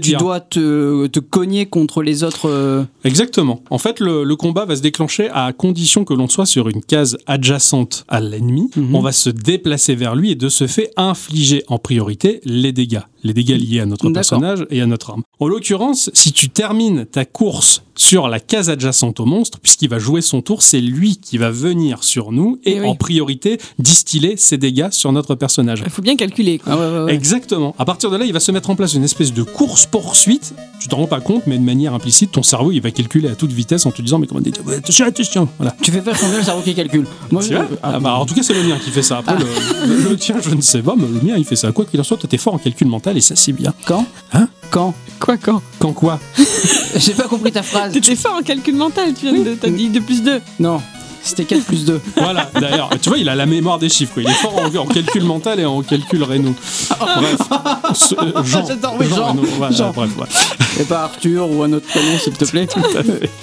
tu 0.00 0.16
dois 0.16 0.40
te, 0.40 1.06
te 1.06 1.20
cogner 1.20 1.66
contre 1.66 2.02
les 2.02 2.22
autres. 2.24 2.48
euh, 2.48 2.84
Exactement. 3.04 3.62
En 3.70 3.78
fait, 3.78 4.00
le, 4.00 4.24
le 4.24 4.36
combat 4.36 4.64
va 4.64 4.76
se 4.76 4.82
déclencher 4.82 5.28
à 5.30 5.52
condition 5.52 6.04
que 6.04 6.14
l'on 6.14 6.28
soit 6.28 6.46
sur 6.46 6.68
une 6.68 6.82
case 6.82 7.16
adjacente 7.26 8.04
à 8.08 8.20
l'ennemi. 8.20 8.70
Mhm. 8.76 8.94
On 8.94 9.00
va 9.00 9.12
se 9.12 9.30
déplacer 9.30 9.94
vers 9.94 10.14
lui 10.14 10.30
et 10.32 10.34
de 10.34 10.48
ce 10.48 10.66
fait 10.66 10.90
infliger 10.96 11.64
en 11.68 11.78
priorité 11.78 12.40
les 12.44 12.72
dégâts. 12.72 13.00
Les 13.24 13.34
dégâts 13.34 13.58
liés 13.58 13.80
à 13.80 13.86
notre 13.86 14.08
personnage 14.10 14.66
et 14.70 14.80
à 14.80 14.86
notre 14.86 15.10
arme. 15.10 15.22
En 15.40 15.48
l'occurrence, 15.48 16.10
si 16.14 16.32
tu 16.32 16.48
termines 16.48 17.06
ta 17.06 17.24
course 17.24 17.82
sur 17.96 18.28
la 18.28 18.40
case 18.40 18.68
adjacente 18.70 19.20
au 19.20 19.24
monstre, 19.24 19.58
puisqu'il 19.60 19.88
va 19.88 19.98
jouer 19.98 20.20
son 20.20 20.42
tour, 20.42 20.62
c'est 20.62 20.80
lui 20.80 21.16
qui 21.16 21.38
va 21.38 21.50
venir 21.50 22.04
sur 22.04 22.30
nous 22.32 22.58
et 22.64 22.76
Eh 22.76 22.80
oui. 22.80 22.86
en 22.88 22.94
priorité 22.94 23.58
distiller 23.78 24.36
ses 24.36 24.58
dégâts 24.58 24.88
sur 24.90 25.12
notre 25.12 25.34
personnage. 25.34 25.82
Il 25.84 25.90
faut 25.90 26.02
bien 26.02 26.16
calculer. 26.16 26.58
Quoi. 26.58 26.72
Ah 26.74 26.76
ouais, 26.78 26.98
ouais, 26.98 27.04
ouais. 27.04 27.14
Exactement. 27.14 27.74
À 27.78 27.84
partir 27.84 28.10
de 28.10 28.16
là, 28.16 28.24
il 28.24 28.32
va 28.32 28.40
se 28.40 28.52
mettre 28.52 28.70
en 28.70 28.76
place 28.76 28.94
une 28.94 29.04
espèce 29.04 29.32
de 29.32 29.42
course-poursuite. 29.42 30.54
Tu 30.80 30.88
t'en 30.88 30.98
rends 30.98 31.06
pas 31.06 31.20
compte, 31.20 31.46
mais 31.46 31.56
de 31.58 31.62
manière 31.64 31.94
implicite, 31.94 32.32
ton 32.32 32.42
cerveau, 32.42 32.70
il 32.72 32.80
va 32.80 32.90
calculer 32.90 33.28
à 33.28 33.34
toute 33.34 33.52
vitesse 33.52 33.86
en 33.86 33.90
te 33.90 34.02
disant, 34.02 34.18
mais 34.18 34.26
comment 34.26 34.40
dire, 34.40 34.52
attention, 34.76 35.06
attention. 35.06 35.48
Voilà. 35.58 35.74
Tu 35.82 35.90
fais 35.90 36.00
faire 36.00 36.18
combien 36.18 36.38
le 36.38 36.44
cerveau 36.44 36.62
qui 36.62 36.74
calcule 36.74 37.06
Moi, 37.30 37.42
je- 37.42 37.54
ah, 37.54 37.66
Ah 37.82 38.00
bah, 38.00 38.14
En 38.16 38.26
tout 38.26 38.34
cas, 38.34 38.42
c'est 38.42 38.54
le 38.54 38.62
mien 38.62 38.78
qui 38.82 38.90
fait 38.90 39.02
ça. 39.02 39.18
Après, 39.18 39.36
le, 39.38 39.46
le- 39.88 40.10
le 40.10 40.16
tien, 40.16 40.36
je 40.42 40.54
ne 40.54 40.60
sais 40.60 40.82
pas, 40.82 40.94
mais 40.96 41.06
le 41.06 41.20
mien, 41.26 41.34
il 41.38 41.44
fait 41.44 41.56
ça. 41.56 41.72
Quoi 41.72 41.84
qu'il 41.86 42.00
en 42.00 42.04
soit, 42.04 42.16
toi, 42.18 42.28
t'es 42.28 42.36
fort 42.38 42.54
en 42.54 42.58
calcul 42.58 42.86
mental 42.88 43.16
et 43.16 43.20
ça, 43.20 43.36
c'est 43.36 43.52
bien. 43.52 43.72
Quand? 43.86 44.04
Hein? 44.32 44.48
Quand? 44.70 44.94
Quoi 45.18 45.36
quand? 45.38 45.62
Quand 45.78 45.92
quoi? 45.92 46.20
J'ai 46.96 47.12
pas 47.14 47.24
compris 47.28 47.52
ta 47.52 47.62
phrase. 47.62 47.85
T'étais 47.92 48.16
fort 48.16 48.36
en 48.38 48.42
calcul 48.42 48.74
mental, 48.74 49.12
tu 49.14 49.26
viens 49.30 49.42
de 49.42 49.54
t'as 49.54 49.68
dit 49.70 49.88
de 49.88 50.00
plus 50.00 50.22
2. 50.22 50.40
Non, 50.60 50.80
c'était 51.26 51.44
4 51.44 51.64
plus 51.64 51.84
2. 51.84 52.00
Voilà, 52.16 52.50
d'ailleurs, 52.54 52.90
tu 53.00 53.08
vois, 53.08 53.18
il 53.18 53.28
a 53.28 53.34
la 53.34 53.46
mémoire 53.46 53.78
des 53.78 53.88
chiffres. 53.88 54.14
quoi. 54.14 54.22
Il 54.22 54.28
est 54.28 54.32
fort 54.34 54.56
en, 54.56 54.74
en 54.76 54.86
calcul 54.86 55.24
mental 55.24 55.60
et 55.60 55.64
en 55.64 55.82
calcul 55.82 56.22
rénaux. 56.22 56.54
Bref. 56.98 57.36
Ce- 57.94 58.14
euh, 58.14 58.42
Jean, 58.44 58.66
J'adore, 58.66 58.96
Jean. 59.02 59.36
Voilà, 59.58 59.74
Jean. 59.76 59.90
bref, 59.92 60.10
voilà. 60.16 60.32
Et 60.80 60.84
pas 60.84 61.04
Arthur 61.04 61.50
ou 61.50 61.62
un 61.62 61.72
autre 61.72 61.86
prénom, 61.86 62.18
s'il 62.18 62.32
te 62.34 62.44
plaît. 62.44 62.66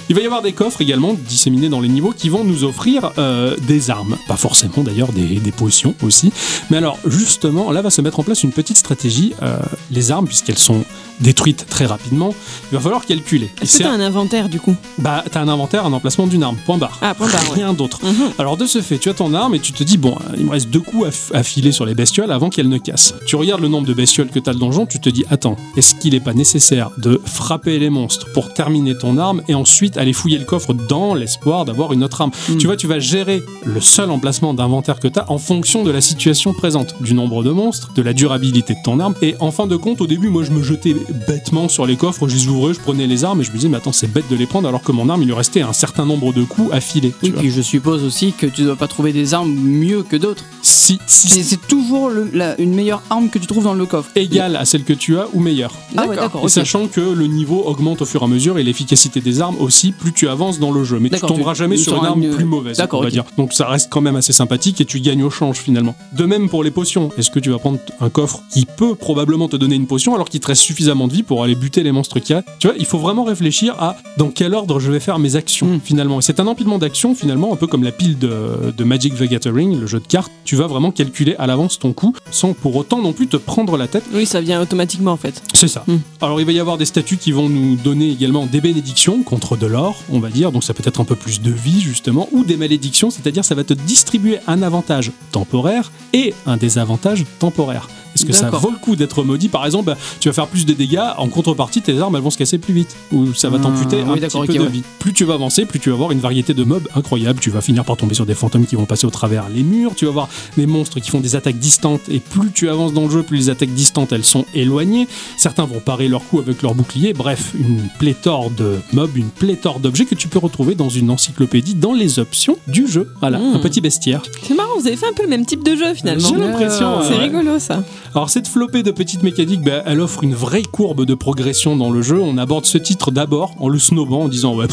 Il 0.08 0.14
va 0.14 0.20
y 0.22 0.26
avoir 0.26 0.42
des 0.42 0.52
coffres 0.52 0.80
également 0.80 1.14
disséminés 1.14 1.68
dans 1.68 1.80
les 1.80 1.88
niveaux 1.88 2.12
qui 2.16 2.28
vont 2.28 2.44
nous 2.44 2.62
offrir 2.64 3.10
euh, 3.18 3.56
des 3.66 3.90
armes. 3.90 4.16
Pas 4.28 4.36
forcément 4.36 4.78
d'ailleurs 4.84 5.12
des, 5.12 5.22
des 5.40 5.52
potions 5.52 5.94
aussi. 6.02 6.32
Mais 6.70 6.76
alors 6.76 6.98
justement, 7.06 7.70
là 7.72 7.82
va 7.82 7.90
se 7.90 8.00
mettre 8.00 8.20
en 8.20 8.22
place 8.22 8.42
une 8.44 8.52
petite 8.52 8.76
stratégie. 8.76 9.34
Euh, 9.42 9.56
les 9.90 10.10
armes, 10.12 10.26
puisqu'elles 10.26 10.58
sont 10.58 10.84
détruites 11.20 11.66
très 11.68 11.86
rapidement, 11.86 12.34
il 12.70 12.76
va 12.76 12.80
falloir 12.80 13.04
calculer. 13.06 13.50
Et 13.60 13.64
Est-ce 13.64 13.72
que 13.72 13.78
c'est- 13.78 13.84
t'as 13.84 13.90
un 13.90 14.00
inventaire 14.00 14.48
du 14.48 14.60
coup? 14.60 14.74
Bah, 14.98 15.24
t'as 15.30 15.40
un 15.40 15.48
inventaire, 15.48 15.86
un 15.86 15.92
emplacement 15.92 16.26
d'une 16.26 16.42
arme. 16.42 16.56
Point 16.66 16.78
barre. 16.78 16.98
Ah, 17.02 17.14
point 17.14 17.28
barre. 17.28 17.42
D'autre. 17.74 18.00
Mhm. 18.04 18.32
Alors 18.38 18.56
de 18.56 18.66
ce 18.66 18.80
fait, 18.80 18.98
tu 18.98 19.08
as 19.08 19.14
ton 19.14 19.34
arme 19.34 19.54
et 19.54 19.58
tu 19.58 19.72
te 19.72 19.82
dis 19.82 19.96
bon, 19.96 20.12
euh, 20.12 20.34
il 20.38 20.44
me 20.44 20.50
reste 20.50 20.70
deux 20.70 20.80
coups 20.80 21.30
à, 21.32 21.42
filer 21.42 21.72
sur 21.72 21.86
les 21.86 21.94
bestioles 21.94 22.30
avant 22.30 22.50
qu'elles 22.50 22.68
ne 22.68 22.78
cassent. 22.78 23.14
Tu 23.26 23.36
regardes 23.36 23.60
le 23.60 23.68
nombre 23.68 23.86
de 23.86 23.94
bestioles 23.94 24.28
que 24.28 24.38
tu 24.38 24.48
as 24.48 24.52
le 24.52 24.58
donjon, 24.58 24.86
tu 24.86 25.00
te 25.00 25.08
dis 25.08 25.24
attends, 25.30 25.56
est-ce 25.76 25.94
qu'il 25.94 26.12
n'est 26.12 26.20
pas 26.20 26.34
nécessaire 26.34 26.90
de 26.98 27.20
frapper 27.24 27.78
les 27.78 27.90
monstres 27.90 28.32
pour 28.32 28.52
terminer 28.52 28.96
ton 28.96 29.18
arme 29.18 29.42
et 29.48 29.54
ensuite 29.54 29.96
aller 29.96 30.12
fouiller 30.12 30.38
le 30.38 30.44
coffre 30.44 30.72
dans 30.74 31.14
l'espoir 31.14 31.64
d'avoir 31.64 31.92
une 31.92 32.04
autre 32.04 32.20
arme? 32.20 32.30
Mm. 32.48 32.56
Tu 32.58 32.66
vois, 32.66 32.76
tu 32.76 32.86
vas 32.86 32.98
gérer 32.98 33.42
le 33.64 33.80
seul 33.80 34.10
emplacement 34.10 34.54
d'inventaire 34.54 35.00
que 35.00 35.08
tu 35.08 35.18
as 35.18 35.30
en 35.30 35.38
fonction 35.38 35.82
de 35.84 35.90
la 35.90 36.00
situation 36.00 36.52
présente, 36.54 36.94
du 37.02 37.14
nombre 37.14 37.42
de 37.42 37.50
monstres, 37.50 37.92
de 37.94 38.02
la 38.02 38.12
durabilité 38.12 38.74
de 38.74 38.80
ton 38.84 39.00
arme 39.00 39.14
et 39.22 39.34
en 39.40 39.50
fin 39.50 39.66
de 39.66 39.76
compte, 39.76 40.00
au 40.00 40.06
début, 40.06 40.28
moi 40.28 40.42
je 40.44 40.50
me 40.50 40.62
jetais 40.62 40.94
bêtement 41.26 41.68
sur 41.68 41.86
les 41.86 41.96
coffres, 41.96 42.28
je 42.28 42.34
les 42.34 42.48
ouvrais, 42.48 42.74
je 42.74 42.80
prenais 42.80 43.06
les 43.06 43.24
armes 43.24 43.40
et 43.40 43.44
je 43.44 43.50
me 43.50 43.56
disais 43.56 43.68
mais 43.68 43.78
attends, 43.78 43.92
c'est 43.92 44.12
bête 44.12 44.28
de 44.30 44.36
les 44.36 44.46
prendre 44.46 44.68
alors 44.68 44.82
que 44.82 44.92
mon 44.92 45.08
arme 45.08 45.22
il 45.22 45.26
lui 45.26 45.34
restait 45.34 45.62
un 45.62 45.72
certain 45.72 46.04
nombre 46.06 46.32
de 46.32 46.44
coups 46.44 46.72
à 46.72 46.80
filer. 46.80 47.10
tu 47.10 47.26
Oui, 47.26 47.30
vois. 47.30 47.40
puis 47.40 47.50
je 47.50 47.60
suppose 47.64 48.04
aussi 48.04 48.32
que 48.32 48.46
tu 48.46 48.62
dois 48.62 48.76
pas 48.76 48.86
trouver 48.88 49.12
des 49.12 49.34
armes 49.34 49.52
mieux 49.52 50.02
que 50.02 50.16
d'autres. 50.16 50.44
Si, 50.62 50.98
si 51.06 51.28
C'est 51.28 51.42
c'est 51.42 51.66
toujours 51.68 52.10
le- 52.10 52.30
la- 52.32 52.60
une 52.60 52.74
meilleure 52.74 53.02
arme 53.10 53.28
que 53.28 53.38
tu 53.38 53.46
trouves 53.46 53.64
dans 53.64 53.74
le 53.74 53.86
coffre. 53.86 54.10
égale 54.16 54.56
à 54.56 54.64
celle 54.64 54.84
que 54.84 54.92
tu 54.92 55.18
as 55.18 55.26
ou 55.32 55.40
meilleure. 55.40 55.72
Ah 55.96 56.06
ouais, 56.06 56.16
d'accord. 56.16 56.42
Et 56.42 56.44
ok. 56.44 56.50
sachant 56.50 56.86
que 56.86 57.00
le 57.00 57.26
niveau 57.26 57.62
augmente 57.66 58.02
au 58.02 58.04
fur 58.04 58.22
et 58.22 58.24
à 58.24 58.28
mesure 58.28 58.58
et 58.58 58.62
l'efficacité 58.62 59.20
des 59.20 59.40
armes 59.40 59.56
aussi, 59.60 59.92
plus 59.92 60.12
tu 60.12 60.28
avances 60.28 60.58
dans 60.60 60.70
le 60.72 60.84
jeu. 60.84 60.98
Mais 61.00 61.10
tu 61.10 61.20
tomberas 61.20 61.52
tu- 61.54 61.58
jamais 61.60 61.76
sur 61.76 61.92
sur 61.94 62.02
une 62.02 62.06
arme 62.06 62.22
une- 62.22 62.34
plus 62.34 62.44
mauvaise, 62.44 62.76
D'accord, 62.78 63.00
on 63.00 63.04
va 63.04 63.10
dire. 63.10 63.24
Donc 63.36 63.52
ça 63.52 63.66
reste 63.66 63.88
quand 63.90 64.00
même 64.00 64.16
assez 64.16 64.32
sympathique 64.32 64.80
et 64.80 64.84
tu 64.84 65.00
gagnes 65.00 65.22
au 65.22 65.30
change 65.30 65.56
finalement. 65.58 65.94
De 66.12 66.24
même 66.24 66.48
pour 66.48 66.62
les 66.64 66.70
potions. 66.70 67.10
Est-ce 67.18 67.30
que 67.30 67.38
tu 67.40 67.50
vas 67.50 67.58
prendre 67.58 67.78
un 68.00 68.10
coffre 68.10 68.42
qui 68.52 68.66
peut 68.66 68.94
probablement 68.94 69.48
te 69.48 69.56
donner 69.56 69.74
une 69.76 69.86
potion 69.86 70.14
alors 70.14 70.28
qu'il 70.28 70.40
te 70.40 70.46
reste 70.46 70.62
suffisamment 70.62 71.08
de 71.08 71.12
vie 71.14 71.22
pour 71.22 71.42
aller 71.44 71.54
buter 71.54 71.82
les 71.82 71.92
monstres 71.92 72.20
qu'il 72.20 72.36
y 72.36 72.38
a? 72.38 72.42
Tu 72.58 72.66
vois, 72.68 72.76
il 72.78 72.84
faut 72.86 72.98
vraiment 72.98 73.24
réfléchir 73.24 73.74
à 73.80 73.96
dans 74.18 74.28
quel 74.28 74.54
ordre 74.54 74.80
je 74.80 74.90
vais 74.90 75.00
faire 75.00 75.18
mes 75.18 75.36
actions 75.36 75.66
Mm. 75.66 75.80
finalement. 75.82 76.18
Et 76.18 76.22
c'est 76.22 76.40
un 76.40 76.46
empilement 76.46 76.78
d'actions 76.78 77.14
finalement, 77.14 77.43
un 77.52 77.56
peu 77.56 77.66
comme 77.66 77.84
la 77.84 77.92
pile 77.92 78.18
de, 78.18 78.72
de 78.76 78.84
Magic 78.84 79.14
the 79.16 79.24
Gathering, 79.24 79.78
le 79.78 79.86
jeu 79.86 80.00
de 80.00 80.06
cartes. 80.06 80.32
Tu 80.44 80.56
vas 80.56 80.66
vraiment 80.66 80.90
calculer 80.90 81.34
à 81.38 81.46
l'avance 81.46 81.78
ton 81.78 81.92
coup 81.92 82.14
sans 82.30 82.52
pour 82.52 82.76
autant 82.76 83.00
non 83.00 83.12
plus 83.12 83.26
te 83.26 83.36
prendre 83.36 83.76
la 83.76 83.88
tête 83.88 84.04
Oui, 84.12 84.26
ça 84.26 84.40
vient 84.40 84.60
automatiquement 84.60 85.12
en 85.12 85.16
fait. 85.16 85.42
c'est 85.54 85.68
ça. 85.68 85.84
Hmm. 85.86 85.98
Alors 86.20 86.40
il 86.40 86.46
va 86.46 86.52
y 86.52 86.60
avoir 86.60 86.78
des 86.78 86.84
statuts 86.84 87.16
qui 87.16 87.32
vont 87.32 87.48
nous 87.48 87.76
donner 87.76 88.10
également 88.10 88.46
des 88.46 88.60
bénédictions 88.60 89.22
contre 89.22 89.56
de 89.56 89.66
l'or, 89.66 89.96
on 90.10 90.18
va 90.20 90.30
dire, 90.30 90.52
donc 90.52 90.64
ça 90.64 90.74
peut 90.74 90.82
être 90.86 91.00
un 91.00 91.04
peu 91.04 91.16
plus 91.16 91.40
de 91.40 91.50
vie 91.50 91.80
justement, 91.80 92.28
ou 92.32 92.44
des 92.44 92.56
malédictions, 92.56 93.10
c'est-à-dire 93.10 93.44
ça 93.44 93.54
va 93.54 93.64
te 93.64 93.74
distribuer 93.74 94.38
un 94.46 94.62
avantage 94.62 95.10
temporaire 95.32 95.92
et 96.12 96.34
un 96.46 96.56
désavantage 96.56 97.24
temporaire. 97.38 97.88
Est-ce 98.14 98.24
que 98.26 98.32
ça 98.32 98.50
vaut 98.50 98.70
le 98.70 98.76
coup 98.78 98.96
d'être 98.96 99.22
maudit 99.24 99.48
Par 99.48 99.64
exemple, 99.66 99.86
bah, 99.86 99.96
tu 100.20 100.28
vas 100.28 100.32
faire 100.32 100.46
plus 100.46 100.66
de 100.66 100.72
dégâts, 100.72 101.00
en 101.18 101.28
contrepartie, 101.28 101.82
tes 101.82 101.98
armes 101.98 102.16
elles 102.16 102.22
vont 102.22 102.30
se 102.30 102.38
casser 102.38 102.58
plus 102.58 102.74
vite, 102.74 102.96
ou 103.12 103.34
ça 103.34 103.48
va 103.48 103.58
Ah, 103.60 103.62
t'amputer 103.64 104.00
un 104.02 104.10
oui, 104.12 104.20
petit 104.20 104.28
peu 104.36 104.38
ok, 104.38 104.52
de 104.54 104.58
ouais. 104.60 104.68
vie. 104.68 104.82
Plus 104.98 105.12
tu 105.12 105.24
vas 105.24 105.34
avancer, 105.34 105.64
plus 105.66 105.80
tu 105.80 105.88
vas 105.90 105.94
avoir 105.94 106.12
une 106.12 106.20
variété 106.20 106.54
de 106.54 106.64
mobs 106.64 106.86
incroyable. 106.94 107.40
Tu 107.40 107.50
vas 107.50 107.60
finir 107.60 107.84
par 107.84 107.96
tomber 107.96 108.14
sur 108.14 108.26
des 108.26 108.34
fantômes 108.34 108.66
qui 108.66 108.76
vont 108.76 108.84
passer 108.86 109.06
au 109.06 109.10
travers 109.10 109.48
les 109.48 109.62
murs, 109.62 109.94
tu 109.96 110.04
vas 110.04 110.10
avoir 110.10 110.28
des 110.56 110.66
monstres 110.66 111.00
qui 111.00 111.10
font 111.10 111.20
des 111.20 111.36
attaques 111.36 111.58
distantes, 111.58 112.02
et 112.08 112.20
plus 112.20 112.50
tu 112.52 112.68
avances 112.68 112.92
dans 112.92 113.04
le 113.04 113.10
jeu, 113.10 113.22
plus 113.22 113.36
les 113.36 113.50
attaques 113.50 113.70
distantes 113.74 114.12
elles 114.12 114.24
sont 114.24 114.44
éloignées. 114.54 115.08
Certains 115.36 115.64
vont 115.64 115.80
parer 115.80 116.08
leur 116.08 116.24
coup 116.24 116.38
avec 116.38 116.62
leur 116.62 116.74
bouclier. 116.74 117.12
Bref, 117.12 117.52
une 117.58 117.80
pléthore 117.98 118.50
de 118.50 118.78
mobs, 118.92 119.16
une 119.16 119.28
pléthore 119.30 119.80
d'objets 119.80 120.04
que 120.04 120.14
tu 120.14 120.28
peux 120.28 120.38
retrouver 120.38 120.74
dans 120.74 120.88
une 120.88 121.10
encyclopédie 121.10 121.74
dans 121.74 121.92
les 121.92 122.18
options 122.18 122.56
du 122.68 122.86
jeu. 122.86 123.12
Voilà, 123.20 123.38
Mmh. 123.38 123.54
un 123.56 123.58
petit 123.58 123.80
bestiaire. 123.80 124.22
C'est 124.46 124.54
marrant, 124.54 124.78
vous 124.78 124.86
avez 124.86 124.96
fait 124.96 125.06
un 125.08 125.12
peu 125.12 125.22
le 125.22 125.28
même 125.28 125.44
type 125.46 125.62
de 125.64 125.74
jeu 125.76 125.94
finalement. 125.94 126.28
J'ai 126.28 126.36
l'impression. 126.36 127.02
C'est 127.02 127.10
ouais. 127.14 127.24
rigolo 127.24 127.58
ça. 127.58 127.82
Alors 128.12 128.30
cette 128.30 128.48
flopée 128.48 128.82
de 128.82 128.90
petites 128.90 129.22
mécaniques, 129.22 129.62
ben, 129.62 129.82
elle 129.86 130.00
offre 130.00 130.22
une 130.22 130.34
vraie 130.34 130.62
courbe 130.62 131.04
de 131.04 131.14
progression 131.14 131.76
dans 131.76 131.90
le 131.90 132.02
jeu. 132.02 132.20
On 132.20 132.38
aborde 132.38 132.64
ce 132.64 132.78
titre 132.78 133.10
d'abord 133.10 133.54
en 133.58 133.68
le 133.68 133.78
snobant, 133.78 134.24
en 134.24 134.28
disant 134.28 134.54
ouais, 134.56 134.66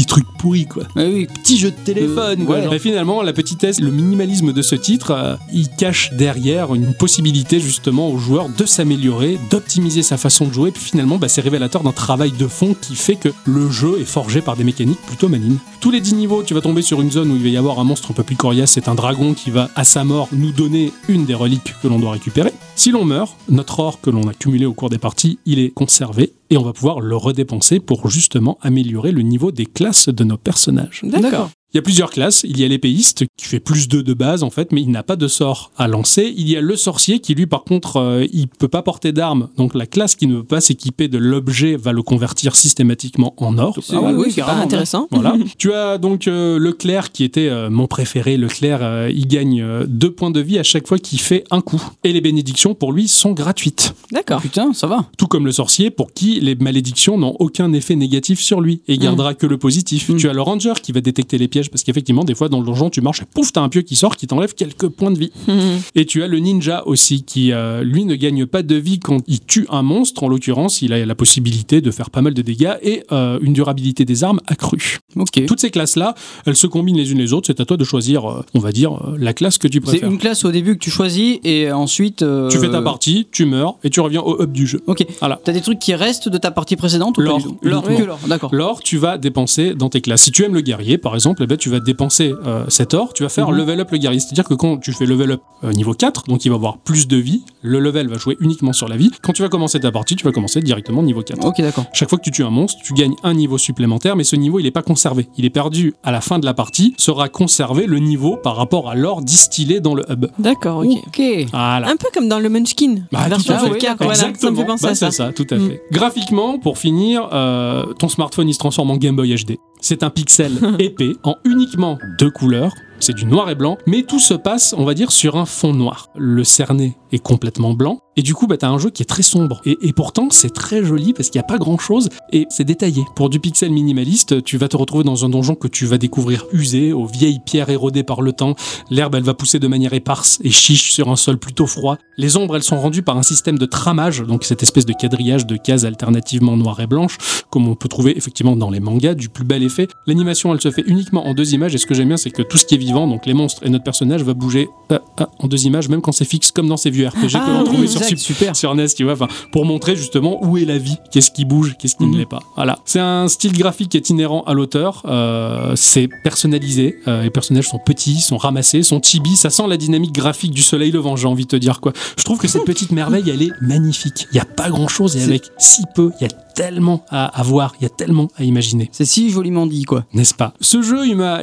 petit 0.00 0.06
truc 0.06 0.26
pourri 0.38 0.66
quoi. 0.66 0.84
Ah 0.96 1.02
oui, 1.04 1.26
petit 1.26 1.58
jeu 1.58 1.70
de 1.70 1.76
téléphone. 1.76 2.42
Euh, 2.42 2.44
quoi, 2.44 2.56
ouais. 2.56 2.62
genre. 2.62 2.72
Mais 2.72 2.78
finalement, 2.78 3.22
la 3.22 3.32
petitesse, 3.34 3.80
le 3.80 3.90
minimalisme 3.90 4.52
de 4.52 4.62
ce 4.62 4.74
titre, 4.74 5.10
euh, 5.10 5.36
il 5.52 5.68
cache 5.68 6.12
derrière 6.14 6.74
une 6.74 6.94
possibilité 6.94 7.60
justement 7.60 8.08
au 8.08 8.16
joueur 8.16 8.48
de 8.48 8.64
s'améliorer, 8.64 9.38
d'optimiser 9.50 10.02
sa 10.02 10.16
façon 10.16 10.46
de 10.46 10.52
jouer. 10.54 10.70
Puis 10.70 10.82
finalement, 10.82 11.18
bah, 11.18 11.28
c'est 11.28 11.42
révélateur 11.42 11.82
d'un 11.82 11.92
travail 11.92 12.32
de 12.32 12.46
fond 12.46 12.74
qui 12.80 12.94
fait 12.94 13.16
que 13.16 13.28
le 13.44 13.70
jeu 13.70 14.00
est 14.00 14.04
forgé 14.04 14.40
par 14.40 14.56
des 14.56 14.64
mécaniques 14.64 15.02
plutôt 15.06 15.28
malines. 15.28 15.58
Tous 15.80 15.90
les 15.90 16.00
10 16.00 16.14
niveaux, 16.14 16.42
tu 16.42 16.54
vas 16.54 16.62
tomber 16.62 16.82
sur 16.82 17.02
une 17.02 17.10
zone 17.10 17.30
où 17.30 17.36
il 17.36 17.42
va 17.42 17.48
y 17.48 17.56
avoir 17.56 17.78
un 17.78 17.84
monstre 17.84 18.10
un 18.10 18.14
peu 18.14 18.22
plus 18.22 18.36
coriace. 18.36 18.70
C'est 18.72 18.88
un 18.88 18.94
dragon 18.94 19.34
qui 19.34 19.50
va, 19.50 19.68
à 19.76 19.84
sa 19.84 20.04
mort, 20.04 20.28
nous 20.32 20.52
donner 20.52 20.92
une 21.08 21.26
des 21.26 21.34
reliques 21.34 21.74
que 21.82 21.88
l'on 21.88 21.98
doit 21.98 22.12
récupérer. 22.12 22.52
Si 22.74 22.90
l'on 22.90 23.04
meurt, 23.04 23.36
notre 23.50 23.80
or 23.80 24.00
que 24.00 24.08
l'on 24.08 24.26
a 24.28 24.32
cumulé 24.32 24.64
au 24.64 24.72
cours 24.72 24.88
des 24.88 24.98
parties, 24.98 25.38
il 25.44 25.58
est 25.58 25.70
conservé 25.70 26.32
et 26.50 26.56
on 26.56 26.62
va 26.62 26.72
pouvoir 26.72 27.00
le 27.00 27.16
redépenser 27.16 27.80
pour 27.80 28.10
justement 28.10 28.58
améliorer 28.60 29.12
le 29.12 29.22
niveau 29.22 29.52
des 29.52 29.66
classes 29.66 30.08
de 30.08 30.24
nos 30.24 30.36
personnages. 30.36 31.00
D'accord. 31.04 31.50
Il 31.72 31.76
y 31.76 31.78
a 31.78 31.82
plusieurs 31.82 32.10
classes. 32.10 32.44
Il 32.48 32.58
y 32.58 32.64
a 32.64 32.68
l'épéiste 32.68 33.24
qui 33.36 33.46
fait 33.46 33.60
plus 33.60 33.86
2 33.88 34.02
de 34.02 34.12
base 34.14 34.42
en 34.42 34.50
fait, 34.50 34.72
mais 34.72 34.80
il 34.82 34.90
n'a 34.90 35.02
pas 35.04 35.16
de 35.16 35.28
sort 35.28 35.70
à 35.78 35.86
lancer. 35.86 36.32
Il 36.36 36.48
y 36.48 36.56
a 36.56 36.60
le 36.60 36.74
sorcier 36.76 37.20
qui 37.20 37.34
lui 37.34 37.46
par 37.46 37.62
contre 37.64 37.96
euh, 37.98 38.26
il 38.32 38.48
peut 38.48 38.68
pas 38.68 38.82
porter 38.82 39.12
d'armes. 39.12 39.48
Donc 39.56 39.74
la 39.74 39.86
classe 39.86 40.16
qui 40.16 40.26
ne 40.26 40.36
veut 40.36 40.44
pas 40.44 40.60
s'équiper 40.60 41.06
de 41.08 41.18
l'objet 41.18 41.76
va 41.76 41.92
le 41.92 42.02
convertir 42.02 42.56
systématiquement 42.56 43.34
en 43.36 43.56
or. 43.58 43.78
C'est- 43.82 43.94
Ah 43.94 44.00
ouais, 44.00 44.12
oui, 44.12 44.24
oui, 44.26 44.32
c'est 44.32 44.40
pas 44.40 44.48
carrément, 44.48 44.64
intéressant. 44.64 45.06
Voilà. 45.12 45.34
tu 45.58 45.72
as 45.72 45.98
donc 45.98 46.26
euh, 46.26 46.58
le 46.58 46.72
clerc 46.72 47.12
qui 47.12 47.22
était 47.24 47.48
euh, 47.48 47.70
mon 47.70 47.86
préféré. 47.86 48.36
Le 48.36 48.48
clerc, 48.48 48.80
euh, 48.82 49.10
il 49.14 49.28
gagne 49.28 49.62
euh, 49.62 49.84
deux 49.86 50.10
points 50.10 50.30
de 50.32 50.40
vie 50.40 50.58
à 50.58 50.62
chaque 50.64 50.88
fois 50.88 50.98
qu'il 50.98 51.20
fait 51.20 51.44
un 51.52 51.60
coup. 51.60 51.82
Et 52.04 52.12
les 52.12 52.20
bénédictions 52.20 52.74
pour 52.74 52.92
lui 52.92 53.06
sont 53.06 53.32
gratuites. 53.32 53.94
D'accord. 54.10 54.40
Putain, 54.40 54.72
ça 54.72 54.86
va. 54.88 55.06
Tout 55.18 55.26
comme 55.28 55.46
le 55.46 55.52
sorcier 55.52 55.90
pour 55.90 56.12
qui 56.12 56.40
les 56.40 56.56
malédictions 56.56 57.16
n'ont 57.16 57.36
aucun 57.38 57.72
effet 57.72 57.94
négatif 57.94 58.40
sur 58.40 58.60
lui 58.60 58.80
et 58.88 58.94
il 58.94 58.98
gardera 58.98 59.34
que 59.34 59.46
le 59.46 59.56
positif. 59.56 60.08
Mm. 60.08 60.16
Tu 60.16 60.28
as 60.28 60.32
le 60.32 60.42
ranger 60.42 60.72
qui 60.82 60.90
va 60.92 61.00
détecter 61.00 61.38
les 61.38 61.46
pièges 61.46 61.59
parce 61.68 61.82
qu'effectivement 61.82 62.24
des 62.24 62.34
fois 62.34 62.48
dans 62.48 62.60
le 62.60 62.66
donjon 62.66 62.90
tu 62.90 63.00
marches 63.00 63.22
et 63.22 63.26
pouf 63.26 63.52
t'as 63.52 63.60
un 63.60 63.68
pieu 63.68 63.82
qui 63.82 63.96
sort 63.96 64.16
qui 64.16 64.26
t'enlève 64.26 64.54
quelques 64.54 64.88
points 64.88 65.10
de 65.10 65.18
vie. 65.18 65.32
Et 65.94 66.06
tu 66.06 66.22
as 66.22 66.28
le 66.28 66.38
ninja 66.38 66.82
aussi 66.86 67.22
qui, 67.22 67.52
euh, 67.52 67.82
lui, 67.82 68.04
ne 68.04 68.14
gagne 68.14 68.46
pas 68.46 68.62
de 68.62 68.74
vie 68.74 68.98
quand 68.98 69.18
il 69.26 69.40
tue 69.40 69.66
un 69.70 69.82
monstre. 69.82 70.22
En 70.22 70.28
l'occurrence, 70.28 70.82
il 70.82 70.92
a 70.92 71.04
la 71.04 71.14
possibilité 71.14 71.80
de 71.80 71.90
faire 71.90 72.10
pas 72.10 72.22
mal 72.22 72.34
de 72.34 72.42
dégâts 72.42 72.74
et 72.82 73.02
euh, 73.12 73.38
une 73.42 73.52
durabilité 73.52 74.04
des 74.04 74.24
armes 74.24 74.40
accrue. 74.46 74.98
Toutes 75.46 75.60
ces 75.60 75.70
classes-là, 75.70 76.14
elles 76.46 76.56
se 76.56 76.66
combinent 76.66 76.96
les 76.96 77.12
unes 77.12 77.18
les 77.18 77.32
autres. 77.32 77.48
C'est 77.48 77.60
à 77.60 77.64
toi 77.64 77.76
de 77.76 77.84
choisir, 77.84 78.30
euh, 78.30 78.44
on 78.54 78.58
va 78.60 78.72
dire, 78.72 78.98
la 79.18 79.32
classe 79.34 79.58
que 79.58 79.68
tu 79.68 79.78
C'est 79.78 79.80
préfères. 79.98 80.10
une 80.10 80.18
classe 80.18 80.44
au 80.44 80.52
début 80.52 80.74
que 80.74 80.82
tu 80.84 80.90
choisis 80.90 81.38
et 81.44 81.70
ensuite. 81.72 82.24
Tu 82.50 82.58
fais 82.58 82.70
ta 82.70 82.82
partie, 82.82 83.26
tu 83.30 83.44
meurs 83.44 83.76
et 83.84 83.90
tu 83.90 84.00
reviens 84.00 84.20
au 84.20 84.42
hub 84.42 84.52
du 84.52 84.66
jeu. 84.66 84.80
Ok. 84.86 85.04
Voilà. 85.20 85.40
T'as 85.44 85.52
des 85.52 85.60
trucs 85.60 85.78
qui 85.78 85.94
restent 85.94 86.28
de 86.28 86.38
ta 86.38 86.50
partie 86.50 86.76
précédente 86.76 87.18
ou 87.18 87.22
L'or, 87.22 88.18
d'accord. 88.26 88.54
L'or, 88.54 88.80
tu 88.82 88.96
vas 88.96 89.18
dépenser 89.18 89.74
dans 89.74 89.88
tes 89.88 90.00
classes. 90.00 90.22
Si 90.22 90.30
tu 90.30 90.44
aimes 90.44 90.54
le 90.54 90.60
guerrier, 90.60 90.98
par 90.98 91.14
exemple, 91.14 91.42
eh 91.42 91.46
ben, 91.50 91.58
tu 91.58 91.68
vas 91.68 91.80
dépenser 91.80 92.32
euh, 92.46 92.64
cet 92.68 92.94
or, 92.94 93.12
tu 93.12 93.22
vas 93.24 93.28
faire 93.28 93.50
Mhm. 93.50 93.56
level 93.58 93.80
up 93.80 93.90
le 93.90 93.98
guerrier. 93.98 94.20
C'est-à-dire 94.20 94.44
que 94.44 94.54
quand 94.54 94.78
tu 94.78 94.92
fais 94.92 95.04
level 95.04 95.32
up 95.32 95.40
euh, 95.64 95.72
niveau 95.72 95.92
4, 95.92 96.24
donc 96.28 96.44
il 96.44 96.48
va 96.48 96.54
avoir 96.54 96.78
plus 96.78 97.06
de 97.08 97.16
vie, 97.16 97.42
le 97.62 97.78
level 97.80 98.08
va 98.08 98.16
jouer 98.18 98.36
uniquement 98.40 98.72
sur 98.72 98.88
la 98.88 98.96
vie. 98.96 99.10
Quand 99.22 99.32
tu 99.32 99.42
vas 99.42 99.48
commencer 99.48 99.78
ta 99.80 99.90
partie, 99.92 100.16
tu 100.16 100.24
vas 100.24 100.32
commencer 100.32 100.60
directement 100.62 101.02
niveau 101.02 101.22
4. 101.22 101.44
Ok, 101.44 101.60
d'accord. 101.60 101.84
Chaque 101.92 102.08
fois 102.08 102.18
que 102.18 102.22
tu 102.24 102.30
tues 102.30 102.44
un 102.44 102.50
monstre, 102.50 102.80
tu 102.84 102.94
gagnes 102.94 103.14
un 103.24 103.34
niveau 103.34 103.58
supplémentaire, 103.58 104.16
mais 104.16 104.24
ce 104.24 104.36
niveau, 104.36 104.58
il 104.58 104.62
n'est 104.62 104.70
pas 104.70 104.82
conservé. 104.82 105.28
Il 105.36 105.44
est 105.44 105.50
perdu 105.50 105.92
à 106.02 106.12
la 106.12 106.20
fin 106.20 106.38
de 106.38 106.46
la 106.46 106.54
partie, 106.54 106.94
sera 106.96 107.28
conservé 107.28 107.86
le 107.86 107.98
niveau 107.98 108.36
par 108.36 108.56
rapport 108.56 108.88
à 108.88 108.94
l'or 108.94 109.20
distillé 109.22 109.80
dans 109.80 109.94
le 109.94 110.04
hub. 110.10 110.26
D'accord, 110.38 110.84
ok. 110.86 111.20
Voilà. 111.50 111.88
Un 111.88 111.96
peu 111.96 112.08
comme 112.14 112.28
dans 112.28 112.38
le 112.38 112.48
Munchkin, 112.48 112.96
Bah, 113.12 113.26
version 113.28 113.52
tout 113.54 113.58
à 113.58 113.62
fait. 113.64 113.68
Volca, 113.70 113.94
voilà, 113.98 114.14
ça 114.14 114.24
me 114.26 114.30
Exactement. 114.30 114.60
fait 114.60 114.66
penser 114.66 114.84
Bah, 114.84 114.90
à 114.90 114.94
ça. 114.94 115.10
c'est 115.10 115.16
ça, 115.16 115.32
tout 115.32 115.46
à 115.50 115.56
Mm. 115.56 115.68
fait. 115.68 115.82
Graphiquement, 115.90 116.58
pour 116.58 116.78
finir, 116.78 117.28
euh, 117.32 117.84
ton 117.98 118.08
smartphone 118.08 118.48
il 118.48 118.54
se 118.54 118.58
transforme 118.58 118.90
en 118.90 118.96
Game 118.96 119.16
Boy 119.16 119.34
HD. 119.34 119.58
C'est 119.80 120.02
un 120.02 120.10
pixel 120.10 120.52
épais 120.78 121.12
en 121.22 121.36
uniquement 121.44 121.98
deux 122.18 122.30
couleurs. 122.30 122.74
C'est 122.98 123.14
du 123.14 123.24
noir 123.24 123.48
et 123.48 123.54
blanc, 123.54 123.78
mais 123.86 124.02
tout 124.02 124.18
se 124.18 124.34
passe, 124.34 124.74
on 124.76 124.84
va 124.84 124.94
dire, 124.94 125.10
sur 125.10 125.36
un 125.36 125.46
fond 125.46 125.72
noir. 125.72 126.08
Le 126.16 126.44
cerné 126.44 126.96
est 127.12 127.18
complètement 127.18 127.74
blanc, 127.74 128.00
et 128.16 128.22
du 128.22 128.34
coup, 128.34 128.46
bah, 128.46 128.56
t'as 128.56 128.68
un 128.68 128.78
jeu 128.78 128.90
qui 128.90 129.02
est 129.02 129.06
très 129.06 129.22
sombre. 129.22 129.60
Et, 129.64 129.78
et 129.82 129.92
pourtant, 129.92 130.28
c'est 130.30 130.52
très 130.52 130.84
joli 130.84 131.12
parce 131.12 131.30
qu'il 131.30 131.38
n'y 131.38 131.44
a 131.44 131.48
pas 131.48 131.58
grand 131.58 131.78
chose, 131.78 132.08
et 132.32 132.46
c'est 132.50 132.64
détaillé. 132.64 133.04
Pour 133.16 133.30
du 133.30 133.40
pixel 133.40 133.70
minimaliste, 133.70 134.42
tu 134.44 134.58
vas 134.58 134.68
te 134.68 134.76
retrouver 134.76 135.04
dans 135.04 135.24
un 135.24 135.28
donjon 135.28 135.54
que 135.54 135.68
tu 135.68 135.86
vas 135.86 135.98
découvrir 135.98 136.46
usé, 136.52 136.92
aux 136.92 137.06
vieilles 137.06 137.40
pierres 137.44 137.70
érodées 137.70 138.02
par 138.02 138.22
le 138.22 138.32
temps. 138.32 138.54
L'herbe, 138.90 139.14
elle 139.14 139.22
va 139.22 139.34
pousser 139.34 139.58
de 139.58 139.68
manière 139.68 139.92
éparse 139.92 140.38
et 140.44 140.50
chiche 140.50 140.92
sur 140.92 141.08
un 141.08 141.16
sol 141.16 141.38
plutôt 141.38 141.66
froid. 141.66 141.96
Les 142.16 142.36
ombres, 142.36 142.56
elles 142.56 142.62
sont 142.62 142.80
rendues 142.80 143.02
par 143.02 143.16
un 143.16 143.22
système 143.22 143.58
de 143.58 143.66
tramage, 143.66 144.22
donc 144.22 144.44
cette 144.44 144.62
espèce 144.62 144.86
de 144.86 144.92
quadrillage 144.92 145.46
de 145.46 145.56
cases 145.56 145.84
alternativement 145.84 146.56
noires 146.56 146.80
et 146.80 146.86
blanches, 146.86 147.18
comme 147.50 147.68
on 147.68 147.74
peut 147.74 147.88
trouver 147.88 148.16
effectivement 148.16 148.56
dans 148.56 148.70
les 148.70 148.80
mangas, 148.80 149.14
du 149.14 149.28
plus 149.28 149.44
bel 149.44 149.62
effet. 149.62 149.88
L'animation, 150.06 150.52
elle 150.52 150.60
se 150.60 150.70
fait 150.70 150.84
uniquement 150.86 151.26
en 151.26 151.34
deux 151.34 151.54
images, 151.54 151.74
et 151.74 151.78
ce 151.78 151.86
que 151.86 151.94
j'aime 151.94 152.08
bien, 152.08 152.16
c'est 152.16 152.30
que 152.30 152.42
tout 152.42 152.58
ce 152.58 152.66
qui 152.66 152.74
est 152.74 152.78
vivant, 152.78 153.06
donc 153.06 153.26
les 153.26 153.34
monstres 153.34 153.64
et 153.64 153.70
notre 153.70 153.84
personnage, 153.84 154.22
va 154.22 154.34
bouger 154.34 154.68
euh, 154.92 154.98
euh, 155.20 155.26
en 155.38 155.48
deux 155.48 155.66
images, 155.66 155.88
même 155.88 156.02
quand 156.02 156.12
c'est 156.12 156.24
fixe, 156.24 156.50
comme 156.50 156.68
dans 156.68 156.76
ces 156.76 156.90
vieux 156.90 156.99
RPG 157.06 157.32
que 157.32 157.36
Ah 157.36 157.46
l'on 157.48 157.58
oui, 157.60 157.64
trouvait 157.64 157.86
sur, 157.86 158.18
super. 158.18 158.56
sur 158.56 158.74
NES, 158.74 158.86
tu 158.96 159.04
vois, 159.04 159.28
pour 159.52 159.64
montrer 159.64 159.96
justement 159.96 160.44
où 160.44 160.56
est 160.58 160.64
la 160.64 160.78
vie, 160.78 160.96
qu'est-ce 161.12 161.30
qui 161.30 161.44
bouge, 161.44 161.76
qu'est-ce 161.78 161.96
qui 161.96 162.04
Mhm. 162.04 162.12
ne 162.12 162.18
l'est 162.18 162.26
pas. 162.28 162.40
Voilà. 162.56 162.78
C'est 162.84 163.00
un 163.00 163.28
style 163.28 163.52
graphique 163.52 163.90
qui 163.90 163.96
est 163.96 164.10
inhérent 164.10 164.42
à 164.46 164.54
l'auteur, 164.54 165.02
euh, 165.06 165.74
c'est 165.76 166.08
personnalisé, 166.24 166.96
euh, 167.08 167.22
les 167.22 167.30
personnages 167.30 167.68
sont 167.68 167.78
petits, 167.84 168.20
sont 168.20 168.36
ramassés, 168.36 168.82
sont 168.82 169.00
chibi, 169.02 169.36
ça 169.36 169.50
sent 169.50 169.64
la 169.68 169.76
dynamique 169.76 170.12
graphique 170.12 170.52
du 170.52 170.62
soleil 170.62 170.90
levant, 170.90 171.16
j'ai 171.16 171.26
envie 171.26 171.44
de 171.44 171.48
te 171.50 171.56
dire 171.56 171.80
quoi. 171.80 171.92
Je 172.16 172.24
trouve 172.24 172.38
que 172.38 172.48
cette 172.48 172.64
petite 172.64 172.92
merveille, 172.92 173.28
elle 173.28 173.42
est 173.42 173.52
magnifique. 173.60 174.26
Il 174.32 174.36
y 174.36 174.40
a 174.40 174.44
pas 174.44 174.70
grand-chose 174.70 175.16
et 175.16 175.22
avec 175.22 175.44
si 175.58 175.82
peu, 175.94 176.10
il 176.20 176.24
y 176.24 176.26
a 176.26 176.32
tellement 176.54 177.04
à, 177.10 177.26
à 177.26 177.42
voir, 177.42 177.74
il 177.80 177.84
y 177.84 177.86
a 177.86 177.90
tellement 177.90 178.28
à 178.36 178.44
imaginer 178.44 178.88
C'est 178.92 179.04
si 179.04 179.30
joliment 179.30 179.66
dit, 179.66 179.84
quoi. 179.84 180.04
n'est-ce 180.12 180.34
pas? 180.34 180.52
Ce 180.60 180.82
jeu, 180.82 181.06
il 181.06 181.16
m'a 181.16 181.40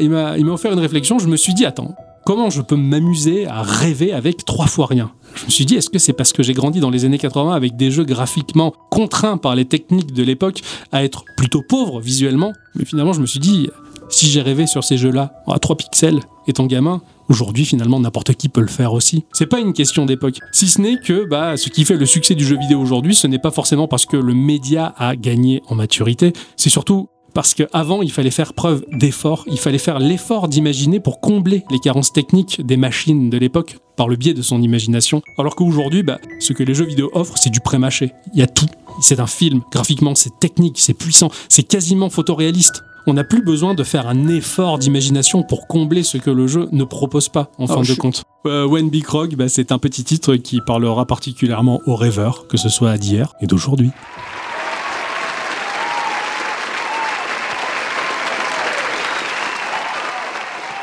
offert 0.52 0.72
une 0.74 0.80
réflexion. 0.80 1.20
Je 1.20 1.28
me 1.28 1.38
suis 1.38 1.54
dit, 1.54 1.66
attends, 1.66 1.96
comment 2.28 2.50
je 2.50 2.62
peux 2.62 2.76
m'amuser 2.76 3.48
à 3.48 3.62
rêver 3.62 4.12
avec 4.12 4.44
trois 4.44 4.68
fois 4.68 4.86
rien? 4.88 5.12
Je 5.36 5.46
me 5.46 5.50
suis 5.50 5.66
dit, 5.66 5.76
est-ce 5.76 5.90
que 5.90 5.98
c'est 5.98 6.12
parce 6.12 6.34
que 6.34 6.44
j'ai 6.44 6.52
grandi 6.52 6.82
dans 6.82 6.90
les 6.90 7.06
années 7.06 7.18
80 7.18 7.54
avec 7.54 7.78
des 7.78 7.90
jeux 7.90 8.04
graphiquement 8.04 8.74
contraints 8.92 9.38
par 9.38 9.56
les 9.56 9.64
techniques 9.64 10.12
de 10.12 10.24
l'époque 10.24 10.60
à 10.92 11.06
être 11.06 11.24
plutôt 11.38 11.62
pauvre 11.62 12.02
visuellement? 12.02 12.52
Mais 12.76 12.84
finalement, 12.84 13.14
je 13.14 13.22
me 13.22 13.26
suis 13.26 13.40
dit, 13.40 13.70
si 14.10 14.28
j'ai 14.28 14.42
rêvé 14.42 14.68
sur 14.68 14.84
ces 14.84 14.98
jeux-là 14.98 15.42
à 15.48 15.58
3 15.58 15.78
pixels 15.78 16.20
étant 16.50 16.66
gamin, 16.66 17.02
Aujourd'hui, 17.30 17.66
finalement, 17.66 18.00
n'importe 18.00 18.34
qui 18.36 18.48
peut 18.48 18.62
le 18.62 18.68
faire 18.68 18.94
aussi. 18.94 19.26
C'est 19.34 19.48
pas 19.48 19.60
une 19.60 19.74
question 19.74 20.06
d'époque. 20.06 20.40
Si 20.54 20.70
ce 20.70 20.80
n'est 20.80 20.98
que, 20.98 21.28
bah, 21.28 21.58
ce 21.58 21.68
qui 21.68 21.84
fait 21.84 21.98
le 21.98 22.06
succès 22.06 22.36
du 22.36 22.46
jeu 22.46 22.58
vidéo 22.58 22.80
aujourd'hui, 22.80 23.14
ce 23.16 23.28
n'est 23.28 23.38
pas 23.38 23.52
forcément 23.52 23.90
parce 23.90 24.06
que 24.06 24.16
le 24.16 24.34
média 24.34 24.94
a 24.98 25.18
gagné 25.18 25.62
en 25.68 25.76
maturité. 25.76 26.32
C'est 26.56 26.70
surtout 26.70 27.10
parce 27.38 27.54
qu'avant, 27.54 28.02
il 28.02 28.12
fallait 28.12 28.32
faire 28.32 28.56
preuve 28.56 28.84
d'effort, 28.92 29.44
il 29.46 29.60
fallait 29.60 29.78
faire 29.78 30.00
l'effort 30.00 30.48
d'imaginer 30.48 31.00
pour 31.00 31.22
combler 31.22 31.64
les 31.70 31.78
carences 31.78 32.12
techniques 32.12 32.66
des 32.66 32.78
machines 32.78 33.30
de 33.30 33.38
l'époque 33.38 33.78
par 33.96 34.08
le 34.08 34.16
biais 34.16 34.34
de 34.34 34.42
son 34.42 34.60
imagination. 34.60 35.22
Alors 35.38 35.56
qu'aujourd'hui, 35.56 36.02
bah, 36.02 36.18
ce 36.40 36.54
que 36.54 36.64
les 36.64 36.74
jeux 36.74 36.86
vidéo 36.88 37.12
offrent, 37.14 37.38
c'est 37.38 37.52
du 37.52 37.60
pré-mâché. 37.60 38.12
Il 38.34 38.40
y 38.40 38.42
a 38.42 38.48
tout. 38.48 38.66
C'est 39.02 39.20
un 39.20 39.28
film, 39.28 39.62
graphiquement, 39.72 40.16
c'est 40.16 40.40
technique, 40.40 40.80
c'est 40.80 40.96
puissant, 40.96 41.30
c'est 41.48 41.62
quasiment 41.62 42.10
photoréaliste. 42.10 42.82
On 43.06 43.14
n'a 43.14 43.24
plus 43.24 43.44
besoin 43.44 43.76
de 43.76 43.84
faire 43.84 44.08
un 44.08 44.28
effort 44.30 44.80
d'imagination 44.80 45.44
pour 45.44 45.68
combler 45.68 46.02
ce 46.02 46.18
que 46.18 46.32
le 46.32 46.48
jeu 46.48 46.68
ne 46.72 46.86
propose 46.86 47.30
pas, 47.30 47.52
en 47.60 47.66
Oh, 47.66 47.68
fin 47.68 47.80
de 47.82 47.84
je- 47.84 47.94
compte. 47.94 48.24
Euh, 48.48 48.66
When 48.66 48.90
Big 48.90 49.06
Rock, 49.08 49.36
bah, 49.36 49.48
c'est 49.48 49.72
un 49.72 49.78
petit 49.78 50.04
titre 50.04 50.38
qui 50.38 50.60
parlera 50.66 51.06
particulièrement 51.06 51.82
aux 51.86 51.96
rêveurs, 51.96 52.48
que 52.48 52.58
ce 52.58 52.68
soit 52.70 52.98
d'hier 52.98 53.34
et 53.42 53.46
d'aujourd'hui. 53.46 53.92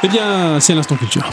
Eh 0.04 0.08
bien, 0.08 0.60
c'est 0.60 0.74
l'instant 0.74 0.96
culture. 0.96 1.30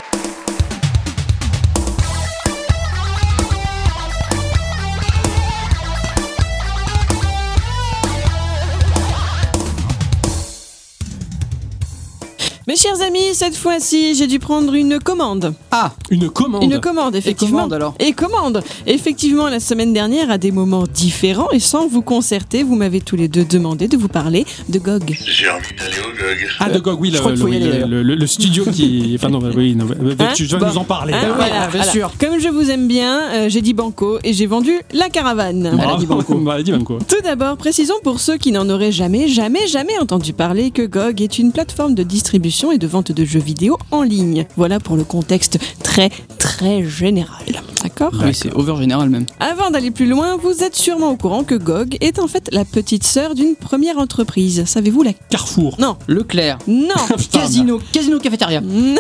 Cette 13.34 13.55
fois-ci, 13.55 14.15
j'ai 14.15 14.27
dû 14.27 14.39
prendre 14.39 14.73
une 14.73 14.99
commande. 14.99 15.53
Ah, 15.71 15.93
Une 16.09 16.29
commande. 16.29 16.63
Une 16.63 16.79
commande, 16.79 17.15
effectivement. 17.15 17.57
commande, 17.59 17.73
alors? 17.73 17.95
Et 17.99 18.11
commande. 18.13 18.61
Effectivement, 18.88 19.47
la 19.49 19.59
semaine 19.59 19.93
dernière, 19.93 20.29
à 20.32 20.38
des 20.38 20.51
moments 20.51 20.86
différents 20.91 21.49
et 21.51 21.59
sans 21.59 21.88
vous 21.88 22.01
concerter, 22.01 22.63
vous 22.63 22.75
m'avez 22.75 23.01
tous 23.01 23.15
les 23.15 23.27
deux 23.27 23.45
demandé 23.45 23.88
de 23.88 23.97
vous 23.97 24.07
parler 24.07 24.45
de 24.69 24.79
GOG. 24.79 25.17
J'ai 25.25 25.49
envie 25.49 25.75
d'aller 25.77 25.97
au 25.99 26.11
GOG. 26.11 26.47
Ah, 26.59 26.69
de 26.69 26.79
GOG, 26.79 26.99
oui, 27.01 27.11
le, 27.11 27.19
le- 27.19 27.53
y 27.53 27.84
aller, 27.84 28.15
le- 28.15 28.27
studio 28.27 28.63
qui. 28.71 29.13
Enfin, 29.21 29.29
non, 29.29 29.39
oui, 29.55 29.75
non, 29.75 29.86
Hein 30.19 30.27
tu 30.36 30.45
vas 30.45 30.57
Bon. 30.57 30.67
nous 30.67 30.77
en 30.77 30.84
parler. 30.84 31.13
Hein, 31.13 31.34
voilà, 31.36 31.67
bien 31.67 31.84
sûr. 31.84 32.11
Comme 32.19 32.39
je 32.39 32.47
vous 32.49 32.69
aime 32.71 32.88
bien, 32.88 33.21
euh, 33.34 33.49
j'ai 33.49 33.61
dit 33.61 33.73
banco 33.73 34.17
et 34.23 34.34
j'ai 34.34 34.45
vendu 34.47 34.71
la 34.93 35.09
caravane. 35.09 35.77
Dit 35.99 36.05
banco. 36.05 36.36
Bah, 36.36 36.53
elle 36.55 36.61
a 36.61 36.63
dit 36.63 36.71
banco. 36.71 36.97
Tout 37.07 37.21
d'abord, 37.23 37.57
précisons 37.57 37.95
pour 38.03 38.19
ceux 38.19 38.38
qui 38.38 38.51
n'en 38.51 38.69
auraient 38.69 38.91
jamais, 38.91 39.27
jamais, 39.27 39.67
jamais 39.67 39.97
entendu 39.99 40.34
parler 40.34 40.71
que 40.71 40.82
GOG 40.84 41.21
est 41.21 41.39
une 41.39 41.51
plateforme 41.51 41.93
de 41.95 42.03
distribution 42.03 42.71
et 42.71 42.77
de 42.77 42.88
vente 42.88 43.11
de 43.11 43.20
jeux 43.26 43.39
vidéo 43.39 43.78
en 43.91 44.03
ligne. 44.03 44.45
Voilà 44.55 44.80
pour 44.80 44.95
le 44.95 45.03
contexte 45.03 45.59
très, 45.84 46.09
très 46.38 46.84
général. 46.84 47.45
D'accord 47.84 48.11
oui, 48.24 48.34
c'est 48.34 48.53
over 48.53 48.76
général 48.78 49.09
même. 49.09 49.26
Avant 49.39 49.72
d'aller 49.72 49.91
plus 49.91 50.05
loin, 50.05 50.38
vous 50.38 50.63
êtes 50.63 50.76
sûrement 50.76 51.09
au 51.09 51.17
courant 51.17 51.43
que 51.43 51.55
GOG 51.55 51.97
est 52.01 52.19
en 52.19 52.28
fait 52.28 52.49
la 52.51 52.63
petite 52.63 53.03
sœur 53.03 53.34
d'une 53.34 53.55
première 53.55 53.97
entreprise. 53.97 54.65
Savez-vous 54.65 55.01
la... 55.01 55.13
Carrefour. 55.13 55.78
Non, 55.80 55.97
Leclerc, 56.07 56.59
non, 56.67 56.95
Casino, 57.32 57.80
Casino 57.91 58.19
Cafétéria. 58.19 58.61
non. 58.63 58.95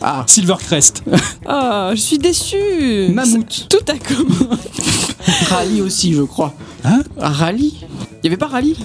Ah, 0.00 0.24
Silvercrest. 0.26 1.04
Oh, 1.48 1.90
je 1.92 2.00
suis 2.00 2.18
déçue. 2.18 3.08
Mammouth. 3.12 3.66
Tout 3.68 3.84
a 3.88 3.98
commencé. 3.98 4.68
Rally 5.48 5.80
aussi, 5.80 6.12
je 6.12 6.22
crois. 6.22 6.54
Hein 6.84 7.02
Rally 7.16 7.74
Il 8.22 8.24
y 8.24 8.26
avait 8.28 8.36
pas 8.36 8.46
Rally 8.48 8.76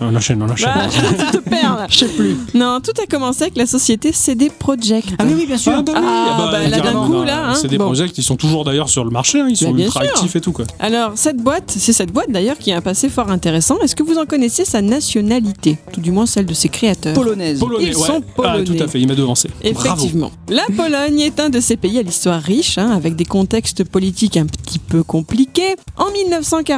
On 0.00 0.14
enchaîne, 0.16 0.42
on 0.42 0.48
enchaîne. 0.50 0.70
Bah, 0.74 0.86
tu 1.30 1.38
te 1.38 1.48
perds 1.48 1.76
là. 1.76 1.86
Je 1.90 1.98
sais 1.98 2.08
plus. 2.08 2.36
Non, 2.54 2.80
tout 2.80 2.92
a 3.02 3.06
commencé 3.06 3.42
avec 3.42 3.56
la 3.56 3.66
société 3.66 4.12
CD 4.12 4.48
Projekt. 4.50 5.10
Ah 5.18 5.24
oui, 5.26 5.34
oui, 5.36 5.46
bien 5.46 5.58
sûr. 5.58 5.72
Ah, 5.76 5.82
bah 5.82 5.92
oui, 5.94 6.00
Ah, 6.02 6.26
ah 6.30 6.38
bah, 6.38 6.48
bah, 6.52 6.68
là, 6.68 6.80
d'un 6.80 6.92
coup, 7.06 7.22
là, 7.22 7.50
hein. 7.50 7.54
C'est 7.54 7.68
des 7.68 7.76
Bon. 7.78 7.84
projets 7.84 8.08
qui 8.08 8.22
sont 8.22 8.36
toujours 8.36 8.64
d'ailleurs 8.64 8.88
sur 8.88 9.04
le 9.04 9.10
marché, 9.10 9.40
hein, 9.40 9.46
ils 9.50 9.56
sont 9.58 9.66
Bah, 9.70 9.76
bien 9.76 9.86
ultra 9.86 10.02
sûr. 10.04 10.10
actifs 10.14 10.36
et 10.36 10.40
tout 10.40 10.52
quoi. 10.52 10.64
Alors, 10.78 11.12
cette 11.16 11.36
boîte, 11.36 11.64
c'est 11.76 11.92
cette 11.92 12.12
boîte 12.12 12.30
d'ailleurs 12.30 12.56
qui 12.58 12.72
a 12.72 12.78
un 12.78 12.80
passé 12.80 13.08
fort 13.10 13.30
intéressant. 13.30 13.78
Est-ce 13.82 13.94
que 13.94 14.02
vous 14.02 14.16
en 14.16 14.24
connaissez 14.24 14.64
sa 14.64 14.80
nationalité? 14.80 15.76
Tout 15.92 16.00
du 16.00 16.10
moins 16.12 16.24
celle 16.26 16.46
de 16.46 16.54
ses 16.54 16.70
créateurs. 16.70 17.14
Polonaise. 17.14 17.58
Polonais, 17.60 17.84
Ils 17.90 17.96
ouais. 17.96 18.06
sont 18.06 18.22
Ah, 18.22 18.32
polonais. 18.34 18.64
tout 18.64 18.82
à 18.82 18.88
fait, 18.88 19.00
il 19.00 19.06
m'a 19.06 19.14
devancé. 19.14 19.50
Bravo. 19.74 19.90
Effectivement. 19.96 20.30
La 20.48 20.64
Pologne 20.74 21.20
est 21.20 21.38
un 21.40 21.50
de 21.50 21.60
ces 21.60 21.76
pays 21.76 21.98
à 21.98 22.02
l'histoire 22.02 22.40
riche, 22.40 22.78
hein, 22.78 22.90
avec 22.90 23.16
des 23.16 23.26
contextes 23.26 23.84
politiques 23.84 24.38
un 24.38 24.46
petit 24.46 24.78
peu 24.78 25.02
compliqués. 25.02 25.76
En 25.98 26.06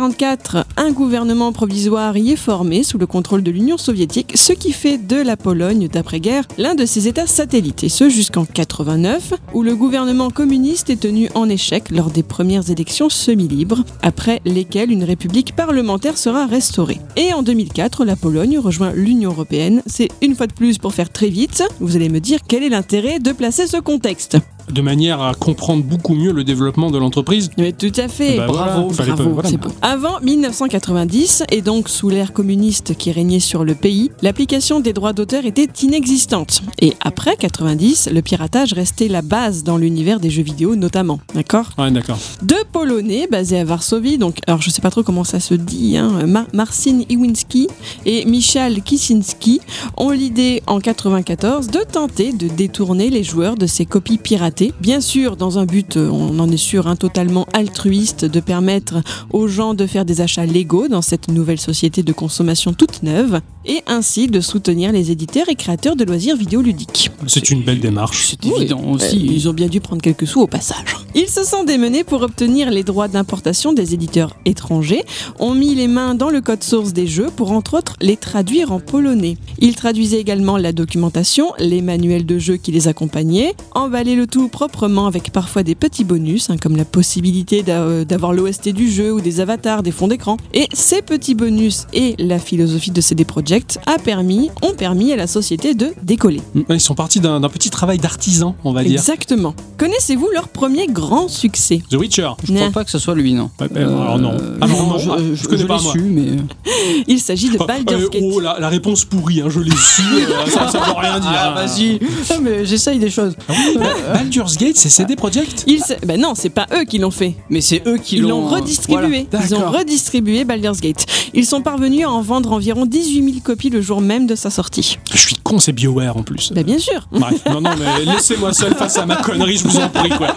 1944, 0.02 0.66
un 0.78 0.90
gouvernement 0.90 1.52
provisoire 1.52 2.16
y 2.16 2.32
est 2.32 2.36
formé 2.36 2.82
sous 2.82 2.98
le 2.98 3.06
contrôle 3.06 3.44
de 3.44 3.52
l'Union 3.52 3.78
soviétique, 3.78 4.32
ce 4.34 4.52
qui 4.52 4.72
fait 4.72 4.98
de 4.98 5.14
la 5.16 5.36
Pologne 5.36 5.86
d'après-guerre 5.86 6.44
l'un 6.58 6.74
de 6.74 6.84
ses 6.86 7.06
États 7.06 7.28
satellites, 7.28 7.84
et 7.84 7.88
ce 7.88 8.08
jusqu'en 8.08 8.44
89, 8.44 9.34
où 9.54 9.62
le 9.62 9.76
gouvernement 9.76 10.30
communiste 10.30 10.90
est 10.90 11.00
tenu 11.00 11.28
en 11.36 11.48
échec 11.48 11.90
lors 11.90 12.10
des 12.10 12.24
premières 12.24 12.68
élections 12.68 13.08
semi-libres, 13.08 13.84
après 14.02 14.40
lesquelles 14.44 14.90
une 14.90 15.04
république 15.04 15.54
parlementaire 15.54 16.18
sera 16.18 16.46
restaurée. 16.46 16.98
Et 17.16 17.32
en 17.32 17.44
2004, 17.44 18.04
la 18.04 18.16
Pologne 18.16 18.58
rejoint 18.58 18.92
l'Union 18.92 19.30
européenne. 19.30 19.82
C'est 19.86 20.08
une 20.20 20.34
fois 20.34 20.48
de 20.48 20.52
plus 20.52 20.78
pour 20.78 20.94
faire 20.94 21.10
très 21.10 21.28
vite. 21.28 21.62
Vous 21.78 21.94
allez 21.94 22.08
me 22.08 22.18
dire 22.18 22.40
quel 22.48 22.64
est 22.64 22.70
l'intérêt 22.70 23.20
de 23.20 23.30
placer 23.30 23.68
ce 23.68 23.76
contexte 23.76 24.36
de 24.70 24.80
manière 24.82 25.20
à 25.22 25.34
comprendre 25.34 25.82
beaucoup 25.84 26.14
mieux 26.14 26.32
le 26.32 26.44
développement 26.44 26.90
de 26.90 26.98
l'entreprise. 26.98 27.50
Mais 27.58 27.72
tout 27.72 27.92
à 27.96 28.08
fait. 28.08 28.36
Bah, 28.36 28.46
bravo, 28.46 28.88
voilà, 28.88 28.94
fallait 28.94 29.08
Bravo, 29.12 29.24
pas- 29.24 29.34
voilà. 29.34 29.48
c'est 29.48 29.56
beau. 29.56 29.68
Avant 29.82 30.20
1990, 30.66 31.44
et 31.50 31.62
donc 31.62 31.88
sous 31.88 32.08
l'ère 32.08 32.32
communiste 32.32 32.96
qui 32.96 33.10
régnait 33.12 33.40
sur 33.40 33.64
le 33.64 33.74
pays, 33.74 34.10
l'application 34.22 34.80
des 34.80 34.92
droits 34.92 35.12
d'auteur 35.12 35.44
était 35.44 35.68
inexistante. 35.82 36.62
Et 36.80 36.94
après 37.00 37.36
90, 37.36 38.08
le 38.12 38.22
piratage 38.22 38.72
restait 38.72 39.08
la 39.08 39.22
base 39.22 39.62
dans 39.64 39.76
l'univers 39.76 40.20
des 40.20 40.30
jeux 40.30 40.42
vidéo 40.42 40.76
notamment. 40.76 41.20
D'accord? 41.34 41.70
Ouais, 41.78 41.90
d'accord. 41.90 42.18
Deux 42.42 42.62
Polonais 42.72 43.26
basés 43.30 43.58
à 43.58 43.64
Varsovie, 43.64 44.18
donc 44.18 44.38
alors 44.46 44.62
je 44.62 44.70
sais 44.70 44.80
pas 44.82 44.90
trop 44.90 45.02
comment 45.02 45.24
ça 45.24 45.40
se 45.40 45.54
dit, 45.54 45.96
hein, 45.96 46.26
Ma- 46.26 46.46
Marcin 46.52 47.00
Iwinski 47.08 47.68
et 48.06 48.24
Michal 48.24 48.82
Kicinski 48.82 49.60
ont 49.96 50.10
l'idée 50.10 50.62
en 50.66 50.80
94 50.80 51.68
de 51.68 51.80
tenter 51.90 52.32
de 52.32 52.48
détourner 52.48 53.10
les 53.10 53.24
joueurs 53.24 53.56
de 53.56 53.66
ces 53.66 53.84
copies 53.86 54.18
piratées. 54.18 54.51
Bien 54.80 55.00
sûr, 55.00 55.36
dans 55.36 55.58
un 55.58 55.64
but, 55.64 55.96
euh, 55.96 56.08
on 56.08 56.38
en 56.38 56.50
est 56.50 56.56
sûr, 56.56 56.86
hein, 56.86 56.96
totalement 56.96 57.46
altruiste, 57.52 58.24
de 58.24 58.40
permettre 58.40 59.02
aux 59.30 59.48
gens 59.48 59.74
de 59.74 59.86
faire 59.86 60.04
des 60.04 60.20
achats 60.20 60.46
légaux 60.46 60.88
dans 60.88 61.02
cette 61.02 61.28
nouvelle 61.28 61.60
société 61.60 62.02
de 62.02 62.12
consommation 62.12 62.72
toute 62.72 63.02
neuve 63.02 63.40
et 63.66 63.82
ainsi 63.86 64.26
de 64.26 64.40
soutenir 64.40 64.92
les 64.92 65.10
éditeurs 65.10 65.48
et 65.48 65.54
créateurs 65.54 65.96
de 65.96 66.04
loisirs 66.04 66.36
vidéoludiques. 66.36 67.10
C'est 67.26 67.50
une 67.50 67.62
belle 67.62 67.80
démarche. 67.80 68.26
C'est 68.30 68.44
évident 68.46 68.80
Euh, 68.86 68.92
aussi. 68.94 69.18
Ils 69.24 69.48
ont 69.48 69.52
bien 69.52 69.68
dû 69.68 69.80
prendre 69.80 70.02
quelques 70.02 70.26
sous 70.26 70.40
au 70.40 70.46
passage. 70.46 70.96
Ils 71.14 71.28
se 71.28 71.44
sont 71.44 71.64
démenés 71.64 72.04
pour 72.04 72.22
obtenir 72.22 72.70
les 72.70 72.82
droits 72.82 73.08
d'importation 73.08 73.72
des 73.72 73.94
éditeurs 73.94 74.36
étrangers, 74.46 75.02
ont 75.38 75.54
mis 75.54 75.74
les 75.74 75.88
mains 75.88 76.14
dans 76.14 76.30
le 76.30 76.40
code 76.40 76.62
source 76.64 76.92
des 76.92 77.06
jeux 77.06 77.28
pour 77.36 77.52
entre 77.52 77.74
autres 77.78 77.94
les 78.00 78.16
traduire 78.16 78.72
en 78.72 78.80
polonais. 78.80 79.36
Ils 79.58 79.76
traduisaient 79.76 80.20
également 80.20 80.56
la 80.56 80.72
documentation, 80.72 81.52
les 81.58 81.82
manuels 81.82 82.26
de 82.26 82.38
jeu 82.38 82.56
qui 82.56 82.72
les 82.72 82.88
accompagnaient, 82.88 83.54
emballaient 83.74 84.14
le 84.16 84.26
tout 84.26 84.48
proprement 84.48 85.06
avec 85.06 85.30
parfois 85.32 85.62
des 85.62 85.74
petits 85.74 86.04
bonus, 86.04 86.48
hein, 86.50 86.56
comme 86.60 86.76
la 86.76 86.84
possibilité 86.84 87.62
euh, 87.68 88.04
d'avoir 88.04 88.32
l'OST 88.32 88.70
du 88.70 88.90
jeu 88.90 89.12
ou 89.12 89.20
des 89.20 89.40
avatars, 89.40 89.82
des 89.82 89.92
fonds 89.92 90.08
d'écran. 90.08 90.36
Et 90.54 90.66
ces 90.72 91.02
petits 91.02 91.34
bonus 91.34 91.86
et 91.92 92.14
la 92.18 92.38
philosophie 92.38 92.90
de 92.90 93.00
CD 93.00 93.24
Projekt 93.24 93.51
a 93.86 93.98
permis, 93.98 94.50
ont 94.62 94.72
permis 94.74 95.12
à 95.12 95.16
la 95.16 95.26
société 95.26 95.74
de 95.74 95.92
décoller. 96.02 96.40
Ils 96.68 96.80
sont 96.80 96.94
partis 96.94 97.20
d'un 97.20 97.40
petit 97.48 97.70
travail 97.70 97.98
d'artisan, 97.98 98.54
on 98.64 98.72
va 98.72 98.82
dire. 98.84 98.92
Exactement. 99.00 99.54
Connaissez-vous 99.78 100.28
leur 100.32 100.48
premier 100.48 100.86
grand 100.86 101.28
succès? 101.28 101.80
The 101.90 101.94
Witcher. 101.94 102.30
Je 102.44 102.52
crois 102.52 102.66
Nah. 102.66 102.70
pas 102.70 102.84
que 102.84 102.90
ce 102.90 102.98
soit 102.98 103.14
lui, 103.14 103.34
non. 103.34 103.50
Ouais, 103.60 103.68
euh, 103.76 104.00
alors 104.00 104.18
non. 104.18 104.32
Euh, 104.32 104.58
Ah 104.60 104.66
non, 104.66 104.86
non, 104.86 104.98
je, 104.98 105.10
ah, 105.10 105.16
je- 105.18 105.34
je 105.34 105.44
connais 105.48 105.62
je 105.62 105.66
pas, 105.66 105.78
su, 105.78 106.00
mais 106.00 106.30
euh, 106.30 106.36
Il 107.08 107.20
s'agit 107.20 107.50
de 107.50 107.56
Oh, 107.60 107.64
Baldur's 107.66 108.02
euh, 108.04 108.08
Gate. 108.08 108.22
oh, 108.32 108.40
la, 108.40 108.58
la 108.58 108.68
réponse 108.68 109.04
pourrie, 109.04 109.40
hein, 109.40 109.48
je 109.48 109.60
l'ai 109.60 109.70
su. 109.70 110.02
euh, 110.02 110.46
ça, 110.50 110.68
ça 110.68 110.78
veut 110.78 110.92
rien 110.98 111.18
dire. 111.20 111.30
ah, 111.32 111.54
hein. 111.58 111.66
vas-y. 111.66 111.98
Ah, 112.30 112.34
mais 112.40 112.64
j'essaye 112.64 112.98
des 112.98 113.10
choses. 113.10 113.34
Ah 113.48 113.52
oui, 113.56 113.78
Ba- 113.78 114.12
Baldur's 114.14 114.56
Gate, 114.56 114.76
c'est 114.76 114.88
CD 114.88 115.16
Projekt 115.16 115.64
Ils 115.66 115.82
Ben 116.06 116.20
non, 116.20 116.34
c'est 116.34 116.50
pas 116.50 116.66
eux 116.74 116.84
qui 116.84 116.98
l'ont 116.98 117.10
fait. 117.10 117.34
Mais 117.50 117.60
c'est 117.60 117.82
eux 117.86 117.98
qui 117.98 118.16
Ils 118.16 118.22
l'ont 118.22 118.28
l'ont 118.42 118.48
redistribué. 118.48 119.26
Voilà. 119.30 119.46
Ils 119.46 119.54
ont 119.54 119.70
redistribué 119.70 120.44
Baldur's 120.44 120.80
Gate. 120.80 121.04
Ils 121.34 121.46
sont 121.46 121.60
parvenus 121.62 122.04
à 122.06 122.10
en 122.10 122.22
vendre 122.22 122.52
environ 122.52 122.86
18 122.86 123.24
000 123.24 123.36
copies 123.42 123.70
le 123.70 123.80
jour 123.82 124.00
même 124.00 124.26
de 124.26 124.34
sa 124.34 124.50
sortie. 124.50 124.98
Je 125.10 125.18
suis 125.18 125.36
con, 125.36 125.58
c'est 125.58 125.72
BioWare 125.72 126.16
en 126.16 126.22
plus. 126.22 126.52
Ben 126.52 126.64
bien 126.64 126.78
sûr. 126.78 127.06
Bref, 127.12 127.42
non, 127.46 127.60
non, 127.60 127.70
mais 127.78 128.04
laissez-moi 128.04 128.52
seul 128.52 128.74
face 128.74 128.96
à 128.98 129.06
ma 129.06 129.16
connerie, 129.16 129.58
je 129.58 129.64
vous 129.68 129.78
en 129.78 129.88
prie, 129.88 130.10
quoi. 130.10 130.28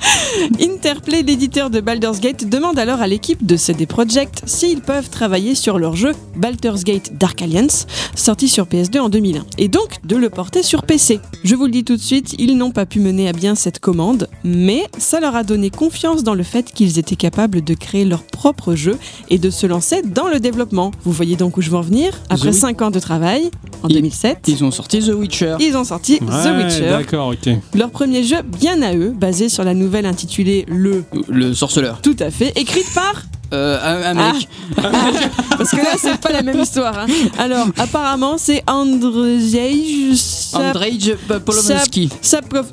Interplay, 0.60 1.22
l'éditeur 1.22 1.70
de 1.70 1.80
Baldur's 1.80 2.20
Gate, 2.20 2.48
demande 2.48 2.78
alors 2.78 3.00
à 3.00 3.06
l'équipe 3.06 3.44
de 3.44 3.56
CD 3.56 3.86
Projekt 3.86 4.42
s'ils 4.46 4.80
peuvent 4.80 5.10
travailler 5.10 5.54
sur 5.54 5.78
leur 5.78 5.96
jeu 5.96 6.12
Baldur's 6.36 6.84
Gate 6.84 7.16
Dark 7.18 7.42
Alliance, 7.42 7.86
sorti 8.14 8.48
sur 8.48 8.66
PS2 8.66 9.00
en 9.00 9.08
2001, 9.08 9.44
et 9.58 9.68
donc 9.68 9.96
de 10.04 10.16
le 10.16 10.30
porter 10.30 10.62
sur 10.62 10.82
PC. 10.82 11.20
Je 11.44 11.54
vous 11.54 11.64
le 11.66 11.70
dis 11.72 11.84
tout 11.84 11.96
de 11.96 12.00
suite, 12.00 12.34
ils 12.38 12.56
n'ont 12.56 12.70
pas 12.70 12.86
pu 12.86 13.00
mener 13.00 13.28
à 13.28 13.32
bien 13.32 13.54
cette 13.54 13.78
commande, 13.80 14.28
mais 14.44 14.84
ça 14.98 15.20
leur 15.20 15.34
a 15.36 15.42
donné 15.44 15.70
confiance 15.70 16.22
dans 16.22 16.34
le 16.34 16.42
fait 16.44 16.72
qu'ils 16.72 16.98
étaient 16.98 17.16
capables 17.16 17.62
de 17.62 17.74
créer 17.74 18.04
leur 18.04 18.22
propre 18.22 18.74
jeu 18.74 18.96
et 19.30 19.38
de 19.38 19.50
se 19.50 19.66
lancer 19.66 20.02
dans 20.02 20.28
le 20.28 20.40
développement. 20.40 20.92
Vous 21.04 21.12
voyez 21.12 21.36
donc 21.36 21.56
où 21.56 21.60
je 21.62 21.70
veux 21.70 21.76
en 21.76 21.82
venir? 21.82 22.12
Après 22.30 22.50
The- 22.50 22.54
5 22.54 22.82
ans 22.82 22.90
de 22.90 23.00
travail, 23.00 23.50
en 23.82 23.88
Ils- 23.88 23.94
2007, 23.96 24.38
Ils 24.48 24.64
ont 24.64 24.70
sorti 24.70 25.00
The 25.00 25.12
Witcher. 25.14 25.56
ils 25.60 25.76
ont 25.76 25.84
sorti 25.84 26.18
The 26.18 26.22
Witcher, 26.64 26.90
D'accord, 26.90 27.28
ok. 27.28 27.54
leur 27.74 27.90
premier 27.90 28.22
jeu 28.22 28.36
bien 28.60 28.80
à 28.82 28.94
eux, 28.94 29.10
basé 29.10 29.48
sur 29.48 29.64
la 29.64 29.74
nouvelle 29.74 29.87
intitulée 30.06 30.64
Le 30.68 31.04
Le 31.28 31.54
sorceleur. 31.54 32.00
tout 32.02 32.16
à 32.20 32.30
fait, 32.30 32.52
écrite 32.56 32.92
par 32.94 33.22
Euh, 33.52 33.78
un, 33.82 34.16
un 34.16 34.20
Ah. 34.20 34.32
mec. 34.32 34.48
Parce 35.58 35.70
que 35.70 35.76
là, 35.76 35.94
c'est 35.98 36.18
pas 36.20 36.30
la 36.32 36.42
même 36.42 36.60
histoire. 36.60 36.98
hein. 36.98 37.06
Alors, 37.38 37.66
apparemment, 37.78 38.36
c'est 38.38 38.62
Andrzej 38.66 40.14
Sap- 40.14 40.74
Andrzej 40.76 41.16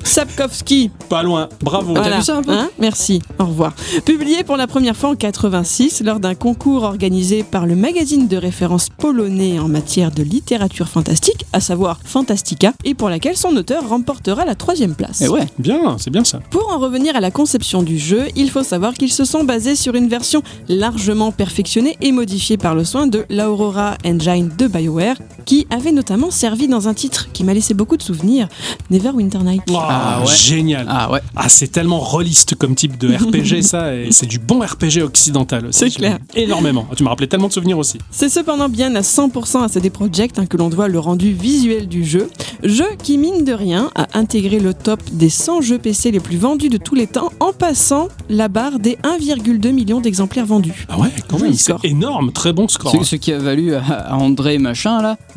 Sapkowski. 0.04 0.90
Pas 1.08 1.22
loin, 1.22 1.48
bravo. 1.62 1.94
Voilà. 1.94 2.18
vu 2.18 2.22
ça 2.22 2.36
un 2.36 2.42
peu 2.42 2.52
Hein 2.52 2.68
Merci, 2.78 3.20
au 3.38 3.44
revoir. 3.46 3.72
Publié 4.04 4.44
pour 4.44 4.56
la 4.56 4.66
première 4.66 4.96
fois 4.96 5.10
en 5.10 5.14
86 5.14 6.02
lors 6.04 6.20
d'un 6.20 6.34
concours 6.34 6.82
organisé 6.84 7.42
par 7.42 7.66
le 7.66 7.74
magazine 7.76 8.28
de 8.28 8.36
référence 8.36 8.88
polonais 8.88 9.58
en 9.58 9.68
matière 9.68 10.10
de 10.10 10.22
littérature 10.22 10.88
fantastique, 10.88 11.44
à 11.52 11.60
savoir 11.60 11.98
Fantastica, 12.04 12.72
et 12.84 12.94
pour 12.94 13.08
laquelle 13.10 13.36
son 13.36 13.54
auteur 13.56 13.88
remportera 13.88 14.44
la 14.44 14.54
troisième 14.54 14.94
place. 14.94 15.20
Et 15.20 15.28
ouais. 15.28 15.46
Bien, 15.58 15.96
c'est 15.98 16.10
bien 16.10 16.24
ça. 16.24 16.40
Pour 16.50 16.72
en 16.72 16.78
revenir 16.78 17.16
à 17.16 17.20
la 17.20 17.30
conception 17.30 17.82
du 17.82 17.98
jeu, 17.98 18.24
il 18.36 18.50
faut 18.50 18.62
savoir 18.62 18.94
qu'ils 18.94 19.12
se 19.12 19.24
sont 19.24 19.44
basés 19.44 19.76
sur 19.76 19.94
une 19.94 20.08
version 20.08 20.42
largement 20.68 21.32
perfectionnée 21.32 21.96
et 22.00 22.12
modifiée 22.12 22.56
par 22.56 22.74
le 22.74 22.84
soin 22.84 23.06
de 23.06 23.24
l'Aurora 23.30 23.96
Engine 24.04 24.50
de 24.56 24.66
BioWare, 24.66 25.16
qui 25.44 25.66
avait 25.70 25.92
notamment 25.92 26.30
servi 26.30 26.68
dans 26.68 26.88
un 26.88 26.94
titre 26.94 27.28
qui 27.32 27.44
m'a 27.44 27.54
laissé 27.54 27.74
beaucoup 27.74 27.96
de 27.96 28.02
souvenirs, 28.02 28.48
Neverwinter 28.90 29.38
Night. 29.38 29.62
Wow, 29.68 29.76
Ah 29.80 30.20
ouais. 30.26 30.34
Génial. 30.34 30.86
Ah 30.88 31.10
ouais. 31.10 31.20
Ah, 31.36 31.48
c'est 31.48 31.68
tellement 31.68 32.00
rôliste 32.00 32.54
comme 32.56 32.74
type 32.74 32.98
de 32.98 33.14
RPG, 33.14 33.62
ça, 33.66 33.94
et 33.94 34.10
c'est 34.10 34.26
du 34.26 34.38
bon 34.38 34.60
RPG 34.60 35.02
occidental 35.02 35.66
aussi. 35.66 35.78
C'est 35.78 35.90
clair. 35.90 36.18
Énormément. 36.34 36.86
Ah, 36.90 36.94
Tu 36.96 37.04
m'as 37.04 37.10
rappelé 37.10 37.28
tellement 37.28 37.48
de 37.48 37.52
souvenirs 37.52 37.78
aussi. 37.78 37.98
C'est 38.10 38.28
cependant 38.28 38.68
bien 38.68 38.94
à 38.94 39.00
100% 39.02 39.64
à 39.64 39.68
CD 39.68 39.90
Projekt 39.90 40.38
hein, 40.38 40.46
que 40.46 40.56
l'on 40.56 40.68
doit 40.68 40.88
le 40.88 40.98
rendu 40.98 41.32
visuel 41.32 41.86
du 41.88 42.04
jeu, 42.04 42.28
jeu 42.62 42.86
qui 43.02 43.18
mine 43.18 43.44
de 43.44 43.52
rien 43.52 43.90
a 43.94 44.06
intégré 44.14 44.58
le 44.58 44.74
top 44.74 45.00
des 45.12 45.30
100 45.30 45.60
jeux 45.60 45.78
PC 45.78 46.10
les 46.10 46.20
plus 46.20 46.36
vendus 46.38 46.68
de 46.68 46.76
tous 46.78 46.94
les 46.94 47.06
temps 47.06 47.30
en 47.40 47.52
passant 47.52 48.08
la 48.28 48.48
barre 48.48 48.78
des 48.78 48.96
1,2 49.04 49.70
million 49.72 50.00
d'exemplaires 50.00 50.46
vendus. 50.46 50.55
Ah 50.88 50.98
ouais, 50.98 51.08
quand 51.28 51.38
même, 51.40 51.52
c'est 51.52 51.64
score. 51.64 51.80
énorme, 51.84 52.32
très 52.32 52.52
bon 52.52 52.68
score. 52.68 52.92
Ce, 52.92 53.04
ce 53.04 53.16
qui 53.16 53.32
a 53.32 53.38
valu 53.38 53.74
à, 53.74 53.82
à 53.84 54.14
André 54.16 54.58
machin 54.58 55.00
là 55.02 55.16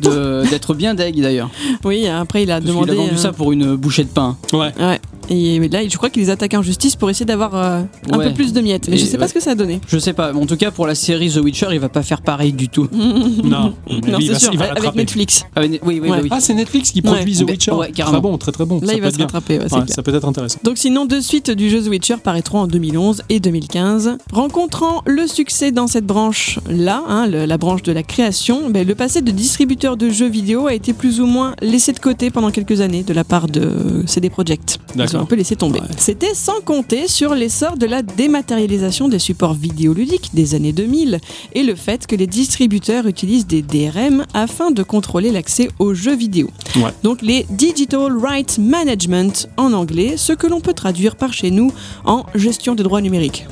d'être 0.50 0.74
bien 0.74 0.94
deg 0.94 1.20
d'ailleurs. 1.20 1.50
Oui, 1.84 2.06
après 2.06 2.42
il 2.44 2.50
a 2.50 2.54
Parce 2.60 2.66
demandé... 2.66 2.92
a 2.92 2.94
vendu 2.94 3.10
euh, 3.14 3.16
ça 3.16 3.32
pour 3.32 3.52
une 3.52 3.76
bouchée 3.76 4.04
de 4.04 4.08
pain. 4.10 4.36
Ouais. 4.52 4.72
Ouais. 4.78 5.00
Et 5.32 5.60
là, 5.68 5.86
je 5.88 5.96
crois 5.96 6.10
qu'ils 6.10 6.28
attaquent 6.32 6.54
en 6.54 6.62
justice 6.62 6.96
pour 6.96 7.08
essayer 7.08 7.24
d'avoir 7.26 7.54
euh, 7.54 7.82
un 8.10 8.18
Ouais. 8.18 8.28
peu 8.28 8.34
plus 8.34 8.52
de 8.52 8.60
miettes. 8.60 8.88
Mais 8.88 8.96
Et 8.96 8.98
je 8.98 9.04
sais 9.06 9.16
pas 9.16 9.28
ce 9.28 9.34
que 9.34 9.38
ça 9.40 9.52
a 9.52 9.54
donné. 9.54 9.80
Je 9.86 9.96
sais 9.98 10.12
pas, 10.12 10.34
en 10.34 10.44
tout 10.44 10.56
cas 10.56 10.72
pour 10.72 10.88
la 10.88 10.96
série 10.96 11.30
The 11.30 11.36
Witcher, 11.36 11.68
il 11.70 11.78
va 11.78 11.88
pas 11.88 12.02
faire 12.02 12.20
pareil 12.22 12.52
du 12.52 12.68
tout. 12.68 12.88
Non, 13.44 13.74
mais 13.88 14.10
non, 14.12 14.18
il 14.18 14.26
c'est 14.26 14.32
va- 14.32 14.38
sûr, 14.38 14.52
il 14.52 14.58
va 14.58 14.72
avec. 14.72 14.94
Netflix. 14.94 15.44
Ah, 15.54 15.60
oui, 15.62 15.78
oui, 15.84 16.00
oui. 16.02 16.28
Ah, 16.30 16.40
c'est 16.40 16.54
Netflix 16.54 16.90
qui 16.90 17.00
produit 17.02 17.36
Ouais. 17.38 17.44
The 17.44 17.50
Witcher. 17.50 17.72
ouais, 17.72 17.90
carrément. 17.92 18.18
très 18.18 18.20
bon, 18.30 18.38
très 18.38 18.52
très 18.52 18.64
bon. 18.64 18.80
Là, 18.80 18.86
ça 18.88 18.94
il 18.94 19.00
va 19.02 19.10
se 19.10 19.16
bien. 19.16 19.26
rattraper, 19.26 19.60
ça 19.88 20.02
peut 20.02 20.14
être 20.14 20.26
intéressant. 20.26 20.58
Donc 20.64 20.78
sinon, 20.78 21.06
deux 21.06 21.20
suites 21.20 21.50
du 21.50 21.70
jeu 21.70 21.80
The 21.82 21.88
Witcher 21.88 22.16
paraîtront 22.22 22.60
en 22.60 22.66
2011 22.66 23.22
et 23.28 23.38
2015. 23.40 24.16
Rencontrant 24.32 25.02
le 25.10 25.26
succès 25.26 25.72
dans 25.72 25.86
cette 25.86 26.06
branche-là, 26.06 27.02
hein, 27.08 27.26
la 27.26 27.58
branche 27.58 27.82
de 27.82 27.92
la 27.92 28.02
création, 28.02 28.70
ben, 28.70 28.86
le 28.86 28.94
passé 28.94 29.20
de 29.20 29.30
distributeur 29.30 29.96
de 29.96 30.08
jeux 30.08 30.28
vidéo 30.28 30.68
a 30.68 30.74
été 30.74 30.92
plus 30.92 31.20
ou 31.20 31.26
moins 31.26 31.54
laissé 31.60 31.92
de 31.92 31.98
côté 31.98 32.30
pendant 32.30 32.50
quelques 32.50 32.80
années 32.80 33.02
de 33.02 33.12
la 33.12 33.24
part 33.24 33.48
de 33.48 34.04
CD 34.06 34.30
Projekt. 34.30 34.78
Ils 34.94 35.16
ont 35.16 35.20
un 35.20 35.24
peu 35.24 35.36
laissé 35.36 35.56
tomber. 35.56 35.80
Ouais. 35.80 35.86
C'était 35.98 36.34
sans 36.34 36.60
compter 36.64 37.08
sur 37.08 37.34
l'essor 37.34 37.76
de 37.76 37.86
la 37.86 38.02
dématérialisation 38.02 39.08
des 39.08 39.18
supports 39.18 39.54
vidéoludiques 39.54 40.30
des 40.32 40.54
années 40.54 40.72
2000 40.72 41.18
et 41.54 41.62
le 41.62 41.74
fait 41.74 42.06
que 42.06 42.16
les 42.16 42.26
distributeurs 42.26 43.06
utilisent 43.06 43.46
des 43.46 43.62
DRM 43.62 44.24
afin 44.32 44.70
de 44.70 44.82
contrôler 44.82 45.30
l'accès 45.32 45.68
aux 45.78 45.94
jeux 45.94 46.16
vidéo. 46.16 46.50
Ouais. 46.76 46.90
Donc 47.02 47.22
les 47.22 47.46
Digital 47.50 48.16
Rights 48.16 48.58
Management 48.58 49.48
en 49.56 49.72
anglais, 49.72 50.14
ce 50.16 50.32
que 50.32 50.46
l'on 50.46 50.60
peut 50.60 50.74
traduire 50.74 51.16
par 51.16 51.32
chez 51.32 51.50
nous 51.50 51.72
en 52.04 52.24
gestion 52.34 52.74
des 52.74 52.82
droits 52.82 53.00
numériques. 53.00 53.46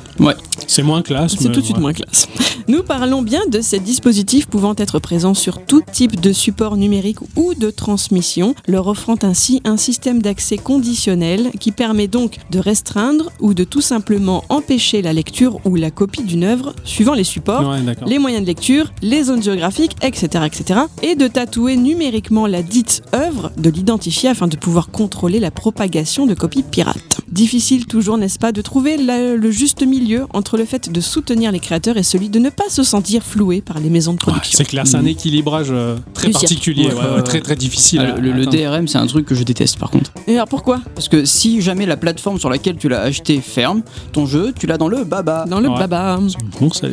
C'est 0.67 0.83
moins 0.83 1.01
classe. 1.01 1.35
C'est 1.49 1.53
tout 1.55 1.61
de 1.61 1.65
suite 1.65 1.79
moins 1.79 1.93
classe. 1.93 2.27
Nous 2.67 2.83
parlons 2.83 3.21
bien 3.21 3.41
de 3.51 3.61
ces 3.61 3.79
dispositifs 3.79 4.45
pouvant 4.47 4.73
être 4.77 4.99
présents 4.99 5.33
sur 5.33 5.65
tout 5.65 5.81
type 5.91 6.19
de 6.21 6.31
support 6.31 6.77
numérique 6.77 7.17
ou 7.35 7.53
de 7.55 7.69
transmission, 7.71 8.53
leur 8.67 8.87
offrant 8.87 9.15
ainsi 9.23 9.61
un 9.65 9.77
système 9.77 10.21
d'accès 10.21 10.57
conditionnel 10.57 11.51
qui 11.59 11.71
permet 11.71 12.07
donc 12.07 12.37
de 12.51 12.59
restreindre 12.59 13.31
ou 13.39 13.53
de 13.53 13.63
tout 13.63 13.81
simplement 13.81 14.43
empêcher 14.49 15.01
la 15.01 15.13
lecture 15.13 15.59
ou 15.65 15.75
la 15.75 15.91
copie 15.91 16.23
d'une 16.23 16.43
œuvre 16.43 16.73
suivant 16.83 17.13
les 17.13 17.23
supports, 17.23 17.67
Ouais, 17.69 17.81
d'accord. 17.81 18.07
les 18.07 18.19
moyens 18.19 18.41
de 18.43 18.47
lecture, 18.47 18.91
les 19.01 19.23
zones 19.23 19.41
géographiques, 19.43 19.95
etc., 20.01 20.45
etc. 20.45 20.79
Et 21.01 21.15
de 21.15 21.27
tatouer 21.27 21.75
numériquement 21.77 22.45
la 22.47 22.61
dite 22.61 23.01
œuvre, 23.13 23.51
de 23.57 23.69
l'identifier 23.69 24.29
afin 24.29 24.47
de 24.47 24.57
pouvoir 24.57 24.89
contrôler 24.91 25.39
la 25.39 25.51
propagation 25.51 26.25
de 26.25 26.33
copies 26.33 26.63
pirates. 26.63 27.21
Difficile 27.31 27.85
toujours, 27.85 28.17
n'est-ce 28.17 28.39
pas, 28.39 28.51
de 28.51 28.61
trouver 28.61 28.97
la- 28.97 29.35
le 29.35 29.51
juste 29.51 29.83
milieu 29.85 30.25
entre 30.33 30.57
le 30.57 30.65
fait 30.65 30.91
de 30.91 31.01
soutenir 31.01 31.38
les 31.51 31.59
créateurs 31.59 31.97
et 31.97 32.03
celui 32.03 32.29
de 32.29 32.37
ne 32.39 32.49
pas 32.49 32.69
se 32.69 32.83
sentir 32.83 33.23
floué 33.23 33.61
par 33.61 33.79
les 33.79 33.89
maisons 33.89 34.11
de 34.13 34.17
Ouais, 34.17 34.23
production. 34.31 34.57
c'est 34.57 34.65
clair, 34.65 34.85
c'est 34.85 34.97
un 34.97 35.05
équilibrage 35.05 35.67
euh, 35.71 35.95
très 36.13 36.23
Plusieurs. 36.29 36.41
particulier, 36.41 36.85
Ouais, 36.87 36.93
ouais, 36.93 36.99
ouais, 36.99 37.05
ouais, 37.09 37.15
ouais. 37.15 37.23
très 37.23 37.39
très 37.41 37.55
difficile. 37.55 38.01
Ah, 38.15 38.19
le, 38.19 38.31
le. 38.31 38.45
DRM, 38.45 38.87
c'est 38.87 38.97
un 38.97 39.07
truc 39.07 39.25
que 39.25 39.35
je 39.35 39.43
déteste 39.43 39.77
par 39.79 39.89
contre. 39.89 40.11
Et 40.27 40.35
alors 40.35 40.47
pourquoi? 40.47 40.81
Parce 40.95 41.07
que 41.07 41.23
si 41.25 41.61
jamais 41.61 41.85
la 41.85 41.97
plateforme 41.97 42.39
sur 42.39 42.49
laquelle 42.49 42.75
tu 42.77 42.89
l'as 42.89 43.01
acheté 43.01 43.39
ferme, 43.41 43.81
ton 44.11 44.25
jeu, 44.25 44.53
tu 44.57 44.67
l'as 44.67 44.77
dans 44.77 44.87
le 44.89 45.03
baba. 45.03 45.45
Dans 45.47 45.59
le 45.59 45.69
Ouais. 45.69 45.77
baba. 45.79 46.19
Bon, 46.59 46.69
c'est 46.71 46.91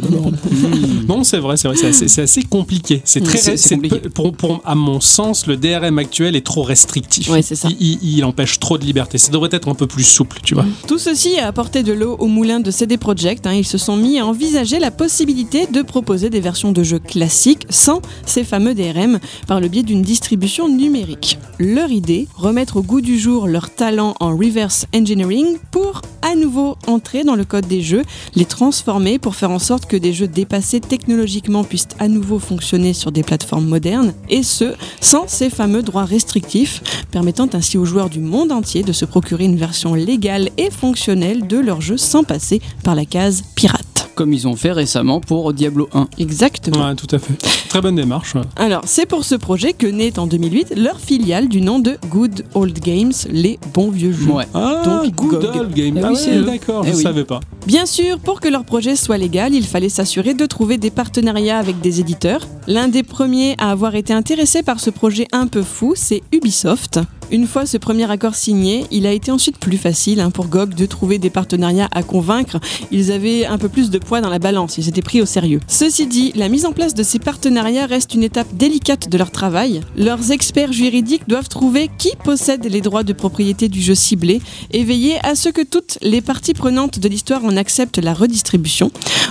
Non, 1.08 1.24
c'est 1.24 1.38
vrai, 1.38 1.56
c'est 1.56 1.68
vrai, 1.68 1.76
c'est 1.76 1.88
assez, 1.88 2.08
c'est 2.08 2.22
assez 2.22 2.42
compliqué. 2.42 3.02
C'est 3.04 3.20
très, 3.20 3.36
C'est- 3.38 3.56
c'est 3.56 3.68
c'est- 3.68 3.74
compliqué. 3.76 4.08
pour, 4.10 4.32
pour- 4.32 4.60
à 4.64 4.74
mon 4.74 5.00
sens, 5.00 5.46
le 5.46 5.56
DRM 5.56 5.98
actuel 5.98 6.36
est 6.36 6.44
trop 6.44 6.62
restrictif. 6.62 7.28
Ouais, 7.30 7.42
c'est 7.42 7.54
ça. 7.56 7.68
Il, 7.70 7.98
il- 8.02 8.16
il 8.18 8.24
empêche 8.24 8.58
trop 8.60 8.78
de 8.78 8.84
liberté. 8.84 9.18
Ça 9.18 9.30
devrait 9.32 9.48
être 9.52 9.68
un 9.68 9.74
peu 9.74 9.86
plus 9.86 10.04
souple, 10.04 10.38
tu 10.42 10.54
vois. 10.54 10.64
Tout 10.86 10.98
ceci 10.98 11.38
a 11.38 11.46
apporté 11.46 11.82
de 11.82 11.92
l'eau 11.92 12.16
au 12.18 12.26
moulin 12.26 12.60
de 12.60 12.70
CD 12.70 12.96
Projekt. 12.96 13.46
hein. 13.46 13.52
Ils 13.54 13.66
se 13.66 13.78
sont 13.78 13.96
mis 13.96 14.18
à 14.18 14.25
envisager 14.26 14.78
la 14.78 14.90
possibilité 14.90 15.66
de 15.66 15.82
proposer 15.82 16.30
des 16.30 16.40
versions 16.40 16.72
de 16.72 16.82
jeux 16.82 16.98
classiques 16.98 17.66
sans 17.70 18.02
ces 18.26 18.44
fameux 18.44 18.74
DRM 18.74 19.20
par 19.46 19.60
le 19.60 19.68
biais 19.68 19.82
d'une 19.82 20.02
distribution 20.02 20.68
numérique. 20.68 21.38
Leur 21.58 21.90
idée, 21.90 22.26
remettre 22.34 22.78
au 22.78 22.82
goût 22.82 23.00
du 23.00 23.18
jour 23.18 23.46
leur 23.46 23.70
talent 23.70 24.14
en 24.20 24.36
reverse 24.36 24.86
engineering 24.94 25.58
pour 25.70 26.02
à 26.22 26.34
nouveau 26.34 26.76
entrer 26.86 27.22
dans 27.22 27.36
le 27.36 27.44
code 27.44 27.68
des 27.68 27.82
jeux, 27.82 28.02
les 28.34 28.44
transformer 28.44 29.18
pour 29.18 29.36
faire 29.36 29.50
en 29.50 29.60
sorte 29.60 29.86
que 29.86 29.96
des 29.96 30.12
jeux 30.12 30.26
dépassés 30.26 30.80
technologiquement 30.80 31.62
puissent 31.62 31.88
à 31.98 32.08
nouveau 32.08 32.38
fonctionner 32.38 32.92
sur 32.92 33.12
des 33.12 33.22
plateformes 33.22 33.66
modernes, 33.66 34.12
et 34.28 34.42
ce, 34.42 34.74
sans 35.00 35.28
ces 35.28 35.50
fameux 35.50 35.82
droits 35.82 36.04
restrictifs, 36.04 37.04
permettant 37.12 37.48
ainsi 37.52 37.78
aux 37.78 37.84
joueurs 37.84 38.10
du 38.10 38.20
monde 38.20 38.50
entier 38.50 38.82
de 38.82 38.92
se 38.92 39.04
procurer 39.04 39.44
une 39.44 39.56
version 39.56 39.94
légale 39.94 40.50
et 40.58 40.70
fonctionnelle 40.70 41.46
de 41.46 41.58
leur 41.58 41.80
jeu 41.80 41.96
sans 41.96 42.24
passer 42.24 42.60
par 42.82 42.94
la 42.94 43.04
case 43.04 43.42
pirate. 43.54 43.95
Comme 44.16 44.32
ils 44.32 44.48
ont 44.48 44.56
fait 44.56 44.72
récemment 44.72 45.20
pour 45.20 45.52
Diablo 45.52 45.88
1. 45.92 46.08
Exactement. 46.18 46.88
Ouais, 46.88 46.94
tout 46.94 47.06
à 47.14 47.18
fait. 47.18 47.34
Très 47.68 47.82
bonne 47.82 47.96
démarche. 47.96 48.34
ouais. 48.34 48.40
Alors, 48.56 48.80
c'est 48.86 49.04
pour 49.06 49.24
ce 49.24 49.34
projet 49.34 49.74
que 49.74 49.86
naît 49.86 50.18
en 50.18 50.26
2008 50.26 50.72
leur 50.74 50.98
filiale 50.98 51.48
du 51.48 51.60
nom 51.60 51.78
de 51.80 51.98
Good 52.08 52.44
Old 52.54 52.78
Games, 52.80 53.12
les 53.30 53.58
bons 53.74 53.90
vieux 53.90 54.12
jeux. 54.12 54.30
Ouais. 54.32 54.46
Ah, 54.54 54.80
Donc, 54.84 55.14
good 55.14 55.42
GOG. 55.42 55.56
old 55.60 55.74
game. 55.74 55.98
Eh 55.98 56.02
ah 56.02 56.12
oui, 56.12 56.44
d'accord, 56.46 56.82
Eh 56.86 56.92
je 56.92 56.96
oui. 56.96 57.02
savais 57.02 57.24
pas. 57.24 57.40
Bien 57.66 57.84
sûr, 57.84 58.18
pour 58.18 58.40
que 58.40 58.48
leur 58.48 58.64
projet 58.64 58.96
soit 58.96 59.18
légal, 59.18 59.52
il 59.54 59.66
fallait 59.66 59.90
s'assurer 59.90 60.32
de 60.32 60.46
trouver 60.46 60.78
des 60.78 60.90
partenariats 60.90 61.58
avec 61.58 61.82
des 61.82 62.00
éditeurs. 62.00 62.46
L'un 62.68 62.88
des 62.88 63.02
premiers 63.02 63.54
à 63.58 63.70
avoir 63.70 63.94
été 63.96 64.14
intéressé 64.14 64.62
par 64.62 64.80
ce 64.80 64.88
projet 64.88 65.26
un 65.32 65.46
peu 65.46 65.62
fou, 65.62 65.92
c'est 65.94 66.22
Ubisoft. 66.32 67.00
Une 67.32 67.48
fois 67.48 67.66
ce 67.66 67.76
premier 67.76 68.08
accord 68.08 68.36
signé, 68.36 68.84
il 68.92 69.04
a 69.04 69.10
été 69.12 69.32
ensuite 69.32 69.58
plus 69.58 69.78
facile 69.78 70.20
hein, 70.20 70.30
pour 70.30 70.46
GOG 70.46 70.74
de 70.74 70.86
trouver 70.86 71.18
des 71.18 71.28
partenariats 71.28 71.88
à 71.90 72.04
convaincre. 72.04 72.58
Ils 72.92 73.10
avaient 73.10 73.44
un 73.44 73.58
peu 73.58 73.68
plus 73.68 73.90
de 73.90 73.98
poids 74.06 74.22
dans 74.22 74.30
la 74.30 74.38
balance, 74.38 74.78
ils 74.78 74.88
étaient 74.88 75.02
pris 75.02 75.20
au 75.20 75.26
sérieux. 75.26 75.60
Ceci 75.68 76.06
dit, 76.06 76.32
la 76.34 76.48
mise 76.48 76.64
en 76.64 76.72
place 76.72 76.94
de 76.94 77.02
ces 77.02 77.18
partenariats 77.18 77.86
reste 77.86 78.14
une 78.14 78.22
étape 78.22 78.54
délicate 78.54 79.08
de 79.08 79.18
leur 79.18 79.30
travail. 79.30 79.82
Leurs 79.96 80.30
experts 80.30 80.72
juridiques 80.72 81.28
doivent 81.28 81.48
trouver 81.48 81.90
qui 81.98 82.12
possède 82.24 82.64
les 82.64 82.80
droits 82.80 83.02
de 83.02 83.12
propriété 83.12 83.68
du 83.68 83.82
jeu 83.82 83.94
ciblé 83.94 84.40
et 84.70 84.84
veiller 84.84 85.18
à 85.24 85.34
ce 85.34 85.48
que 85.48 85.62
toutes 85.62 85.98
les 86.00 86.20
parties 86.20 86.54
prenantes 86.54 86.98
de 86.98 87.08
l'histoire 87.08 87.44
en 87.44 87.56
acceptent 87.56 87.98
la 87.98 88.14
redistribution. 88.14 88.90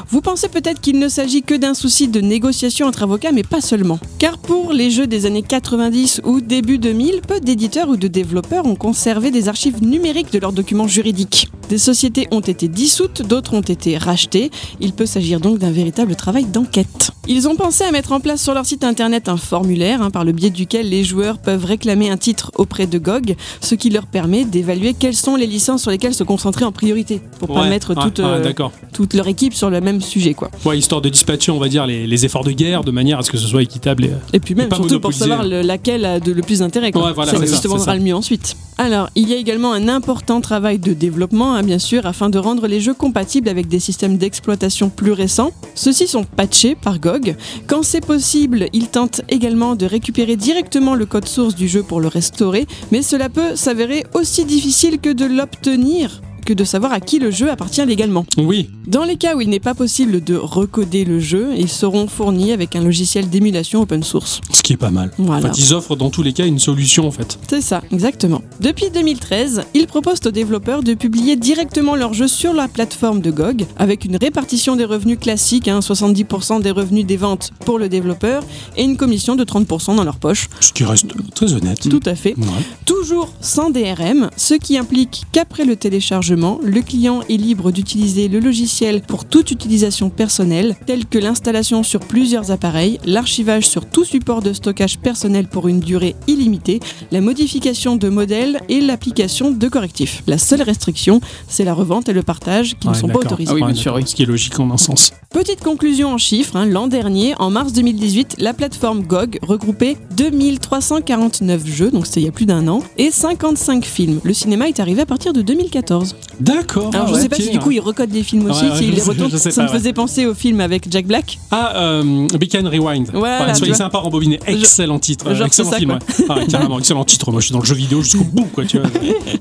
Vous 0.10 0.22
pensez 0.22 0.50
peut-être 0.50 0.82
qu'il 0.82 1.00
ne 1.00 1.08
s'agit 1.08 1.42
que 1.42 1.56
d'un 1.56 1.74
souci 1.74 2.08
de 2.08 2.22
négociation 2.22 2.86
entre 2.86 3.04
avocats, 3.04 3.32
mais 3.32 3.44
pas 3.44 3.62
seulement. 3.62 4.00
Car 4.20 4.38
pour 4.38 4.74
les 4.74 4.92
jeux 4.92 5.08
des 5.08 5.26
années 5.26 5.42
90 5.42 6.22
ou 6.26 6.42
début 6.42 6.78
2000, 6.78 7.22
peu 7.22 7.40
d'éditeurs 7.40 7.90
ou 7.90 7.96
de 7.96 8.08
développeurs 8.08 8.66
ont 8.66 8.76
conservé 8.76 9.32
des 9.32 9.48
archives 9.48 9.82
numériques 9.82 10.34
de 10.34 10.40
leurs 10.40 10.54
documents 10.54 10.88
juridiques. 10.88 11.48
Des 11.70 11.78
sociétés 11.80 12.28
ont 12.32 12.42
été 12.42 12.68
dissoutes, 12.68 13.24
d'autres 13.24 13.56
ont 13.56 13.62
été 13.62 13.98
rachetées. 13.98 14.52
Il 14.80 14.93
peut 14.93 15.05
s'agir 15.05 15.39
donc 15.39 15.59
d'un 15.59 15.72
véritable 15.72 16.16
travail 16.16 16.45
d'enquête. 16.45 17.11
Ils 17.28 17.47
ont 17.47 17.55
pensé 17.55 17.84
à 17.84 17.91
mettre 17.91 18.11
en 18.11 18.20
place 18.20 18.41
sur 18.43 18.53
leur 18.53 18.66
site 18.66 18.84
internet 18.84 19.30
un 19.30 19.38
formulaire 19.38 20.01
hein, 20.01 20.11
par 20.11 20.24
le 20.26 20.32
biais 20.32 20.49
duquel 20.51 20.89
les 20.89 21.03
joueurs 21.03 21.38
peuvent 21.39 21.66
réclamer 21.66 22.09
un 22.09 22.18
titre 22.18 22.51
auprès 22.55 22.86
de 22.88 22.97
GOG, 22.99 23.36
ce 23.61 23.76
qui 23.76 23.89
leur 23.89 24.05
permet 24.05 24.45
d'évaluer 24.45 24.93
quelles 24.93 25.16
sont 25.16 25.36
les 25.36 25.47
licences 25.47 25.82
sur 25.84 25.91
lesquelles 25.91 26.13
se 26.13 26.24
concentrer 26.24 26.66
en 26.66 26.72
priorité, 26.72 27.22
pour 27.39 27.47
pas 27.47 27.61
Ouais, 27.63 27.70
mettre 27.70 27.95
ouais, 27.95 28.03
toute, 28.03 28.20
ouais, 28.20 28.26
euh, 28.26 28.53
toute 28.93 29.13
leur 29.16 29.28
équipe 29.28 29.53
sur 29.53 29.70
le 29.70 29.82
même 29.82 30.01
sujet. 30.01 30.34
quoi. 30.34 30.51
Ouais, 30.66 30.78
histoire 30.78 31.01
de 31.01 31.09
dispatcher, 31.09 31.51
on 31.51 31.59
va 31.59 31.68
dire, 31.68 31.88
les, 31.88 32.05
les 32.05 32.26
efforts 32.26 32.43
de 32.43 32.51
guerre 32.51 32.84
de 32.84 32.91
manière 32.91 33.20
à 33.20 33.24
ce 33.24 33.32
que 33.32 33.38
ce 33.38 33.47
soit 33.47 33.63
équitable. 33.63 34.05
Et... 34.05 34.11
Et 34.34 34.39
puis 34.39 34.53
même 34.55 34.70
pas 34.70 34.76
surtout 34.76 34.99
pour 34.99 35.13
savoir 35.13 35.43
le- 35.43 35.61
laquelle 35.61 36.05
a 36.05 36.20
de, 36.20 36.32
le 36.32 36.41
plus 36.41 36.59
d'intérêt. 36.59 36.91
voilà, 36.93 37.13
qui 37.32 37.38
ça, 37.38 37.39
te 37.39 37.61
c'est 37.61 37.68
vendra 37.68 37.86
ça. 37.86 37.95
le 37.95 38.01
mieux 38.01 38.16
ensuite. 38.16 38.55
Alors, 38.78 39.09
il 39.16 39.30
y 39.30 39.34
a 39.34 39.38
également 39.38 39.72
un 39.72 39.88
important 39.88 40.41
travail 40.41 40.80
de 40.80 40.93
développement, 40.93 41.53
hein, 41.55 41.63
bien 41.63 41.80
sûr, 41.80 42.05
afin 42.05 42.30
de 42.30 42.38
rendre 42.38 42.68
les 42.68 42.82
jeux 42.82 42.93
compatibles 42.93 43.47
avec 43.47 43.68
des 43.68 43.80
systèmes 43.80 44.18
d'exploitation 44.18 44.55
plus 44.89 45.12
récents. 45.12 45.51
Ceux-ci 45.76 46.08
sont 46.08 46.24
patchés 46.24 46.76
par 46.76 46.99
GOG. 46.99 47.36
Quand 47.68 47.84
c'est 47.84 48.06
possible, 48.06 48.68
ils 48.74 48.88
tentent 48.88 49.22
également 49.30 49.76
de 49.76 49.86
récupérer 49.86 50.36
directement 50.36 50.95
le 50.95 51.06
code 51.06 51.28
source 51.28 51.56
du 51.56 51.68
jeu 51.68 51.84
pour 51.84 52.01
le 52.01 52.08
restaurer, 52.08 52.66
mais 52.91 53.01
cela 53.01 53.30
peut 53.30 53.56
s'avérer 53.56 54.06
aussi 54.14 54.45
difficile 54.45 54.99
que 54.99 55.10
de 55.10 55.26
l'obtenir 55.26 56.22
que 56.46 56.54
de 56.54 56.64
savoir 56.64 56.93
à 56.93 57.00
qui 57.00 57.20
le 57.20 57.32
jeu 57.32 57.50
appartient 57.50 57.86
légalement. 57.86 58.26
Oui, 58.38 58.70
Dans 58.88 59.04
les 59.04 59.18
cas 59.18 59.36
où 59.36 59.41
il 59.41 59.50
n'est 59.50 59.60
pas 59.60 59.74
possible 59.74 60.24
de 60.24 60.36
recoder 60.36 61.04
le 61.06 61.20
jeu, 61.20 61.50
ils 61.58 61.70
seront 61.70 62.08
fournis 62.08 62.52
avec 62.52 62.76
un 62.76 62.82
logiciel 62.82 63.30
d'émulation 63.30 63.82
open 63.82 64.04
source. 64.04 64.41
ce 64.52 64.62
qui 64.62 64.74
est 64.74 64.78
pas 64.78 64.91
mal. 64.91 65.12
Voilà. 65.18 65.50
En 65.50 65.54
fait, 65.54 65.60
ils 65.60 65.74
offrent 65.74 65.96
dans 65.96 66.10
tous 66.10 66.22
les 66.24 66.34
cas 66.34 66.46
une 66.46 66.60
solution 66.60 67.08
en 67.08 67.12
fait. 67.12 67.38
C'est 67.50 67.62
ça, 67.62 67.82
exactement. 67.91 68.41
Depuis 68.62 68.89
2013, 68.93 69.64
ils 69.74 69.88
proposent 69.88 70.20
aux 70.26 70.32
développeurs 70.32 70.84
de 70.84 70.93
publier 70.93 71.36
directement 71.36 71.96
leurs 71.96 72.14
jeux 72.14 72.28
sur 72.28 72.54
la 72.54 72.68
plateforme 72.68 73.22
de 73.22 73.32
GOG, 73.32 73.66
avec 73.78 74.06
une 74.06 74.16
répartition 74.18 74.76
des 74.76 74.86
revenus 74.86 75.18
classiques, 75.20 75.68
hein, 75.68 75.80
70% 75.80 76.62
des 76.62 76.72
revenus 76.72 77.06
des 77.06 77.18
ventes 77.18 77.52
pour 77.66 77.80
le 77.80 77.89
développeur, 77.89 78.43
et 78.78 78.84
une 78.84 78.98
commission 78.98 79.36
de 79.36 79.43
30% 79.43 79.96
dans 79.96 80.04
leur 80.04 80.18
poche. 80.18 80.48
Ce 80.60 80.72
qui 80.72 80.84
reste 80.84 81.08
très 81.34 81.54
honnête. 81.54 81.89
Tout 81.89 82.00
à 82.06 82.14
fait. 82.16 82.36
Ouais. 82.38 82.46
Toujours 82.86 83.34
sans 83.41 83.72
DRM, 83.72 84.30
ce 84.38 84.54
qui 84.54 84.78
implique 84.78 85.24
qu'après 85.32 85.66
le 85.66 85.76
téléchargement, 85.76 86.35
le 86.36 86.82
client 86.82 87.22
est 87.30 87.38
libre 87.38 87.72
d'utiliser 87.72 88.28
le 88.28 88.40
logiciel 88.40 89.02
pour 89.02 89.26
toute 89.26 89.52
utilisation 89.52 90.10
personnelle, 90.10 90.76
telle 90.86 91.06
que 91.06 91.18
l'installation 91.18 91.82
sur 91.82 92.02
plusieurs 92.02 92.52
appareils, 92.52 93.00
l'archivage 93.06 93.68
sur 93.68 93.86
tout 93.86 94.04
support 94.04 94.42
de 94.42 94.52
stockage 94.52 95.00
personnel 95.00 95.48
pour 95.48 95.68
une 95.68 95.80
durée 95.80 96.16
illimitée, 96.28 96.80
la 97.12 97.22
modification 97.22 97.96
de 97.96 98.10
modèles 98.10 98.60
et 98.68 98.82
l'application 98.82 99.52
de 99.52 99.68
correctifs. 99.70 100.24
La 100.28 100.38
seule 100.38 100.62
restriction, 100.62 101.22
c'est 101.48 101.64
la 101.64 101.74
revente 101.74 102.10
et 102.10 102.14
le 102.14 102.24
partage 102.24 102.76
qui 102.80 102.90
ne 102.90 102.94
sont 102.94 103.08
pas 103.08 103.20
autorisés. 103.20 103.52
Ah 103.52 103.56
oui, 103.56 103.62
Ouais, 103.62 103.72
bien 103.72 103.82
sûr, 103.82 103.94
oui. 103.96 104.04
Ce 104.06 104.14
qui 104.14 104.24
est 104.24 104.28
logique 104.28 104.60
en 104.60 104.70
un 104.72 104.78
sens. 104.78 105.12
Petite 105.30 105.62
conclusion 105.62 106.14
en 106.14 106.18
chiffres, 106.18 106.56
hein, 106.58 106.66
l'an 106.66 106.88
dernier, 106.88 107.34
en 107.40 107.50
mars 107.50 107.72
2018, 107.74 108.36
la 108.40 108.54
plateforme 108.54 109.04
GOG 109.04 109.40
regroupait 109.42 109.98
2349 110.18 111.66
jeux, 111.66 111.92
donc 111.92 112.06
c'était 112.06 112.22
il 112.22 112.26
y 112.26 112.30
a 112.30 112.32
plus 112.32 112.46
d'un 112.46 112.68
an, 112.68 112.82
et 112.98 113.12
55 113.12 113.86
films. 113.86 114.20
Le 114.24 114.34
cinéma 114.34 114.68
est 114.68 114.80
arrivé 114.80 115.02
à 115.02 115.06
partir 115.06 115.34
de 115.34 115.42
2014. 115.42 116.16
D'accord. 116.40 116.92
Alors 116.94 117.08
je 117.08 117.14
ah, 117.16 117.20
sais 117.20 117.30
pas 117.30 117.36
si 117.38 117.50
du 117.50 117.60
coup 117.60 117.72
ils 117.72 117.80
recodent 117.80 118.12
les 118.12 118.24
films 118.24 118.50
aussi, 118.50 118.64
Ouais, 118.66 118.72
ouais, 118.72 118.78
s'ils 118.78 118.88
je 118.88 118.92
les 118.92 119.38
sais 119.38 119.52
Ça 119.52 119.62
pas, 119.62 119.68
me 119.68 119.72
ouais. 119.74 119.78
faisait 119.80 119.94
penser 119.94 120.26
au 120.26 120.34
film 120.34 120.60
avec 120.62 120.88
Jack 120.92 121.06
Black. 121.06 121.40
Ah, 121.52 121.74
euh, 121.78 122.28
Beacon 122.38 122.68
Rewind. 122.68 123.10
Voilà, 123.14 123.48
Ouais, 123.48 123.54
soyez 123.56 123.74
sympa, 123.74 123.98
rembobiné. 124.00 124.40
Excellent 124.48 125.00
titre. 125.00 125.34
genre, 125.34 125.48
excellent 125.48 125.72
ça, 125.72 125.78
film. 125.78 125.92
ouais. 125.92 126.26
Ah, 126.30 126.36
carrément, 126.50 126.80
excellent 126.80 127.06
titre. 127.06 127.32
Moi, 127.32 127.40
je 127.42 127.46
suis 127.48 127.54
dans 127.54 127.60
le 127.60 127.66
jeu 127.66 127.76
vidéo 127.76 128.02
jusqu'au 128.02 128.24
bout, 128.24 128.46
quoi. 128.54 128.66
Tu 128.66 128.80
vois. 128.80 128.90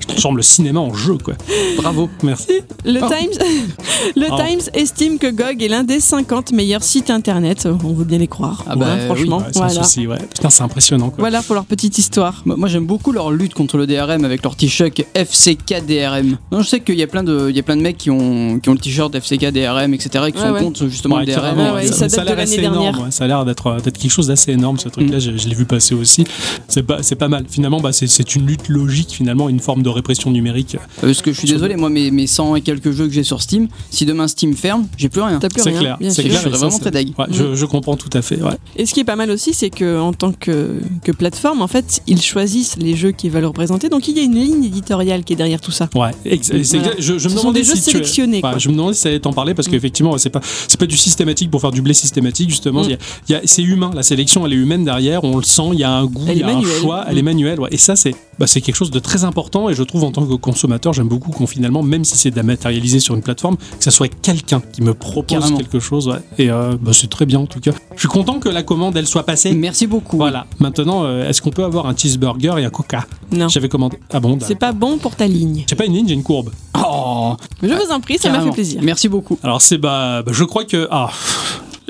Je 0.00 0.06
transforme 0.06 0.36
le 0.36 0.42
cinéma 0.42 0.80
en 0.80 0.94
jeu, 0.94 1.16
quoi. 1.18 1.34
Bravo. 1.78 2.08
Merci. 2.22 2.48
Le, 2.84 3.00
Oh. 3.02 3.08
Times, 3.08 3.38
le 4.16 4.26
Oh. 4.30 4.36
Times 4.36 4.60
estime 4.74 5.18
que 5.18 5.26
GOG 5.30 5.62
est 5.62 5.68
l'un 5.68 5.84
des 5.84 6.00
50 6.00 6.52
meilleurs 6.52 6.82
sites 6.82 7.10
internet. 7.10 7.66
On 7.84 7.92
veut 7.92 8.04
bien 8.04 8.18
les 8.18 8.28
croire. 8.28 8.64
Ah 8.68 8.76
bah, 8.76 8.86
hein, 8.92 9.06
franchement. 9.06 9.38
Ouais, 9.38 9.52
sans 9.52 9.64
voilà. 9.66 9.82
souci, 9.82 10.06
ouais. 10.06 10.18
Putain, 10.34 10.50
c'est 10.50 10.62
impressionnant, 10.62 11.10
quoi. 11.10 11.18
Voilà 11.18 11.42
pour 11.42 11.54
leur 11.54 11.64
petite 11.64 11.98
histoire. 11.98 12.42
Moi, 12.44 12.56
moi, 12.56 12.68
j'aime 12.68 12.86
beaucoup 12.86 13.12
leur 13.12 13.30
lutte 13.30 13.54
contre 13.54 13.76
le 13.76 13.86
DRM 13.86 14.24
avec 14.24 14.42
leur 14.42 14.56
t-shirt 14.56 15.00
FCK 15.14 15.84
DRM. 15.86 16.36
Non, 16.52 16.60
je 16.62 16.68
sais 16.76 16.80
qu'il 16.80 16.96
y 16.96 17.02
a 17.02 17.06
plein 17.06 17.22
de, 17.24 17.46
il 17.50 17.56
y 17.56 17.60
a 17.60 17.62
plein 17.62 17.76
de 17.76 17.82
mecs 17.82 17.96
qui 17.98 18.10
ont, 18.10 18.58
qui 18.60 18.68
ont 18.68 18.72
le 18.72 18.78
t-shirt 18.78 19.14
FCK 19.14 19.50
DRM, 19.52 19.94
etc. 19.94 20.24
et 20.28 20.32
qui 20.32 20.38
Ouais, 20.38 20.44
sont 20.48 20.52
ouais. 20.52 20.60
contre 20.62 20.88
justement 20.88 21.16
Ouais, 21.16 21.24
le 21.24 21.32
DRM. 21.32 21.40
carrément, 21.42 21.74
ouais, 21.74 21.82
ouais, 21.86 21.86
ça 22.08 22.20
a 22.20 22.24
l'air 22.24 22.38
assez 22.38 22.60
énorme. 22.62 23.10
Ça 23.10 23.24
a 23.24 23.26
l'air 23.26 23.44
d'être 23.44 23.76
d'être 23.82 23.98
quelque 23.98 24.10
chose 24.10 24.26
d'assez 24.28 24.52
énorme, 24.52 24.78
ce 24.78 24.88
truc-là. 24.88 25.18
Je, 25.18 25.36
je 25.36 25.48
l'ai 25.48 25.54
vu 25.54 25.64
passer 25.64 25.94
aussi. 25.94 26.24
C'est 26.68 26.82
pas, 26.82 27.02
c'est 27.02 27.14
pas 27.16 27.28
mal. 27.28 27.44
Finalement, 27.48 27.80
bah, 27.80 27.92
c'est 27.92 28.06
c'est 28.06 28.34
une 28.34 28.46
lutte 28.46 28.68
logique, 28.68 29.10
finalement, 29.12 29.48
une 29.48 29.60
forme 29.60 29.82
de 29.82 29.88
répression 29.88 30.30
numérique. 30.30 30.76
Euh, 30.76 31.06
Parce 31.08 31.22
que 31.22 31.32
je 31.32 31.38
suis 31.38 31.48
désolé, 31.48 31.76
moi, 31.76 31.90
mes, 31.90 32.10
mes 32.10 32.26
100 32.26 32.56
et 32.56 32.60
quelques 32.60 32.90
jeux 32.90 33.06
que 33.06 33.12
j'ai 33.12 33.22
sur 33.24 33.40
Steam, 33.42 33.68
si 33.90 34.04
demain 34.06 34.28
Steam 34.28 34.54
ferme, 34.54 34.86
j'ai 34.96 35.08
plus 35.08 35.20
rien. 35.22 35.38
C'est 35.56 35.72
clair. 35.72 35.98
C'est 36.10 36.22
clair. 36.24 36.40
Je 36.44 36.48
vraiment 36.48 36.78
très 36.78 36.90
deg. 36.90 37.08
Ouais, 37.18 37.26
je, 37.30 37.54
je 37.54 37.64
comprends 37.66 37.96
tout 37.96 38.10
à 38.12 38.22
fait. 38.22 38.40
Ouais. 38.42 38.56
Et 38.76 38.86
ce 38.86 38.94
qui 38.94 39.00
est 39.00 39.04
pas 39.04 39.16
mal 39.16 39.30
aussi, 39.30 39.54
c'est 39.54 39.70
que 39.70 39.98
en 40.00 40.12
tant 40.12 40.32
que, 40.32 40.80
que 41.02 41.12
plateforme, 41.12 41.62
en 41.62 41.68
fait, 41.68 42.00
ils 42.06 42.20
choisissent 42.20 42.76
les 42.78 42.96
jeux 42.96 43.12
qu'ils 43.12 43.30
veulent 43.30 43.44
représenter. 43.44 43.88
Donc 43.88 44.08
il 44.08 44.16
y 44.16 44.20
a 44.20 44.22
une 44.22 44.34
ligne 44.34 44.64
éditoriale 44.64 45.24
qui 45.24 45.32
est 45.32 45.36
derrière 45.36 45.60
tout 45.60 45.70
ça. 45.72 45.88
Ouais, 45.94 46.10
ex- 46.24 46.50
Voilà. 46.64 46.92
je, 46.98 47.12
me 47.14 47.36
demandais 47.36 47.60
des 47.60 47.66
jeux 47.66 47.74
si 47.76 47.82
tu- 47.84 47.90
sélectionnés, 47.92 48.40
Enfin, 48.44 48.58
je 48.58 48.68
me 48.68 48.74
demandais 48.74 48.94
si 48.94 49.00
ça 49.02 49.08
allait 49.08 49.20
t'en 49.20 49.32
parler 49.32 49.54
parce 49.54 49.68
qu'effectivement 49.68 50.16
c'est 50.18 50.30
pas 50.30 50.40
c'est 50.68 50.78
pas 50.78 50.86
du 50.86 50.96
systématique 50.96 51.50
pour 51.50 51.60
faire 51.60 51.70
du 51.72 51.82
blé 51.82 51.94
systématique 51.94 52.50
justement. 52.50 52.82
Mm. 52.82 52.84
Il 52.84 52.90
y 52.90 52.94
a- 52.94 52.98
il 53.28 53.32
y 53.32 53.34
a- 53.36 53.40
c'est 53.44 53.62
humain, 53.62 53.90
la 53.94 54.02
sélection 54.02 54.46
elle 54.46 54.52
est 54.52 54.56
humaine 54.56 54.84
derrière, 54.84 55.24
on 55.24 55.36
le 55.36 55.42
sent, 55.42 55.70
il 55.72 55.78
y 55.80 55.84
a 55.84 55.90
un 55.90 56.04
goût, 56.06 56.24
il 56.28 56.38
y 56.38 56.42
a 56.42 56.48
un 56.48 56.62
choix, 56.62 57.04
elle 57.08 57.18
est 57.18 57.22
Mm. 57.22 57.24
manuelle. 57.24 57.60
ouais. 57.60 57.68
Et 57.72 57.76
ça 57.78 57.96
c'est 57.96 58.14
bah, 58.38 58.46
c'est 58.48 58.60
quelque 58.60 58.74
chose 58.76 58.90
de 58.90 58.98
très 58.98 59.22
important 59.24 59.68
et 59.68 59.74
je 59.74 59.82
trouve 59.84 60.02
en 60.04 60.10
tant 60.10 60.26
que 60.26 60.34
consommateur 60.34 60.92
j'aime 60.92 61.06
beaucoup 61.08 61.30
qu'on 61.30 61.46
finalement 61.46 61.82
même 61.84 62.04
si 62.04 62.16
c'est 62.16 62.32
dématérialisé 62.32 62.98
sur 62.98 63.14
une 63.14 63.22
plateforme 63.22 63.56
que 63.56 63.84
ça 63.84 63.90
soit 63.92 64.08
quelqu'un 64.08 64.60
qui 64.72 64.82
me 64.82 64.92
propose 64.94 65.38
Carrément. 65.38 65.56
quelque 65.58 65.78
chose. 65.78 66.08
ouais. 66.08 66.16
Et 66.38 66.50
euh, 66.50 66.76
bah, 66.80 66.90
c'est 66.92 67.08
très 67.08 67.26
bien 67.26 67.38
en 67.40 67.46
tout 67.46 67.60
cas. 67.60 67.70
Je 67.94 68.00
suis 68.00 68.08
content 68.08 68.38
que 68.40 68.48
la 68.48 68.62
commande 68.62 68.96
elle 68.96 69.06
soit 69.06 69.22
passée. 69.24 69.52
Merci 69.52 69.86
beaucoup. 69.86 70.16
Voilà. 70.16 70.46
Maintenant, 70.58 71.04
euh, 71.04 71.28
est-ce 71.28 71.40
qu'on 71.42 71.50
peut 71.50 71.64
avoir 71.64 71.86
un 71.86 71.96
cheeseburger 71.96 72.58
et 72.58 72.64
un 72.64 72.70
coca? 72.70 73.06
Non. 73.34 73.48
J'avais 73.48 73.68
commandé. 73.68 73.98
Ah 74.12 74.20
bon 74.20 74.38
C'est 74.40 74.54
pas 74.54 74.72
bon 74.72 74.98
pour 74.98 75.16
ta 75.16 75.26
ligne. 75.26 75.64
J'ai 75.68 75.76
pas 75.76 75.86
une 75.86 75.94
ligne, 75.94 76.08
j'ai 76.08 76.14
une 76.14 76.22
courbe. 76.22 76.50
Oh, 76.86 77.34
Je 77.62 77.68
vous 77.68 77.90
en 77.90 78.00
prie, 78.00 78.18
ça 78.18 78.30
m'a 78.30 78.40
fait 78.40 78.50
plaisir. 78.50 78.80
Merci 78.82 79.08
beaucoup. 79.08 79.38
Alors 79.42 79.60
c'est 79.60 79.78
bah, 79.78 80.22
bah, 80.24 80.32
je 80.34 80.44
crois 80.44 80.64
que 80.64 80.86
ah 80.90 81.10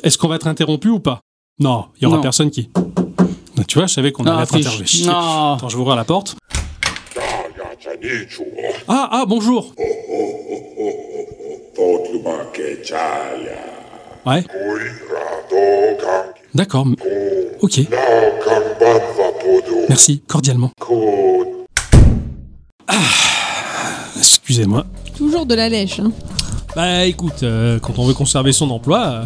est-ce 0.03 0.19
qu'on 0.19 0.29
va 0.29 0.37
être 0.37 0.47
interrompu 0.47 0.89
ou 0.89 1.01
pas? 1.01 1.21
Non, 1.61 1.87
il 1.97 2.05
y 2.05 2.07
aura 2.07 2.17
Non. 2.17 2.23
personne 2.23 2.51
qui. 2.51 2.71
Tu 3.69 3.79
vois, 3.79 3.87
je 3.87 3.95
savais 3.95 4.13
qu'on 4.13 4.25
allait 4.25 4.43
être 4.43 4.55
interrompu. 4.57 4.85
Attends, 5.09 5.69
je 5.69 5.77
vais 5.77 5.81
ouvrir 5.83 5.97
la 5.97 6.05
porte. 6.05 6.37
Ah 8.89 9.09
ah 9.13 9.25
bonjour. 9.27 9.73
Ouais. 14.27 14.45
D'accord. 16.55 16.87
Ok. 17.61 17.81
Merci 19.89 20.21
cordialement. 20.27 20.71
Ah, 22.87 22.95
excusez-moi. 24.19 24.85
Toujours 25.17 25.47
de 25.47 25.55
la 25.55 25.69
lèche. 25.69 26.01
Hein. 26.01 26.13
Bah 26.77 27.05
écoute, 27.05 27.43
euh, 27.43 27.79
quand 27.79 27.99
on 27.99 28.05
veut 28.05 28.15
conserver 28.15 28.53
son 28.53 28.71
emploi. 28.71 29.01
euh, 29.07 29.25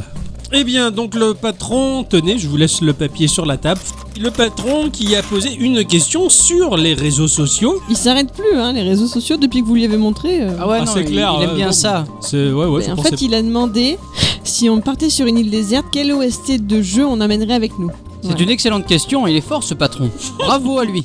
Eh 0.51 0.64
bien, 0.64 0.90
donc 0.90 1.14
le 1.14 1.34
patron, 1.34 2.05
tenez, 2.05 2.38
je 2.38 2.49
vous 2.49 2.57
laisse 2.57 2.80
le 2.80 2.94
papier 2.94 3.28
sur 3.28 3.44
la 3.44 3.59
table. 3.59 3.80
Le 4.18 4.30
patron 4.30 4.88
qui 4.90 5.14
a 5.14 5.22
posé 5.22 5.53
une 5.55 5.84
question 5.84 6.30
sur 6.30 6.76
les 6.78 6.94
réseaux 6.94 7.28
sociaux. 7.28 7.80
Il 7.90 7.96
s'arrête 7.96 8.32
plus, 8.32 8.59
hein, 8.59 8.72
les 8.72 8.82
réseaux 8.82 9.07
sociaux, 9.07 9.36
depuis 9.36 9.61
que 9.61 9.66
vous 9.66 9.74
lui 9.74 9.84
avez 9.84 9.99
montré. 9.99 10.42
euh. 10.42 10.51
Ah 10.59 10.66
ouais, 10.66 10.78
Ah, 10.80 10.84
non, 10.86 10.92
c'est 10.94 11.01
il, 11.01 11.07
clair, 11.11 11.34
il 11.38 11.44
aime 11.44 11.51
euh, 11.51 11.55
bien 11.55 11.66
bon. 11.66 11.72
ça. 11.72 12.05
C'est 12.22 12.51
ouais 12.51 12.64
ouais. 12.64 12.80
Mais 12.80 12.86
je 12.86 12.90
en 12.92 12.96
pensais- 12.96 13.11
fait, 13.11 13.22
il 13.22 13.34
a 13.34 13.42
demandé 13.42 13.99
si 14.42 14.70
on 14.70 14.80
partait 14.80 15.11
sur 15.11 15.26
une 15.26 15.36
île 15.36 15.51
déserte, 15.51 15.86
quel 15.92 16.11
OST 16.12 16.57
de 16.66 16.80
jeu 16.80 17.05
on 17.05 17.20
amènerait 17.20 17.55
avec 17.55 17.78
nous? 17.78 17.90
C'est 18.22 18.30
Ouais. 18.30 18.42
une 18.42 18.51
excellente 18.51 18.86
question. 18.86 19.26
Il 19.26 19.36
est 19.36 19.40
fort 19.42 19.62
ce 19.62 19.74
patron. 19.74 20.11
Bravo 20.38 20.78
à 20.78 20.84
lui. 20.86 21.05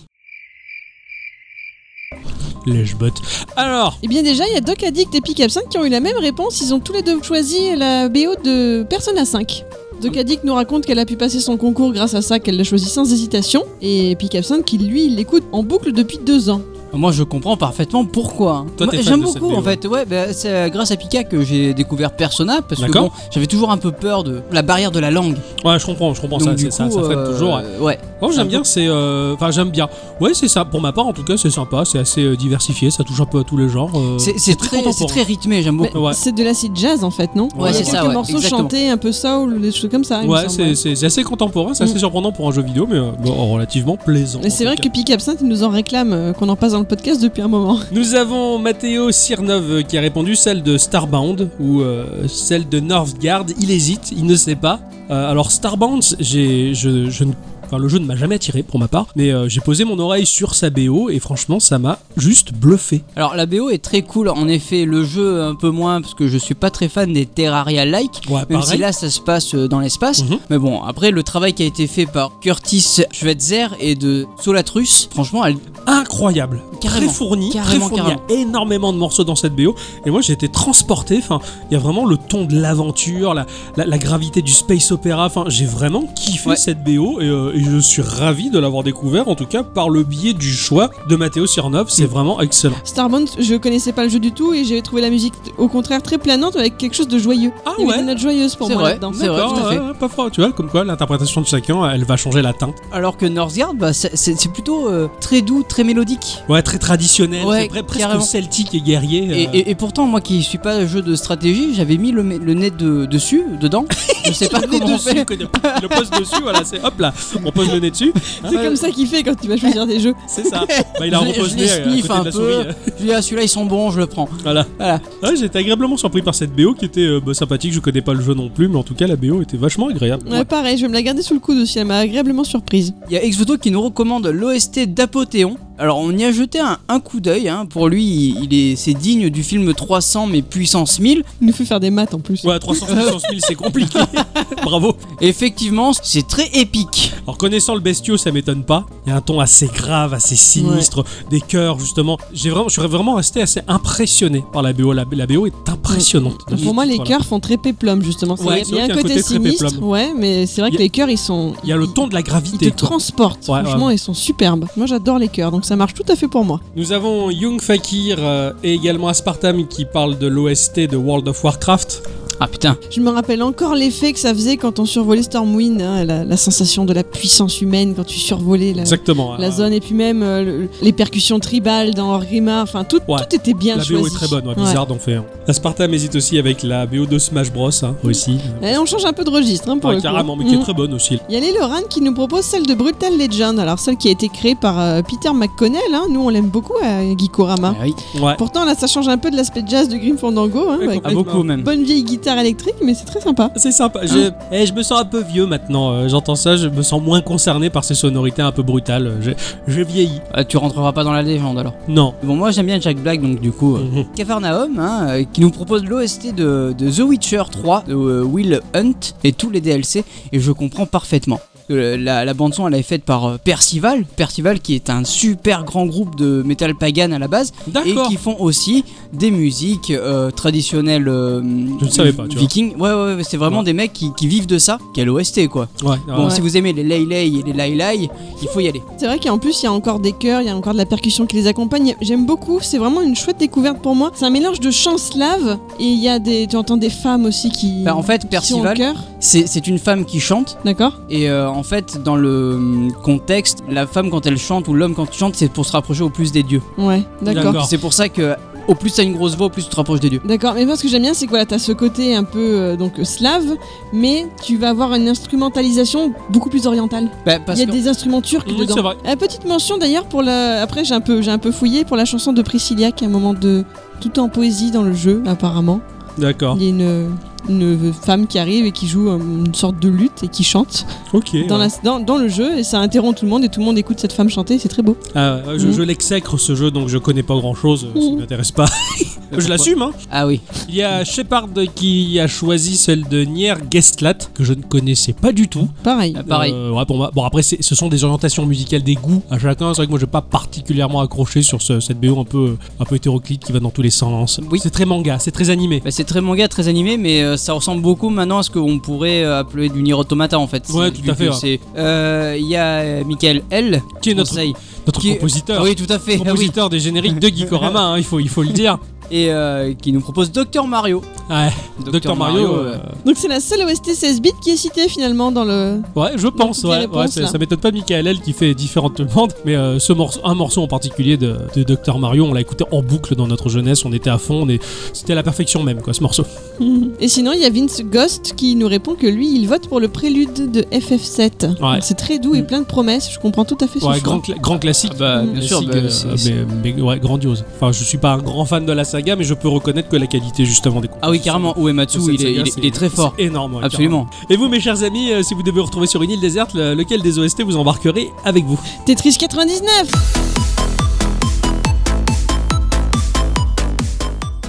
Lèche-bot. 2.66 3.12
Alors, 3.56 3.98
Eh 4.04 4.08
bien 4.08 4.24
déjà, 4.24 4.46
il 4.48 4.54
y 4.54 4.58
a 4.58 4.62
Doc 4.62 4.84
Addict 4.84 5.14
et 5.16 5.22
Pic 5.22 5.40
Absinthe 5.40 5.70
qui 5.70 5.78
ont 5.78 5.86
eu 5.86 5.90
la 5.90 6.00
même 6.00 6.18
réponse. 6.18 6.62
Ils 6.62 6.74
ont 6.74 6.80
tous 6.80 6.94
les 6.94 7.02
deux 7.02 7.22
choisi 7.22 7.76
la 7.76 8.10
BO 8.10 8.36
de 8.44 8.84
Persona 8.84 9.26
5. 9.26 9.66
Doc 10.02 10.18
Addict 10.18 10.44
nous 10.44 10.54
raconte 10.54 10.86
qu'elle 10.86 11.00
a 11.00 11.06
pu 11.06 11.16
passer 11.16 11.40
son 11.40 11.58
concours 11.58 11.94
grâce 11.94 12.14
à 12.14 12.22
ça, 12.22 12.40
qu'elle 12.40 12.58
l'a 12.58 12.64
choisi 12.64 12.90
sans 12.90 13.12
hésitation. 13.12 13.64
Et 13.82 14.16
Pic 14.16 14.36
Absinthe 14.36 14.66
qui, 14.66 14.78
lui, 14.78 15.10
l'écoute 15.10 15.44
en 15.52 15.64
boucle 15.64 15.92
depuis 15.94 16.18
deux 16.26 16.50
ans. 16.50 16.62
Moi, 16.94 17.12
je 17.12 17.24
comprends 17.24 17.58
parfaitement 17.58 18.06
pourquoi. 18.06 18.66
Toi, 18.78 18.88
Moi, 18.92 19.02
J'aime 19.02 19.22
beaucoup, 19.22 19.52
en 19.54 19.62
fait. 19.62 19.86
Ouais, 19.88 20.06
bah, 20.06 20.32
c'est 20.32 20.50
euh, 20.50 20.70
grâce 20.70 20.92
à 20.92 20.96
Pika 20.96 21.24
que 21.24 21.42
j'ai 21.44 21.74
découvert 21.74 22.12
Persona 22.12 22.62
parce 22.68 22.82
que 22.82 22.92
bon, 22.92 23.10
j'avais 23.32 23.48
toujours 23.48 23.72
un 23.72 23.78
peu 23.78 23.92
peur 23.92 24.24
de 24.24 24.42
la 24.52 24.62
barrière 24.62 24.92
de 24.92 25.00
la 25.00 25.10
langue. 25.12 25.36
ouais, 25.66 25.80
je 25.80 25.86
comprends, 25.86 26.14
je 26.14 26.22
comprends 26.22 26.38
Donc, 26.38 26.50
ça, 26.50 26.56
c'est 26.58 26.72
ça, 26.72 26.90
ça 26.90 27.02
freine 27.02 27.18
euh, 27.18 27.32
toujours. 27.34 27.56
ouais. 27.56 27.64
ouais. 27.82 28.00
Oh, 28.22 28.28
c'est 28.32 28.36
un 28.36 28.42
j'aime 28.42 28.48
bien, 28.48 28.64
c'est. 28.64 28.88
euh, 28.88 29.34
Enfin, 29.34 29.52
j'aime 29.52 29.70
bien. 29.72 29.88
Ouais, 30.22 30.34
c'est 30.34 30.48
ça. 30.48 30.64
Pour 30.66 30.82
ma 30.82 30.92
part, 30.94 31.08
en 31.08 31.14
tout 31.14 31.24
cas, 31.24 31.36
c'est 31.36 31.50
sympa. 31.50 31.84
C'est 31.86 32.00
assez 32.00 32.38
diversifié. 32.38 32.90
Ça 32.92 33.04
touche 33.04 33.20
un 33.20 33.26
peu 33.26 33.40
à 33.40 33.44
tous 33.44 33.58
les 33.58 33.68
genres. 33.70 33.92
euh, 33.96 34.18
C'est 34.20 34.56
très, 34.56 34.78
c'est 34.78 34.84
contemporain. 34.84 35.06
très 35.08 35.24
rythmé, 35.24 35.62
j'aime 35.64 35.78
beaucoup. 35.78 35.98
Ouais. 36.00 36.14
C'est 36.14 36.32
de 36.34 36.44
l'acid 36.44 36.72
jazz 36.76 37.04
en 37.04 37.12
fait, 37.12 37.36
non? 37.36 37.50
Ouais, 37.58 37.74
c'est 37.74 37.84
quelques 37.84 37.96
ça, 37.96 38.08
ouais, 38.08 38.14
morceaux 38.14 38.34
exactement. 38.38 38.62
chantés, 38.62 38.90
un 38.90 38.98
peu 38.98 39.12
soul, 39.12 39.60
des 39.62 39.72
choses 39.72 39.90
comme 39.90 40.04
ça. 40.04 40.22
Ouais, 40.24 40.48
c'est- 40.48 40.76
c'est 40.76 40.96
c'est 40.96 41.06
assez 41.08 41.24
contemporain, 41.24 41.74
c'est 41.74 41.84
assez 41.84 41.96
Mm. 41.96 42.00
surprenant 42.00 42.32
pour 42.32 42.48
un 42.48 42.52
jeu 42.52 42.62
vidéo, 42.62 42.88
mais 42.90 43.00
bon, 43.24 43.52
relativement 43.52 43.98
plaisant. 43.98 44.40
Mais 44.44 44.50
c'est 44.50 44.64
vrai 44.66 44.76
que. 44.78 44.88
Pic 44.94 45.10
Absinthe, 45.10 45.42
nous 45.42 45.64
en 45.64 45.70
réclame 45.70 46.34
qu'on 46.38 46.48
en 46.50 46.56
passe 46.56 46.74
dans 46.74 46.83
le 46.84 46.88
podcast 46.88 47.22
depuis 47.22 47.42
un 47.42 47.48
moment. 47.48 47.80
Nous 47.92 48.14
avons 48.16 48.60
Matteo 48.60 49.10
Sirnov 49.12 49.72
euh, 49.72 49.82
qui 49.82 49.98
a 49.98 50.02
répondu 50.02 50.36
celle 50.36 50.62
de 50.64 50.78
Starbound 50.78 51.50
ou 51.60 51.82
euh, 51.82 52.28
celle 52.28 52.68
de 52.68 52.80
Northgard. 52.82 53.46
Il 53.60 53.72
hésite, 53.72 54.12
il 54.16 54.26
ne 54.26 54.36
sait 54.36 54.56
pas. 54.56 54.80
Euh, 55.10 55.32
alors 55.32 55.52
Starbound, 55.52 56.04
je, 56.20 56.74
je 56.74 57.24
ne- 57.24 57.32
enfin, 57.74 57.82
le 57.82 57.88
jeu 57.90 57.98
ne 58.00 58.06
m'a 58.06 58.16
jamais 58.16 58.36
attiré 58.36 58.64
pour 58.64 58.80
ma 58.80 58.88
part, 58.88 59.08
mais 59.16 59.32
euh, 59.32 59.50
j'ai 59.50 59.62
posé 59.62 59.84
mon 59.86 59.98
oreille 60.00 60.26
sur 60.26 60.56
sa 60.56 60.70
BO 60.70 61.10
et 61.10 61.20
franchement, 61.20 61.60
ça 61.60 61.80
m'a 61.80 62.00
juste 62.18 62.54
bluffé. 62.54 63.02
Alors 63.16 63.36
la 63.36 63.46
BO 63.46 63.70
est 63.70 63.84
très 63.84 64.02
cool, 64.02 64.30
en 64.30 64.48
effet, 64.48 64.86
le 64.86 65.04
jeu 65.04 65.42
un 65.44 65.56
peu 65.56 65.70
moins 65.70 66.02
parce 66.02 66.14
que 66.14 66.28
je 66.28 66.38
suis 66.38 66.56
pas 66.56 66.70
très 66.70 66.88
fan 66.90 67.12
des 67.14 67.26
Terraria-like. 67.26 68.22
Ouais, 68.30 68.42
Même 68.50 68.60
pareil. 68.60 68.72
si 68.76 68.78
là 68.78 68.92
ça 68.92 69.10
se 69.10 69.20
passe 69.22 69.56
euh, 69.56 69.68
dans 69.68 69.80
l'espace. 69.80 70.24
Mhm. 70.24 70.38
Mais 70.50 70.58
bon, 70.58 70.82
après 70.84 71.12
le 71.12 71.24
travail 71.24 71.54
qui 71.54 71.64
a 71.64 71.66
été 71.66 71.88
fait 71.88 72.06
par 72.06 72.32
Curtis 72.42 73.02
Schweitzer 73.12 73.68
et 73.80 73.96
de 73.96 74.26
Solatrus, 74.40 75.08
franchement, 75.12 75.46
elle... 75.46 75.56
incroyable, 75.88 76.62
Carrément, 76.82 77.06
très 77.08 77.14
fourni, 77.16 77.50
carrément, 77.52 77.90
très 77.90 77.98
fourni. 77.98 78.16
Il 78.30 78.36
y 78.36 78.38
a 78.38 78.42
énormément 78.42 78.92
de 78.94 78.98
morceaux 78.98 79.24
dans 79.24 79.36
cette 79.36 79.56
BO 79.56 79.76
et 80.06 80.10
moi 80.12 80.22
j'ai 80.22 80.34
été 80.34 80.50
transporté. 80.50 81.18
Enfin, 81.18 81.40
il 81.70 81.74
y 81.74 81.78
a 81.78 81.80
vraiment 81.80 82.06
le 82.06 82.18
ton 82.18 82.46
de 82.46 82.56
l'aventure, 82.60 83.34
la, 83.34 83.46
la, 83.78 83.86
la 83.86 83.98
gravité 83.98 84.42
du 84.42 84.52
space 84.52 84.92
opéra. 84.92 85.26
Enfin, 85.26 85.46
j'ai 85.48 85.66
vraiment 85.66 86.04
kiffé 86.16 86.44
Ouais. 86.50 86.56
cette 86.58 86.84
BO 86.84 87.22
et, 87.22 87.26
euh, 87.26 87.54
et 87.56 87.63
je 87.64 87.78
suis 87.80 88.02
ravi 88.02 88.50
de 88.50 88.60
l'avoir 88.60 88.84
découvert 88.84 89.28
en 89.28 89.36
tout 89.36 89.46
cas 89.46 89.64
par 89.64 89.90
le 89.90 90.04
biais 90.04 90.34
du 90.34 90.52
choix 90.54 90.90
de 91.10 91.16
Matteo 91.16 91.46
Sirnov. 91.48 91.88
C'est 91.90 92.04
Mm. 92.04 92.08
vraiment 92.08 92.42
excellent. 92.42 92.76
Starbound, 92.84 93.30
je 93.40 93.56
connaissais 93.56 93.92
pas 93.94 94.04
le 94.04 94.10
jeu 94.10 94.20
du 94.20 94.32
tout 94.32 94.54
et 94.54 94.64
j'avais 94.66 94.82
trouvé 94.82 95.02
la 95.02 95.10
musique 95.10 95.34
au 95.58 95.68
contraire 95.68 96.02
très 96.02 96.18
planante 96.18 96.56
avec 96.56 96.78
quelque 96.78 96.96
chose 96.96 97.08
de 97.08 97.18
joyeux. 97.20 97.52
Ah 97.66 97.74
Il 97.80 97.86
y 97.86 97.88
ouais 97.88 97.98
des 97.98 98.04
notes 98.04 98.18
joyeuses 98.20 98.56
pour 98.56 98.68
C'est 98.68 98.74
moi 98.74 98.82
vrai, 98.84 98.92
là-dedans. 98.92 99.12
c'est 99.14 99.28
vrai, 99.28 99.42
tout 99.42 99.56
à 99.56 99.72
fait. 99.72 99.80
ouais, 99.80 99.86
ouais, 99.88 99.94
pas 100.00 100.08
froid, 100.10 100.30
tu 100.30 100.42
vois, 100.42 100.52
comme 100.52 100.70
quoi 100.70 100.84
l'interprétation 100.84 101.42
de 101.42 101.48
chacun, 101.48 101.90
elle 101.90 102.04
va 102.06 102.18
changer 102.18 102.42
la 102.42 102.54
teinte. 102.54 102.76
alors 102.92 103.18
que 103.18 103.26
Northgard, 103.26 103.74
bah, 103.74 103.94
c'est 103.94 104.16
c'est 104.16 104.52
plutôt 104.52 104.88
euh, 104.90 105.08
très 105.22 105.42
doux, 105.42 105.64
très 105.68 105.84
mélodique. 105.84 106.40
Ouais, 106.50 106.62
très 106.62 106.78
traditionnel, 106.80 107.46
Ouais, 107.46 107.62
c'est 107.64 107.68
vrai, 107.70 107.84
presque 107.84 108.02
carrément. 108.02 108.22
celtique 108.24 108.74
et 108.76 108.82
guerrier. 108.82 109.24
Et, 109.44 109.48
euh. 109.48 109.52
et- 109.54 109.70
et 109.72 109.76
pourtant, 109.76 110.06
moi 110.06 110.22
qui 110.22 110.44
suis 110.44 110.58
pas 110.58 110.86
jeu 110.86 111.02
de 111.02 111.16
stratégie, 111.16 111.74
j'avais 111.76 111.98
mis 111.98 112.12
le, 112.12 112.22
le 112.24 112.54
nez 112.54 112.72
de, 112.72 113.06
dessus, 113.06 113.44
dedans. 113.62 113.86
Je 114.26 114.32
sais 114.34 114.48
pas 114.50 114.62
comment 114.62 114.86
on 114.86 114.94
dessus, 114.96 115.10
fait. 115.10 115.26
quoi, 115.26 115.36
le 115.82 115.88
pose 115.88 116.10
dessus, 116.12 116.42
voilà, 116.42 116.64
c'est 116.64 116.84
hop 116.84 117.00
là, 117.00 117.14
on 117.46 117.52
pose 117.54 117.72
le 117.72 117.80
nez 117.80 117.92
dessus. 117.92 118.12
hein, 118.16 118.48
C'est 118.50 118.64
comme 118.64 118.76
ça 118.76 118.90
qu'il 118.90 119.08
fait 119.08 119.24
quand 119.24 119.40
tu 119.40 119.48
vas 119.48 119.58
choisir 119.58 119.86
des 119.88 120.00
jeux. 120.00 120.14
C'est 120.28 120.46
ça. 120.46 120.66
Bah, 121.00 121.08
il 121.08 121.14
a 121.14 121.20
repose 121.20 121.52
je 121.52 121.56
nez 121.56 121.72
à 121.72 121.80
côté 121.80 122.12
un 122.12 122.20
de 122.20 122.26
la 122.26 122.32
peu. 122.32 122.32
souris. 122.32 122.76
Je 123.00 123.04
dis, 123.06 123.12
ah, 123.14 123.22
celui-là, 123.22 123.44
ils 123.44 123.50
sont 123.50 123.66
bons, 123.66 123.92
je 123.92 124.00
le 124.00 124.06
prends. 124.08 124.28
Voilà. 124.44 124.66
Voilà. 124.78 125.00
Ouais, 125.24 125.36
j'ai 125.36 125.46
été 125.46 125.58
agréablement 125.60 125.98
surpris 125.98 126.22
par 126.22 126.36
cette 126.36 126.52
BO 126.56 126.74
qui 126.74 126.86
était 126.86 127.02
euh, 127.02 127.20
bah, 127.20 127.34
sympathique. 127.34 127.74
Je 127.74 127.80
connais 127.80 128.02
pas 128.02 128.14
le 128.14 128.22
jeu 128.22 128.34
non 128.34 128.50
plus, 128.50 128.68
mais 128.68 128.78
en 128.78 128.84
tout 128.84 128.94
cas, 128.96 129.08
la 129.08 129.16
BO 129.16 129.42
était 129.42 129.58
vachement 129.58 129.88
agréable. 129.88 130.28
Ouais, 130.30 130.46
pareil, 130.46 130.78
je 130.78 130.84
vais 130.84 130.88
me 130.90 130.94
la 130.94 131.02
garder 131.02 131.22
sous 131.22 131.34
le 131.34 131.40
coude 131.40 131.58
aussi, 131.58 131.80
elle 131.80 131.86
m'a 131.88 131.98
agréablement 132.00 132.44
surprise. 132.44 132.94
Il 133.10 133.14
y 133.14 133.18
a 133.18 133.24
Exvoto 133.24 133.58
qui 133.58 133.72
nous 133.72 133.82
recommande 133.82 134.28
l'OST 134.28 134.86
d'Apothéon. 134.94 135.58
Alors, 135.80 135.98
on 135.98 136.12
y 136.12 136.24
a 136.24 136.32
jeté 136.32 136.60
un, 136.60 136.78
un 136.88 137.00
coup 137.00 137.20
d'œil. 137.20 137.50
hein. 137.50 137.66
Pour 137.66 137.88
lui, 137.90 138.04
il, 138.06 138.44
il 138.44 138.54
est, 138.54 138.76
c'est 138.76 138.94
digne 138.94 139.30
du 139.30 139.42
film 139.42 139.74
300, 139.74 140.28
mais 140.28 140.42
puissance 140.44 141.00
1000. 141.00 141.24
Il 141.42 141.48
nous 141.48 141.54
fait 141.54 141.66
faire 141.66 141.80
des 141.80 141.90
maths 141.90 142.14
en 142.14 142.20
plus. 142.20 142.44
Ouais, 142.44 142.60
360 142.60 143.22
000, 143.22 143.40
c'est 143.40 143.56
compliqué. 143.56 143.98
Bravo. 144.64 144.96
Effectivement, 145.20 145.92
c'est 145.94 146.28
très 146.28 146.48
épique. 146.54 147.14
Alors, 147.24 147.38
connaissant 147.40 147.74
le 147.74 147.80
bestiau, 147.82 148.18
ça 148.18 148.32
m'étonne 148.32 148.64
pas. 148.64 148.86
Il 149.06 149.10
y 149.10 149.14
a 149.14 149.16
un 149.18 149.22
ton 149.22 149.40
assez 149.40 149.66
grave, 149.66 150.14
assez 150.14 150.36
sinistre, 150.36 151.04
des 151.32 151.42
chœurs, 151.42 151.80
justement. 151.80 152.18
J'ai 152.34 152.52
vraiment, 152.52 152.70
je 152.70 152.80
suis 152.80 152.88
vraiment 152.88 153.16
resté 153.16 153.42
assez 153.42 153.62
impressionné 153.68 154.44
par 154.54 154.62
la 154.62 154.74
BO. 154.74 154.94
La, 154.94 155.06
la 155.12 155.26
BO 155.26 155.48
est 155.48 155.54
impressionnante. 155.70 156.38
Pour 156.64 156.74
moi, 156.76 156.86
les 156.86 156.96
Voilà. 156.98 157.10
chœurs 157.10 157.26
font 157.26 157.40
très 157.40 157.58
péplum 157.58 158.04
justement. 158.04 158.36
C'est- 158.38 158.44
Ouais, 158.44 158.62
il 158.68 158.76
y 158.76 158.80
a 158.80 158.84
un 158.84 158.88
côté, 158.90 159.22
sinistre, 159.24 159.82
ouais, 159.82 160.14
mais 160.16 160.46
c'est 160.46 160.62
vrai 160.62 160.70
que 160.70 160.76
a- 160.76 160.80
les 160.80 160.90
chœurs 160.90 161.10
ils 161.10 161.18
sont. 161.18 161.54
Il 161.64 161.70
y 161.70 161.74
a 161.74 161.78
le 161.78 161.88
ton 161.88 162.08
de 162.08 162.14
la 162.14 162.20
Ils 162.20 162.24
gravité. 162.24 162.72
te 162.72 162.80
quoi. 162.80 162.90
transportent, 162.90 163.48
Ouais, 163.48 163.64
franchement, 163.64 163.90
ils 163.90 163.98
sont 164.00 164.14
superbes. 164.14 164.66
Moi 164.78 164.86
j'adore 164.86 165.18
les 165.18 165.28
chœurs, 165.30 165.52
donc 165.52 165.63
ça 165.64 165.76
marche 165.76 165.94
tout 165.94 166.06
à 166.08 166.16
fait 166.16 166.28
pour 166.28 166.44
moi. 166.44 166.60
Nous 166.76 166.92
avons 166.92 167.30
Young 167.30 167.62
Fakir 167.62 168.18
euh, 168.20 168.54
et 168.64 168.74
également 168.74 169.08
Aspartam 169.08 169.68
qui 169.68 169.86
parle 169.86 170.18
de 170.18 170.28
l'OST 170.28 170.82
de 170.82 170.98
World 170.98 171.28
of 171.28 171.44
Warcraft. 171.44 172.04
Ah 172.46 172.48
putain. 172.52 172.76
Je 172.90 173.00
me 173.00 173.10
rappelle 173.10 173.42
encore 173.42 173.74
l'effet 173.74 174.12
que 174.12 174.20
ça 174.20 174.34
faisait 174.34 174.58
quand 174.58 174.78
on 174.78 174.86
survolait 174.86 175.24
Stormwind, 175.24 175.82
hein, 175.82 176.04
la, 176.04 176.26
la 176.26 176.36
sensation 176.36 176.84
de 176.84 176.92
la 176.92 177.06
puissance 177.06 177.62
humaine 177.62 177.94
quand 177.96 178.04
tu 178.04 178.20
survolais 178.20 178.74
la, 178.74 178.82
Exactement. 178.82 179.38
la 179.38 179.48
Euh, 179.48 179.52
zone, 179.52 179.72
et 179.72 179.80
puis 179.80 179.94
même 179.96 180.22
euh, 180.24 180.44
le- 180.44 180.70
les 180.82 180.92
percussions 180.92 181.40
tribales 181.40 181.94
dans 181.94 182.12
Orgrimmar, 182.14 182.62
enfin 182.64 182.84
tout, 182.84 183.00
Ouais. 183.08 183.20
tout 183.20 183.34
était 183.38 183.54
bien 183.54 183.78
La 183.78 183.84
choisi. 183.86 184.02
BO 184.02 184.08
est 184.08 184.14
très 184.14 184.28
bonne, 184.28 184.46
ouais, 184.46 184.56
Ouais. 184.58 184.62
bizarre 184.62 184.86
d'en 184.88 185.00
faire. 185.00 185.24
Aspartam 185.48 185.94
hésite 185.94 186.16
aussi 186.16 186.38
avec 186.38 186.64
la 186.64 186.86
BO 186.86 187.06
de 187.06 187.18
Smash 187.18 187.50
Bros. 187.54 187.70
hein, 187.84 187.96
aussi. 188.04 188.38
Et 188.62 188.78
on 188.78 188.86
change 188.86 189.06
un 189.06 189.14
peu 189.14 189.24
de 189.24 189.30
registre 189.30 189.70
hein, 189.70 189.78
pour 189.78 189.90
Ouais, 189.92 189.96
le 189.96 190.02
coup. 190.02 190.08
carrément, 190.08 190.36
mais 190.36 190.44
qui 190.44 190.56
est 190.56 190.58
Mm. 190.58 190.64
très 190.64 190.74
bonne 190.74 190.94
aussi. 190.94 191.20
Il 191.30 191.36
y 191.36 191.38
a 191.38 191.40
les 191.40 191.54
Loran 191.58 191.84
qui 191.90 192.02
nous 192.02 192.14
propose 192.14 192.44
celle 192.44 192.66
de 192.66 192.74
Brutal 192.74 193.18
Legend, 193.18 193.58
alors 193.58 193.80
celle 193.80 193.96
qui 193.96 194.10
a 194.10 194.12
été 194.12 194.28
créée 194.28 194.56
par 194.56 194.78
euh, 194.82 195.02
Peter 195.02 195.30
McConnell, 195.34 195.80
hein. 195.94 196.08
nous 196.10 196.20
on 196.20 196.28
l'aime 196.30 196.50
beaucoup 196.50 196.76
à 196.84 197.04
Geekorama. 197.18 197.74
Ah 197.80 197.84
oui. 197.86 197.94
Ouais. 198.22 198.34
Pourtant 198.38 198.66
là 198.66 198.76
ça 198.76 198.88
change 198.88 199.08
un 199.08 199.18
peu 199.18 199.32
de 199.32 199.38
l'aspect 199.38 199.64
jazz 199.66 199.88
de 199.88 199.96
Grim 199.96 200.18
Fandango, 200.18 200.66
hein, 200.70 200.78
Ouais, 200.82 200.88
avec 200.88 201.02
Ah, 201.06 201.12
beaucoup 201.14 201.44
même. 201.44 201.64
bonne 201.64 201.84
vieille 201.86 202.04
guitare 202.04 202.33
guitare 202.34 202.40
électrique, 202.46 202.76
mais 202.84 202.94
c'est 202.94 203.06
très 203.06 203.22
sympa. 203.22 203.52
C'est 203.56 203.72
sympa. 203.72 204.06
Je, 204.06 204.30
eh, 204.52 204.66
je 204.66 204.74
me 204.74 204.84
sens 204.84 205.02
un 205.02 205.06
peu 205.06 205.22
vieux 205.24 205.46
maintenant. 205.46 205.92
euh, 205.92 206.08
J'entends 206.08 206.36
ça, 206.36 206.56
je 206.58 206.68
me 206.68 206.82
sens 206.82 207.02
moins 207.02 207.22
concerné 207.22 207.70
par 207.70 207.84
ces 207.84 207.96
sonorités 207.96 208.42
un 208.42 208.52
peu 208.52 208.64
brutales. 208.64 209.14
Je, 209.22 209.32
je 209.68 209.82
vieillis. 209.82 210.22
Ah, 210.34 210.44
tu 210.44 210.58
rentreras 210.58 210.92
pas 210.94 211.04
dans 211.04 211.12
la 211.14 211.22
légende 211.22 211.60
alors. 211.60 211.74
Non. 211.88 212.14
Bon, 212.24 212.36
moi 212.36 212.52
j'aime 212.52 212.66
bien 212.66 212.80
Jack 212.80 212.98
Black, 212.98 213.22
donc 213.22 213.40
du 213.40 213.52
coup. 213.52 213.76
euh, 213.76 213.80
Mhm. 213.84 214.06
Cafarnaum, 214.16 214.80
hein, 214.80 215.08
euh, 215.10 215.24
qui 215.32 215.42
nous 215.42 215.52
propose 215.52 215.84
l'OST 215.84 216.34
de, 216.34 216.74
de 216.78 216.90
The 216.90 217.00
Witcher 217.00 217.44
3 217.52 217.84
de 217.88 217.94
euh, 217.94 218.24
Will 218.24 218.62
Hunt 218.74 218.94
et 219.24 219.34
tous 219.34 219.50
les 219.50 219.62
DLC, 219.62 220.04
et 220.32 220.40
je 220.40 220.52
comprends 220.52 220.86
parfaitement. 220.86 221.40
Euh, 221.72 221.98
La, 221.98 222.26
la 222.26 222.34
bande 222.34 222.54
son 222.54 222.68
elle 222.68 222.74
est 222.76 222.84
faite 222.84 223.04
par 223.04 223.26
euh, 223.26 223.38
Percival, 223.44 224.06
Percival 224.16 224.60
qui 224.60 224.76
est 224.76 224.90
un 224.90 225.04
super 225.06 225.64
grand 225.64 225.86
groupe 225.86 226.16
de 226.16 226.44
metal 226.46 226.76
pagan 226.76 227.12
à 227.12 227.20
la 227.20 227.28
base 227.28 227.54
et 227.86 227.96
qui 228.08 228.16
font 228.18 228.36
aussi 228.40 228.84
des 229.14 229.32
musiques 229.32 229.92
euh, 229.92 230.30
traditionnelles 230.32 231.08
euh, 231.08 231.42
Je 231.80 231.86
ne 231.86 231.90
savais 231.90 232.14
pas, 232.14 232.24
tu 232.28 232.32
vois. 232.36 232.42
vikings. 232.42 232.76
Ouais 232.78 232.92
ouais, 232.94 233.16
ouais, 233.16 233.24
c'est 233.24 233.38
vraiment 233.38 233.60
Ouais. 233.60 233.64
des 233.66 233.74
mecs 233.74 233.94
qui, 233.94 234.12
qui 234.18 234.28
vivent 234.28 234.48
de 234.48 234.58
ça. 234.58 234.78
Quel 234.94 235.10
OST 235.10 235.48
quoi. 235.48 235.68
Ouais. 235.84 235.96
Bon 236.08 236.26
ouais. 236.26 236.30
si 236.32 236.42
vous 236.42 236.58
aimez 236.58 236.74
les 236.74 236.84
Lay 236.84 237.06
Lay 237.06 237.28
et 237.28 237.44
les 237.44 237.54
Lai 237.54 237.76
Lai, 237.76 238.10
il 238.42 238.48
faut 238.50 238.60
y 238.60 238.68
aller. 238.68 238.82
C'est 238.98 239.06
vrai 239.06 239.20
qu'en 239.20 239.38
plus, 239.38 239.62
il 239.62 239.66
y 239.66 239.68
a 239.68 239.72
encore 239.74 240.00
des 240.00 240.12
chœurs, 240.12 240.42
il 240.42 240.48
y 240.48 240.50
a 240.50 240.56
encore 240.56 240.74
de 240.74 240.78
la 240.80 240.86
percussion 240.86 241.26
qui 241.26 241.36
les 241.36 241.48
accompagne. 241.48 241.96
J'aime 242.02 242.26
beaucoup, 242.26 242.60
c'est 242.62 242.78
vraiment 242.78 243.02
une 243.02 243.16
chouette 243.16 243.38
découverte 243.38 243.78
pour 243.80 243.96
moi. 243.96 244.12
C'est 244.16 244.26
un 244.26 244.30
mélange 244.32 244.60
de 244.60 244.72
chants 244.72 244.98
slaves 244.98 245.58
et 245.80 245.86
il 245.86 246.00
y 246.04 246.10
a 246.10 246.20
des. 246.20 246.48
Tu 246.48 246.56
entends 246.56 246.78
des 246.78 246.90
femmes 246.90 247.26
aussi 247.26 247.50
qui. 247.52 247.84
Bah, 247.84 247.96
en 247.96 248.04
fait, 248.04 248.28
Percival-. 248.30 248.94
C'est 249.20 249.48
c'est 249.48 249.68
une 249.68 249.78
femme 249.80 250.04
qui 250.04 250.20
chante 250.20 250.58
D'accord 250.66 251.00
Et 251.10 251.30
euh, 251.30 251.48
en 251.54 251.64
fait, 251.64 252.02
dans 252.04 252.16
le 252.16 252.54
hum, 252.56 252.92
contexte, 253.04 253.64
la 253.70 253.88
femme 253.88 254.10
quand 254.10 254.26
elle 254.26 254.38
chante 254.38 254.68
ou 254.68 254.74
l'homme 254.74 254.96
quand 254.96 255.08
il 255.14 255.18
chante, 255.18 255.36
c'est 255.36 255.52
pour 255.52 255.66
se 255.66 255.72
rapprocher 255.72 256.04
au 256.04 256.10
plus 256.10 256.32
des 256.32 256.44
dieux. 256.44 256.62
Ouais, 256.78 257.04
d'accord. 257.22 257.66
C'est 257.66 257.78
pour 257.78 257.94
ça 257.94 258.10
que 258.10 258.36
au 258.68 258.76
plus 258.76 258.94
t'as 258.94 259.04
une 259.04 259.14
grosse 259.14 259.36
voix, 259.36 259.48
au 259.48 259.50
plus 259.50 259.64
tu 259.64 259.70
te 259.70 259.76
rapproches 259.76 260.00
des 260.00 260.10
dieux. 260.10 260.22
D'accord, 260.24 260.54
mais 260.56 260.66
moi 260.66 260.78
ce 260.78 260.84
que 260.84 260.88
j'aime 260.90 261.02
bien 261.02 261.14
c'est 261.14 261.26
que 261.26 261.32
voilà, 261.32 261.46
t'as 261.46 261.60
ce 261.60 261.74
côté 261.74 262.16
un 262.16 262.24
peu 262.24 262.40
euh, 262.40 262.76
donc 262.78 262.94
slave, 263.04 263.44
mais 263.92 264.28
tu 264.42 264.56
vas 264.58 264.70
avoir 264.70 264.94
une 264.96 265.08
instrumentalisation 265.10 266.14
beaucoup 266.30 266.50
plus 266.50 266.66
orientale. 266.66 267.10
Bah, 267.26 267.34
Il 267.50 267.60
y 267.60 267.64
a 267.64 267.66
que 267.66 267.72
des 267.72 267.88
instruments 267.90 268.22
turcs 268.22 268.48
Mhm, 268.48 268.58
dedans. 268.58 268.76
c'est 268.76 268.82
vrai. 268.82 268.96
Euh, 269.06 269.16
petite 269.18 269.46
mention 269.46 269.78
d'ailleurs 269.78 270.06
pour 270.06 270.22
la. 270.24 270.62
Après 270.62 270.86
j'ai 270.86 270.94
un 270.94 271.02
peu 271.02 271.22
j'ai 271.22 271.32
un 271.32 271.38
peu 271.40 271.52
fouillé 271.52 271.84
pour 271.84 271.98
la 271.98 272.06
chanson 272.06 272.32
de 272.34 272.42
Priscilla 272.42 272.92
qui 272.92 273.04
est 273.04 273.08
un 273.08 273.12
moment 273.12 273.34
de 273.34 273.66
tout 274.00 274.18
en 274.20 274.30
poésie 274.30 274.72
dans 274.72 274.84
le 274.84 274.94
jeu 274.94 275.22
apparemment. 275.26 275.82
D'accord. 276.18 276.58
Il 276.60 276.64
y 276.64 276.68
a 276.68 276.70
une 276.70 277.10
une 277.50 277.92
femme 277.92 278.26
qui 278.26 278.40
arrive 278.40 278.66
et 278.66 278.72
qui 278.72 278.88
joue 278.88 279.10
euh, 279.10 279.18
une 279.20 279.54
sorte 279.54 279.78
de 279.78 279.90
lutte 279.90 280.24
et 280.24 280.30
qui 280.30 280.46
chante 280.46 280.86
Ok. 281.12 281.32
dans, 281.50 281.60
ouais. 281.60 281.68
la, 281.68 281.74
dans, 281.84 282.00
dans 282.00 282.16
le 282.18 282.30
jeu 282.30 282.58
et 282.58 282.64
ça 282.64 282.80
interrompt 282.80 283.18
tout 283.20 283.26
le 283.26 283.32
monde 283.32 283.44
et 283.44 283.50
tout 283.50 283.60
le 283.60 283.66
monde 283.66 283.78
écoute 283.78 284.00
cette 284.00 284.14
femme 284.14 284.30
chanter, 284.30 284.58
c'est 284.60 284.70
très 284.70 284.82
beau. 284.82 284.96
Ah, 285.14 285.42
je, 285.58 285.70
je 285.74 285.82
l'exècre 285.82 286.38
ce 286.40 286.56
jeu 286.56 286.72
donc 286.72 286.88
je 286.88 286.98
connais 286.98 287.22
pas 287.22 287.36
grand 287.36 287.54
chose. 287.54 287.90
Ça 287.94 288.00
Mhm. 288.00 288.20
m'intéresse 288.20 288.54
pas. 288.54 288.64
je 289.38 289.50
l'assume. 289.50 289.82
Hein. 289.82 289.92
ah 290.10 290.26
oui, 290.26 290.40
Il 290.70 290.76
y 290.76 290.84
a 290.84 291.04
Shepard 291.04 291.50
qui 291.76 292.18
a 292.22 292.28
choisi 292.28 292.78
celle 292.78 293.04
de 293.10 293.26
Nier 293.26 293.56
Gestlat 293.70 294.14
que 294.34 294.46
je 294.46 294.54
ne 294.54 294.62
connaissais 294.62 295.12
pas 295.12 295.34
du 295.34 295.50
tout. 295.50 295.68
Pareil. 295.84 296.14
Ah, 296.18 296.24
pareil. 296.24 296.54
Euh, 296.56 296.72
ouais, 296.72 296.86
moi- 296.96 297.12
Bon, 297.14 297.26
après, 297.26 297.44
c'est- 297.44 297.62
ce 297.62 297.76
sont 297.76 297.90
des 297.90 298.06
orientations 298.06 298.46
musicales, 298.46 298.84
des 298.84 298.96
goûts 298.96 299.22
à 299.30 299.38
chacun. 299.38 299.74
C'est 299.74 299.80
vrai 299.80 299.88
que 299.88 299.92
moi, 299.92 300.00
j'ai 300.00 300.06
pas 300.08 300.22
particulièrement 300.22 301.02
accroché 301.02 301.42
sur 301.42 301.62
ce- 301.62 301.82
cette 301.82 302.00
BO 302.00 302.22
un 302.22 302.24
peu, 302.24 302.56
un 302.80 302.86
peu 302.86 302.96
hétéroclite 302.96 303.44
qui 303.44 303.52
va 303.52 303.60
dans 303.60 303.70
tous 303.72 303.82
les 303.82 303.90
sens. 303.90 304.40
Oui. 304.50 304.60
C'est 304.64 304.70
très 304.70 304.86
manga, 304.86 305.20
c'est 305.20 305.32
très 305.32 305.50
animé. 305.50 305.82
Bah, 305.84 305.92
c'est 306.04 306.08
très 306.08 306.20
manga, 306.22 306.50
très 306.50 306.68
animé, 306.68 306.98
mais 306.98 307.22
euh, 307.24 307.38
ça 307.38 307.54
ressemble 307.54 307.82
beaucoup 307.82 308.10
maintenant 308.10 308.40
à 308.40 308.44
ce 308.44 308.50
qu'on 308.52 308.78
pourrait 308.80 309.24
euh, 309.24 309.40
appeler 309.40 309.70
du 309.70 309.82
Nier 309.82 309.94
Automata 309.94 310.38
en 310.38 310.48
fait. 310.48 310.68
Ouais, 310.74 310.92
tout 310.92 311.00
à 311.10 311.16
fait, 311.16 311.30
ouais. 311.30 311.60
euh, 311.78 312.36
Il 312.38 312.46
y 312.46 312.58
a 312.58 313.04
Michael 313.06 313.42
L. 313.50 313.82
Qui 314.02 314.10
est 314.12 314.14
notre, 314.14 314.32
Conseil, 314.32 314.54
notre 314.86 315.00
qui 315.00 315.12
est- 315.12 315.16
compositeur. 315.16 315.64
Oui, 315.64 315.76
tout 315.76 315.86
à 315.90 316.00
fait. 316.00 316.16
ah 316.16 316.20
oui. 316.24 316.28
Compositeur 316.30 316.70
des 316.70 316.82
génériques 316.82 317.20
de 317.20 317.28
Geekorama, 317.30 317.80
hein, 317.80 317.98
il, 317.98 318.04
faut, 318.04 318.20
il 318.20 318.28
faut 318.28 318.44
le 318.44 318.50
dire. 318.50 318.78
Et 319.12 319.32
euh, 319.32 319.74
qui 319.74 319.92
nous 319.92 320.00
propose 320.02 320.32
Dr 320.32 320.66
Mario. 320.68 321.02
Ouais, 321.30 321.50
Dr. 321.92 322.16
Mario. 322.16 322.56
euh, 322.56 322.74
euh, 322.74 322.78
Donc 323.06 323.16
c'est 323.18 323.28
la 323.28 323.40
seule 323.40 323.62
OST 323.62 323.94
16 323.94 324.22
bits 324.22 324.32
qui 324.42 324.50
est 324.52 324.58
citée 324.58 324.88
finalement 324.88 325.32
dans 325.32 325.44
le. 325.46 325.82
Ouais, 325.96 326.12
je 326.16 326.28
pense, 326.28 326.64
ouais. 326.64 326.80
réponses, 326.80 327.16
ouais, 327.18 327.26
ça, 327.28 327.38
m'étonne 327.38 327.60
pas 327.60 327.72
Michael 327.72 328.08
L 328.08 328.20
qui 328.22 328.34
fait 328.34 328.54
différentes 328.54 329.00
demandes, 329.02 329.34
mais 329.46 329.56
euh, 329.56 329.80
ce 329.80 329.94
morceau, 329.94 330.20
un 330.24 330.34
morceau 330.36 330.62
en 330.62 330.68
particulier 330.68 331.18
de, 331.18 331.38
de 331.56 331.64
Dr. 331.64 332.00
Mario, 332.00 332.26
on 332.26 332.34
l'a 332.34 332.42
écouté 332.42 332.64
en 332.72 332.82
boucle 332.82 333.16
dans 333.16 333.28
notre 333.28 333.50
jeunesse, 333.50 333.86
on 333.86 333.94
était 333.94 334.10
à 334.10 334.18
fond, 334.18 334.42
on 334.44 334.50
est- 334.50 334.62
c'était 334.94 335.16
la 335.16 335.24
perfection 335.24 335.64
même, 335.64 335.82
quoi, 335.82 335.94
ce 335.94 336.02
morceau. 336.02 336.26
Et 337.00 337.08
sinon, 337.08 337.32
il 337.34 337.42
y 337.42 337.46
a 337.46 337.50
Vince 337.50 337.82
Ghost 337.84 338.34
qui 338.36 338.56
nous 338.56 338.68
répond 338.68 338.96
que 338.96 339.08
lui, 339.08 339.36
il 339.36 339.48
vote 339.48 339.68
pour 339.68 339.80
le 339.80 339.88
prélude 339.88 340.52
de 340.52 340.62
FF7. 340.72 341.62
Ouais. 341.62 341.80
C'est 341.82 341.96
très 341.96 342.20
doux 342.20 342.36
et 342.36 342.44
plein 342.44 342.62
de 342.62 342.66
promesses. 342.66 343.12
Je 343.12 343.20
comprends 343.20 343.46
tout 343.46 343.58
à 343.62 343.68
fait 343.68 343.80
ce 343.80 343.86
grand, 344.02 344.20
cla- 344.20 344.40
grand 344.40 344.58
classique. 344.60 344.92
Ah 344.96 345.00
bah, 345.00 345.22
bien 345.24 345.34
Classique, 345.34 345.48
sûr, 345.50 345.62
bah, 345.64 345.74
euh, 345.76 345.82
mais, 346.12 346.18
c'est- 346.18 346.34
mais 346.64 346.82
ouais, 346.82 347.00
grandiose. 347.00 347.44
Enfin, 347.56 347.72
je 347.72 347.84
suis 347.84 347.98
pas 347.98 348.14
un 348.14 348.18
grand 348.20 348.46
fan 348.46 348.66
de 348.66 348.72
la 348.72 348.86
saga, 348.94 349.16
mais 349.16 349.24
je 349.24 349.34
peux 349.34 349.48
reconnaître 349.48 349.90
que 349.90 349.96
la 349.96 350.06
qualité 350.08 350.46
justement 350.46 350.80
des 350.80 350.90
Ah 351.02 351.10
oui, 351.10 351.20
carrément, 351.20 351.54
de 351.54 351.60
Uematsu, 351.62 352.00
il 352.12 352.26
est, 352.26 352.32
il 352.34 352.40
est- 352.48 352.58
il 352.58 352.66
est 352.66 352.72
très 352.76 352.90
fort. 352.90 353.14
c'est 353.18 353.26
énorme, 353.26 353.56
ouais, 353.56 353.64
Absolument. 353.64 354.06
carrément. 354.06 354.26
Et 354.30 354.38
vous, 354.38 354.48
mes 354.50 354.60
chers 354.60 354.84
amis, 354.84 355.12
euh, 355.12 355.24
si 355.24 355.34
vous 355.34 355.42
devez 355.42 355.60
vous 355.60 355.66
retrouver 355.66 355.88
sur 355.88 356.04
une 356.04 356.12
île 356.12 356.20
déserte, 356.20 356.54
le- 356.54 356.76
lequel 356.76 357.02
des 357.02 357.18
OST 357.18 357.42
vous 357.44 357.58
embarquerez 357.58 358.12
avec 358.24 358.46
vous? 358.46 358.60
Tetris 358.86 359.18
99 359.18 360.43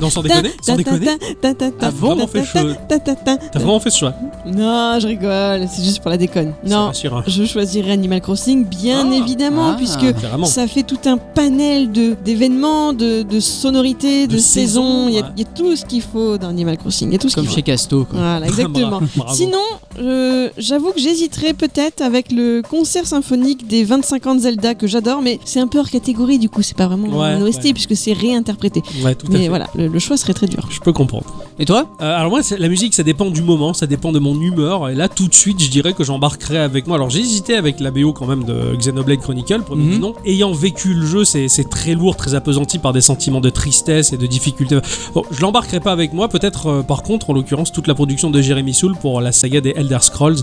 Non, 0.05 0.11
sans 0.11 0.23
déconner, 0.23 0.51
sans 0.61 0.77
déconner. 0.77 1.07
T'as 1.41 1.91
vraiment 1.91 2.27
fait 2.27 2.45
chaud. 2.45 2.71
T'as 2.89 3.59
vraiment 3.59 3.81
fait 3.81 3.91
ce 3.91 3.99
choix. 3.99 4.15
Non, 4.47 4.99
je 5.01 5.07
rigole, 5.07 5.67
c'est 5.73 5.83
juste 5.83 6.01
pour 6.01 6.11
la 6.11 6.17
déconne. 6.19 6.53
Non, 6.67 6.87
rassurant. 6.87 7.23
je 7.27 7.45
choisirais 7.45 7.93
Animal 7.93 8.21
Crossing, 8.21 8.65
bien 8.67 9.09
Ah, 9.11 9.15
évidemment, 9.17 9.71
ah. 9.73 9.77
puisque 9.77 10.05
ça 10.45 10.67
fait 10.67 10.83
tout 10.83 10.99
un 11.07 11.17
panel 11.17 11.91
de 11.93 12.15
d'événements, 12.25 12.93
de, 12.93 13.23
de 13.23 13.41
sonorités, 13.41 14.27
de, 14.27 14.35
De 14.35 14.39
saisons. 14.39 15.09
Il 15.09 15.15
y, 15.15 15.19
a- 15.19 15.23
ouais. 15.23 15.29
il 15.37 15.43
y 15.43 15.47
a 15.47 15.49
tout 15.49 15.75
ce 15.77 15.85
qu'il 15.85 16.03
faut 16.03 16.37
dans 16.39 16.49
Animal 16.49 16.77
Crossing. 16.77 17.09
Il 17.09 17.13
y 17.13 17.17
a 17.17 17.19
tout 17.19 17.29
ce 17.29 17.35
Comme 17.37 17.49
chez 17.49 17.63
Casto. 17.63 18.05
Quoi. 18.05 18.19
Voilà, 18.19 18.47
exactement. 18.49 19.01
Sinon, 19.33 19.59
j'avoue 20.59 20.93
que 20.93 21.01
j'hésiterais 21.01 21.55
peut-être 21.55 22.03
avec 22.03 22.31
le 22.33 22.63
concert 22.69 23.07
symphonique 23.07 23.67
des 23.67 23.85
25 23.85 24.27
ans 24.27 24.35
de 24.35 24.41
Zelda 24.41 24.75
que 24.75 24.87
j'adore, 24.87 25.23
mais 25.23 25.39
c'est 25.45 25.61
un 25.61 25.67
peu 25.67 25.79
hors 25.79 25.89
catégorie 25.91 26.39
du 26.39 26.49
coup, 26.49 26.63
c'est 26.63 26.77
pas 26.77 26.87
vraiment 26.87 27.09
Ouais, 27.19 27.27
un 27.29 27.43
OST 27.43 27.65
ouais. 27.65 27.73
puisque 27.73 27.97
c'est 27.97 28.13
réinterprété. 28.13 28.83
Ouais, 29.03 29.15
tout 29.15 29.27
à 29.27 29.31
Mais 29.31 29.41
fait. 29.45 29.49
voilà, 29.49 29.67
le, 29.77 29.94
le 29.95 30.01
choix 30.01 30.17
serait 30.17 30.35
très 30.35 30.47
dur. 30.49 30.67
Je 30.71 30.81
peux 30.81 30.93
comprendre. 30.93 31.25
Et 31.59 31.65
toi? 31.65 31.87
Euh, 32.03 32.19
alors 32.19 32.31
moi, 32.31 32.41
la 32.59 32.69
musique, 32.69 32.95
ça 32.95 33.05
dépend 33.05 33.31
du 33.31 33.43
moment, 33.43 33.73
ça 33.73 33.87
dépend 33.87 34.11
de 34.11 34.19
mon 34.19 34.39
humeur. 34.41 34.89
Et 34.91 34.95
là, 34.97 35.09
tout 35.09 35.29
de 35.29 35.35
suite, 35.35 35.63
je 35.63 35.71
dirais 35.71 35.93
que 35.93 36.03
j'embarquerai 36.03 36.59
avec 36.59 36.87
moi. 36.89 36.97
Alors 36.97 37.11
j'ai 37.11 37.21
hésité 37.21 37.57
avec 37.57 37.79
la 37.79 37.93
BO 37.93 38.13
quand 38.13 38.27
même 38.27 38.43
de 38.45 38.75
Xenoblade 38.77 39.21
Chronicle, 39.21 39.63
pour 39.63 39.77
Mhm. 39.77 39.91
dire 39.91 40.01
non. 40.01 40.15
Ayant 40.27 40.53
vécu 40.53 40.93
le 40.95 41.07
jeu, 41.07 41.25
c'est 41.25 41.49
très 41.71 41.95
lourd, 41.95 42.17
très 42.17 42.35
appesanti 42.35 42.79
par 42.79 42.93
des 42.93 43.01
sentiments 43.01 43.41
de 43.41 43.51
tristesse 43.51 44.13
et 44.13 44.17
de 44.17 44.27
difficulté. 44.27 44.79
Bon, 45.15 45.23
je 45.31 45.41
l'embarquerai 45.41 45.79
pas 45.81 45.93
avec 45.93 46.13
moi. 46.13 46.29
Peut-être, 46.29 46.67
euh, 46.67 46.83
par 46.83 47.03
contre, 47.05 47.31
en 47.31 47.33
l'occurrence, 47.33 47.71
toute 47.71 47.87
la 47.87 47.95
production 47.95 48.31
de 48.31 48.43
Jeremy 48.43 48.75
Soule 48.75 48.97
pour 49.01 49.21
la 49.21 49.31
saga 49.31 49.61
des 49.61 49.75
Elder 49.77 49.99
Scrolls, 50.01 50.39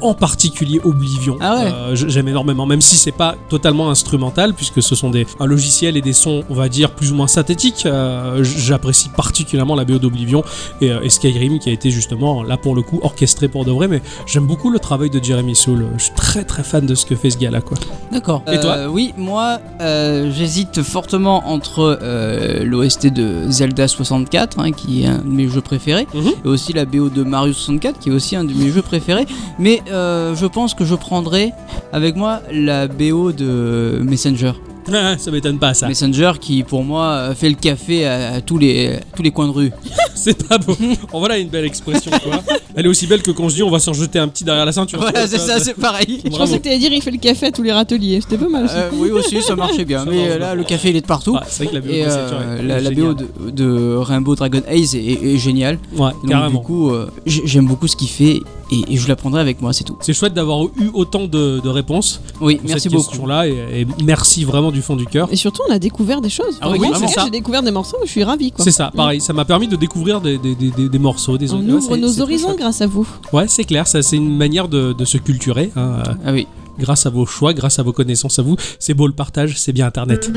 en 0.00 0.14
particulier 0.14 0.80
Oblivion. 0.82 1.36
Ah 1.40 1.56
ouais. 1.58 1.72
Euh, 1.72 1.94
J'aime 1.94 2.28
énormément, 2.28 2.64
même 2.64 2.80
si 2.80 2.96
c'est 2.96 3.12
pas 3.12 3.34
totalement 3.50 3.90
instrumental, 3.90 4.54
puisque 4.54 4.82
ce 4.82 4.94
sont 4.94 5.10
des 5.10 5.26
un 5.40 5.46
logiciel 5.46 5.96
et 5.98 6.00
des 6.00 6.12
sons, 6.14 6.42
on 6.48 6.54
va 6.54 6.68
dire 6.70 6.90
plus 6.94 7.12
ou 7.12 7.14
moins 7.14 7.26
synthétiques. 7.26 7.84
Euh, 7.84 8.42
J'apprécie 8.84 9.08
particulièrement 9.08 9.76
la 9.76 9.86
BO 9.86 9.98
d'Oblivion 9.98 10.44
et, 10.82 10.90
euh, 10.92 11.00
et 11.02 11.08
Skyrim 11.08 11.58
qui 11.58 11.70
a 11.70 11.72
été 11.72 11.90
justement 11.90 12.42
là 12.42 12.58
pour 12.58 12.74
le 12.74 12.82
coup 12.82 13.00
orchestré 13.02 13.48
pour 13.48 13.64
de 13.64 13.70
vrai 13.70 13.88
mais 13.88 14.02
j'aime 14.26 14.46
beaucoup 14.46 14.68
le 14.68 14.78
travail 14.78 15.08
de 15.08 15.24
Jeremy 15.24 15.56
Soule 15.56 15.86
je 15.96 16.04
suis 16.04 16.12
très 16.14 16.44
très 16.44 16.62
fan 16.62 16.84
de 16.84 16.94
ce 16.94 17.06
que 17.06 17.16
fait 17.16 17.30
ce 17.30 17.38
gars 17.38 17.50
là 17.50 17.62
quoi 17.62 17.78
D'accord. 18.12 18.42
Et 18.52 18.60
toi 18.60 18.72
Euh, 18.76 18.86
Oui, 18.88 19.14
moi, 19.16 19.58
euh, 19.80 20.30
j'hésite 20.30 20.82
fortement 20.82 21.48
entre 21.48 21.98
euh, 22.02 22.62
l'OST 22.64 23.06
de 23.06 23.50
Zelda 23.50 23.88
64, 23.88 24.58
hein, 24.60 24.72
qui 24.72 25.02
est 25.02 25.06
un 25.06 25.18
de 25.18 25.28
mes 25.28 25.48
jeux 25.48 25.62
préférés, 25.62 26.06
Mhm. 26.14 26.30
et 26.44 26.48
aussi 26.48 26.72
la 26.74 26.84
BO 26.84 27.08
de 27.08 27.22
Mario 27.24 27.52
64, 27.54 27.98
qui 27.98 28.10
est 28.10 28.12
aussi 28.12 28.36
un 28.36 28.44
de 28.44 28.52
mes 28.52 28.70
jeux 28.70 28.82
préférés. 28.82 29.26
Mais 29.58 29.82
euh, 29.90 30.34
je 30.36 30.46
pense 30.46 30.74
que 30.74 30.84
je 30.84 30.94
prendrai 30.94 31.52
avec 31.92 32.14
moi 32.16 32.40
la 32.52 32.86
BO 32.86 33.32
de 33.32 34.00
Messenger. 34.04 34.52
Ah, 34.92 35.16
ça 35.18 35.30
m'étonne 35.30 35.58
pas 35.58 35.74
ça 35.74 35.88
Messenger 35.88 36.32
qui, 36.40 36.62
pour 36.62 36.84
moi, 36.84 37.06
euh, 37.06 37.34
fait 37.34 37.48
le 37.48 37.54
café 37.54 38.06
à, 38.06 38.40
tous, 38.40 38.58
les, 38.58 38.98
tous 39.16 39.22
les 39.22 39.30
coins 39.30 39.46
de 39.46 39.52
rue. 39.52 39.72
c'est 40.14 40.46
pas 40.48 40.58
beau 40.58 40.76
en 41.12 41.18
voilà 41.18 41.38
une 41.38 41.48
belle 41.48 41.64
expression 41.64 42.10
quoi 42.22 42.40
elle 42.76 42.86
est 42.86 42.88
aussi 42.88 43.06
belle 43.06 43.20
que 43.22 43.30
quand 43.32 43.48
je 43.48 43.56
dis 43.56 43.62
on 43.62 43.70
va 43.70 43.78
s'en 43.78 43.92
jeter 43.92 44.18
un 44.18 44.28
petit 44.28 44.42
derrière 44.44 44.64
la 44.64 44.72
ceinture 44.72 44.98
voilà, 45.00 45.26
c'est 45.26 45.38
ça, 45.38 45.58
c'est 45.60 45.74
pareil. 45.74 46.20
Je 46.24 46.30
pensais 46.30 46.58
que 46.58 46.64
t'allais 46.64 46.78
dire 46.78 46.92
il 46.92 47.02
fait 47.02 47.10
le 47.10 47.18
café 47.18 47.46
à 47.46 47.50
tous 47.52 47.62
les 47.62 47.72
râteliers. 47.72 48.20
C'était 48.20 48.38
pas 48.38 48.48
mal. 48.48 48.66
Euh, 48.70 48.90
oui, 48.94 49.10
aussi, 49.10 49.42
ça 49.42 49.54
marchait 49.54 49.84
bien. 49.84 50.00
Ça 50.04 50.10
mais 50.10 50.16
marche 50.16 50.28
euh, 50.30 50.38
là, 50.38 50.46
bien. 50.46 50.54
le 50.54 50.64
café, 50.64 50.90
il 50.90 50.96
est 50.96 51.00
de 51.00 51.06
partout. 51.06 51.34
Ouais, 51.34 51.40
c'est 51.46 51.64
vrai 51.64 51.72
que 51.72 51.74
la 51.76 51.80
BO 51.80 51.88
Et 51.92 52.02
de 52.02 52.06
euh, 52.06 52.06
Messenger 52.06 52.36
est- 52.36 52.62
la, 52.62 52.78
est 52.78 52.80
la 52.80 52.90
géniale. 52.90 53.14
BO 53.14 53.14
de, 53.14 53.50
de 53.50 53.96
Rainbow 53.96 54.34
Dragon 54.34 54.62
Haze 54.68 54.94
est, 54.96 54.98
est- 55.04 55.34
est 55.34 55.38
géniale. 55.38 55.78
ouais 55.96 56.10
Donc, 56.10 56.28
carrément 56.28 56.58
du 56.60 56.64
coup, 56.66 56.90
euh, 56.90 57.06
j'aime 57.26 57.66
beaucoup 57.66 57.86
ce 57.88 57.96
qu'il 57.96 58.08
fait 58.08 58.40
et, 58.70 58.94
et 58.94 58.96
je 58.96 59.08
la 59.08 59.16
prendrai 59.16 59.40
avec 59.40 59.60
moi, 59.60 59.72
c'est 59.72 59.84
tout. 59.84 59.96
c'est 60.00 60.12
chouette 60.12 60.34
d'avoir 60.34 60.64
eu 60.64 60.90
autant 60.94 61.24
de, 61.26 61.60
de 61.60 61.68
réponses 61.68 62.20
Oui, 62.40 62.56
pour 62.56 62.68
merci 62.68 62.82
cette 62.84 62.92
beaucoup. 62.92 63.08
question 63.08 63.26
là 63.26 63.46
et, 63.46 63.80
et 63.82 63.86
merci 64.04 64.44
vraiment 64.44 64.70
du 64.72 64.82
fond 64.82 64.96
du 64.96 65.06
cœur 65.06 65.28
Et 65.30 65.36
surtout, 65.36 65.62
on 65.68 65.72
a 65.72 65.78
découvert 65.78 66.20
des 66.20 66.30
choses. 66.30 66.58
Ah 66.60 66.70
oui, 66.70 66.78
ça. 66.94 67.24
j'ai 67.24 67.30
découvert 67.30 67.62
des 67.62 67.70
morceaux, 67.70 67.98
je 68.04 68.10
suis 68.10 68.24
ravie. 68.24 68.52
Quoi. 68.52 68.64
c'est 68.64 68.70
ça 68.70 68.90
pareil 68.94 69.20
ça 69.20 69.32
m'a 69.32 69.44
permis 69.44 69.68
de 69.68 69.76
découvrir 69.76 70.20
des, 70.20 70.38
des, 70.38 70.54
des, 70.54 70.70
des- 70.70 70.88
des 70.88 70.98
morceaux 70.98 71.38
des 71.38 71.52
On 71.52 71.60
ouais, 71.60 71.72
ouvre 71.72 71.96
nos 71.96 72.20
horizons 72.20 72.54
grâce 72.56 72.80
à 72.80 72.86
vous. 72.86 73.06
ouais 73.32 73.46
c'est 73.48 73.64
clair 73.64 73.86
ça 73.86 74.02
c'est 74.02 74.16
une 74.16 74.36
manière 74.36 74.68
de, 74.68 74.92
de 74.92 75.04
se 75.04 75.18
culturer 75.18 75.70
hein, 75.76 75.98
euh, 76.06 76.12
Ah 76.26 76.32
oui. 76.32 76.46
grâce 76.78 77.06
à 77.06 77.10
vos 77.10 77.26
choix, 77.26 77.52
grâce 77.54 77.78
à 77.78 77.82
vos 77.82 77.92
connaissances 77.92 78.38
à 78.38 78.42
vous. 78.42 78.56
C'est 78.78 78.94
beau 78.94 79.06
le 79.06 79.12
partage, 79.12 79.56
c'est 79.58 79.72
bien 79.72 79.86
Internet. 79.86 80.30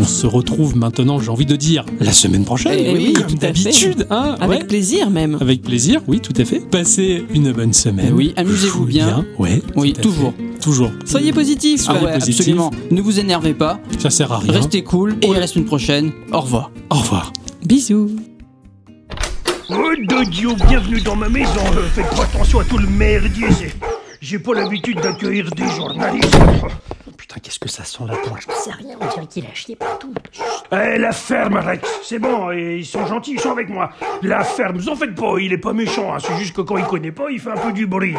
On 0.00 0.04
se 0.04 0.26
retrouve 0.26 0.76
maintenant, 0.76 1.18
j'ai 1.20 1.28
envie 1.30 1.44
de 1.46 1.56
dire, 1.56 1.84
la 2.00 2.12
semaine 2.12 2.44
prochaine, 2.44 2.74
Eh 2.78 2.92
oui, 2.92 3.12
comme 3.12 3.26
tout 3.26 3.36
à 3.42 3.52
fait. 3.52 3.64
d'habitude. 3.64 4.06
Hein, 4.10 4.36
Avec 4.40 4.60
ouais. 4.60 4.66
plaisir 4.66 5.10
même. 5.10 5.36
Avec 5.40 5.62
plaisir, 5.62 6.00
oui, 6.08 6.20
tout 6.20 6.32
à 6.36 6.44
fait. 6.44 6.60
Passez 6.60 7.24
une 7.34 7.52
bonne 7.52 7.72
semaine. 7.72 8.06
Eh 8.08 8.12
oui, 8.12 8.32
amusez-vous 8.36 8.86
bien. 8.86 9.24
Ouais, 9.38 9.62
Oui, 9.76 9.92
toujours. 9.92 10.32
fait. 10.36 10.58
Toujours. 10.60 10.90
Soyez 11.04 11.32
positifs. 11.32 11.82
Ah 11.86 11.92
Soyez 11.92 12.06
ouais, 12.06 12.12
positif. 12.14 12.40
absolument. 12.40 12.70
Ne 12.90 13.00
vous 13.00 13.18
énervez 13.20 13.54
pas, 13.54 13.78
Ça 13.98 14.10
sert 14.10 14.32
à 14.32 14.38
rien. 14.38 14.52
restez 14.52 14.82
cool 14.84 15.16
et 15.22 15.34
à 15.34 15.38
la 15.40 15.46
semaine 15.46 15.64
prochaine. 15.66 16.12
Au 16.32 16.40
revoir. 16.40 16.70
Au 16.90 16.96
revoir. 16.96 17.32
Bisous. 17.64 18.10
Oh, 19.70 19.74
Dodio, 20.08 20.54
bienvenue 20.68 21.00
dans 21.00 21.16
ma 21.16 21.28
maison. 21.28 21.60
Euh, 21.76 21.88
faites 21.94 22.08
pas 22.10 22.24
attention 22.24 22.60
à 22.60 22.64
tout 22.64 22.78
le 22.78 22.86
merdier. 22.88 23.46
J'ai 24.20 24.38
pas 24.38 24.54
l'habitude 24.54 24.98
d'accueillir 25.00 25.50
des 25.50 25.66
journalistes. 25.76 26.36
Ça 27.70 27.84
sent 27.84 28.02
là-dedans 28.04 28.34
C'est 28.52 28.72
rien, 28.72 28.96
on 29.00 29.06
dirait 29.06 29.26
qu'il 29.28 29.46
a 29.46 29.54
chié 29.54 29.76
partout. 29.76 30.12
Eh, 30.72 30.98
la 30.98 31.12
ferme, 31.12 31.56
Rex. 31.56 31.88
C'est 32.02 32.18
bon, 32.18 32.50
et 32.50 32.78
ils 32.78 32.84
sont 32.86 33.06
gentils, 33.06 33.34
ils 33.34 33.40
sont 33.40 33.52
avec 33.52 33.68
moi. 33.68 33.90
La 34.22 34.42
ferme, 34.42 34.76
vous 34.76 34.88
en 34.88 34.96
faites 34.96 35.14
pas, 35.14 35.34
il 35.38 35.52
est 35.52 35.58
pas 35.58 35.72
méchant. 35.72 36.12
hein, 36.12 36.18
C'est 36.18 36.36
juste 36.36 36.54
que 36.56 36.62
quand 36.62 36.76
il 36.78 36.84
connaît 36.84 37.12
pas, 37.12 37.30
il 37.30 37.38
fait 37.38 37.52
un 37.52 37.56
peu 37.56 37.72
du 37.72 37.86
bruit. 37.86 38.16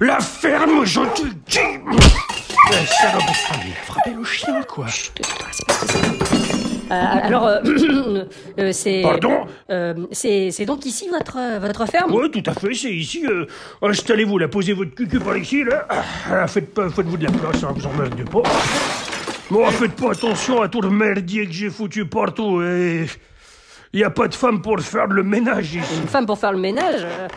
La 0.00 0.18
ferme, 0.20 0.84
je 0.86 1.00
te 1.00 1.22
dis. 1.46 1.58
Eh, 1.58 2.86
salope. 2.86 3.22
Il 3.66 3.72
a 3.72 3.84
frappé 3.84 4.10
le 4.16 4.24
chien, 4.24 4.62
quoi. 4.62 4.86
Euh, 4.86 4.88
euh, 4.88 5.24
euh, 5.28 5.46
c'est. 5.52 6.45
Pardon 9.02 9.46
euh, 9.70 9.94
c'est 10.12 10.50
c'est 10.50 10.64
donc 10.66 10.86
ici 10.86 11.08
votre, 11.10 11.36
euh, 11.38 11.58
votre 11.58 11.86
ferme? 11.86 12.12
Ouais, 12.14 12.28
tout 12.30 12.42
à 12.46 12.54
fait, 12.54 12.74
c'est 12.74 12.94
ici. 12.94 13.26
euh, 13.26 13.46
Installez-vous 13.82 14.38
là, 14.38 14.48
posez 14.48 14.72
votre 14.72 14.94
cucu 14.94 15.18
par 15.18 15.36
ici, 15.36 15.64
là. 15.64 15.86
Ah, 16.30 16.46
faites 16.46 16.72
pas, 16.72 16.88
faites-vous 16.88 17.16
de 17.16 17.24
la 17.24 17.32
place, 17.32 17.62
hein, 17.64 17.72
vous 17.74 17.86
emmerdez 17.86 18.24
pas. 18.24 18.42
Bon, 19.50 19.66
faites 19.70 19.94
pas 19.94 20.12
attention 20.12 20.62
à 20.62 20.68
tout 20.68 20.80
le 20.80 20.90
merdier 20.90 21.46
que 21.46 21.52
j'ai 21.52 21.70
foutu 21.70 22.06
partout. 22.06 22.62
Et... 22.62 23.06
Y 23.96 24.04
a 24.04 24.10
pas 24.10 24.28
de 24.28 24.34
femme 24.34 24.60
pour 24.60 24.78
faire 24.80 25.06
le 25.06 25.22
ménage 25.22 25.74
ici. 25.74 26.00
Une 26.02 26.06
femme 26.06 26.26
pour 26.26 26.38
faire 26.38 26.52
le 26.52 26.58
ménage 26.58 27.00
euh, 27.02 27.28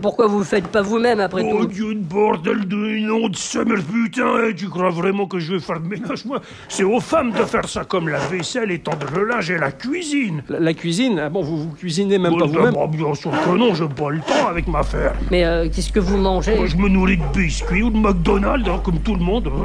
Pourquoi 0.00 0.28
vous 0.28 0.38
le 0.38 0.44
faites 0.44 0.68
pas 0.68 0.82
vous-même 0.82 1.18
après 1.18 1.42
Oh 1.44 1.62
tout 1.62 1.66
Dieu 1.66 1.94
de 1.96 1.98
bordel 1.98 2.68
de 2.68 2.76
nom 3.08 3.28
de 3.28 3.34
summer 3.34 3.78
putain, 3.82 4.24
hein, 4.36 4.52
tu 4.56 4.68
crois 4.68 4.90
vraiment 4.90 5.26
que 5.26 5.40
je 5.40 5.54
vais 5.54 5.58
faire 5.58 5.80
le 5.80 5.88
ménage 5.88 6.24
moi? 6.26 6.40
C'est 6.68 6.84
aux 6.84 7.00
femmes 7.00 7.32
de 7.32 7.42
faire 7.42 7.68
ça 7.68 7.84
comme 7.84 8.08
la 8.08 8.20
vaisselle, 8.20 8.70
étendre 8.70 9.08
le 9.16 9.24
linge 9.24 9.50
et 9.50 9.58
la 9.58 9.72
cuisine. 9.72 10.44
La, 10.48 10.60
la 10.60 10.74
cuisine, 10.74 11.18
ah 11.18 11.28
bon, 11.28 11.42
vous, 11.42 11.56
vous 11.64 11.70
cuisinez 11.74 12.18
même 12.18 12.34
Oh, 12.36 12.38
pas 12.38 12.46
vous-même 12.46 12.72
bah, 12.72 12.86
bien 12.88 13.12
sûr 13.14 13.32
que 13.32 13.58
non, 13.58 13.74
j'ai 13.74 13.88
pas 13.88 14.10
le 14.10 14.20
temps 14.20 14.46
avec 14.48 14.68
ma 14.68 14.84
ferme. 14.84 15.16
Mais 15.32 15.44
euh, 15.44 15.68
qu'est-ce 15.74 15.90
que 15.90 15.98
vous 15.98 16.18
mangez? 16.18 16.54
Moi, 16.54 16.66
je 16.66 16.76
me 16.76 16.88
nourris 16.88 17.16
de 17.16 17.26
biscuits 17.36 17.82
ou 17.82 17.90
de 17.90 17.98
McDonald's, 17.98 18.68
hein, 18.68 18.80
comme 18.84 19.00
tout 19.00 19.16
le 19.16 19.24
monde. 19.24 19.50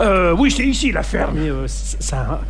Euh, 0.00 0.34
oui, 0.36 0.50
c'est 0.50 0.66
ici 0.66 0.90
la 0.90 1.04
ferme. 1.04 1.34
Mais 1.36 1.48
euh, 1.48 1.66
ça, 1.68 2.40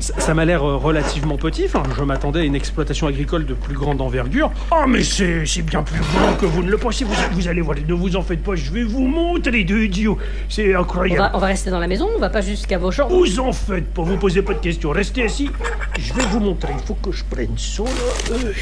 ça, 0.00 0.34
m'a 0.34 0.44
l'air 0.44 0.62
euh, 0.64 0.76
relativement 0.76 1.36
petit. 1.36 1.64
Enfin, 1.66 1.82
je 1.96 2.02
m'attendais 2.02 2.40
à 2.40 2.44
une 2.44 2.54
exploitation 2.54 3.06
agricole 3.06 3.46
de 3.46 3.54
plus 3.54 3.74
grande 3.74 4.00
envergure. 4.00 4.50
Ah, 4.70 4.84
mais 4.86 5.02
c'est 5.02 5.44
bien 5.62 5.82
plus 5.82 6.00
grand 6.00 6.34
que 6.34 6.46
vous 6.46 6.62
ne 6.62 6.70
le 6.70 6.78
pensez. 6.78 7.04
Vous, 7.04 7.14
vous 7.32 7.48
allez 7.48 7.60
voir, 7.60 7.76
ne 7.86 7.94
vous 7.94 8.16
en 8.16 8.22
faites 8.22 8.42
pas, 8.42 8.54
je 8.54 8.70
vais 8.70 8.84
vous 8.84 9.06
montrer 9.06 9.64
deux 9.64 9.84
idiots. 9.84 10.18
C'est 10.48 10.76
on 10.76 10.80
incroyable. 10.80 11.20
va, 11.20 11.30
on 11.34 11.38
va 11.38 11.46
rester 11.46 11.70
dans 11.70 11.78
la 11.80 11.86
maison, 11.88 12.08
on 12.14 12.20
va 12.20 12.30
pas 12.30 12.40
jusqu'à 12.40 12.78
vos 12.78 12.90
chambres 12.90 13.16
Vous 13.16 13.40
en 13.40 13.52
faites 13.52 13.92
pas, 13.92 14.02
vous 14.02 14.16
posez 14.16 14.42
pas 14.42 14.54
de 14.54 14.58
questions. 14.60 14.90
Restez 14.90 15.24
assis. 15.24 15.50
Je 15.98 16.12
vais 16.12 16.24
vous 16.30 16.40
montrer. 16.40 16.72
Il 16.78 16.86
faut 16.86 16.94
que 16.94 17.12
je 17.12 17.24
prenne 17.24 17.56
ça, 17.56 17.82
là. 17.84 17.90
Euh, 18.36 18.52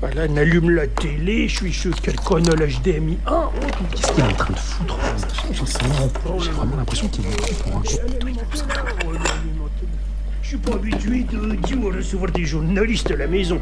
Voilà, 0.00 0.22
on 0.30 0.36
allume 0.36 0.70
la 0.70 0.86
télé. 0.86 1.48
Je 1.48 1.56
suis 1.56 1.72
sûr 1.72 1.94
que 1.96 2.10
quelqu'un 2.10 2.36
a 2.52 2.54
l'HDMI 2.54 3.18
1. 3.26 3.30
Oh, 3.32 3.50
Qu'est-ce 3.90 4.12
qu'il 4.12 4.24
est 4.24 4.28
en 4.28 4.32
train 4.32 4.52
de 4.54 4.58
foutre 4.58 4.96
J'en 5.52 5.66
sais 5.66 5.78
rien. 5.82 6.38
J'ai 6.40 6.50
vraiment 6.50 6.76
l'impression 6.76 7.08
qu'il 7.08 7.26
est 7.26 7.62
pour 7.64 7.76
un 7.76 7.82
Je 10.50 10.56
suis 10.56 10.62
pas 10.64 10.76
habitué 10.76 11.26
de 11.30 11.56
dire 11.56 11.76
à 11.92 11.94
recevoir 11.96 12.30
des 12.32 12.46
journalistes 12.46 13.10
à 13.10 13.16
la 13.16 13.26
maison. 13.26 13.60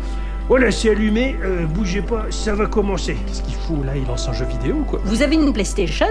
Voilà, 0.49 0.71
c'est 0.71 0.91
allumé. 0.91 1.35
Euh, 1.45 1.67
bougez 1.67 2.01
pas, 2.01 2.27
ça 2.31 2.55
va 2.55 2.67
commencer. 2.67 3.17
Qu'est-ce 3.27 3.43
qu'il 3.43 3.55
fout 3.57 3.85
là 3.85 3.91
Il 3.97 4.07
lance 4.07 4.29
un 4.29 4.33
jeu 4.33 4.45
vidéo 4.45 4.77
ou 4.77 4.85
quoi 4.85 5.01
Vous 5.05 5.21
avez 5.21 5.35
une 5.35 5.53
PlayStation 5.53 6.07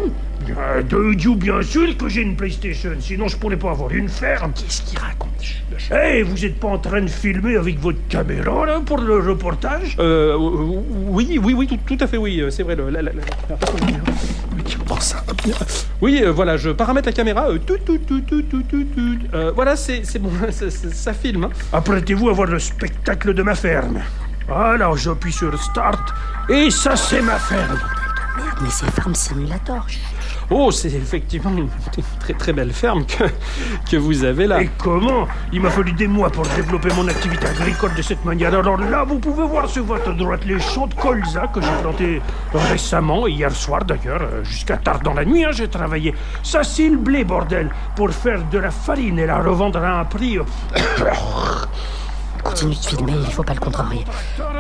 Euh, 0.50 0.84
de 0.84 1.14
Dieu, 1.14 1.34
bien 1.36 1.62
sûr 1.62 1.96
que 1.96 2.10
j'ai 2.10 2.24
une 2.24 2.36
PlayStation. 2.36 2.90
Sinon, 3.00 3.30
je 3.30 3.38
pourrais 3.38 3.56
pas 3.56 3.72
avoir 3.72 3.90
une 3.92 4.10
ferme. 4.10 4.52
Qu'est-ce 4.54 4.82
qu'il 4.82 5.00
raconte 5.00 5.30
Eh, 5.94 6.24
vous 6.24 6.44
êtes 6.44 6.60
pas 6.60 6.68
en 6.68 6.78
train 6.78 7.02
de 7.04 7.08
filmer 7.08 7.56
avec 7.56 7.80
votre 7.80 8.06
caméra, 8.10 8.66
là, 8.66 8.82
pour 8.86 8.98
le 8.98 9.18
reportage 9.20 9.96
Euh, 10.00 10.36
oui, 10.38 11.40
oui, 11.42 11.54
oui, 11.54 11.68
tout, 11.68 11.80
tout 11.88 11.98
à 12.04 12.08
fait, 12.08 12.18
oui, 12.18 12.42
euh, 12.42 12.50
c'est 12.50 12.64
vrai. 12.64 12.76
Le, 12.76 12.90
la, 12.90 13.02
la, 13.02 13.12
la- 13.14 13.56
Ça 14.99 15.24
Oui, 16.01 16.22
euh, 16.24 16.32
voilà, 16.32 16.57
je 16.57 16.70
paramètre 16.72 17.07
la 17.07 17.13
caméra. 17.13 17.49
euh, 17.49 17.59
tout, 17.59 17.78
tout, 17.86 17.97
tout, 17.99 18.22
tout, 18.22 18.41
tout, 18.43 18.63
tout, 18.63 18.84
tout. 18.95 19.18
Euh, 19.34 19.51
voilà, 19.53 19.76
c'est 19.76 20.01
c'est 20.03 20.20
bon, 20.20 20.32
ça, 20.51 20.70
ça- 20.72 20.89
ça 20.91 21.13
filme. 21.13 21.45
hein. 21.45 21.49
Apprêtez-vous 21.74 22.30
à 22.30 22.34
voir 22.34 22.47
le 22.47 22.59
spectacle 22.59 23.34
de 23.34 23.43
ma 23.43 23.55
ferme. 23.55 23.99
Alors, 24.49 24.95
j'appuie 24.97 25.32
sur 25.34 25.59
Start, 25.61 26.13
et 26.49 26.70
ça, 26.72 26.95
c'est 26.95 27.22
ma 27.22 27.38
ferme. 27.38 27.80
Merde, 28.38 28.57
mais 28.61 28.70
c'est 28.70 28.89
Farm 28.91 29.13
Simulator. 29.16 29.86
Oh, 30.50 30.72
c'est 30.72 30.93
effectivement 30.93 31.52
une, 31.52 31.70
très 32.20 32.34
très 32.34 32.54
belle 32.54 32.72
ferme 32.72 33.06
que, 33.89 33.98
vous 33.98 34.24
avez 34.24 34.48
là. 34.48 34.62
Et 34.62 34.70
comment 34.78 35.28
Il 35.52 35.62
m'a 35.62 35.70
fallu 35.70 35.91
des 35.93 36.08
mois 36.08 36.30
pour 36.30 36.46
développer 36.56 36.89
mon 36.96 37.08
activité 37.08 37.48
agricole 37.48 37.93
de 37.96 38.02
cette 38.02 38.24
manière. 38.26 38.54
Alors 38.54 38.78
là, 38.78 39.04
vous 39.04 39.20
pouvez 39.20 39.46
voir 39.46 39.70
sur 39.70 39.84
votre 39.84 40.14
droite 40.14 40.46
les 40.46 40.60
champs 40.60 40.88
de 40.88 40.93
colza 40.93 41.48
que 41.48 41.62
j'ai 41.62 41.82
plantés 41.82 42.22
récemment, 42.54 43.28
hier 43.28 43.52
soir 43.52 43.84
d'ailleurs, 43.84 44.22
euh, 44.22 44.43
jusqu'à 44.43 44.78
tard 44.78 45.00
dans 45.00 45.14
la 45.14 45.26
nuit, 45.26 45.43
hein, 45.43 45.52
j'ai 45.52 45.68
travaillé. 45.68 46.14
Ça, 46.43 46.64
c'est 46.64 46.89
le 46.89 46.98
blé, 46.98 47.24
bordel, 47.24 47.70
pour 47.96 48.12
faire 48.12 48.43
de 48.50 48.60
la 48.60 48.72
farine 48.72 49.20
et 49.20 49.26
la 49.26 49.41
revendre 49.41 49.84
à 49.84 50.00
un 50.00 50.06
prix. 50.06 50.38
Continue 52.46 52.76
de 52.76 52.80
filmer, 52.86 53.14
il 53.26 53.32
faut 53.34 53.43
pas 53.43 53.54
le 53.56 53.60
contrarier. 53.60 54.06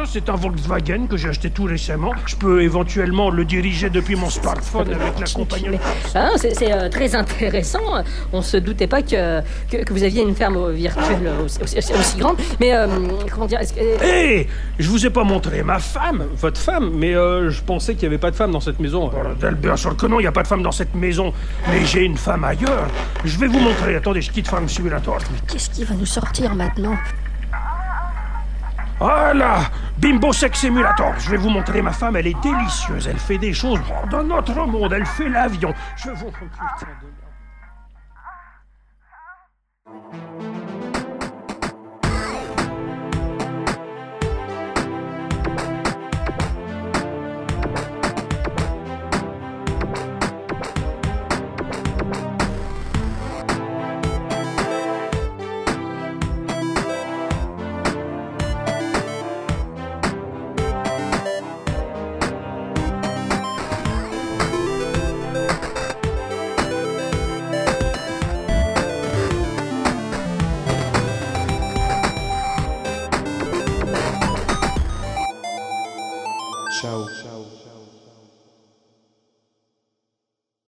C'est 0.05 0.27
un 0.29 0.35
Volkswagen 0.35 1.05
que 1.07 1.17
j'ai 1.17 1.29
acheté 1.29 1.49
tout 1.51 1.65
récemment. 1.65 2.11
Je 2.25 2.35
peux 2.35 2.61
éventuellement 2.63 3.29
le 3.29 3.45
diriger 3.45 3.89
depuis 3.91 4.15
mon 4.15 4.29
smartphone 4.29 4.87
avec 4.91 5.19
la 5.19 5.25
compagnie. 5.27 5.77
Ah, 6.15 6.31
c'est 6.37 6.53
c'est, 6.55 6.73
euh, 6.73 6.89
très 6.89 7.13
intéressant. 7.15 8.03
On 8.33 8.41
se 8.41 8.57
doutait 8.57 8.87
pas 8.87 9.01
que, 9.03 9.41
que, 9.69 9.77
que 9.83 9.93
vous 9.93 10.03
aviez 10.03 10.23
une 10.23 10.35
ferme 10.35 10.71
virtuelle 10.71 11.31
aussi, 11.45 11.61
aussi- 11.61 11.77
aussi- 11.77 11.93
aussi 11.93 12.17
grande. 12.17 12.37
Mais 12.59 12.73
euh, 12.75 12.87
comment 13.31 13.45
dire 13.45 13.59
est-ce 13.59 13.73
que- 13.73 14.03
Hé 14.03 14.47
Je 14.79 14.89
vous 14.89 15.05
ai 15.05 15.09
pas 15.11 15.23
montré 15.23 15.61
ma 15.63 15.79
femme 15.79 16.25
Votre 16.37 16.59
femme 16.59 16.91
Mais 16.95 17.13
euh, 17.15 17.49
je 17.51 17.61
pensais 17.61 17.93
qu'il 17.93 18.07
n'y 18.09 18.15
avait 18.15 18.21
pas 18.21 18.31
de 18.31 18.35
femme 18.35 18.51
dans 18.51 18.59
cette 18.59 18.79
maison. 18.79 19.07
Bordel, 19.09 19.55
bien 19.55 19.75
sûr 19.75 19.95
que 19.95 20.07
non, 20.07 20.19
il 20.19 20.23
n'y 20.23 20.27
a 20.27 20.31
pas 20.31 20.43
de 20.43 20.47
femme 20.47 20.63
dans 20.63 20.71
cette 20.71 20.95
maison. 20.95 21.33
Mais 21.69 21.85
j'ai 21.85 22.03
une 22.03 22.17
femme 22.17 22.43
ailleurs. 22.43 22.87
Je 23.23 23.37
vais 23.37 23.47
vous 23.47 23.59
montrer. 23.59 23.95
Attendez, 23.95 24.21
je 24.23 24.31
quitte 24.31 24.47
Farm 24.47 24.67
Simulator. 24.67 25.19
Qu'est-ce 25.47 25.69
qui 25.69 25.83
va 25.83 25.93
nous 25.95 26.05
sortir 26.05 26.55
maintenant? 26.55 26.95
Voilà 28.99 29.69
Bimbo 29.97 30.31
Sex 30.31 30.59
Simulator. 30.59 31.13
Je 31.19 31.29
vais 31.29 31.37
vous 31.37 31.49
montrer 31.49 31.81
ma 31.81 31.91
femme, 31.91 32.15
elle 32.15 32.27
est 32.27 32.41
délicieuse. 32.41 33.07
Elle 33.07 33.19
fait 33.19 33.37
des 33.37 33.53
choses 33.53 33.79
hors 33.89 34.07
d'un 34.07 34.29
autre 34.29 34.65
monde. 34.65 34.93
Elle 34.93 35.05
fait 35.05 35.29
l'avion. 35.29 35.73
Je 35.97 36.11
vous... 36.11 36.31
Putain. 36.31 36.87